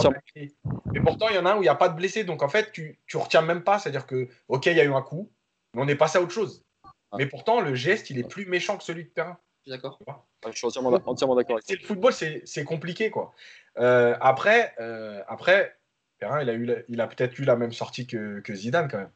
Mais 0.94 1.02
pourtant, 1.02 1.28
il 1.30 1.36
y 1.36 1.38
en 1.38 1.46
a 1.46 1.52
un 1.52 1.58
où 1.58 1.60
il 1.60 1.64
n'y 1.64 1.70
a 1.70 1.76
pas 1.76 1.90
de 1.90 1.96
blessé. 1.96 2.24
Donc, 2.24 2.42
en 2.42 2.50
fait, 2.50 2.72
tu 2.72 3.00
ne 3.14 3.20
retiens 3.20 3.42
même 3.42 3.64
pas. 3.64 3.80
C'est-à-dire 3.80 4.08
que, 4.08 4.28
OK, 4.48 4.66
il 4.66 4.76
y 4.76 4.80
a 4.80 4.84
eu 4.84 4.94
un 4.94 5.02
coup, 5.02 5.32
mais 5.74 5.82
on 5.84 5.88
est 5.88 5.96
passé 5.96 6.18
à 6.18 6.22
autre 6.22 6.34
chose. 6.34 6.66
Ah. 6.84 7.18
Mais 7.18 7.26
pourtant, 7.26 7.62
le 7.62 7.76
geste, 7.76 8.10
il 8.10 8.18
est 8.18 8.28
plus 8.28 8.46
méchant 8.46 8.78
que 8.78 8.84
celui 8.84 9.04
de 9.04 9.10
Perrin. 9.10 9.38
D'accord. 9.68 10.00
Je 10.46 10.52
suis 10.52 10.66
entièrement, 10.66 10.92
d'accord 11.36 11.60
Le 11.70 11.86
football, 11.86 12.14
c'est 12.14 12.64
compliqué. 12.64 13.12
quoi. 13.12 13.34
Euh, 13.80 14.16
après, 14.20 14.74
euh, 14.80 15.22
après, 15.28 15.76
Perrin, 16.20 16.42
il 16.42 16.50
a, 16.50 16.54
eu, 16.54 16.86
il 16.90 17.02
a 17.02 17.08
peut-être 17.08 17.38
eu 17.40 17.44
la 17.44 17.56
même 17.56 17.72
sortie 17.72 18.08
que, 18.08 18.40
que 18.42 18.54
Zidane 18.54 18.90
quand 18.90 18.98
même. 18.98 19.12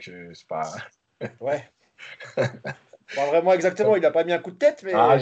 C'est 0.00 0.46
pas. 0.48 0.70
ouais. 1.40 1.64
Pas 3.14 3.26
vraiment 3.26 3.52
exactement, 3.52 3.96
il 3.96 4.02
n'a 4.02 4.10
pas 4.10 4.24
mis 4.24 4.32
un 4.32 4.38
coup 4.38 4.50
de 4.50 4.56
tête, 4.56 4.82
mais 4.82 4.92
ah, 4.94 5.18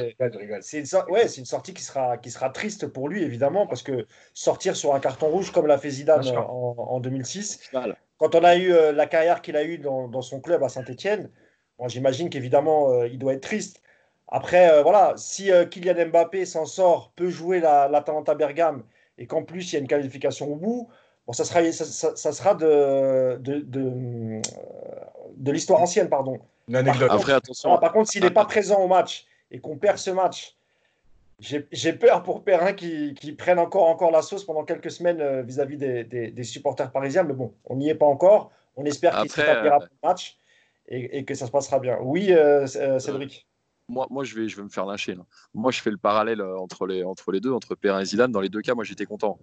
c'est 0.60 0.78
une, 0.78 0.86
ouais, 1.10 1.26
une, 1.26 1.44
sortie 1.44 1.74
qui 1.74 1.82
sera, 1.82 2.16
qui 2.16 2.30
sera 2.30 2.50
triste 2.50 2.86
pour 2.86 3.08
lui, 3.08 3.22
évidemment, 3.22 3.66
parce 3.66 3.82
que 3.82 4.06
sortir 4.34 4.76
sur 4.76 4.94
un 4.94 5.00
carton 5.00 5.28
rouge 5.28 5.50
comme 5.50 5.66
l'a 5.66 5.78
fait 5.78 5.90
Zidane 5.90 6.26
en, 6.28 6.76
en, 6.78 7.00
2006, 7.00 7.72
quand 8.18 8.34
on 8.34 8.44
a 8.44 8.56
eu 8.56 8.72
euh, 8.72 8.92
la 8.92 9.06
carrière 9.06 9.42
qu'il 9.42 9.56
a 9.56 9.64
eue 9.64 9.78
dans, 9.78 10.06
dans, 10.06 10.22
son 10.22 10.40
club 10.40 10.62
à 10.62 10.68
Saint-Etienne, 10.68 11.28
j'imagine 11.86 12.30
qu'évidemment, 12.30 12.92
euh, 12.92 13.08
il 13.08 13.18
doit 13.18 13.34
être 13.34 13.42
triste. 13.42 13.82
Après, 14.34 14.70
euh, 14.70 14.82
voilà, 14.82 15.12
si 15.16 15.50
Kylian 15.70 16.06
Mbappé 16.06 16.46
s'en 16.46 16.64
sort, 16.64 17.12
peut 17.14 17.28
jouer 17.28 17.60
la, 17.60 17.88
la 17.88 18.34
Bergame, 18.34 18.82
et 19.18 19.26
qu'en 19.26 19.42
plus, 19.42 19.70
il 19.70 19.74
y 19.74 19.76
a 19.76 19.80
une 19.80 19.86
qualification 19.86 20.50
au 20.50 20.56
bout, 20.56 20.88
bon, 21.26 21.32
ça 21.32 21.44
sera, 21.44 21.70
ça, 21.70 22.16
ça 22.16 22.32
sera 22.32 22.54
de, 22.54 23.36
de, 23.36 23.60
de, 23.60 24.40
de 25.36 25.52
l'histoire 25.52 25.82
ancienne, 25.82 26.08
pardon. 26.08 26.38
Par, 27.80 27.92
contre, 27.92 28.10
s'il 28.10 28.22
n'est 28.22 28.30
pas 28.30 28.46
présent 28.46 28.80
au 28.80 28.88
match 28.88 29.26
et 29.50 29.60
qu'on 29.60 29.76
perd 29.76 29.98
ce 29.98 30.10
match, 30.10 30.56
j'ai 31.40 31.92
peur 31.92 32.22
pour 32.22 32.44
Perrin 32.44 32.72
qui, 32.72 33.14
qui 33.14 33.32
prenne 33.32 33.58
encore, 33.58 33.88
encore 33.88 34.10
la 34.10 34.22
sauce 34.22 34.44
pendant 34.44 34.64
quelques 34.64 34.90
semaines 34.90 35.20
euh, 35.20 35.42
vis-à-vis 35.42 35.76
des, 35.76 36.04
des, 36.04 36.44
supporters 36.44 36.90
parisiens. 36.92 37.24
Mais 37.24 37.34
bon, 37.34 37.52
on 37.66 37.76
n'y 37.76 37.88
est 37.88 37.96
pas 37.96 38.06
encore. 38.06 38.52
On 38.76 38.84
espère 38.84 39.20
qu'il 39.20 39.30
se 39.30 39.40
rétablira 39.40 39.78
pour 39.78 39.88
le 40.02 40.08
match 40.08 40.38
et, 40.88 41.18
et, 41.18 41.24
que 41.24 41.34
ça 41.34 41.46
se 41.46 41.50
passera 41.50 41.80
bien. 41.80 41.98
Oui, 42.00 42.28
euh, 42.30 42.66
euh, 42.76 42.98
Cédric 43.00 43.46
moi, 43.88 44.06
moi 44.10 44.24
je, 44.24 44.34
vais, 44.34 44.48
je 44.48 44.56
vais 44.56 44.62
me 44.62 44.68
faire 44.68 44.86
lâcher. 44.86 45.16
Moi, 45.54 45.70
je 45.70 45.80
fais 45.80 45.90
le 45.90 45.98
parallèle 45.98 46.42
entre 46.42 46.86
les, 46.86 47.04
entre 47.04 47.32
les 47.32 47.40
deux, 47.40 47.52
entre 47.52 47.74
Perrin 47.74 48.00
et 48.00 48.04
Zidane. 48.04 48.32
Dans 48.32 48.40
les 48.40 48.48
deux 48.48 48.62
cas, 48.62 48.74
moi, 48.74 48.84
j'étais 48.84 49.06
content. 49.06 49.38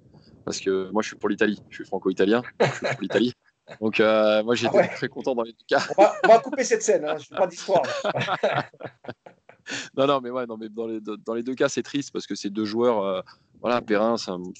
Parce 0.45 0.59
que 0.59 0.89
moi, 0.91 1.01
je 1.01 1.09
suis 1.09 1.17
pour 1.17 1.29
l'Italie. 1.29 1.61
Je 1.69 1.75
suis 1.75 1.85
franco-italien. 1.85 2.41
Je 2.59 2.65
suis 2.65 2.87
pour 2.87 3.01
l'Italie. 3.01 3.33
Donc, 3.81 3.99
euh, 3.99 4.43
moi, 4.43 4.55
j'étais 4.55 4.79
ah 4.79 4.87
très 4.87 5.07
content 5.07 5.35
dans 5.35 5.43
les 5.43 5.51
deux 5.51 5.65
cas. 5.67 5.83
On 5.97 6.27
va, 6.27 6.39
couper 6.39 6.63
cette 6.63 6.81
scène, 6.81 7.05
hein, 7.05 7.17
je 7.17 7.31
ne 7.31 7.37
pas 7.37 7.47
d'histoire. 7.47 7.83
non, 9.97 10.07
non, 10.07 10.21
mais, 10.21 10.31
ouais, 10.31 10.45
non, 10.47 10.57
mais 10.57 10.69
dans, 10.69 10.87
les, 10.87 10.99
dans 10.99 11.33
les 11.33 11.43
deux 11.43 11.53
cas, 11.53 11.69
c'est 11.69 11.83
triste 11.83 12.11
parce 12.11 12.25
que 12.25 12.35
ces 12.35 12.49
deux 12.49 12.65
joueurs, 12.65 13.03
euh, 13.03 13.21
voilà, 13.61 13.81
Perrin, 13.81 14.15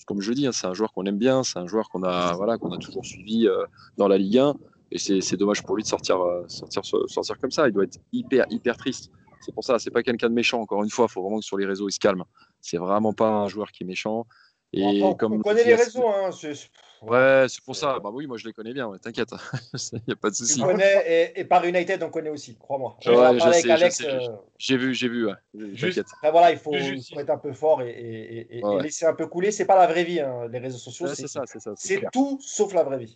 comme 0.05 0.21
je 0.21 0.30
le 0.30 0.36
dis, 0.36 0.47
hein, 0.47 0.51
c'est 0.51 0.67
un 0.67 0.75
joueur 0.75 0.93
qu'on 0.93 1.05
aime 1.05 1.17
bien, 1.17 1.43
c'est 1.43 1.57
un 1.57 1.67
joueur 1.67 1.89
qu'on 1.89 2.03
a, 2.03 2.34
voilà, 2.34 2.57
qu'on 2.57 2.71
a 2.71 2.77
toujours 2.77 3.05
suivi 3.05 3.47
euh, 3.47 3.65
dans 3.97 4.07
la 4.07 4.17
Ligue 4.17 4.38
1. 4.38 4.53
Et 4.91 4.97
c'est 4.97 5.38
dommage 5.38 5.63
pour 5.63 5.75
lui 5.75 5.84
de 5.84 5.88
sortir, 5.88 6.19
sortir, 6.47 6.84
sortir 6.84 7.38
comme 7.38 7.51
ça. 7.51 7.67
Il 7.67 7.73
doit 7.73 7.84
être 7.84 7.99
hyper, 8.11 8.47
hyper 8.49 8.75
triste. 8.75 9.11
C'est 9.42 9.54
pour 9.54 9.64
ça, 9.64 9.80
c'est 9.80 9.92
pas 9.92 10.04
quelqu'un 10.04 10.30
de 10.30 10.34
méchant. 10.34 10.62
Encore 10.62 10.84
une 10.84 10.90
fois, 10.90 11.08
il 11.10 11.12
faut 11.12 11.22
vraiment 11.22 11.40
que 11.40 11.46
sur 11.46 11.58
les 11.58 11.66
réseaux, 11.66 11.88
il 11.88 11.94
se 11.94 12.00
calme. 12.00 12.24
C'est 12.62 12.78
vraiment 12.78 13.14
pas 13.14 13.30
un 13.30 13.48
joueur 13.48 13.72
qui 13.72 13.84
est 13.84 13.88
méchant. 13.88 14.26
Et 14.72 15.04
on, 15.04 15.16
comme 15.16 15.34
on 15.34 15.40
connaît 15.40 15.64
les 15.64 15.76
réseaux. 15.76 16.08
Hein, 16.08 16.30
Ouais, 17.02 17.46
c'est 17.48 17.64
pour 17.64 17.76
ça. 17.76 17.98
Bah 18.00 18.10
oui, 18.12 18.28
moi 18.28 18.38
je 18.38 18.46
les 18.46 18.52
connais 18.52 18.74
bien, 18.74 18.92
t'inquiète, 19.02 19.30
il 19.94 20.02
n'y 20.06 20.14
a 20.14 20.18
pas 20.18 20.30
de 20.30 20.36
souci. 20.36 20.62
et, 21.06 21.46
par 21.46 21.64
United, 21.64 22.04
on 22.04 22.10
connaît 22.10 22.30
aussi, 22.30 22.58
crois-moi. 22.58 22.98
j'ai 24.58 24.78
vu, 24.78 24.94
j'ai 24.94 25.08
vu, 25.08 25.30
Juste, 25.74 26.00
après, 26.00 26.32
voilà, 26.32 26.52
il 26.52 26.58
faut, 26.58 26.74
être 26.74 27.30
un 27.30 27.38
peu 27.38 27.54
fort 27.54 27.82
et, 27.82 28.62
laisser 28.82 29.06
un 29.06 29.14
peu 29.14 29.28
couler. 29.28 29.52
C'est 29.52 29.66
pas 29.66 29.78
la 29.78 29.88
vraie 29.88 30.04
vie, 30.04 30.20
hein, 30.20 30.48
les 30.52 30.60
réseaux 30.60 30.78
sociaux. 30.78 31.08
c'est 31.08 31.28
ça, 31.28 31.44
c'est 31.46 31.60
ça. 31.60 31.72
C'est 31.78 32.04
tout 32.12 32.38
sauf 32.42 32.74
la 32.74 32.84
vraie 32.84 33.00
vie. 33.00 33.16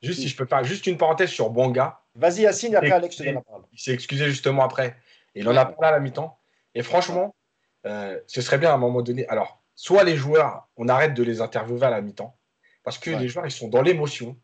Juste 0.00 0.20
si 0.20 0.28
je 0.28 0.36
peux 0.36 0.46
faire 0.46 0.62
juste 0.62 0.86
une 0.86 0.96
parenthèse 0.96 1.30
sur 1.30 1.50
Bonga. 1.50 2.00
Vas-y, 2.14 2.42
Yacine, 2.42 2.76
après 2.76 2.92
Alex, 2.92 3.16
je 3.16 3.18
te 3.18 3.24
donne 3.24 3.34
la 3.34 3.40
parole. 3.40 3.62
Il 3.72 3.80
s'est 3.80 3.92
excusé 3.92 4.26
justement 4.26 4.62
après. 4.62 4.96
Et 5.34 5.40
il 5.40 5.48
en 5.48 5.56
a 5.56 5.64
parlé 5.64 5.88
à 5.88 5.90
la 5.92 6.00
mi-temps. 6.00 6.38
Et 6.74 6.82
franchement, 6.82 7.34
euh, 7.86 8.18
ce 8.26 8.40
serait 8.40 8.58
bien 8.58 8.70
à 8.70 8.74
un 8.74 8.78
moment 8.78 9.02
donné. 9.02 9.26
Alors, 9.28 9.62
soit 9.74 10.04
les 10.04 10.16
joueurs, 10.16 10.68
on 10.76 10.88
arrête 10.88 11.14
de 11.14 11.22
les 11.22 11.40
interviewer 11.40 11.86
à 11.86 11.90
la 11.90 12.00
mi-temps 12.00 12.38
parce 12.88 12.96
que 12.96 13.10
les 13.10 13.28
joueurs, 13.28 13.44
ils 13.44 13.50
sont 13.50 13.68
dans 13.68 13.82
l'émotion. 13.82 14.34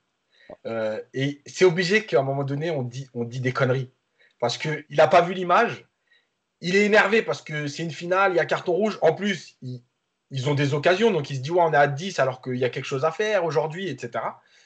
Euh, 0.66 1.01
et 1.14 1.41
c'est 1.47 1.64
obligé 1.64 2.05
qu'à 2.05 2.20
un 2.20 2.22
moment 2.22 2.45
donné, 2.45 2.70
on 2.70 2.82
dit, 2.82 3.09
on 3.14 3.24
dit 3.24 3.41
des 3.41 3.53
conneries. 3.53 3.91
Parce 4.39 4.59
qu'il 4.59 4.85
n'a 4.91 5.09
pas 5.09 5.22
vu 5.22 5.32
l'image. 5.32 5.87
Il 6.61 6.76
est 6.76 6.85
énervé 6.85 7.22
parce 7.22 7.41
que 7.41 7.66
c'est 7.68 7.82
une 7.82 7.91
finale, 7.91 8.32
il 8.32 8.37
y 8.37 8.41
a 8.41 8.45
carton 8.45 8.72
rouge. 8.72 8.99
En 9.01 9.14
plus, 9.14 9.57
ils, 9.62 10.49
ont 10.51 10.55
des 10.55 10.74
occasions. 10.74 11.11
Donc, 11.11 11.30
il 11.30 11.37
se 11.37 11.41
dit, 11.41 11.51
ouais, 11.51 11.62
on 11.62 11.72
est 11.72 11.76
à 11.78 11.87
10 11.87 12.18
alors 12.18 12.43
qu'il 12.43 12.57
y 12.57 12.66
a 12.66 12.68
quelque 12.68 12.85
chose 12.85 13.07
à 13.07 13.11
faire 13.11 13.47
aujourd'hui, 13.47 13.89
etc. 13.89 14.22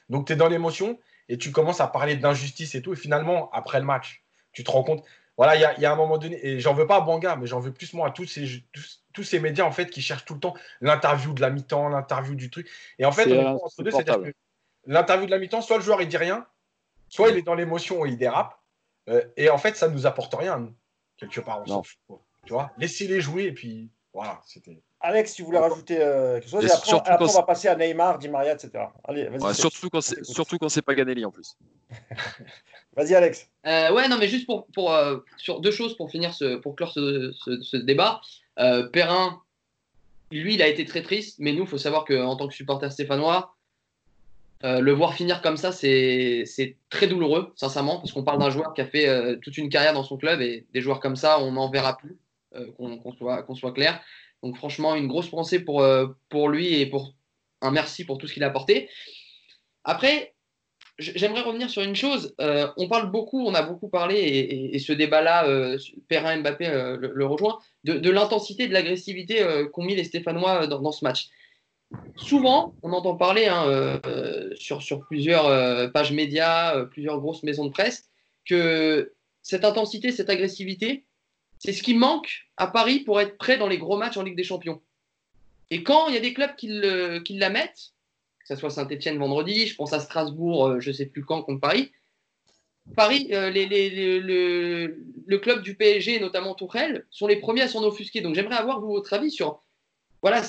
Donc, 0.08 0.26
tu 0.26 0.32
es 0.32 0.36
dans 0.36 0.48
l'émotion 0.48 0.98
et 1.28 1.38
tu 1.38 1.52
commences 1.52 1.80
à 1.80 1.86
parler 1.86 2.16
d'injustice 2.16 2.74
et 2.74 2.82
tout. 2.82 2.94
Et 2.94 2.96
finalement, 2.96 3.48
après 3.52 3.78
le 3.78 3.86
match, 3.86 4.24
tu 4.50 4.64
te 4.64 4.72
rends 4.72 4.82
compte. 4.82 5.04
Voilà, 5.38 5.54
il 5.54 5.80
y, 5.80 5.86
a 5.86 5.92
un 5.92 5.96
moment 5.96 6.18
donné, 6.18 6.44
et 6.44 6.58
j'en 6.58 6.74
veux 6.74 6.88
pas 6.88 6.96
à 6.96 7.00
Banga, 7.00 7.36
mais 7.36 7.46
j'en 7.46 7.60
veux 7.60 7.72
plus 7.72 7.94
moi 7.94 8.08
à 8.08 8.10
tous 8.10 8.26
ces, 8.26 8.64
tous 9.12 9.22
ces 9.22 9.38
médias 9.38 9.64
en 9.64 9.70
fait 9.70 9.88
qui 9.88 10.02
cherchent 10.02 10.24
tout 10.24 10.34
le 10.34 10.40
temps 10.40 10.54
l'interview 10.80 11.32
de 11.32 11.40
la 11.40 11.50
mi-temps, 11.50 11.88
l'interview 11.88 12.34
du 12.34 12.50
truc. 12.50 12.68
Et 12.98 13.04
en 13.04 13.12
fait, 13.12 13.24
c'est-à-dire 13.24 14.20
que 14.20 14.32
l'interview 14.86 15.26
de 15.26 15.30
la 15.30 15.38
mi-temps, 15.38 15.60
soit 15.62 15.76
le 15.76 15.84
joueur 15.84 16.02
il 16.02 16.08
dit 16.08 16.16
rien, 16.16 16.44
soit 17.08 17.28
il 17.28 17.36
est 17.36 17.42
dans 17.42 17.54
l'émotion 17.54 18.04
et 18.04 18.08
il 18.08 18.18
dérape. 18.18 18.58
Euh, 19.08 19.22
et 19.36 19.48
en 19.48 19.58
fait, 19.58 19.76
ça 19.76 19.88
ne 19.88 19.94
nous 19.94 20.06
apporte 20.06 20.34
rien, 20.34 20.72
quelque 21.16 21.40
part. 21.40 21.62
Tu 22.44 22.52
vois, 22.52 22.72
laissez-les 22.76 23.20
jouer 23.20 23.44
et 23.44 23.52
puis 23.52 23.92
voilà, 24.12 24.40
c'était. 24.44 24.82
Alex, 25.00 25.34
tu 25.34 25.44
voulais 25.44 25.60
rajouter 25.60 25.98
euh, 26.00 26.40
quelque 26.40 26.50
chose 26.50 26.64
et 26.64 26.70
après, 26.72 27.24
on 27.24 27.32
va 27.32 27.42
passer 27.44 27.68
à 27.68 27.76
Neymar, 27.76 28.18
Di 28.18 28.28
Maria, 28.28 28.54
etc. 28.54 28.86
Allez, 29.04 29.30
surtout 29.54 29.88
quand 29.88 30.00
c'est 30.00 30.24
surtout 30.24 30.58
quand 30.58 30.68
c'est 30.68 30.82
pas 30.82 30.96
Ganelli 30.96 31.24
en 31.24 31.30
plus. 31.30 31.56
vas-y 32.98 33.14
Alex. 33.14 33.48
Euh, 33.66 33.92
ouais, 33.92 34.08
non, 34.08 34.18
mais 34.18 34.28
juste 34.28 34.46
pour, 34.46 34.66
pour 34.74 34.94
sur 35.36 35.60
deux 35.60 35.70
choses 35.70 35.96
pour 35.96 36.10
finir 36.10 36.34
ce, 36.34 36.56
pour 36.56 36.76
clore 36.76 36.92
ce, 36.92 37.32
ce 37.62 37.76
débat. 37.76 38.20
Euh, 38.58 38.88
Perrin, 38.88 39.40
lui, 40.30 40.54
il 40.54 40.62
a 40.62 40.68
été 40.68 40.84
très 40.84 41.02
triste, 41.02 41.36
mais 41.38 41.52
nous, 41.52 41.62
il 41.62 41.68
faut 41.68 41.78
savoir 41.78 42.04
qu'en 42.04 42.36
tant 42.36 42.48
que 42.48 42.54
supporter 42.54 42.90
stéphanois, 42.90 43.54
euh, 44.64 44.80
le 44.80 44.92
voir 44.92 45.14
finir 45.14 45.40
comme 45.40 45.56
ça, 45.56 45.70
c'est 45.70 46.44
très 46.90 47.06
douloureux, 47.06 47.52
sincèrement, 47.54 47.98
parce 47.98 48.12
qu'on 48.12 48.24
parle 48.24 48.40
d'un 48.40 48.50
joueur 48.50 48.74
qui 48.74 48.80
a 48.80 48.86
fait 48.86 49.08
euh, 49.08 49.36
toute 49.36 49.56
une 49.56 49.68
carrière 49.68 49.94
dans 49.94 50.02
son 50.02 50.16
club 50.16 50.40
et 50.40 50.66
des 50.74 50.80
joueurs 50.80 51.00
comme 51.00 51.16
ça, 51.16 51.40
on 51.40 51.52
n'en 51.52 51.70
verra 51.70 51.96
plus, 51.96 52.18
qu'on 52.76 53.12
soit, 53.12 53.46
soit, 53.54 53.72
clair. 53.72 54.00
Donc, 54.42 54.56
franchement, 54.56 54.96
une 54.96 55.06
grosse 55.06 55.28
pensée 55.28 55.60
pour, 55.60 55.86
pour 56.28 56.48
lui 56.48 56.80
et 56.80 56.86
pour 56.86 57.14
un 57.60 57.70
merci 57.70 58.04
pour 58.04 58.18
tout 58.18 58.26
ce 58.26 58.34
qu'il 58.34 58.44
a 58.44 58.48
apporté. 58.48 58.88
Après, 59.84 60.34
j'aimerais 60.98 61.42
revenir 61.42 61.70
sur 61.70 61.82
une 61.82 61.96
chose. 61.96 62.34
Euh, 62.40 62.68
on 62.76 62.88
parle 62.88 63.10
beaucoup, 63.10 63.46
on 63.46 63.54
a 63.54 63.62
beaucoup 63.62 63.88
parlé, 63.88 64.16
et, 64.72 64.78
ce 64.78 64.92
débat-là, 64.92 65.46
euh, 65.46 65.78
Perrin 66.08 66.38
Mbappé 66.38 66.66
euh, 66.66 66.96
le, 67.00 67.26
rejoint, 67.26 67.58
de, 67.84 68.10
l'intensité 68.10 68.68
de 68.68 68.72
l'agressivité 68.72 69.44
qu'ont 69.72 69.84
mis 69.84 69.94
les 69.94 70.04
Stéphanois 70.04 70.66
dans, 70.66 70.92
ce 70.92 71.04
match. 71.04 71.28
Souvent, 72.16 72.74
on 72.82 72.92
entend 72.92 73.16
parler 73.16 73.46
hein, 73.46 74.00
sur, 74.56 75.00
plusieurs 75.06 75.90
pages 75.92 76.12
médias, 76.12 76.84
plusieurs 76.86 77.20
grosses 77.20 77.42
maisons 77.42 77.64
de 77.64 77.70
presse, 77.70 78.08
que 78.44 79.12
cette 79.42 79.64
intensité, 79.64 80.12
cette 80.12 80.30
agressivité, 80.30 81.04
c'est 81.58 81.72
ce 81.72 81.82
qui 81.82 81.94
manque 81.94 82.46
à 82.56 82.66
Paris 82.66 83.00
pour 83.00 83.20
être 83.20 83.36
prêt 83.38 83.56
dans 83.56 83.68
les 83.68 83.78
gros 83.78 83.96
matchs 83.96 84.16
en 84.16 84.22
Ligue 84.22 84.36
des 84.36 84.44
Champions. 84.44 84.80
Et 85.70 85.82
quand 85.82 86.08
il 86.08 86.14
y 86.14 86.16
a 86.16 86.20
des 86.20 86.34
clubs 86.34 86.54
qui 86.56 86.68
la 87.38 87.50
mettent, 87.50 87.92
que 88.48 88.54
ce 88.54 88.60
soit 88.60 88.70
Saint-Etienne 88.70 89.18
vendredi, 89.18 89.66
je 89.66 89.76
pense 89.76 89.92
à 89.92 90.00
Strasbourg, 90.00 90.66
euh, 90.66 90.80
je 90.80 90.88
ne 90.88 90.94
sais 90.94 91.06
plus 91.06 91.24
quand, 91.24 91.42
contre 91.42 91.60
Paris. 91.60 91.92
Paris, 92.96 93.28
euh, 93.32 93.50
le, 93.50 95.36
club 95.36 95.62
du 95.62 95.74
PSG, 95.74 96.18
notamment 96.20 96.54
Tourelle, 96.54 97.06
sont 97.10 97.26
les 97.26 97.36
premiers 97.36 97.62
à 97.62 97.68
s'en 97.68 97.84
offusquer. 97.84 98.22
Donc 98.22 98.34
j'aimerais 98.34 98.56
avoir 98.56 98.80
votre 98.80 99.12
avis 99.12 99.30
sur. 99.30 99.62
Voilà, 100.22 100.42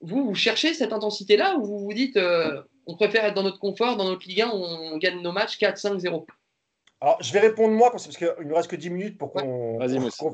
vous, 0.00 0.24
vous 0.24 0.34
cherchez 0.34 0.72
cette 0.72 0.94
intensité-là 0.94 1.56
ou 1.58 1.64
vous 1.64 1.78
vous 1.80 1.92
dites 1.92 2.16
euh, 2.16 2.62
on 2.86 2.96
préfère 2.96 3.26
être 3.26 3.34
dans 3.34 3.42
notre 3.42 3.58
confort, 3.58 3.96
dans 3.96 4.04
notre 4.04 4.26
Ligue 4.26 4.42
1, 4.42 4.48
on 4.48 4.96
gagne 4.96 5.20
nos 5.20 5.32
matchs 5.32 5.58
4-5-0 5.58 6.24
Alors 7.00 7.18
je 7.20 7.32
vais 7.32 7.40
répondre 7.40 7.74
moi, 7.74 7.90
parce 7.90 8.08
qu'il 8.08 8.26
ne 8.38 8.44
nous 8.44 8.54
reste 8.54 8.70
que 8.70 8.76
10 8.76 8.90
minutes 8.90 9.18
pour 9.18 9.32
qu'on 9.32 9.78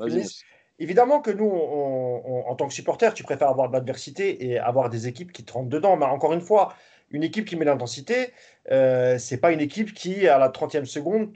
finisse. 0.07 0.43
Évidemment 0.79 1.21
que 1.21 1.29
nous, 1.29 1.47
en 1.47 2.55
tant 2.55 2.67
que 2.67 2.73
supporters, 2.73 3.13
tu 3.13 3.21
préfères 3.21 3.49
avoir 3.49 3.67
de 3.67 3.73
l'adversité 3.73 4.47
et 4.47 4.57
avoir 4.57 4.89
des 4.89 5.07
équipes 5.07 5.31
qui 5.31 5.45
te 5.45 5.53
rentrent 5.53 5.69
dedans. 5.69 5.95
Mais 5.95 6.05
encore 6.05 6.33
une 6.33 6.41
fois, 6.41 6.73
une 7.11 7.23
équipe 7.23 7.45
qui 7.45 7.55
met 7.55 7.65
l'intensité, 7.65 8.31
euh, 8.71 9.17
c'est 9.17 9.37
pas 9.37 9.51
une 9.51 9.61
équipe 9.61 9.93
qui, 9.93 10.27
à 10.27 10.37
la 10.37 10.49
30e 10.49 10.85
seconde, 10.85 11.33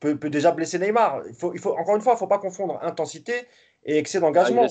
peut, 0.00 0.16
déjà 0.30 0.52
blesser 0.52 0.78
Neymar. 0.78 1.22
Il 1.28 1.34
faut, 1.34 1.52
il 1.54 1.60
faut, 1.60 1.76
encore 1.76 1.96
une 1.96 2.02
fois, 2.02 2.12
il 2.12 2.16
ne 2.16 2.20
faut 2.20 2.26
pas 2.26 2.38
confondre 2.38 2.78
intensité 2.82 3.32
et 3.84 3.98
excès 3.98 4.20
d'engagement. 4.20 4.66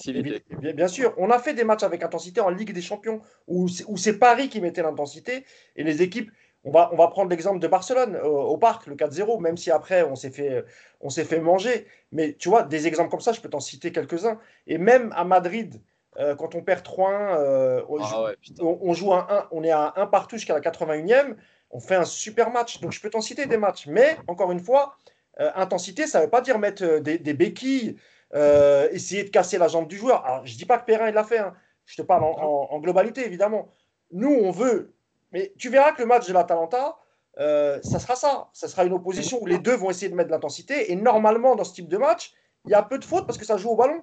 Bien, 0.59 0.73
bien, 0.73 0.87
sûr, 0.87 1.13
on 1.17 1.29
a 1.29 1.39
fait 1.39 1.53
des 1.53 1.63
matchs 1.63 1.83
avec 1.83 2.03
intensité 2.03 2.41
en 2.41 2.49
Ligue 2.49 2.73
des 2.73 2.81
Champions 2.81 3.21
où 3.47 3.67
c'est 3.67 4.19
Paris 4.19 4.49
qui 4.49 4.61
mettait 4.61 4.83
l'intensité 4.83 5.45
et 5.75 5.83
les 5.83 6.01
équipes. 6.01 6.31
On 6.63 6.71
va, 6.71 6.89
on 6.91 6.97
va 6.97 7.07
prendre 7.07 7.29
l'exemple 7.29 7.59
de 7.59 7.67
Barcelone 7.67 8.17
au, 8.17 8.57
parc, 8.57 8.87
le 8.87 8.95
4-0, 8.95 9.39
même 9.41 9.55
si 9.55 9.71
après 9.71 10.03
on 10.03 10.15
s'est 10.15 10.31
fait, 10.31 10.65
on 10.99 11.09
s'est 11.09 11.23
fait 11.23 11.39
manger. 11.39 11.87
Mais 12.11 12.33
tu 12.33 12.49
vois, 12.49 12.63
des 12.63 12.87
exemples 12.87 13.09
comme 13.09 13.21
ça, 13.21 13.31
je 13.31 13.39
peux 13.39 13.49
t'en 13.49 13.61
citer 13.61 13.91
quelques-uns. 13.91 14.37
Et 14.65 14.77
même 14.77 15.13
à 15.15 15.23
Madrid, 15.23 15.81
euh, 16.19 16.35
quand 16.35 16.55
on 16.55 16.61
perd 16.61 16.83
3-1, 16.83 17.37
euh, 17.37 17.81
ah 18.01 18.31
on, 18.59 18.93
joue 18.93 19.13
un 19.13 19.27
1, 19.29 19.47
on 19.51 19.63
est 19.63 19.71
à 19.71 19.93
1 19.97 20.07
partout 20.07 20.37
jusqu'à 20.37 20.55
la 20.55 20.61
81e, 20.61 21.35
on 21.69 21.79
fait 21.79 21.95
un 21.95 22.05
super 22.05 22.49
match. 22.49 22.81
Donc 22.81 22.91
je 22.91 23.01
peux 23.01 23.09
t'en 23.09 23.21
citer 23.21 23.45
des 23.45 23.57
matchs. 23.57 23.85
Mais 23.87 24.17
encore 24.27 24.51
une 24.51 24.59
fois, 24.59 24.95
euh, 25.39 25.51
intensité, 25.55 26.07
ça 26.07 26.19
ne 26.19 26.23
veut 26.23 26.29
pas 26.29 26.41
dire 26.41 26.57
mettre 26.57 26.99
des, 26.99 27.33
béquilles, 27.33 27.97
essayer 28.33 29.23
de 29.25 29.29
casser 29.29 29.59
la 29.59 29.67
jambe 29.67 29.87
du 29.87 29.97
joueur. 29.97 30.25
Alors 30.25 30.45
je 30.45 30.53
ne 30.53 30.57
dis 30.57 30.65
pas 30.65 30.79
que 30.79 30.85
Perrin 30.85 31.07
il 31.09 31.13
l'a 31.13 31.23
fait, 31.23 31.37
hein. 31.37 31.53
je 31.85 31.97
te 31.97 32.01
parle 32.01 32.23
en, 32.23 32.79
globalité 32.79 33.25
évidemment. 33.25 33.69
Nous, 34.11 34.33
on 34.33 34.51
veut, 34.51 34.93
mais 35.31 35.53
tu 35.57 35.69
verras 35.69 35.91
que 35.91 36.01
le 36.01 36.07
match 36.07 36.27
de 36.27 36.33
l'Atalanta, 36.33 36.97
ça 37.37 37.99
sera 37.99 38.15
ça. 38.15 38.49
Ça 38.53 38.67
sera 38.67 38.85
une 38.85 38.93
opposition 38.93 39.39
où 39.39 39.45
les 39.45 39.59
deux 39.59 39.75
vont 39.75 39.91
essayer 39.91 40.09
de 40.09 40.15
mettre 40.15 40.29
de 40.29 40.33
l'intensité. 40.33 40.91
Et 40.91 40.95
normalement, 40.95 41.55
dans 41.55 41.63
ce 41.63 41.73
type 41.73 41.89
de 41.89 41.97
match, 41.97 42.33
il 42.65 42.71
y 42.71 42.73
a 42.73 42.81
peu 42.81 42.97
de 42.97 43.05
fautes 43.05 43.27
parce 43.27 43.37
que 43.37 43.45
ça 43.45 43.57
joue 43.57 43.69
au 43.69 43.75
ballon. 43.75 44.01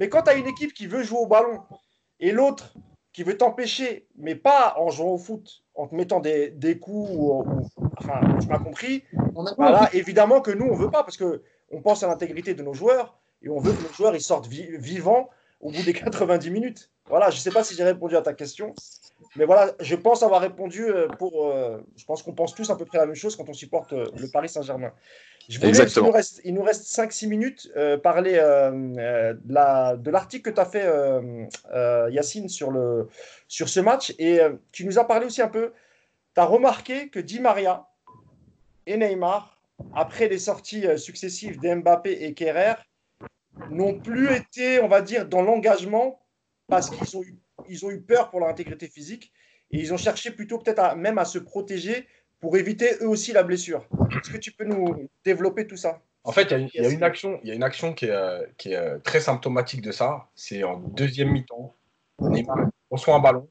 Mais 0.00 0.08
quand 0.08 0.22
tu 0.22 0.30
as 0.30 0.34
une 0.34 0.46
équipe 0.46 0.72
qui 0.72 0.86
veut 0.86 1.02
jouer 1.02 1.18
au 1.18 1.26
ballon 1.26 1.60
et 2.18 2.32
l'autre 2.32 2.74
qui 3.12 3.22
veut 3.22 3.36
t'empêcher, 3.36 4.06
mais 4.16 4.34
pas 4.34 4.74
en 4.78 4.88
jouant 4.88 5.12
au 5.12 5.18
foot, 5.18 5.62
en 5.74 5.86
te 5.88 5.94
mettant 5.94 6.20
des, 6.20 6.78
coups, 6.80 7.10
ou, 7.12 7.44
enfin, 7.98 8.20
tu 8.40 8.48
m'as 8.48 8.58
compris, 8.58 9.04
voilà, 9.56 9.90
évidemment 9.92 10.40
que 10.40 10.50
nous, 10.50 10.64
on 10.64 10.76
ne 10.76 10.82
veut 10.82 10.90
pas, 10.90 11.04
parce 11.04 11.18
qu'on 11.18 11.82
pense 11.82 12.02
à 12.02 12.08
l'intégrité 12.08 12.54
de 12.54 12.62
nos 12.62 12.72
joueurs, 12.72 13.18
et 13.42 13.50
on 13.50 13.58
veut 13.58 13.72
que 13.72 13.82
nos 13.82 13.92
joueurs 13.92 14.14
ils 14.14 14.22
sortent 14.22 14.46
vivants 14.46 15.28
au 15.60 15.70
bout 15.70 15.82
des 15.82 15.92
90 15.94 16.50
minutes. 16.50 16.90
Voilà, 17.08 17.28
je 17.30 17.36
ne 17.36 17.40
sais 17.40 17.50
pas 17.50 17.64
si 17.64 17.74
j'ai 17.74 17.84
répondu 17.84 18.16
à 18.16 18.22
ta 18.22 18.32
question, 18.32 18.72
mais 19.36 19.44
voilà, 19.44 19.72
je 19.80 19.96
pense 19.96 20.22
avoir 20.22 20.40
répondu 20.40 20.84
euh, 20.84 21.08
pour. 21.08 21.48
Euh, 21.48 21.78
je 21.96 22.04
pense 22.04 22.22
qu'on 22.22 22.32
pense 22.32 22.54
tous 22.54 22.70
à 22.70 22.76
peu 22.76 22.84
près 22.84 22.98
la 22.98 23.06
même 23.06 23.14
chose 23.16 23.36
quand 23.36 23.48
on 23.48 23.52
supporte 23.52 23.92
euh, 23.92 24.06
le 24.16 24.28
Paris 24.28 24.48
Saint-Germain. 24.48 24.92
Je 25.50 25.58
voulais, 25.58 25.72
il 25.72 26.02
nous 26.02 26.10
reste, 26.12 26.40
il 26.44 26.54
nous 26.54 26.62
reste 26.62 26.84
5-6 26.84 27.26
minutes, 27.26 27.72
euh, 27.76 27.98
parler 27.98 28.34
euh, 28.36 28.70
euh, 28.98 29.34
de 29.96 30.10
l'article 30.10 30.48
que 30.48 30.54
tu 30.54 30.60
as 30.60 30.64
fait, 30.64 32.12
Yacine, 32.12 32.48
sur, 32.48 32.70
le, 32.70 33.08
sur 33.48 33.68
ce 33.68 33.80
match. 33.80 34.14
Et 34.20 34.38
tu 34.70 34.84
nous 34.84 35.00
as 35.00 35.04
parlé 35.04 35.26
aussi 35.26 35.42
un 35.42 35.48
peu. 35.48 35.72
Tu 36.36 36.40
as 36.40 36.44
remarqué 36.44 37.08
que 37.08 37.18
Di 37.18 37.40
Maria 37.40 37.88
et 38.86 38.96
Neymar, 38.96 39.60
après 39.92 40.28
les 40.28 40.38
sorties 40.38 40.86
successives 40.96 41.58
d'Mbappé 41.58 42.12
et 42.24 42.32
Kerrer, 42.32 42.74
n'ont 43.70 43.98
plus 43.98 44.32
été, 44.32 44.78
on 44.80 44.88
va 44.88 45.02
dire, 45.02 45.26
dans 45.26 45.42
l'engagement 45.42 46.20
parce 46.68 46.90
qu'ils 46.90 47.16
ont, 47.16 47.24
eu, 47.24 47.36
ils 47.68 47.84
ont 47.84 47.90
eu 47.90 48.00
peur 48.00 48.30
pour 48.30 48.38
leur 48.38 48.48
intégrité 48.48 48.86
physique. 48.86 49.32
Et 49.72 49.78
ils 49.78 49.92
ont 49.92 49.96
cherché 49.96 50.30
plutôt 50.30 50.58
peut-être 50.58 50.94
même 50.94 51.18
à 51.18 51.24
se 51.24 51.38
protéger 51.38 52.06
pour 52.40 52.56
éviter 52.56 52.96
eux 53.02 53.08
aussi 53.08 53.32
la 53.32 53.42
blessure. 53.42 53.86
Est-ce 54.10 54.30
que 54.30 54.38
tu 54.38 54.52
peux 54.52 54.64
nous 54.64 55.08
développer 55.24 55.66
tout 55.66 55.76
ça? 55.76 56.00
En 56.24 56.32
fait, 56.32 56.50
il 56.50 56.82
y, 56.82 56.84
a 56.84 56.90
une 56.90 57.02
action, 57.02 57.40
il 57.42 57.48
y 57.48 57.52
a 57.52 57.54
une 57.54 57.62
action 57.62 57.94
qui 57.94 58.06
est, 58.06 58.10
euh, 58.10 58.44
qui 58.58 58.72
est 58.72 58.76
euh, 58.76 58.98
très 58.98 59.20
symptomatique 59.20 59.80
de 59.80 59.90
ça. 59.90 60.28
C'est 60.34 60.64
en 60.64 60.76
deuxième 60.76 61.30
mi-temps. 61.30 61.74
Neymar 62.20 62.58
reçoit 62.90 63.14
un 63.14 63.20
ballon, 63.20 63.48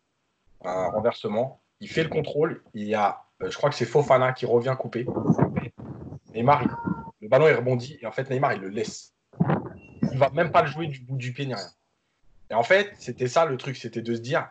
un 0.63 0.89
renversement. 0.89 1.61
Il 1.79 1.89
fait 1.89 2.03
le 2.03 2.09
contrôle. 2.09 2.63
Il 2.75 2.87
y 2.87 2.93
a, 2.93 3.23
euh, 3.41 3.49
je 3.49 3.57
crois 3.57 3.71
que 3.71 3.75
c'est 3.75 3.85
Fofana 3.85 4.33
qui 4.33 4.45
revient 4.45 4.75
couper. 4.77 5.07
Neymar, 6.35 6.63
le 7.21 7.27
ballon 7.27 7.47
est 7.47 7.55
rebondi 7.55 7.97
et 8.01 8.05
en 8.05 8.11
fait 8.11 8.29
Neymar 8.29 8.53
il 8.53 8.61
le 8.61 8.69
laisse. 8.69 9.15
Il 10.11 10.17
va 10.19 10.29
même 10.29 10.51
pas 10.51 10.61
le 10.61 10.67
jouer 10.67 10.87
du 10.87 10.99
bout 10.99 11.17
du 11.17 11.33
pied 11.33 11.47
ni 11.47 11.55
rien. 11.55 11.71
Et 12.51 12.53
en 12.53 12.63
fait, 12.63 12.93
c'était 12.99 13.27
ça 13.27 13.45
le 13.45 13.57
truc, 13.57 13.77
c'était 13.77 14.01
de 14.01 14.13
se 14.13 14.21
dire. 14.21 14.47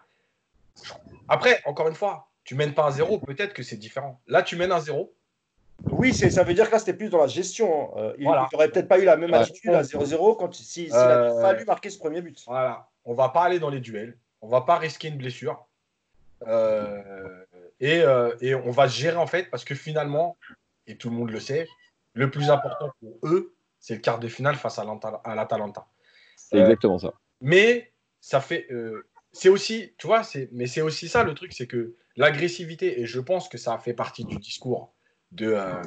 Après, 1.29 1.61
encore 1.67 1.89
une 1.89 1.95
fois, 1.95 2.28
tu 2.49 2.55
mènes 2.55 2.73
pas 2.73 2.87
un 2.87 2.91
zéro, 2.91 3.19
peut-être 3.19 3.53
que 3.53 3.63
c'est 3.63 3.77
différent. 3.77 4.23
Là, 4.27 4.43
tu 4.43 4.57
mènes 4.57 4.73
un 4.73 4.81
zéro. 4.81 5.15
Oui, 5.91 6.15
ça 6.15 6.43
veut 6.45 6.55
dire 6.55 6.67
que 6.69 6.73
là, 6.73 6.79
c'était 6.79 6.95
plus 6.95 7.11
dans 7.11 7.21
la 7.21 7.27
gestion. 7.27 7.95
Hein. 7.95 8.01
Euh, 8.01 8.15
il 8.19 8.25
n'aurait 8.25 8.71
peut-être 8.71 8.89
pas 8.89 8.99
eu 8.99 9.05
la 9.05 9.19
même 9.19 9.35
attitude 9.35 9.71
à 9.75 9.83
0-0 9.83 10.39
quand 10.39 10.55
s'il 10.55 10.91
a 10.95 10.97
euh, 10.97 11.43
fallu 11.43 11.67
marquer 11.67 11.91
ce 11.91 11.99
premier 11.99 12.23
but. 12.23 12.43
Voilà. 12.47 12.89
On 13.05 13.13
va 13.13 13.29
pas 13.29 13.43
aller 13.43 13.59
dans 13.59 13.69
les 13.69 13.81
duels. 13.81 14.17
On 14.41 14.49
va 14.49 14.63
pas 14.63 14.79
risquer 14.79 15.09
une 15.09 15.19
blessure. 15.19 15.67
Euh, 16.47 17.45
et, 17.81 18.03
on 18.55 18.71
va 18.71 18.87
gérer 18.87 19.19
en 19.19 19.27
fait 19.27 19.51
parce 19.51 19.67
que 19.67 19.75
finalement, 19.75 20.39
et 20.87 20.97
tout 20.97 21.11
le 21.11 21.17
monde 21.17 21.31
le 21.31 21.41
sait, 21.41 21.69
le 22.15 22.31
plus 22.31 22.49
important 22.49 22.93
pour 22.99 23.19
eux, 23.25 23.55
c'est 23.79 23.97
le 23.97 24.01
quart 24.01 24.21
de 24.21 24.29
finale 24.29 24.57
face 24.57 24.79
à 24.79 25.35
l'Atalanta. 25.35 25.87
C'est 26.35 26.61
exactement 26.61 26.99
ça. 26.99 27.13
Mais 27.43 27.93
ça 28.23 28.41
fait, 28.41 28.67
c'est 29.33 29.51
aussi, 29.51 29.93
tu 29.99 30.07
vois, 30.07 30.23
mais 30.51 30.67
c'est 30.67 30.81
aussi 30.81 31.09
ça 31.09 31.25
le 31.25 31.35
truc, 31.35 31.53
c'est 31.53 31.67
que 31.67 31.95
l'agressivité, 32.19 33.01
et 33.01 33.07
je 33.07 33.21
pense 33.21 33.49
que 33.49 33.57
ça 33.57 33.79
fait 33.79 33.95
partie 33.95 34.25
du 34.25 34.37
discours 34.37 34.93
de, 35.31 35.53
euh, 35.53 35.83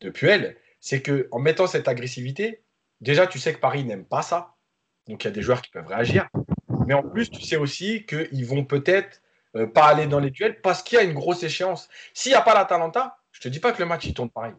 de 0.00 0.10
Puel, 0.10 0.56
c'est 0.80 1.00
que 1.00 1.28
en 1.30 1.38
mettant 1.38 1.66
cette 1.66 1.88
agressivité, 1.88 2.62
déjà 3.00 3.26
tu 3.26 3.38
sais 3.38 3.54
que 3.54 3.60
Paris 3.60 3.84
n'aime 3.84 4.04
pas 4.04 4.22
ça, 4.22 4.56
donc 5.08 5.24
il 5.24 5.28
y 5.28 5.30
a 5.30 5.32
des 5.32 5.40
joueurs 5.40 5.62
qui 5.62 5.70
peuvent 5.70 5.86
réagir, 5.86 6.28
mais 6.86 6.94
en 6.94 7.02
plus 7.02 7.30
tu 7.30 7.40
sais 7.40 7.56
aussi 7.56 8.04
qu'ils 8.04 8.44
vont 8.44 8.64
peut-être 8.64 9.22
euh, 9.54 9.66
pas 9.66 9.86
aller 9.86 10.06
dans 10.06 10.18
les 10.18 10.30
duels 10.30 10.60
parce 10.60 10.82
qu'il 10.82 10.98
y 10.98 11.00
a 11.00 11.04
une 11.04 11.14
grosse 11.14 11.42
échéance. 11.44 11.88
S'il 12.12 12.32
n'y 12.32 12.36
a 12.36 12.42
pas 12.42 12.54
l'Atalanta, 12.54 13.16
je 13.30 13.40
te 13.40 13.48
dis 13.48 13.60
pas 13.60 13.72
que 13.72 13.80
le 13.80 13.88
match 13.88 14.04
il 14.04 14.14
tourne 14.14 14.30
pareil. 14.30 14.54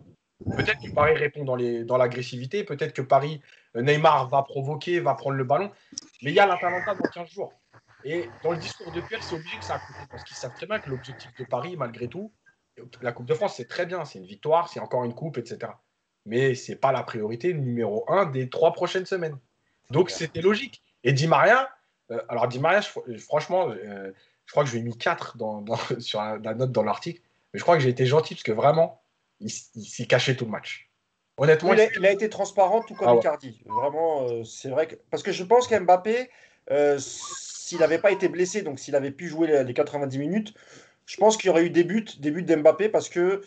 Peut-être 0.56 0.82
que 0.82 0.92
Paris 0.92 1.16
répond 1.16 1.44
dans, 1.44 1.56
les, 1.56 1.84
dans 1.84 1.98
l'agressivité, 1.98 2.64
peut-être 2.64 2.94
que 2.94 3.02
Paris, 3.02 3.42
euh, 3.76 3.82
Neymar 3.82 4.30
va 4.30 4.44
provoquer, 4.44 5.00
va 5.02 5.16
prendre 5.16 5.36
le 5.36 5.44
ballon, 5.44 5.70
mais 6.22 6.32
il 6.32 6.36
y 6.36 6.40
a 6.40 6.46
l'Atalanta 6.46 6.96
dans 6.96 7.10
15 7.10 7.30
jours. 7.30 7.54
Et 8.06 8.30
dans 8.44 8.52
le 8.52 8.58
discours 8.58 8.92
de 8.92 9.02
Pierre, 9.02 9.24
c'est 9.24 9.36
obligé 9.36 9.58
que 9.58 9.64
ça 9.64 9.76
a 9.76 9.80
coûté 9.80 10.00
parce 10.10 10.24
qu'ils 10.24 10.36
savent 10.36 10.54
très 10.54 10.66
bien 10.66 10.80
que 10.80 10.90
l'objectif 10.90 11.34
de 11.36 11.46
Paris, 11.46 11.76
malgré 11.78 12.08
tout, 12.08 12.32
la 13.02 13.12
Coupe 13.12 13.26
de 13.26 13.34
France, 13.34 13.56
c'est 13.58 13.68
très 13.68 13.86
bien, 13.86 14.04
c'est 14.06 14.20
une 14.20 14.26
victoire, 14.26 14.70
c'est 14.70 14.80
encore 14.80 15.04
une 15.04 15.14
coupe, 15.14 15.38
etc. 15.38 15.72
Mais 16.26 16.56
ce 16.56 16.72
n'est 16.72 16.78
pas 16.78 16.92
la 16.92 17.04
priorité 17.04 17.54
numéro 17.54 18.06
un 18.08 18.26
des 18.26 18.50
trois 18.50 18.74
prochaines 18.74 19.06
semaines. 19.06 19.38
Donc 19.90 20.10
c'était 20.10 20.42
logique. 20.42 20.82
Et 21.04 21.14
Di 21.14 21.28
Maria, 21.28 21.70
euh, 22.12 22.22
alors 22.30 22.48
Di 22.48 22.60
Maria, 22.60 22.82
franchement, 23.20 23.70
euh, 23.70 24.12
je 24.46 24.52
crois 24.52 24.64
que 24.64 24.70
je 24.70 24.76
lui 24.76 24.82
ai 24.82 24.84
mis 24.84 24.98
4 24.98 25.38
dans, 25.38 25.64
sur 26.00 26.22
la, 26.22 26.38
note 26.54 26.72
dans 26.72 26.84
l'article, 26.84 27.22
mais 27.54 27.60
je 27.60 27.64
crois 27.64 27.76
que 27.76 27.84
j'ai 27.84 27.90
été 27.90 28.06
gentil 28.06 28.36
parce 28.36 28.44
que 28.44 28.52
vraiment, 28.52 29.02
il, 29.40 29.50
s'est 29.50 30.06
caché 30.06 30.36
tout 30.36 30.46
le 30.46 30.52
match. 30.52 30.90
Honnêtement, 31.38 31.74
il 31.74 32.06
a, 32.06 32.12
été 32.12 32.30
transparent 32.30 32.84
tout 32.84 32.94
comme 32.94 33.08
ah 33.08 33.16
Icardi. 33.16 33.64
Vraiment, 33.66 34.28
euh, 34.28 34.44
c'est 34.44 34.70
vrai 34.70 34.88
que 34.88 34.96
parce 35.10 35.24
que 35.24 35.32
je 35.32 35.44
pense 35.44 35.68
qu'Mbappé, 35.68 36.30
s'il 37.64 37.80
n'avait 37.80 37.98
pas 37.98 38.12
été 38.12 38.28
blessé, 38.28 38.62
donc 38.62 38.78
s'il 38.78 38.94
avait 38.94 39.12
pu 39.12 39.30
jouer 39.30 39.64
les 39.64 39.74
90 39.74 40.20
minutes, 40.20 40.54
je 41.06 41.16
pense 41.16 41.38
qu'il 41.38 41.48
y 41.48 41.50
aurait 41.50 41.66
eu 41.66 41.70
des 41.70 41.86
buts, 41.86 42.06
des 42.20 42.30
buts 42.30 42.44
d'Mbappé 42.44 42.90
parce 42.90 43.08
que 43.08 43.42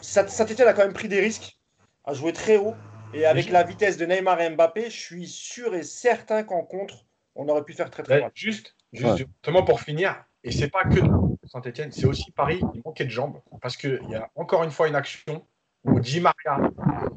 Saint-Etienne 0.00 0.66
a 0.66 0.72
quand 0.72 0.82
même 0.82 0.92
pris 0.92 1.06
des 1.06 1.20
risques 1.20 1.56
à 2.04 2.12
jouer 2.12 2.32
très 2.32 2.56
haut. 2.56 2.74
Et 3.14 3.26
avec 3.26 3.50
la 3.50 3.62
vitesse 3.62 3.96
de 3.96 4.06
Neymar 4.06 4.40
et 4.40 4.50
Mbappé, 4.50 4.84
je 4.84 4.98
suis 4.98 5.28
sûr 5.28 5.74
et 5.74 5.84
certain 5.84 6.42
qu'en 6.42 6.62
contre, 6.62 7.06
on 7.36 7.48
aurait 7.48 7.64
pu 7.64 7.72
faire 7.72 7.90
très 7.90 8.02
très 8.02 8.20
mal. 8.20 8.30
Juste, 8.34 8.74
justement 8.92 9.64
pour 9.64 9.80
finir, 9.80 10.24
et 10.42 10.50
c'est 10.50 10.68
pas 10.68 10.82
que 10.84 11.00
Saint-Etienne, 11.44 11.92
c'est 11.92 12.06
aussi 12.06 12.32
Paris, 12.32 12.60
il 12.74 12.82
manquait 12.84 13.04
de 13.04 13.10
jambes. 13.10 13.40
Parce 13.62 13.76
qu'il 13.76 14.08
y 14.08 14.14
a 14.16 14.28
encore 14.34 14.64
une 14.64 14.70
fois 14.70 14.88
une 14.88 14.96
action 14.96 15.46
où 15.84 16.00
Di 16.00 16.20
Maria 16.20 16.58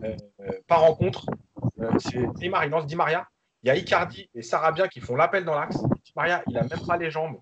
euh, 0.03 0.16
euh, 0.41 0.51
par 0.68 0.82
rencontre. 0.82 1.26
Euh, 1.80 1.89
c'est 1.97 2.22
Neymar, 2.39 2.66
il 2.66 2.70
lance 2.70 2.86
Di 2.86 2.95
Maria. 2.95 3.28
Il 3.64 3.68
y 3.68 3.70
a 3.72 3.76
Icardi 3.76 4.30
et 4.36 4.41
Sarabia 4.41 4.88
qui 4.88 4.99
font 4.99 5.16
l'appel 5.16 5.45
dans 5.45 5.55
l'axe. 5.55 5.78
Maria, 6.16 6.43
il 6.47 6.53
n'a 6.53 6.64
même 6.64 6.86
pas 6.86 6.97
les 6.97 7.11
jambes. 7.11 7.39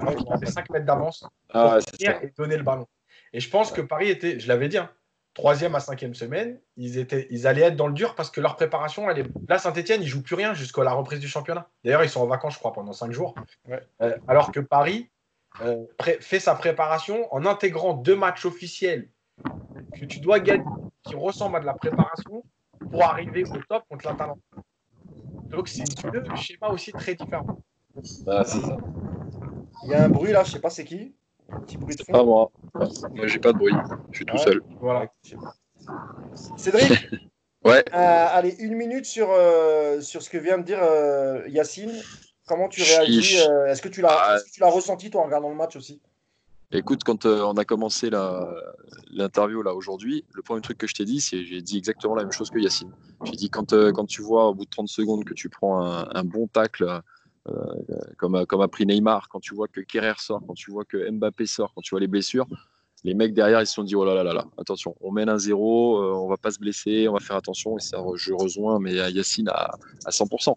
Alors 0.00 0.14
qu'il 0.16 0.32
avait 0.32 0.46
5 0.46 0.70
mètres 0.70 0.86
d'avance 0.86 1.24
Ah, 1.52 1.78
et 1.98 2.32
donner 2.36 2.56
le 2.56 2.62
ballon. 2.62 2.86
Et 3.32 3.40
je 3.40 3.48
pense 3.48 3.72
que 3.72 3.80
Paris 3.80 4.08
était, 4.08 4.38
je 4.38 4.48
l'avais 4.48 4.68
dit, 4.68 4.78
hein, 4.78 4.90
troisième 5.34 5.74
à 5.74 5.80
cinquième 5.80 6.14
semaine, 6.14 6.60
ils, 6.76 6.98
étaient, 6.98 7.28
ils 7.30 7.46
allaient 7.46 7.62
être 7.62 7.76
dans 7.76 7.86
le 7.86 7.94
dur 7.94 8.14
parce 8.14 8.30
que 8.30 8.40
leur 8.40 8.56
préparation, 8.56 9.08
elle 9.08 9.20
est... 9.20 9.26
là, 9.48 9.58
Saint-Etienne, 9.58 10.02
ils 10.02 10.08
jouent 10.08 10.22
plus 10.22 10.34
rien 10.34 10.54
jusqu'à 10.54 10.82
la 10.82 10.92
reprise 10.92 11.20
du 11.20 11.28
championnat. 11.28 11.68
D'ailleurs, 11.84 12.04
ils 12.04 12.10
sont 12.10 12.20
en 12.20 12.26
vacances, 12.26 12.54
je 12.54 12.58
crois, 12.58 12.72
pendant 12.72 12.92
cinq 12.92 13.12
jours. 13.12 13.34
Ouais. 13.68 13.80
Euh, 14.02 14.16
alors 14.26 14.50
que 14.52 14.60
Paris 14.60 15.10
euh, 15.62 15.84
fait 16.20 16.40
sa 16.40 16.54
préparation 16.54 17.32
en 17.34 17.46
intégrant 17.46 17.94
deux 17.94 18.16
matchs 18.16 18.44
officiels 18.44 19.08
que 19.94 20.04
tu 20.04 20.20
dois 20.20 20.40
gagner, 20.40 20.64
qui 21.04 21.14
ressemblent 21.14 21.56
à 21.56 21.60
de 21.60 21.66
la 21.66 21.74
préparation 21.74 22.44
pour 22.90 23.04
arriver 23.04 23.44
au 23.44 23.56
top 23.68 23.84
contre 23.88 24.06
l'Atalanta. 24.06 24.40
Donc, 25.48 25.68
c'est 25.68 25.84
deux 26.10 26.22
schémas 26.36 26.68
aussi 26.68 26.92
très 26.92 27.14
différents. 27.14 27.58
Ah, 28.26 28.44
c'est 28.44 28.60
ça. 28.60 28.76
Il 29.84 29.90
y 29.90 29.94
a 29.94 30.04
un 30.04 30.08
bruit 30.08 30.32
là, 30.32 30.44
je 30.44 30.50
sais 30.52 30.60
pas 30.60 30.70
c'est 30.70 30.84
qui. 30.84 31.14
Un 31.50 31.60
petit 31.60 31.76
bruit 31.78 31.96
de 31.96 32.02
fond. 32.02 32.12
Pas 32.12 32.24
moi. 32.24 32.50
Moi, 32.74 33.26
j'ai 33.26 33.38
pas 33.38 33.52
de 33.52 33.58
bruit. 33.58 33.74
Je 34.12 34.16
suis 34.18 34.24
tout 34.26 34.36
Ouais. 34.36 34.42
seul. 34.42 34.62
Voilà. 34.80 35.06
Cédric 36.56 36.82
Ouais. 37.64 37.84
Euh, 37.92 38.26
allez, 38.32 38.56
une 38.60 38.74
minute 38.74 39.04
sur, 39.04 39.28
euh, 39.30 40.00
sur 40.00 40.22
ce 40.22 40.30
que 40.30 40.38
vient 40.38 40.56
de 40.56 40.62
dire 40.62 40.78
euh, 40.82 41.42
Yacine. 41.48 41.92
Comment 42.48 42.68
tu 42.68 42.82
réagis 42.82 43.20
je- 43.22 43.48
euh, 43.50 43.66
Est-ce 43.66 43.82
que 43.82 43.88
tu 43.88 44.00
l'as 44.00 44.08
Ah. 44.18 44.36
est-ce 44.36 44.44
que 44.46 44.50
tu 44.50 44.60
l'as 44.60 44.70
ressenti 44.70 45.10
toi 45.10 45.20
en 45.20 45.24
regardant 45.26 45.50
le 45.50 45.56
match 45.56 45.76
aussi? 45.76 46.00
Écoute, 46.72 47.04
quand 47.04 47.26
euh, 47.26 47.42
on 47.42 47.54
a 47.58 47.64
commencé 47.66 48.08
la- 48.08 48.48
l'interview 49.12 49.62
là 49.62 49.74
aujourd'hui, 49.74 50.24
le 50.32 50.40
premier 50.42 50.62
truc 50.62 50.78
que 50.78 50.86
je 50.86 50.94
t'ai 50.94 51.04
dit, 51.04 51.20
c'est 51.20 51.44
j'ai 51.44 51.60
dit 51.60 51.76
exactement 51.76 52.14
la 52.14 52.22
même 52.22 52.32
chose 52.32 52.48
que 52.48 52.58
Yacine. 52.58 52.92
J'ai 53.24 53.32
dit 53.32 53.50
quand, 53.50 53.74
euh, 53.74 53.92
quand 53.92 54.06
tu 54.06 54.22
vois 54.22 54.46
au 54.48 54.54
bout 54.54 54.64
de 54.64 54.70
30 54.70 54.88
secondes 54.88 55.24
que 55.24 55.34
tu 55.34 55.50
prends 55.50 55.84
un, 55.84 56.08
un 56.14 56.24
bon 56.24 56.46
tacle 56.46 56.84
euh, 56.84 57.00
comme, 58.18 58.34
a- 58.34 58.46
comme 58.46 58.60
a 58.60 58.68
pris 58.68 58.86
Neymar, 58.86 59.28
quand 59.28 59.40
tu 59.40 59.54
vois 59.54 59.68
que 59.68 59.80
Kerrer 59.80 60.14
sort, 60.18 60.42
quand 60.46 60.54
tu 60.54 60.70
vois 60.70 60.84
que 60.84 61.10
Mbappé 61.10 61.46
sort, 61.46 61.72
quand 61.74 61.80
tu 61.82 61.90
vois 61.90 62.00
les 62.00 62.06
blessures, 62.08 62.46
les 63.04 63.14
mecs 63.14 63.32
derrière 63.32 63.60
ils 63.62 63.66
se 63.66 63.74
sont 63.74 63.82
dit 63.82 63.94
oh 63.96 64.04
là 64.04 64.14
là 64.14 64.22
là 64.22 64.34
là, 64.34 64.46
attention, 64.58 64.94
on 65.00 65.10
mène 65.10 65.28
un 65.28 65.38
zéro, 65.38 66.02
euh, 66.02 66.12
on 66.14 66.28
va 66.28 66.36
pas 66.36 66.50
se 66.50 66.58
blesser, 66.58 67.08
on 67.08 67.14
va 67.14 67.20
faire 67.20 67.36
attention. 67.36 67.76
Et 67.78 67.80
ça, 67.80 67.98
je 68.16 68.32
rejoins 68.34 68.78
mais 68.78 68.92
Yacine 68.94 69.48
à, 69.48 69.70
à 70.04 70.10
100%. 70.10 70.54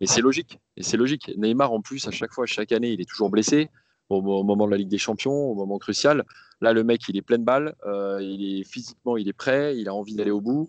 Et 0.00 0.06
c'est 0.06 0.20
logique. 0.20 0.58
Et 0.76 0.82
c'est 0.82 0.96
logique. 0.96 1.30
Neymar 1.36 1.72
en 1.72 1.80
plus 1.80 2.06
à 2.06 2.10
chaque 2.10 2.32
fois, 2.32 2.44
chaque 2.46 2.72
année, 2.72 2.90
il 2.90 3.00
est 3.00 3.08
toujours 3.08 3.30
blessé 3.30 3.70
au, 4.10 4.16
au 4.16 4.42
moment 4.44 4.66
de 4.66 4.72
la 4.72 4.76
Ligue 4.76 4.88
des 4.88 4.98
Champions, 4.98 5.32
au 5.32 5.54
moment 5.54 5.78
crucial. 5.78 6.24
Là, 6.60 6.72
le 6.72 6.84
mec, 6.84 7.02
il 7.08 7.16
est 7.16 7.22
plein 7.22 7.38
de 7.38 7.44
balles, 7.44 7.74
euh, 7.86 8.18
il 8.22 8.60
est 8.60 8.64
physiquement, 8.64 9.16
il 9.16 9.28
est 9.28 9.32
prêt, 9.32 9.78
il 9.78 9.88
a 9.88 9.94
envie 9.94 10.14
d'aller 10.14 10.30
au 10.30 10.40
bout, 10.40 10.68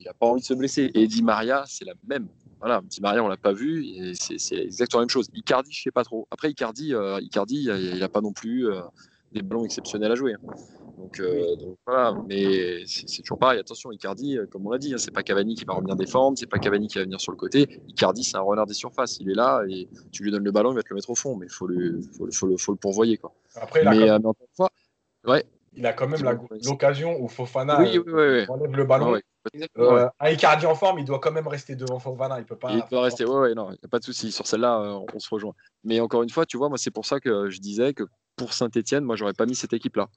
il 0.00 0.04
n'a 0.06 0.14
pas 0.14 0.26
envie 0.26 0.40
de 0.40 0.46
se 0.46 0.54
blesser. 0.54 0.90
Et 0.94 1.06
Di 1.06 1.22
Maria, 1.22 1.64
c'est 1.66 1.84
la 1.84 1.94
même. 2.08 2.28
Voilà, 2.60 2.80
Di 2.84 3.00
Maria, 3.00 3.22
on 3.22 3.28
l'a 3.28 3.36
pas 3.36 3.52
vu, 3.52 3.84
et 3.84 4.12
c'est 4.14 4.56
exactement 4.56 5.00
la 5.00 5.04
même 5.04 5.10
chose. 5.10 5.28
Icardi, 5.34 5.72
je 5.72 5.82
sais 5.82 5.90
pas 5.90 6.04
trop. 6.04 6.26
Après, 6.30 6.50
Icardi, 6.50 6.94
euh, 6.94 7.20
Icardi, 7.20 7.64
il 7.64 7.98
n'a 7.98 8.08
pas 8.08 8.20
non 8.22 8.32
plus 8.32 8.66
euh, 8.66 8.80
des 9.32 9.42
ballons 9.42 9.64
exceptionnels 9.64 10.10
à 10.12 10.14
jouer. 10.14 10.34
Donc, 10.96 11.20
euh, 11.20 11.54
donc 11.56 11.76
voilà, 11.86 12.16
mais 12.26 12.82
c'est 12.86 13.20
toujours 13.22 13.38
pareil. 13.38 13.58
Attention, 13.60 13.92
Icardi, 13.92 14.38
comme 14.50 14.66
on 14.66 14.70
l'a 14.70 14.78
dit, 14.78 14.94
hein, 14.94 14.98
c'est 14.98 15.10
pas 15.10 15.22
Cavani 15.22 15.54
qui 15.54 15.66
va 15.66 15.74
revenir 15.74 15.94
défendre, 15.96 16.38
c'est 16.38 16.46
pas 16.46 16.58
Cavani 16.58 16.88
qui 16.88 16.96
va 16.96 17.04
venir 17.04 17.20
sur 17.20 17.32
le 17.32 17.36
côté. 17.36 17.68
Icardi, 17.88 18.24
c'est 18.24 18.38
un 18.38 18.40
renard 18.40 18.66
des 18.66 18.72
surfaces. 18.72 19.18
Il 19.20 19.30
est 19.30 19.34
là 19.34 19.62
et 19.68 19.88
tu 20.10 20.22
lui 20.22 20.30
donnes 20.30 20.44
le 20.44 20.52
ballon, 20.52 20.72
il 20.72 20.76
va 20.76 20.82
te 20.82 20.88
le 20.88 20.94
mettre 20.94 21.10
au 21.10 21.14
fond, 21.14 21.36
mais 21.36 21.46
il 21.46 21.52
faut, 21.52 21.66
le- 21.66 22.00
faut, 22.16 22.24
le- 22.24 22.32
faut, 22.32 22.46
le, 22.46 22.56
faut 22.56 22.72
le 22.72 22.78
pourvoyer. 22.78 23.18
Quoi. 23.18 23.34
Après, 23.56 23.82
il 23.82 23.88
a, 23.88 23.90
Mais, 23.90 23.98
quand, 23.98 24.06
mais 24.06 24.26
encore 24.26 24.36
une 24.40 24.56
fois, 24.56 24.70
il 25.76 25.84
a 25.86 25.92
quand 25.92 26.08
même 26.08 26.38
l'occasion 26.64 27.20
où 27.20 27.28
Fofana 27.28 27.80
oui, 27.80 27.98
oui, 27.98 28.04
oui, 28.06 28.12
oui. 28.14 28.44
enlève 28.48 28.74
le 28.74 28.84
ballon. 28.84 29.06
Ouais, 29.08 29.12
ouais. 29.14 29.22
Euh, 29.78 30.08
un 30.20 30.30
Icardi 30.30 30.66
en 30.66 30.74
forme, 30.74 30.98
il 30.98 31.04
doit 31.04 31.18
quand 31.18 31.32
même 31.32 31.48
rester 31.48 31.76
devant 31.76 31.98
Fofana. 31.98 32.38
Il 32.38 32.44
peut 32.46 32.56
pas. 32.56 32.72
Il 32.72 32.82
doit 32.90 33.02
rester. 33.02 33.24
Ouais, 33.24 33.38
ouais, 33.40 33.54
non, 33.54 33.70
y 33.72 33.78
a 33.84 33.88
pas 33.88 33.98
de 33.98 34.04
souci. 34.04 34.32
Sur 34.32 34.46
celle-là, 34.46 34.80
euh, 34.80 35.00
on 35.14 35.18
se 35.18 35.28
rejoint. 35.30 35.52
Mais 35.84 36.00
encore 36.00 36.22
une 36.22 36.30
fois, 36.30 36.46
tu 36.46 36.56
vois, 36.56 36.68
moi, 36.68 36.78
c'est 36.78 36.90
pour 36.90 37.06
ça 37.06 37.20
que 37.20 37.48
je 37.50 37.60
disais 37.60 37.94
que 37.94 38.04
pour 38.36 38.52
Saint-Etienne, 38.52 39.04
moi, 39.04 39.16
j'aurais 39.16 39.34
pas 39.34 39.46
mis 39.46 39.54
cette 39.54 39.72
équipe-là. 39.72 40.08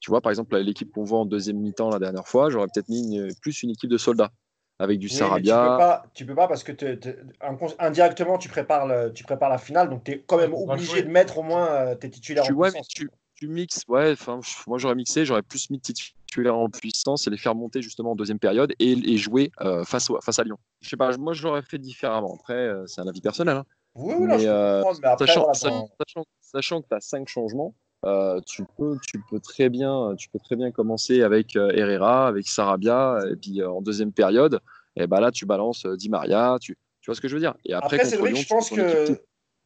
Tu 0.00 0.10
vois, 0.10 0.20
par 0.20 0.30
exemple, 0.30 0.56
l'équipe 0.58 0.92
qu'on 0.92 1.04
voit 1.04 1.18
en 1.20 1.26
deuxième 1.26 1.58
mi-temps 1.58 1.90
la 1.90 1.98
dernière 1.98 2.26
fois, 2.28 2.50
j'aurais 2.50 2.68
peut-être 2.72 2.88
mis 2.88 3.16
une- 3.16 3.34
plus 3.42 3.62
une 3.62 3.70
équipe 3.70 3.90
de 3.90 3.98
soldats 3.98 4.30
avec 4.78 5.00
du 5.00 5.06
Oui, 5.08 5.12
mais 5.14 5.18
tu 5.18 5.22
peux 5.24 5.26
Sarabia. 5.26 5.76
pas, 5.76 6.04
tu 6.14 6.24
peux 6.26 6.34
pas 6.36 6.46
parce 6.46 6.62
que 6.62 6.70
te- 6.70 6.94
te- 6.94 7.16
incon- 7.40 7.74
indirectement 7.80 8.38
tu 8.38 8.48
prépares, 8.48 8.86
le- 8.86 9.12
tu 9.12 9.24
prépares 9.24 9.48
la 9.48 9.58
finale, 9.58 9.90
donc 9.90 10.04
tu 10.04 10.12
es 10.12 10.24
quand 10.24 10.36
même 10.36 10.54
Ouais, 10.54 10.72
obligé 10.74 11.02
de 11.02 11.08
mettre 11.08 11.38
au 11.38 11.42
moins 11.42 11.66
euh, 11.66 11.94
tes 11.96 12.08
titulaires 12.10 12.44
Tu, 12.44 12.52
en 12.52 12.56
ouais, 12.56 12.70
tu, 12.88 13.10
tu 13.34 13.48
mixes. 13.48 13.82
Ouais, 13.88 14.14
moi, 14.68 14.78
j'aurais 14.78 14.94
mixé, 14.94 15.24
j'aurais 15.24 15.42
plus 15.42 15.68
mis 15.70 15.80
titulaires 16.28 16.56
en 16.56 16.68
puissance 16.68 17.26
et 17.26 17.30
les 17.30 17.36
faire 17.38 17.54
monter 17.54 17.82
justement 17.82 18.12
en 18.12 18.14
deuxième 18.16 18.38
période 18.38 18.72
et, 18.78 18.92
et 18.92 19.16
jouer 19.16 19.50
euh, 19.62 19.84
face, 19.84 20.10
au- 20.10 20.20
face 20.20 20.38
à 20.38 20.44
Lyon. 20.44 20.58
Je 20.80 20.88
sais 20.88 20.96
pas, 20.96 21.16
moi, 21.16 21.32
je 21.32 21.42
l'aurais 21.42 21.62
fait 21.62 21.78
différemment. 21.78 22.34
Après, 22.38 22.54
euh, 22.54 22.86
c'est 22.86 23.00
un 23.00 23.06
avis 23.08 23.20
personnel. 23.20 23.56
hein. 23.56 23.64
Oui, 23.94 24.14
oui, 24.16 24.26
Mais, 24.28 24.36
peux 24.36 24.48
euh, 24.48 24.84
mais 25.02 25.08
après, 25.08 25.26
sachant, 25.26 25.40
voilà, 25.40 25.54
sachant- 25.54 26.24
sachant 26.40 26.82
que 26.82 26.88
tu 26.88 26.94
as 26.94 27.00
cinq 27.00 27.28
changements, 27.28 27.74
tu, 28.46 28.62
peux, 28.76 28.96
tu, 29.02 29.20
peux 29.28 29.40
très 29.40 29.68
bien, 29.70 30.14
tu 30.16 30.28
peux 30.28 30.38
très 30.38 30.54
bien 30.54 30.70
commencer 30.70 31.22
avec 31.22 31.56
Herrera, 31.56 32.28
avec 32.28 32.46
Sarabia, 32.46 33.18
et 33.30 33.34
puis 33.36 33.64
en 33.64 33.80
deuxième 33.82 34.12
période, 34.12 34.60
et 34.94 35.06
ben 35.06 35.20
là 35.20 35.32
tu 35.32 35.46
balances 35.46 35.84
Di 35.86 36.08
Maria, 36.08 36.58
tu, 36.60 36.76
tu 37.00 37.06
vois 37.06 37.16
ce 37.16 37.20
que 37.20 37.26
je 37.28 37.34
veux 37.34 37.40
dire? 37.40 37.54
Et 37.64 37.72
après, 37.74 37.96
Après, 37.96 37.98
contre 37.98 38.10
Cédric, 38.10 38.32
Lyon, 38.34 38.40
je 38.40 38.46
tu 38.46 38.54
pense 38.54 38.70
que 38.70 39.22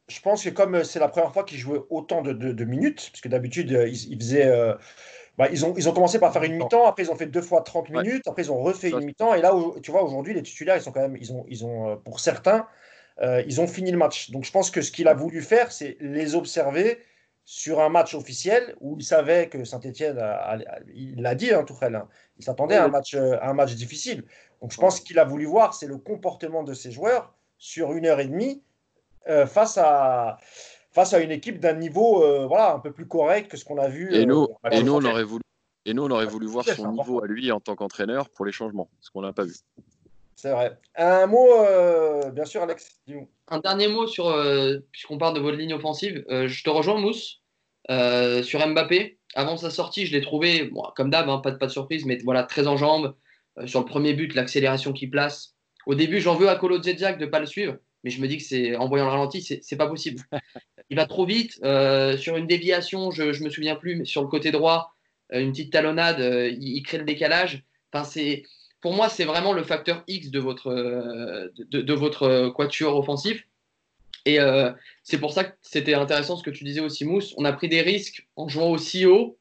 je 0.09 0.19
pense 0.21 0.43
que 0.43 0.49
comme 0.49 0.83
c'est 0.83 0.99
la 0.99 1.07
première 1.09 1.31
fois 1.31 1.43
qu'ils 1.43 1.59
jouaient 1.59 1.83
autant 1.89 2.21
de, 2.23 2.33
de- 2.33 2.51
de 2.51 2.65
minutes, 2.65 3.09
parce 3.11 3.21
que 3.21 3.29
d'habitude 3.29 3.69
ils, 3.69 4.11
ils 4.11 4.17
faisaient, 4.17 4.47
euh, 4.47 4.73
bah, 5.37 5.47
ils 5.51 5.65
ont 5.65 5.73
ils 5.77 5.89
ont 5.89 5.93
commencé 5.93 6.19
par 6.19 6.31
faire 6.31 6.43
une 6.43 6.55
mi-temps, 6.55 6.85
après 6.85 7.03
ils 7.03 7.11
ont 7.11 7.15
fait 7.15 7.25
deux 7.25 7.41
fois 7.41 7.61
30 7.61 7.89
Ouais. 7.89 8.03
minutes, 8.03 8.27
après 8.27 8.43
ils 8.43 8.51
ont 8.51 8.61
refait 8.61 8.89
une 8.91 9.03
mi-temps, 9.05 9.33
et 9.33 9.41
là 9.41 9.51
tu 9.81 9.91
vois 9.91 10.03
aujourd'hui 10.03 10.33
les 10.33 10.43
titulaires 10.43 10.75
ils 10.77 10.81
sont 10.81 10.91
quand 10.91 11.01
même 11.01 11.17
ils 11.17 11.31
ont 11.33 11.45
ils 11.47 11.65
ont 11.65 11.89
euh, 11.89 11.95
pour 11.95 12.19
certains 12.19 12.67
euh, 13.21 13.43
ils 13.47 13.61
ont 13.61 13.67
fini 13.67 13.91
le 13.91 13.97
match. 13.97 14.31
Donc 14.31 14.43
je 14.45 14.51
pense 14.51 14.71
que 14.71 14.81
ce 14.81 14.91
qu'il 14.91 15.07
a 15.07 15.13
voulu 15.13 15.41
faire 15.41 15.71
c'est 15.71 15.97
les 15.99 16.35
observer 16.35 16.99
sur 17.45 17.81
un 17.81 17.89
match 17.89 18.15
officiel 18.15 18.75
où 18.79 18.95
il 18.97 19.03
savait 19.03 19.49
que 19.49 19.65
Saint-Etienne, 19.65 20.17
il 20.93 21.21
l'a 21.21 21.35
dit, 21.35 21.51
hein, 21.53 21.63
Tourelle, 21.65 21.95
hein, 21.95 22.07
il 22.37 22.43
s'attendait 22.45 22.75
à 22.77 22.85
un 22.85 22.85
Ouais. 22.85 22.91
match, 22.91 23.15
euh, 23.15 23.37
à 23.41 23.49
un 23.49 23.53
match 23.53 23.73
difficile. 23.75 24.23
Donc 24.61 24.71
je 24.71 24.77
pense 24.77 25.01
qu'il 25.01 25.19
a 25.19 25.25
voulu 25.25 25.45
voir, 25.45 25.73
c'est 25.73 25.87
le 25.87 25.97
comportement 25.97 26.63
de 26.63 26.73
ses 26.73 26.91
joueurs 26.91 27.33
sur 27.57 27.91
une 27.93 28.05
heure 28.05 28.21
et 28.21 28.27
demie 28.27 28.63
euh, 29.27 29.45
face, 29.45 29.77
à, 29.77 30.37
face 30.93 31.13
à 31.13 31.19
une 31.19 31.31
équipe 31.31 31.59
d'un 31.59 31.73
niveau 31.73 32.23
euh, 32.23 32.45
voilà, 32.47 32.73
un 32.73 32.79
peu 32.79 32.91
plus 32.91 33.07
correct 33.07 33.49
que 33.49 33.57
ce 33.57 33.65
qu'on 33.65 33.77
a 33.77 33.87
vu. 33.87 34.13
Et 34.13 34.21
euh, 34.21 34.25
nous, 34.25 34.47
et 34.71 34.83
nous, 34.83 34.93
on 34.93 35.03
aurait 35.03 35.23
voulu. 35.23 35.43
Et 35.85 35.93
nous, 35.93 36.03
on 36.03 36.11
aurait 36.11 36.25
voulu 36.25 36.47
voir 36.47 36.65
son 36.65 36.91
niveau 36.91 37.21
à 37.21 37.27
lui 37.27 37.51
en 37.51 37.59
tant 37.59 37.75
qu'entraîneur 37.75 38.29
pour 38.29 38.45
les 38.45 38.51
changements, 38.51 38.89
ce 39.01 39.11
qu'on 39.11 39.21
n'a 39.21 39.33
pas 39.33 39.43
vu. 39.43 39.55
C'est 40.35 40.51
vrai. 40.51 40.77
Un 40.95 41.25
mot, 41.27 41.47
euh, 41.59 42.29
bien 42.31 42.45
sûr, 42.45 42.63
Alex, 42.63 42.99
dis-nous. 43.07 43.29
Un 43.49 43.59
dernier 43.59 43.87
mot 43.87 44.07
sur, 44.07 44.27
euh, 44.27 44.79
puisqu'on 44.91 45.17
parle 45.17 45.35
de 45.35 45.39
votre 45.39 45.57
ligne 45.57 45.73
offensive, 45.73 46.23
euh, 46.29 46.47
je 46.47 46.63
te 46.63 46.69
rejoins 46.69 46.99
Mousse 46.99 47.41
euh, 47.91 48.43
sur 48.43 48.65
Mbappé. 48.65 49.17
Avant 49.35 49.57
sa 49.57 49.69
sortie, 49.69 50.05
je 50.05 50.13
l'ai 50.13 50.21
trouvé, 50.21 50.65
bon, 50.65 50.83
comme 50.95 51.09
d'hab, 51.09 51.27
hein, 51.29 51.39
pas, 51.39 51.51
de, 51.51 51.57
pas 51.57 51.67
de 51.67 51.71
surprise, 51.71 52.05
mais 52.05 52.17
voilà, 52.23 52.43
très 52.43 52.67
en 52.67 52.77
jambes. 52.77 53.15
Euh, 53.57 53.67
sur 53.67 53.79
le 53.79 53.85
premier 53.85 54.13
but, 54.13 54.33
l'accélération 54.35 54.93
qu'il 54.93 55.09
place. 55.09 55.55
Au 55.85 55.95
début, 55.95 56.19
j'en 56.19 56.35
veux 56.35 56.49
à 56.49 56.55
Colo 56.55 56.81
Zediak 56.81 57.19
de 57.19 57.25
ne 57.25 57.29
pas 57.29 57.39
le 57.39 57.45
suivre, 57.45 57.77
mais 58.03 58.09
je 58.09 58.21
me 58.21 58.27
dis 58.27 58.37
que 58.37 58.43
c'est 58.43 58.75
en 58.75 58.87
voyant 58.87 59.05
le 59.05 59.11
ralenti, 59.11 59.41
c'est 59.41 59.77
pas 59.77 59.87
possible. 59.87 60.21
Il 60.89 60.97
va 60.97 61.05
trop 61.05 61.25
vite. 61.25 61.59
euh, 61.63 62.17
sur 62.17 62.37
une 62.37 62.47
déviation, 62.47 63.11
je, 63.11 63.33
je 63.33 63.43
me 63.43 63.49
souviens 63.49 63.75
plus, 63.75 63.95
mais 63.95 64.05
sur 64.05 64.21
le 64.21 64.27
côté 64.27 64.51
droit, 64.51 64.93
euh, 65.33 65.39
une 65.39 65.51
petite 65.51 65.71
talonnade, 65.71 66.19
euh, 66.19 66.49
il, 66.49 66.81
crée 66.83 66.97
le 66.97 67.03
décalage. 67.03 67.63
Enfin, 67.91 68.03
c'est 68.03 68.43
pour 68.81 68.93
moi, 68.93 69.09
c'est 69.09 69.25
vraiment 69.25 69.53
le 69.53 69.63
facteur 69.63 70.03
X 70.07 70.29
de 70.29 70.39
votre, 70.39 70.69
de, 71.55 71.93
votre 71.93 72.49
quatuor 72.49 72.97
offensif. 72.97 73.47
Et 74.25 74.39
c'est 75.03 75.19
pour 75.19 75.31
ça 75.31 75.45
que 75.45 75.53
c'était 75.61 75.93
intéressant 75.93 76.35
ce 76.35 76.43
que 76.43 76.49
tu 76.49 76.65
disais 76.65 76.81
aussi, 76.81 77.05
Mousse. 77.05 77.33
On 77.37 77.45
a 77.45 77.53
pris 77.53 77.69
des 77.69 77.81
risques 77.81 78.27
en 78.35 78.49
jouant 78.49 78.69
aussi 78.69 79.05
haut, 79.05 79.37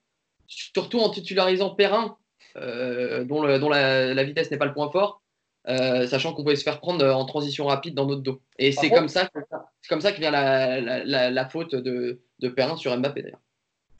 surtout 0.46 1.00
en 1.00 1.10
titularisant 1.10 1.70
Perrin, 1.70 2.16
dont, 2.54 3.42
la 3.42 4.24
vitesse 4.24 4.52
n'est 4.52 4.58
pas 4.58 4.66
le 4.66 4.74
point 4.74 4.92
fort, 4.92 5.21
euh, 5.68 6.06
sachant 6.06 6.32
qu'on 6.32 6.42
pouvait 6.42 6.56
se 6.56 6.64
faire 6.64 6.80
prendre 6.80 7.04
en 7.04 7.24
transition 7.24 7.66
rapide 7.66 7.94
dans 7.94 8.06
notre 8.06 8.22
dos. 8.22 8.40
Et 8.58 8.72
c'est 8.72 8.88
comme 8.90 9.08
ça, 9.08 9.26
que- 9.26 9.40
c'est 9.80 9.88
comme 9.88 10.00
ça 10.00 10.12
que 10.12 10.18
vient 10.18 10.30
la, 10.30 10.80
la, 10.80 11.04
la- 11.04 11.30
la 11.30 11.48
faute 11.48 11.74
de, 11.74 12.20
de 12.40 12.48
Perrin 12.48 12.76
sur 12.76 12.96
Mbappé 12.96 13.22
d'ailleurs. 13.22 13.40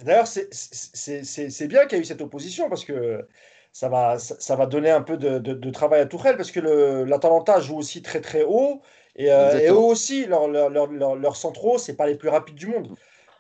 D'ailleurs, 0.05 0.27
c'est- 0.27 1.67
bien 1.69 1.87
qu'il 1.87 1.99
y 1.99 2.01
ait 2.01 2.03
eu 2.03 2.07
cette 2.07 2.21
opposition 2.23 2.69
parce 2.69 2.85
que 2.85 3.27
ça 3.73 3.89
va, 3.89 4.19
ça, 4.19 4.35
ça 4.39 4.57
va 4.57 4.67
donner 4.67 4.91
un 4.91 5.03
peu 5.03 5.17
de, 5.17 5.39
de- 5.39 5.55
de 5.55 5.71
travail 5.71 6.01
à 6.01 6.07
Tourelle 6.07 6.37
parce 6.37 6.51
que 6.51 6.61
l'Atalanta 7.05 7.61
joue 7.61 7.77
aussi 7.79 8.03
très 8.03 8.21
très 8.21 8.43
haut 8.43 8.83
et, 9.17 9.31
euh, 9.31 9.59
et 9.61 9.69
eux 9.69 9.77
aussi, 9.77 10.27
leurs 10.27 10.49
leur, 10.49 10.69
leur, 10.71 11.15
leur- 11.17 11.37
centraux, 11.37 11.79
c'est 11.79 11.95
pas 11.97 12.07
les 12.07 12.17
plus 12.17 12.29
rapides 12.29 12.57
du 12.57 12.67
monde. 12.67 12.89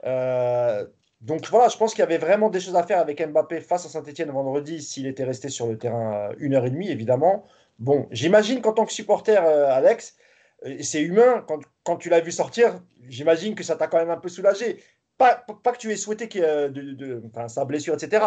Euh, 0.04 0.86
donc 1.20 1.46
voilà, 1.48 1.68
je 1.68 1.76
pense 1.76 1.92
qu'il 1.92 2.00
y 2.00 2.04
avait 2.04 2.18
vraiment 2.18 2.48
des 2.50 2.60
choses 2.60 2.76
à 2.76 2.82
faire 2.82 2.98
avec 2.98 3.24
Mbappé 3.26 3.60
face 3.60 3.86
à 3.86 3.88
Saint-Etienne 3.88 4.30
vendredi 4.30 4.82
s'il 4.82 5.06
était 5.06 5.24
resté 5.24 5.48
sur 5.48 5.66
le 5.66 5.78
terrain 5.78 6.30
euh, 6.30 6.34
une 6.38 6.54
heure 6.54 6.64
et 6.66 6.70
demie, 6.70 6.90
évidemment. 6.90 7.44
Bon, 7.82 8.06
j'imagine 8.12 8.62
qu'en 8.62 8.72
tant 8.72 8.86
que 8.86 8.92
supporter, 8.92 9.44
euh, 9.44 9.74
Alex, 9.74 10.16
euh, 10.64 10.76
c'est 10.82 11.02
humain, 11.02 11.44
quand, 11.48 11.58
quand 11.82 11.96
tu 11.96 12.08
l'as 12.10 12.20
vu 12.20 12.30
sortir, 12.30 12.80
j'imagine 13.08 13.56
que 13.56 13.64
ça 13.64 13.74
t'a 13.74 13.88
quand 13.88 13.98
même 13.98 14.10
un 14.10 14.18
peu 14.18 14.28
soulagé. 14.28 14.80
pas, 15.18 15.34
pas 15.34 15.72
que 15.72 15.78
tu 15.78 15.90
aies 15.90 15.96
souhaité 15.96 16.28
y 16.32 16.38
ait 16.42 16.68
de, 16.70 17.22
sa 17.48 17.64
blessure, 17.64 17.94
etc. 17.94 18.26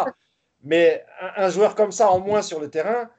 Mais 0.62 1.06
un, 1.22 1.45
un 1.45 1.49
joueur 1.49 1.74
comme 1.76 1.93
ça 1.93 2.12
en 2.12 2.20
moins 2.20 2.41
sur 2.41 2.60
le 2.60 2.70
terrain, 2.70 3.10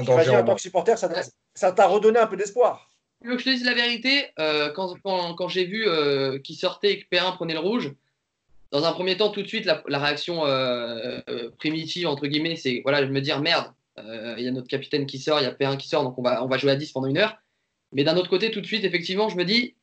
j'imagine 0.00 0.34
en 0.34 0.44
tant 0.44 0.56
que 0.56 0.60
supporter, 0.60 0.98
ça 0.98 1.72
t'a 1.72 1.86
redonné 1.86 2.18
un 2.18 2.26
peu 2.26 2.36
d'espoir. 2.36 2.90
Tu 3.22 3.28
veux 3.28 3.36
que 3.36 3.42
je 3.42 3.46
te 3.46 3.50
dise 3.50 3.64
la 3.64 3.74
vérité 3.74 4.32
Euh, 4.40 4.72
Quand, 4.72 4.94
quand, 5.04 5.34
quand 5.34 5.48
j'ai 5.48 5.64
vu 5.64 5.86
euh, 5.86 6.40
qu'il 6.40 6.56
sortait 6.56 6.92
et 6.92 7.00
que 7.00 7.08
Perrin 7.08 7.32
prenait 7.32 7.54
le 7.54 7.60
rouge, 7.60 7.94
dans 8.72 8.84
un 8.84 8.92
premier 8.92 9.16
temps, 9.16 9.30
tout 9.30 9.42
de 9.42 9.46
suite, 9.46 9.64
la, 9.64 9.82
la 9.86 10.00
réaction 10.00 10.44
euh, 10.44 11.20
euh, 11.28 11.50
primitive, 11.56 12.08
entre 12.08 12.26
guillemets, 12.26 12.56
c'est 12.56 12.80
voilà, 12.82 13.00
de 13.00 13.06
me 13.06 13.20
dire 13.20 13.40
merde, 13.40 13.66
euh, 13.66 13.70
il 13.98 14.44
y 14.44 14.48
a 14.48 14.50
notre 14.50 14.68
capitaine 14.68 15.06
qui 15.06 15.18
sort, 15.18 15.40
il 15.40 15.44
y 15.44 15.46
a 15.46 15.52
Perrin 15.52 15.76
qui 15.76 15.88
sort, 15.88 16.02
donc 16.02 16.18
on 16.18 16.22
va, 16.22 16.42
on 16.42 16.48
va 16.48 16.56
jouer 16.58 16.72
à 16.72 16.76
10 16.76 16.92
pendant 16.92 17.06
une 17.06 17.18
heure. 17.18 17.36
Mais 17.92 18.02
d'un 18.02 18.16
autre 18.16 18.28
côté, 18.28 18.50
tout 18.50 18.60
de 18.60 18.66
suite, 18.66 18.84
effectivement, 18.84 19.28
je 19.28 19.36
me 19.36 19.44
dis 19.44 19.76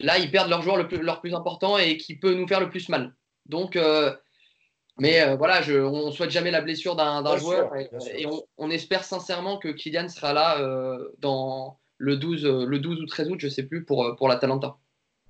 là, 0.00 0.18
ils 0.18 0.30
perdent 0.30 0.50
leur 0.50 0.62
joueur 0.62 0.76
le 0.76 0.88
plus, 0.88 0.98
leur 0.98 1.20
plus 1.20 1.34
important 1.34 1.78
et 1.78 1.96
qui 1.96 2.16
peut 2.16 2.34
nous 2.34 2.46
faire 2.46 2.60
le 2.60 2.68
plus 2.68 2.88
mal. 2.88 3.14
Donc, 3.46 3.76
euh, 3.76 4.14
mais 4.98 5.20
euh, 5.22 5.36
voilà, 5.36 5.62
je, 5.62 5.74
on 5.74 6.10
souhaite 6.10 6.30
jamais 6.30 6.50
la 6.50 6.60
blessure 6.60 6.96
d'un 6.96 7.36
joueur 7.36 7.70
sûr, 7.70 8.08
et, 8.14 8.26
on, 8.26 8.42
on 8.58 8.70
espère 8.70 9.04
sincèrement 9.04 9.58
que 9.58 9.68
Kylian 9.68 10.08
sera 10.08 10.32
là 10.32 10.60
euh, 10.60 11.10
dans 11.18 11.78
le 11.98 12.16
12, 12.16 12.44
euh, 12.44 12.66
le 12.66 12.78
12 12.78 13.00
ou 13.00 13.06
13 13.06 13.30
août, 13.30 13.38
je 13.38 13.48
sais 13.48 13.62
plus, 13.62 13.84
pour, 13.84 14.04
euh, 14.04 14.14
pour 14.14 14.28
l'Atalanta. 14.28 14.76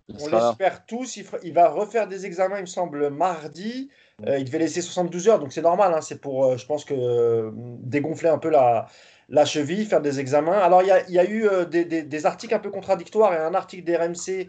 Il 0.08 0.16
On 0.20 0.28
l'espère 0.28 0.86
tous. 0.86 1.16
Il, 1.16 1.26
il 1.42 1.52
va 1.52 1.68
refaire 1.68 2.06
des 2.08 2.26
examens, 2.26 2.58
il 2.58 2.62
me 2.62 2.66
semble, 2.66 3.10
mardi. 3.10 3.90
Euh, 4.26 4.38
il 4.38 4.44
devait 4.44 4.58
laisser 4.58 4.80
72 4.82 5.28
heures, 5.28 5.38
donc 5.38 5.52
c'est 5.52 5.62
normal. 5.62 5.92
hein, 5.94 6.00
c'est 6.00 6.20
pour, 6.20 6.44
euh, 6.46 6.56
je 6.56 6.66
pense 6.66 6.84
que, 6.84 6.94
euh, 6.94 7.50
dégonfler 7.54 8.28
un 8.28 8.38
peu 8.38 8.48
la, 8.50 8.86
la 9.28 9.44
cheville, 9.44 9.84
faire 9.84 10.00
des 10.00 10.20
examens. 10.20 10.58
Alors, 10.58 10.82
il 10.82 10.88
y 10.88 10.90
a, 10.90 11.06
il 11.08 11.14
y 11.14 11.18
a 11.18 11.24
eu 11.28 11.48
des, 11.70 11.84
des- 11.84 12.02
des 12.02 12.26
articles 12.26 12.54
un 12.54 12.58
peu 12.60 12.70
contradictoires 12.70 13.34
et 13.34 13.36
un 13.38 13.54
article 13.54 13.84
d'RMC 13.84 14.48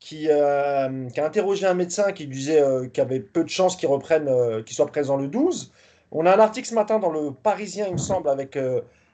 qui, 0.00 0.26
qui 0.26 0.30
a 0.30 0.88
interrogé 1.24 1.66
un 1.66 1.74
médecin 1.74 2.12
qui 2.12 2.26
disait 2.26 2.62
qu'il 2.92 2.98
y 3.02 3.06
avait 3.06 3.20
peu 3.20 3.44
de 3.44 3.48
chances 3.48 3.76
qu'il 3.76 3.88
reprenne, 3.88 4.28
qu'il 4.64 4.74
soit 4.76 4.86
présent 4.86 5.16
le 5.16 5.28
12. 5.28 5.72
On 6.12 6.26
a 6.26 6.34
un 6.34 6.40
article 6.40 6.68
ce 6.68 6.74
matin 6.74 6.98
dans 6.98 7.10
le 7.10 7.30
Parisien, 7.32 7.86
il 7.86 7.92
me 7.94 7.98
semble, 7.98 8.28
avec 8.28 8.58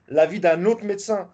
l'avis 0.08 0.40
d'un 0.40 0.64
autre 0.64 0.84
médecin 0.84 1.30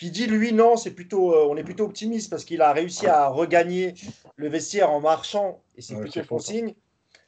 qui 0.00 0.10
dit 0.10 0.26
lui 0.26 0.52
non, 0.52 0.76
c'est 0.76 0.92
plutôt, 0.92 1.32
euh, 1.34 1.46
on 1.50 1.56
est 1.56 1.62
plutôt 1.62 1.84
optimiste 1.84 2.30
parce 2.30 2.44
qu'il 2.44 2.62
a 2.62 2.72
réussi 2.72 3.06
à 3.06 3.28
regagner 3.28 3.94
le 4.36 4.48
vestiaire 4.48 4.90
en 4.90 5.00
marchant 5.00 5.60
et 5.76 5.82
c'est 5.82 5.94
Ouais, 5.94 6.00
plutôt 6.00 6.14
c'est 6.14 6.20
bon 6.28 6.38
faux, 6.38 6.38
ça. 6.40 6.52
signe. 6.52 6.74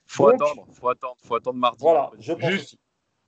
Faut 0.06 0.30
Donc- 0.32 0.42
attendre, 0.42 0.66
faut 0.72 0.88
attendre, 0.88 1.16
faut 1.22 1.34
attendre 1.36 1.58
mardi. 1.58 1.78
Voilà, 1.80 2.10
je 2.18 2.32
pense 2.32 2.50
Juste- 2.50 2.64
aussi. 2.64 2.78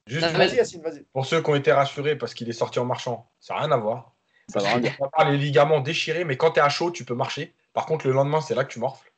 Juste 0.07 0.27
Non, 0.33 0.39
Vas-y 0.39 0.57
Yacine, 0.57 0.83
vas-y. 0.83 1.03
pour 1.13 1.25
ceux 1.27 1.43
qui 1.43 1.51
ont 1.51 1.55
été 1.55 1.73
rassurés 1.73 2.17
parce 2.17 2.35
qu'il 2.35 2.49
est 2.49 2.53
sorti 2.55 2.79
en 2.79 2.85
marchant, 2.87 3.29
ça 3.41 3.55
n'a 3.55 3.61
rien 3.61 3.73
à 3.73 3.77
voir. 3.77 4.13
Ça 4.49 4.61
va 4.61 4.69
rien 4.75 4.81
que 4.91 5.03
on 5.03 5.09
parle 5.09 5.33
les 5.33 5.39
ligaments 5.39 5.81
déchirés, 5.81 6.25
mais 6.25 6.37
quand 6.37 6.51
tu 6.53 6.59
es 6.59 6.63
à 6.63 6.69
chaud, 6.69 6.91
tu 6.91 7.05
peux 7.05 7.15
marcher. 7.15 7.55
Par 7.75 7.87
contre, 7.87 8.07
le 8.07 8.13
lendemain, 8.15 8.41
c'est 8.43 8.55
là 8.55 8.65
que 8.65 8.73
tu 8.73 8.79
morfles. 8.79 9.13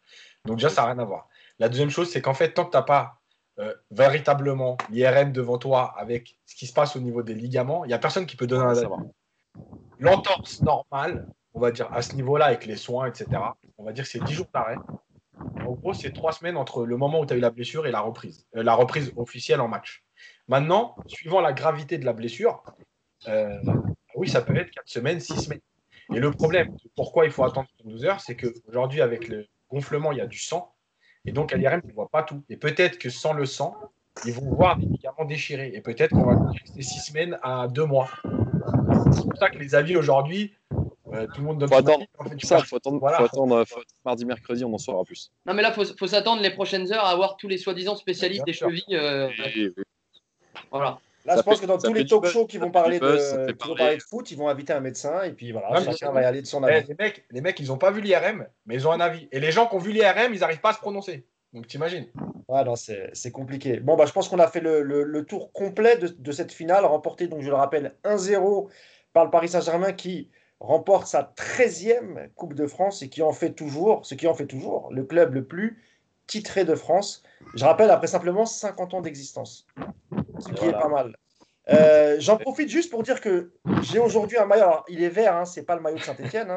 Donc 0.44 0.56
déjà, 0.56 0.70
ça 0.70 0.82
n'a 0.82 0.88
rien 0.92 0.98
à 1.00 1.04
voir. 1.04 1.28
La 1.58 1.68
deuxième 1.68 1.90
chose, 1.90 2.10
c'est 2.10 2.20
qu'en 2.22 2.34
fait, 2.34 2.52
tant 2.52 2.64
que 2.64 2.70
tu 2.70 2.76
n'as 2.76 2.82
pas 2.82 3.20
euh, 3.58 3.72
véritablement 3.90 4.76
l'IRM 4.90 5.32
devant 5.32 5.56
toi 5.58 5.94
avec 5.96 6.36
ce 6.46 6.54
qui 6.54 6.66
se 6.66 6.72
passe 6.74 6.94
au 6.94 7.00
niveau 7.00 7.22
des 7.22 7.32
ligaments, 7.34 7.84
il 7.84 7.88
n'y 7.88 7.94
a 7.94 7.98
personne 7.98 8.26
qui 8.26 8.36
peut 8.36 8.46
donner 8.46 8.64
un 8.64 8.76
avis. 8.76 8.86
L'entorse 9.98 10.60
normale, 10.62 11.26
on 11.54 11.60
va 11.60 11.70
dire 11.70 11.92
à 11.92 12.02
ce 12.02 12.14
niveau-là, 12.14 12.46
avec 12.46 12.66
les 12.66 12.76
soins, 12.76 13.06
etc., 13.06 13.26
on 13.78 13.84
va 13.84 13.92
dire 13.92 14.04
que 14.04 14.10
c'est 14.10 14.22
10 14.22 14.32
jours 14.32 14.46
d'arrêt. 14.52 14.76
En 15.66 15.72
gros, 15.72 15.94
c'est 15.94 16.12
3 16.12 16.32
semaines 16.32 16.56
entre 16.56 16.84
le 16.84 16.96
moment 16.96 17.20
où 17.20 17.26
tu 17.26 17.34
as 17.34 17.36
eu 17.36 17.40
la 17.40 17.50
blessure 17.50 17.86
et 17.86 17.90
la 17.90 18.00
reprise. 18.00 18.46
Euh, 18.56 18.62
la 18.62 18.74
reprise 18.74 19.12
officielle 19.16 19.60
en 19.60 19.68
match. 19.68 20.04
Maintenant, 20.48 20.96
suivant 21.06 21.40
la 21.40 21.52
gravité 21.52 21.98
de 21.98 22.04
la 22.04 22.12
blessure, 22.12 22.62
euh, 23.28 23.58
oui, 24.14 24.28
ça 24.28 24.42
peut 24.42 24.56
être 24.56 24.70
4 24.70 24.88
semaines, 24.88 25.20
6 25.20 25.44
semaines. 25.44 25.60
Et 26.14 26.20
le 26.20 26.30
problème, 26.30 26.76
pourquoi 26.94 27.24
il 27.24 27.30
faut 27.30 27.44
attendre 27.44 27.68
12 27.84 28.04
heures, 28.04 28.20
c'est 28.20 28.36
qu'aujourd'hui, 28.36 29.00
avec 29.00 29.28
le 29.28 29.46
gonflement, 29.70 30.12
il 30.12 30.18
y 30.18 30.20
a 30.20 30.26
du 30.26 30.38
sang. 30.38 30.72
Et 31.24 31.32
donc, 31.32 31.52
à 31.52 31.56
l'IRM, 31.56 31.80
tu 31.80 31.88
ne 31.88 31.92
vois 31.92 32.08
pas 32.08 32.22
tout. 32.22 32.44
Et 32.48 32.56
peut-être 32.56 32.98
que 32.98 33.10
sans 33.10 33.32
le 33.32 33.44
sang, 33.44 33.74
ils 34.24 34.32
vont 34.32 34.54
voir 34.54 34.78
des 34.78 34.86
ligaments 34.86 35.24
déchirés. 35.24 35.72
Et 35.74 35.80
peut-être 35.80 36.10
qu'on 36.10 36.24
va 36.24 36.50
rester 36.50 36.82
6 36.82 37.00
semaines 37.00 37.38
à 37.42 37.66
2 37.68 37.84
mois. 37.84 38.08
C'est 39.12 39.22
pour 39.22 39.36
ça 39.38 39.50
que 39.50 39.58
les 39.58 39.74
avis 39.74 39.96
aujourd'hui, 39.96 40.54
euh, 41.12 41.26
tout 41.34 41.40
le 41.40 41.46
monde 41.46 41.58
donne 41.58 41.68
Faut 41.68 41.74
son 41.76 41.80
attendre. 41.80 41.98
avis, 42.00 42.08
en 42.18 42.24
fait, 42.30 42.36
tu 42.36 42.46
Ça, 42.46 42.56
perds- 42.56 42.66
faut 42.66 42.76
attendre, 42.76 42.98
Voilà. 42.98 43.18
faut 43.18 43.24
attendre, 43.24 43.64
faut 43.66 43.80
mardi, 44.04 44.24
mercredi, 44.24 44.64
on 44.64 44.72
en 44.74 44.78
saura 44.78 45.04
plus. 45.04 45.30
Non, 45.46 45.54
mais 45.54 45.62
là, 45.62 45.72
faut, 45.72 45.84
faut 45.98 46.06
s'attendre 46.06 46.42
les 46.42 46.50
prochaines 46.50 46.92
heures 46.92 47.04
à 47.04 47.10
avoir 47.10 47.36
tous 47.36 47.48
les 47.48 47.58
soi-disant 47.58 47.96
spécialistes 47.96 48.44
des 48.44 48.52
sûr. 48.52 48.68
chevilles. 48.68 48.96
euh, 48.96 49.28
voilà. 50.70 50.98
Là, 51.24 51.34
Ça 51.34 51.40
je 51.40 51.44
pense 51.44 51.60
que 51.60 51.66
dans 51.66 51.78
tous 51.78 51.92
les 51.92 52.06
talk 52.06 52.24
shows 52.26 52.46
qui 52.46 52.56
vont 52.58 52.70
parler 52.70 53.00
buzz, 53.00 53.14
de, 53.14 53.18
ça 53.18 53.46
fait 53.46 53.46
qui 53.46 53.52
vont 53.52 53.56
parler. 53.74 53.76
parler 53.76 53.96
de 53.96 54.02
foot, 54.02 54.30
ils 54.30 54.38
vont 54.38 54.48
inviter 54.48 54.72
un 54.72 54.80
médecin 54.80 55.22
et 55.24 55.32
puis 55.32 55.50
voilà, 55.50 55.82
chacun 55.82 56.12
va 56.12 56.22
y 56.22 56.24
aller 56.24 56.40
de 56.40 56.46
son 56.46 56.62
Eh, 56.64 56.70
avis. 56.72 56.86
les, 56.86 56.94
mecs, 56.94 57.24
les 57.32 57.40
mecs, 57.40 57.58
ils 57.58 57.66
n'ont 57.66 57.78
pas 57.78 57.90
vu 57.90 58.00
l'IRM, 58.00 58.46
mais 58.64 58.76
ils 58.76 58.86
ont 58.86 58.92
un 58.92 59.00
avis. 59.00 59.28
Et 59.32 59.40
les 59.40 59.50
gens 59.50 59.66
qui 59.66 59.74
ont 59.74 59.78
vu 59.78 59.90
l'IRM, 59.90 60.32
ils 60.34 60.38
n'arrivent 60.40 60.60
pas 60.60 60.70
à 60.70 60.74
se 60.74 60.78
prononcer. 60.78 61.26
Donc 61.52 61.66
t'imagines. 61.66 62.06
Ouais, 62.46 62.62
non, 62.64 62.76
c'est 62.76 63.10
c'est 63.12 63.32
compliqué. 63.32 63.80
Bon, 63.80 63.96
bah, 63.96 64.04
je 64.06 64.12
pense 64.12 64.28
qu'on 64.28 64.38
a 64.38 64.46
fait 64.46 64.60
le, 64.60 64.82
le- 64.82 65.02
le 65.02 65.24
tour 65.24 65.52
complet 65.52 65.96
de, 65.96 66.06
de 66.08 66.32
cette 66.32 66.52
finale, 66.52 66.84
remportée, 66.84 67.26
donc 67.26 67.42
je 67.42 67.48
le 67.48 67.54
rappelle, 67.56 67.94
1-0 68.04 68.68
par 69.16 69.24
le 69.24 69.30
Paris 69.30 69.48
Saint-Germain 69.48 69.92
qui 69.94 70.28
remporte 70.60 71.06
sa 71.06 71.22
13e 71.38 72.28
Coupe 72.34 72.52
de 72.52 72.66
France 72.66 73.00
et 73.00 73.08
qui 73.08 73.22
en 73.22 73.32
fait 73.32 73.52
toujours, 73.52 74.04
ce 74.04 74.14
qui 74.14 74.26
en 74.26 74.34
fait 74.34 74.44
toujours, 74.46 74.90
le 74.92 75.04
club 75.04 75.32
le 75.32 75.42
plus 75.42 75.82
titré 76.26 76.66
de 76.66 76.74
France. 76.74 77.22
Je 77.54 77.64
rappelle, 77.64 77.90
après 77.90 78.08
simplement 78.08 78.44
50 78.44 78.92
ans 78.92 79.00
d'existence, 79.00 79.66
ce 80.38 80.48
qui 80.48 80.64
Voilà. 80.64 80.68
est 80.68 80.80
pas 80.82 80.88
mal. 80.88 81.16
Euh, 81.70 82.16
J'en 82.18 82.36
profite 82.36 82.68
juste 82.68 82.90
pour 82.90 83.02
dire 83.04 83.22
que 83.22 83.52
j'ai 83.80 83.98
aujourd'hui 83.98 84.36
un 84.36 84.44
maillot. 84.44 84.64
Alors, 84.64 84.84
il 84.88 85.02
est 85.02 85.08
vert, 85.08 85.34
hein, 85.34 85.46
c'est 85.46 85.62
pas 85.64 85.76
le 85.76 85.80
maillot 85.80 85.96
de 85.96 86.02
Saint-Etienne. 86.02 86.52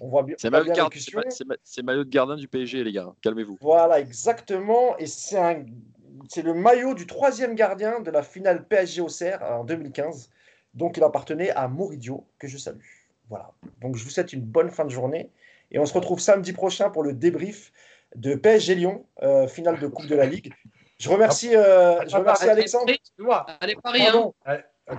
on 0.00 0.08
voit 0.08 0.24
bien, 0.24 0.34
C'est 0.36 0.48
on 0.48 0.50
voit 0.50 0.58
maillot, 0.58 0.70
de 0.70 0.74
bien 0.74 0.88
c'est 0.92 1.14
ma- 1.14 1.30
c'est 1.30 1.46
ma- 1.46 1.56
c'est 1.62 1.82
maillot 1.84 2.02
de 2.02 2.10
gardien 2.10 2.34
du 2.34 2.48
PSG, 2.48 2.82
les 2.82 2.90
gars. 2.90 3.14
Calmez-vous. 3.22 3.58
Voilà, 3.60 4.00
exactement. 4.00 4.98
Et 4.98 5.06
c'est 5.06 6.42
le 6.42 6.52
maillot 6.52 6.94
du 6.94 7.06
troisième 7.06 7.54
gardien 7.54 8.00
de 8.00 8.10
la 8.10 8.24
finale 8.24 8.66
PSG 8.66 9.00
au 9.02 9.08
Serre 9.08 9.40
en 9.44 9.62
2015. 9.62 10.30
Donc, 10.74 10.96
il 10.96 11.02
appartenait 11.04 11.50
à 11.50 11.68
Moridio, 11.68 12.26
que 12.38 12.48
je 12.48 12.58
salue. 12.58 12.80
Voilà. 13.28 13.52
Donc, 13.80 13.96
je 13.96 14.04
vous 14.04 14.10
souhaite 14.10 14.32
une 14.32 14.42
bonne 14.42 14.70
fin 14.70 14.84
de 14.84 14.90
journée. 14.90 15.30
Et 15.70 15.78
on 15.78 15.86
se 15.86 15.94
retrouve 15.94 16.20
samedi 16.20 16.52
prochain 16.52 16.90
pour 16.90 17.02
le 17.02 17.12
débrief 17.12 17.72
de 18.16 18.34
PSG 18.34 18.74
Lyon, 18.74 19.06
euh, 19.22 19.48
finale 19.48 19.78
de 19.80 19.86
Coupe 19.88 20.06
de 20.06 20.14
la 20.14 20.26
Ligue. 20.26 20.52
Je 20.98 21.08
remercie, 21.08 21.56
euh, 21.56 22.06
je 22.06 22.16
remercie 22.16 22.48
Alexandre. 22.48 22.84
Allez, 22.88 23.00
Tu 23.16 23.24
vois, 23.24 23.46
Allez, 23.60 23.76
Paris, 23.82 24.02
hein. 24.02 24.12
Pardon. 24.12 24.34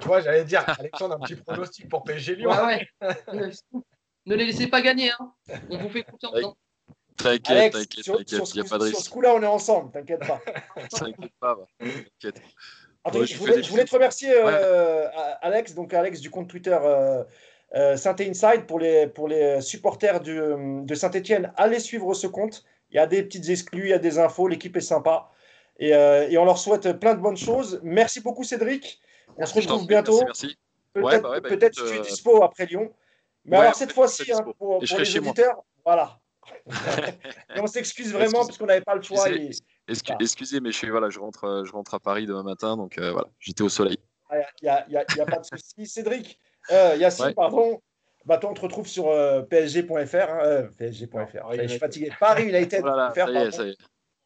tu 0.02 0.08
vois 0.08 0.20
j'allais 0.22 0.44
dire, 0.44 0.64
Alexandre, 0.80 1.16
un 1.16 1.20
petit 1.20 1.36
pronostic 1.36 1.88
pour 1.88 2.04
PSG 2.04 2.36
Lyon. 2.36 2.52
Ouais, 2.52 2.88
ouais. 3.02 3.52
ne 4.26 4.36
les 4.36 4.46
laissez 4.46 4.68
pas 4.68 4.82
gagner. 4.82 5.12
Hein. 5.20 5.32
On 5.70 5.78
vous 5.78 5.90
fait 5.90 6.04
confiance. 6.04 6.34
Ouais. 6.34 6.44
hein. 6.44 6.54
T'inquiète, 7.16 7.72
t'inquiète, 7.72 8.04
sur, 8.04 8.18
t'inquiète. 8.18 8.30
sur 8.36 8.48
ce 8.48 8.56
Il 8.58 8.62
n'y 8.62 8.68
a 8.68 8.70
pas 8.70 8.78
de 8.78 8.88
sur 8.88 8.96
ce 8.96 9.02
risque. 9.04 9.12
coup-là, 9.14 9.34
on 9.36 9.42
est 9.42 9.46
ensemble, 9.48 9.92
t'inquiète 9.92 10.28
pas. 10.28 10.42
T'inquiète 10.92 11.32
pas. 11.40 11.56
va. 11.56 11.66
T'inquiète. 11.80 12.42
Ouais, 13.14 13.26
je 13.28 13.38
voulais, 13.38 13.56
des 13.58 13.64
je 13.64 13.70
voulais 13.70 13.86
te 13.86 13.92
remercier, 13.94 14.32
euh, 14.34 15.08
Alex, 15.42 15.74
donc 15.76 15.94
Alex 15.94 16.20
du 16.22 16.30
compte 16.30 16.48
Twitter 16.48 16.78
euh, 16.82 17.24
euh, 17.76 17.98
Saint 17.98 18.16
Inside 18.20 18.66
pour 18.68 18.80
les, 18.80 19.08
pour 19.08 19.28
les 19.28 19.62
supporters 19.62 20.20
du- 20.22 20.40
de 20.40 20.96
Saint-Etienne. 20.96 21.52
Allez 21.58 21.80
suivre 21.80 22.14
ce 22.14 22.28
compte. 22.28 22.64
Il 22.92 22.96
y 22.96 23.00
a 23.00 23.06
des 23.08 23.24
petites 23.24 23.50
exclus, 23.50 23.84
il 23.84 23.90
y 23.90 23.94
a 23.94 24.00
des 24.00 24.18
infos, 24.20 24.48
l'équipe 24.48 24.76
est 24.78 24.82
sympa. 24.82 25.30
Et, 25.78 25.94
euh, 25.94 26.30
et 26.30 26.38
on 26.38 26.46
leur 26.46 26.58
souhaite 26.58 26.94
plein 26.94 27.14
de 27.14 27.20
bonnes 27.20 27.38
choses. 27.38 27.80
Merci 27.84 28.22
beaucoup, 28.22 28.44
Cédric. 28.44 29.00
On 29.38 29.46
se 29.46 29.54
retrouve 29.54 29.86
bientôt. 29.88 30.22
Merci. 30.24 30.58
Peut-être 30.94 31.06
Ouais, 31.06 31.20
bah 31.42 31.50
bah 31.60 31.70
tu 31.70 31.84
es 31.84 32.00
dispo 32.00 32.42
après 32.44 32.66
Lyon. 32.66 32.92
Mais 33.44 33.58
alors 33.58 33.76
cette 33.76 33.92
fois-ci, 33.92 34.32
hein, 34.32 34.44
pour, 34.58 34.80
les 34.82 35.20
moi. 35.20 35.30
auditeurs, 35.30 35.64
voilà. 35.84 36.20
et 37.56 37.60
on 37.60 37.68
s'excuse 37.68 38.14
vraiment 38.14 38.46
parce 38.46 38.58
qu'on 38.58 38.66
n'avait 38.66 38.82
pas 38.82 38.96
le 38.96 39.02
choix. 39.02 39.30
et- 39.30 39.50
Excu- 39.88 40.12
Ah. 40.14 40.18
Excusez, 40.20 40.60
mais 40.60 40.72
je, 40.72 40.78
suis, 40.78 40.90
voilà, 40.90 41.10
je, 41.10 41.20
rentre, 41.20 41.44
euh, 41.44 41.64
je 41.66 41.72
rentre 41.72 41.94
à 41.94 42.00
Paris 42.00 42.26
demain 42.26 42.44
matin, 42.44 42.76
donc 42.78 42.98
euh, 42.98 43.12
voilà, 43.12 43.28
j'étais 43.40 43.62
au 43.62 43.70
soleil. 43.70 43.98
Il 44.32 44.38
n'y 44.64 44.70
a, 44.70 44.86
y 44.90 44.98
a- 44.98 45.06
y 45.16 45.20
a 45.22 45.26
pas 45.26 45.38
de 45.38 45.46
souci. 45.46 45.86
Cédric, 45.86 46.40
euh, 46.72 46.96
Yacine, 46.98 47.26
Ouais. 47.28 47.34
pardon. 47.34 47.80
Bah, 48.26 48.40
toi, 48.40 48.50
on 48.50 48.54
te 48.56 48.62
retrouve 48.62 48.88
sur 48.88 49.10
euh, 49.10 49.44
PSG.fr. 49.44 50.16
hein, 50.16 50.40
euh, 50.44 50.68
PSG.fr. 50.80 51.42
Paris 51.42 51.60
je 51.62 51.68
suis 51.68 51.78
fatigué. 51.80 52.12
Paris 52.20 52.46
United. 52.50 52.82
Voilà, 52.82 53.14
est. 53.16 53.78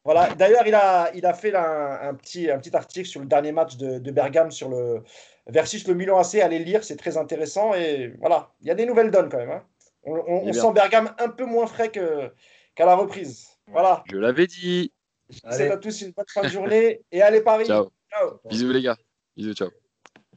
Voilà. 0.06 0.30
D'ailleurs, 0.36 0.66
il 0.66 0.74
a, 0.74 1.12
il 1.14 1.26
a 1.26 1.34
fait 1.34 1.52
là, 1.52 2.02
un, 2.04 2.10
un 2.10 2.14
petit, 2.16 2.50
un 2.50 2.58
petit 2.60 2.74
article 2.74 3.10
sur 3.10 3.20
le 3.20 3.26
dernier 3.28 3.52
match 3.52 3.76
de, 3.76 4.00
de 4.00 4.12
Bergame 4.12 4.52
sur 4.52 4.70
le 4.70 5.04
versus 5.48 5.86
le 5.86 5.94
Milan 5.96 6.18
AC. 6.18 6.36
Allez 6.36 6.60
lire, 6.60 6.86
c'est 6.86 6.96
très 6.96 7.18
intéressant. 7.18 7.74
Et 7.74 8.14
voilà, 8.20 8.54
il 8.62 8.68
y 8.68 8.72
a 8.72 8.76
des 8.76 8.86
nouvelles 8.86 9.12
donnes 9.12 9.28
quand 9.28 9.38
même. 9.38 9.52
hein. 9.52 9.64
On, 10.04 10.14
on- 10.16 10.44
on 10.46 10.48
Eh 10.48 10.54
sent 10.54 10.72
Bergame 10.74 11.14
un 11.20 11.28
peu 11.28 11.44
moins 11.46 11.68
frais 11.68 11.90
qu'à 11.92 12.86
la 12.86 12.96
reprise. 12.96 13.50
Voilà. 13.68 14.06
Je 14.10 14.16
l'avais 14.18 14.48
dit. 14.48 14.94
Je 15.30 15.40
vous 15.44 15.54
souhaite 15.54 15.72
à 15.72 15.78
tous 15.78 16.02
une 16.02 16.12
bonne 16.12 16.26
fin 16.28 16.42
de 16.42 16.50
journée. 16.50 17.02
Et 17.12 17.22
allez, 17.22 17.42
Paris. 17.42 17.66
Ciao. 17.66 17.90
Ciao. 18.10 18.40
Bisous 18.50 18.72
les 18.72 18.82
gars. 18.82 18.98
Bisous, 19.36 19.54
ciao. 19.54 19.70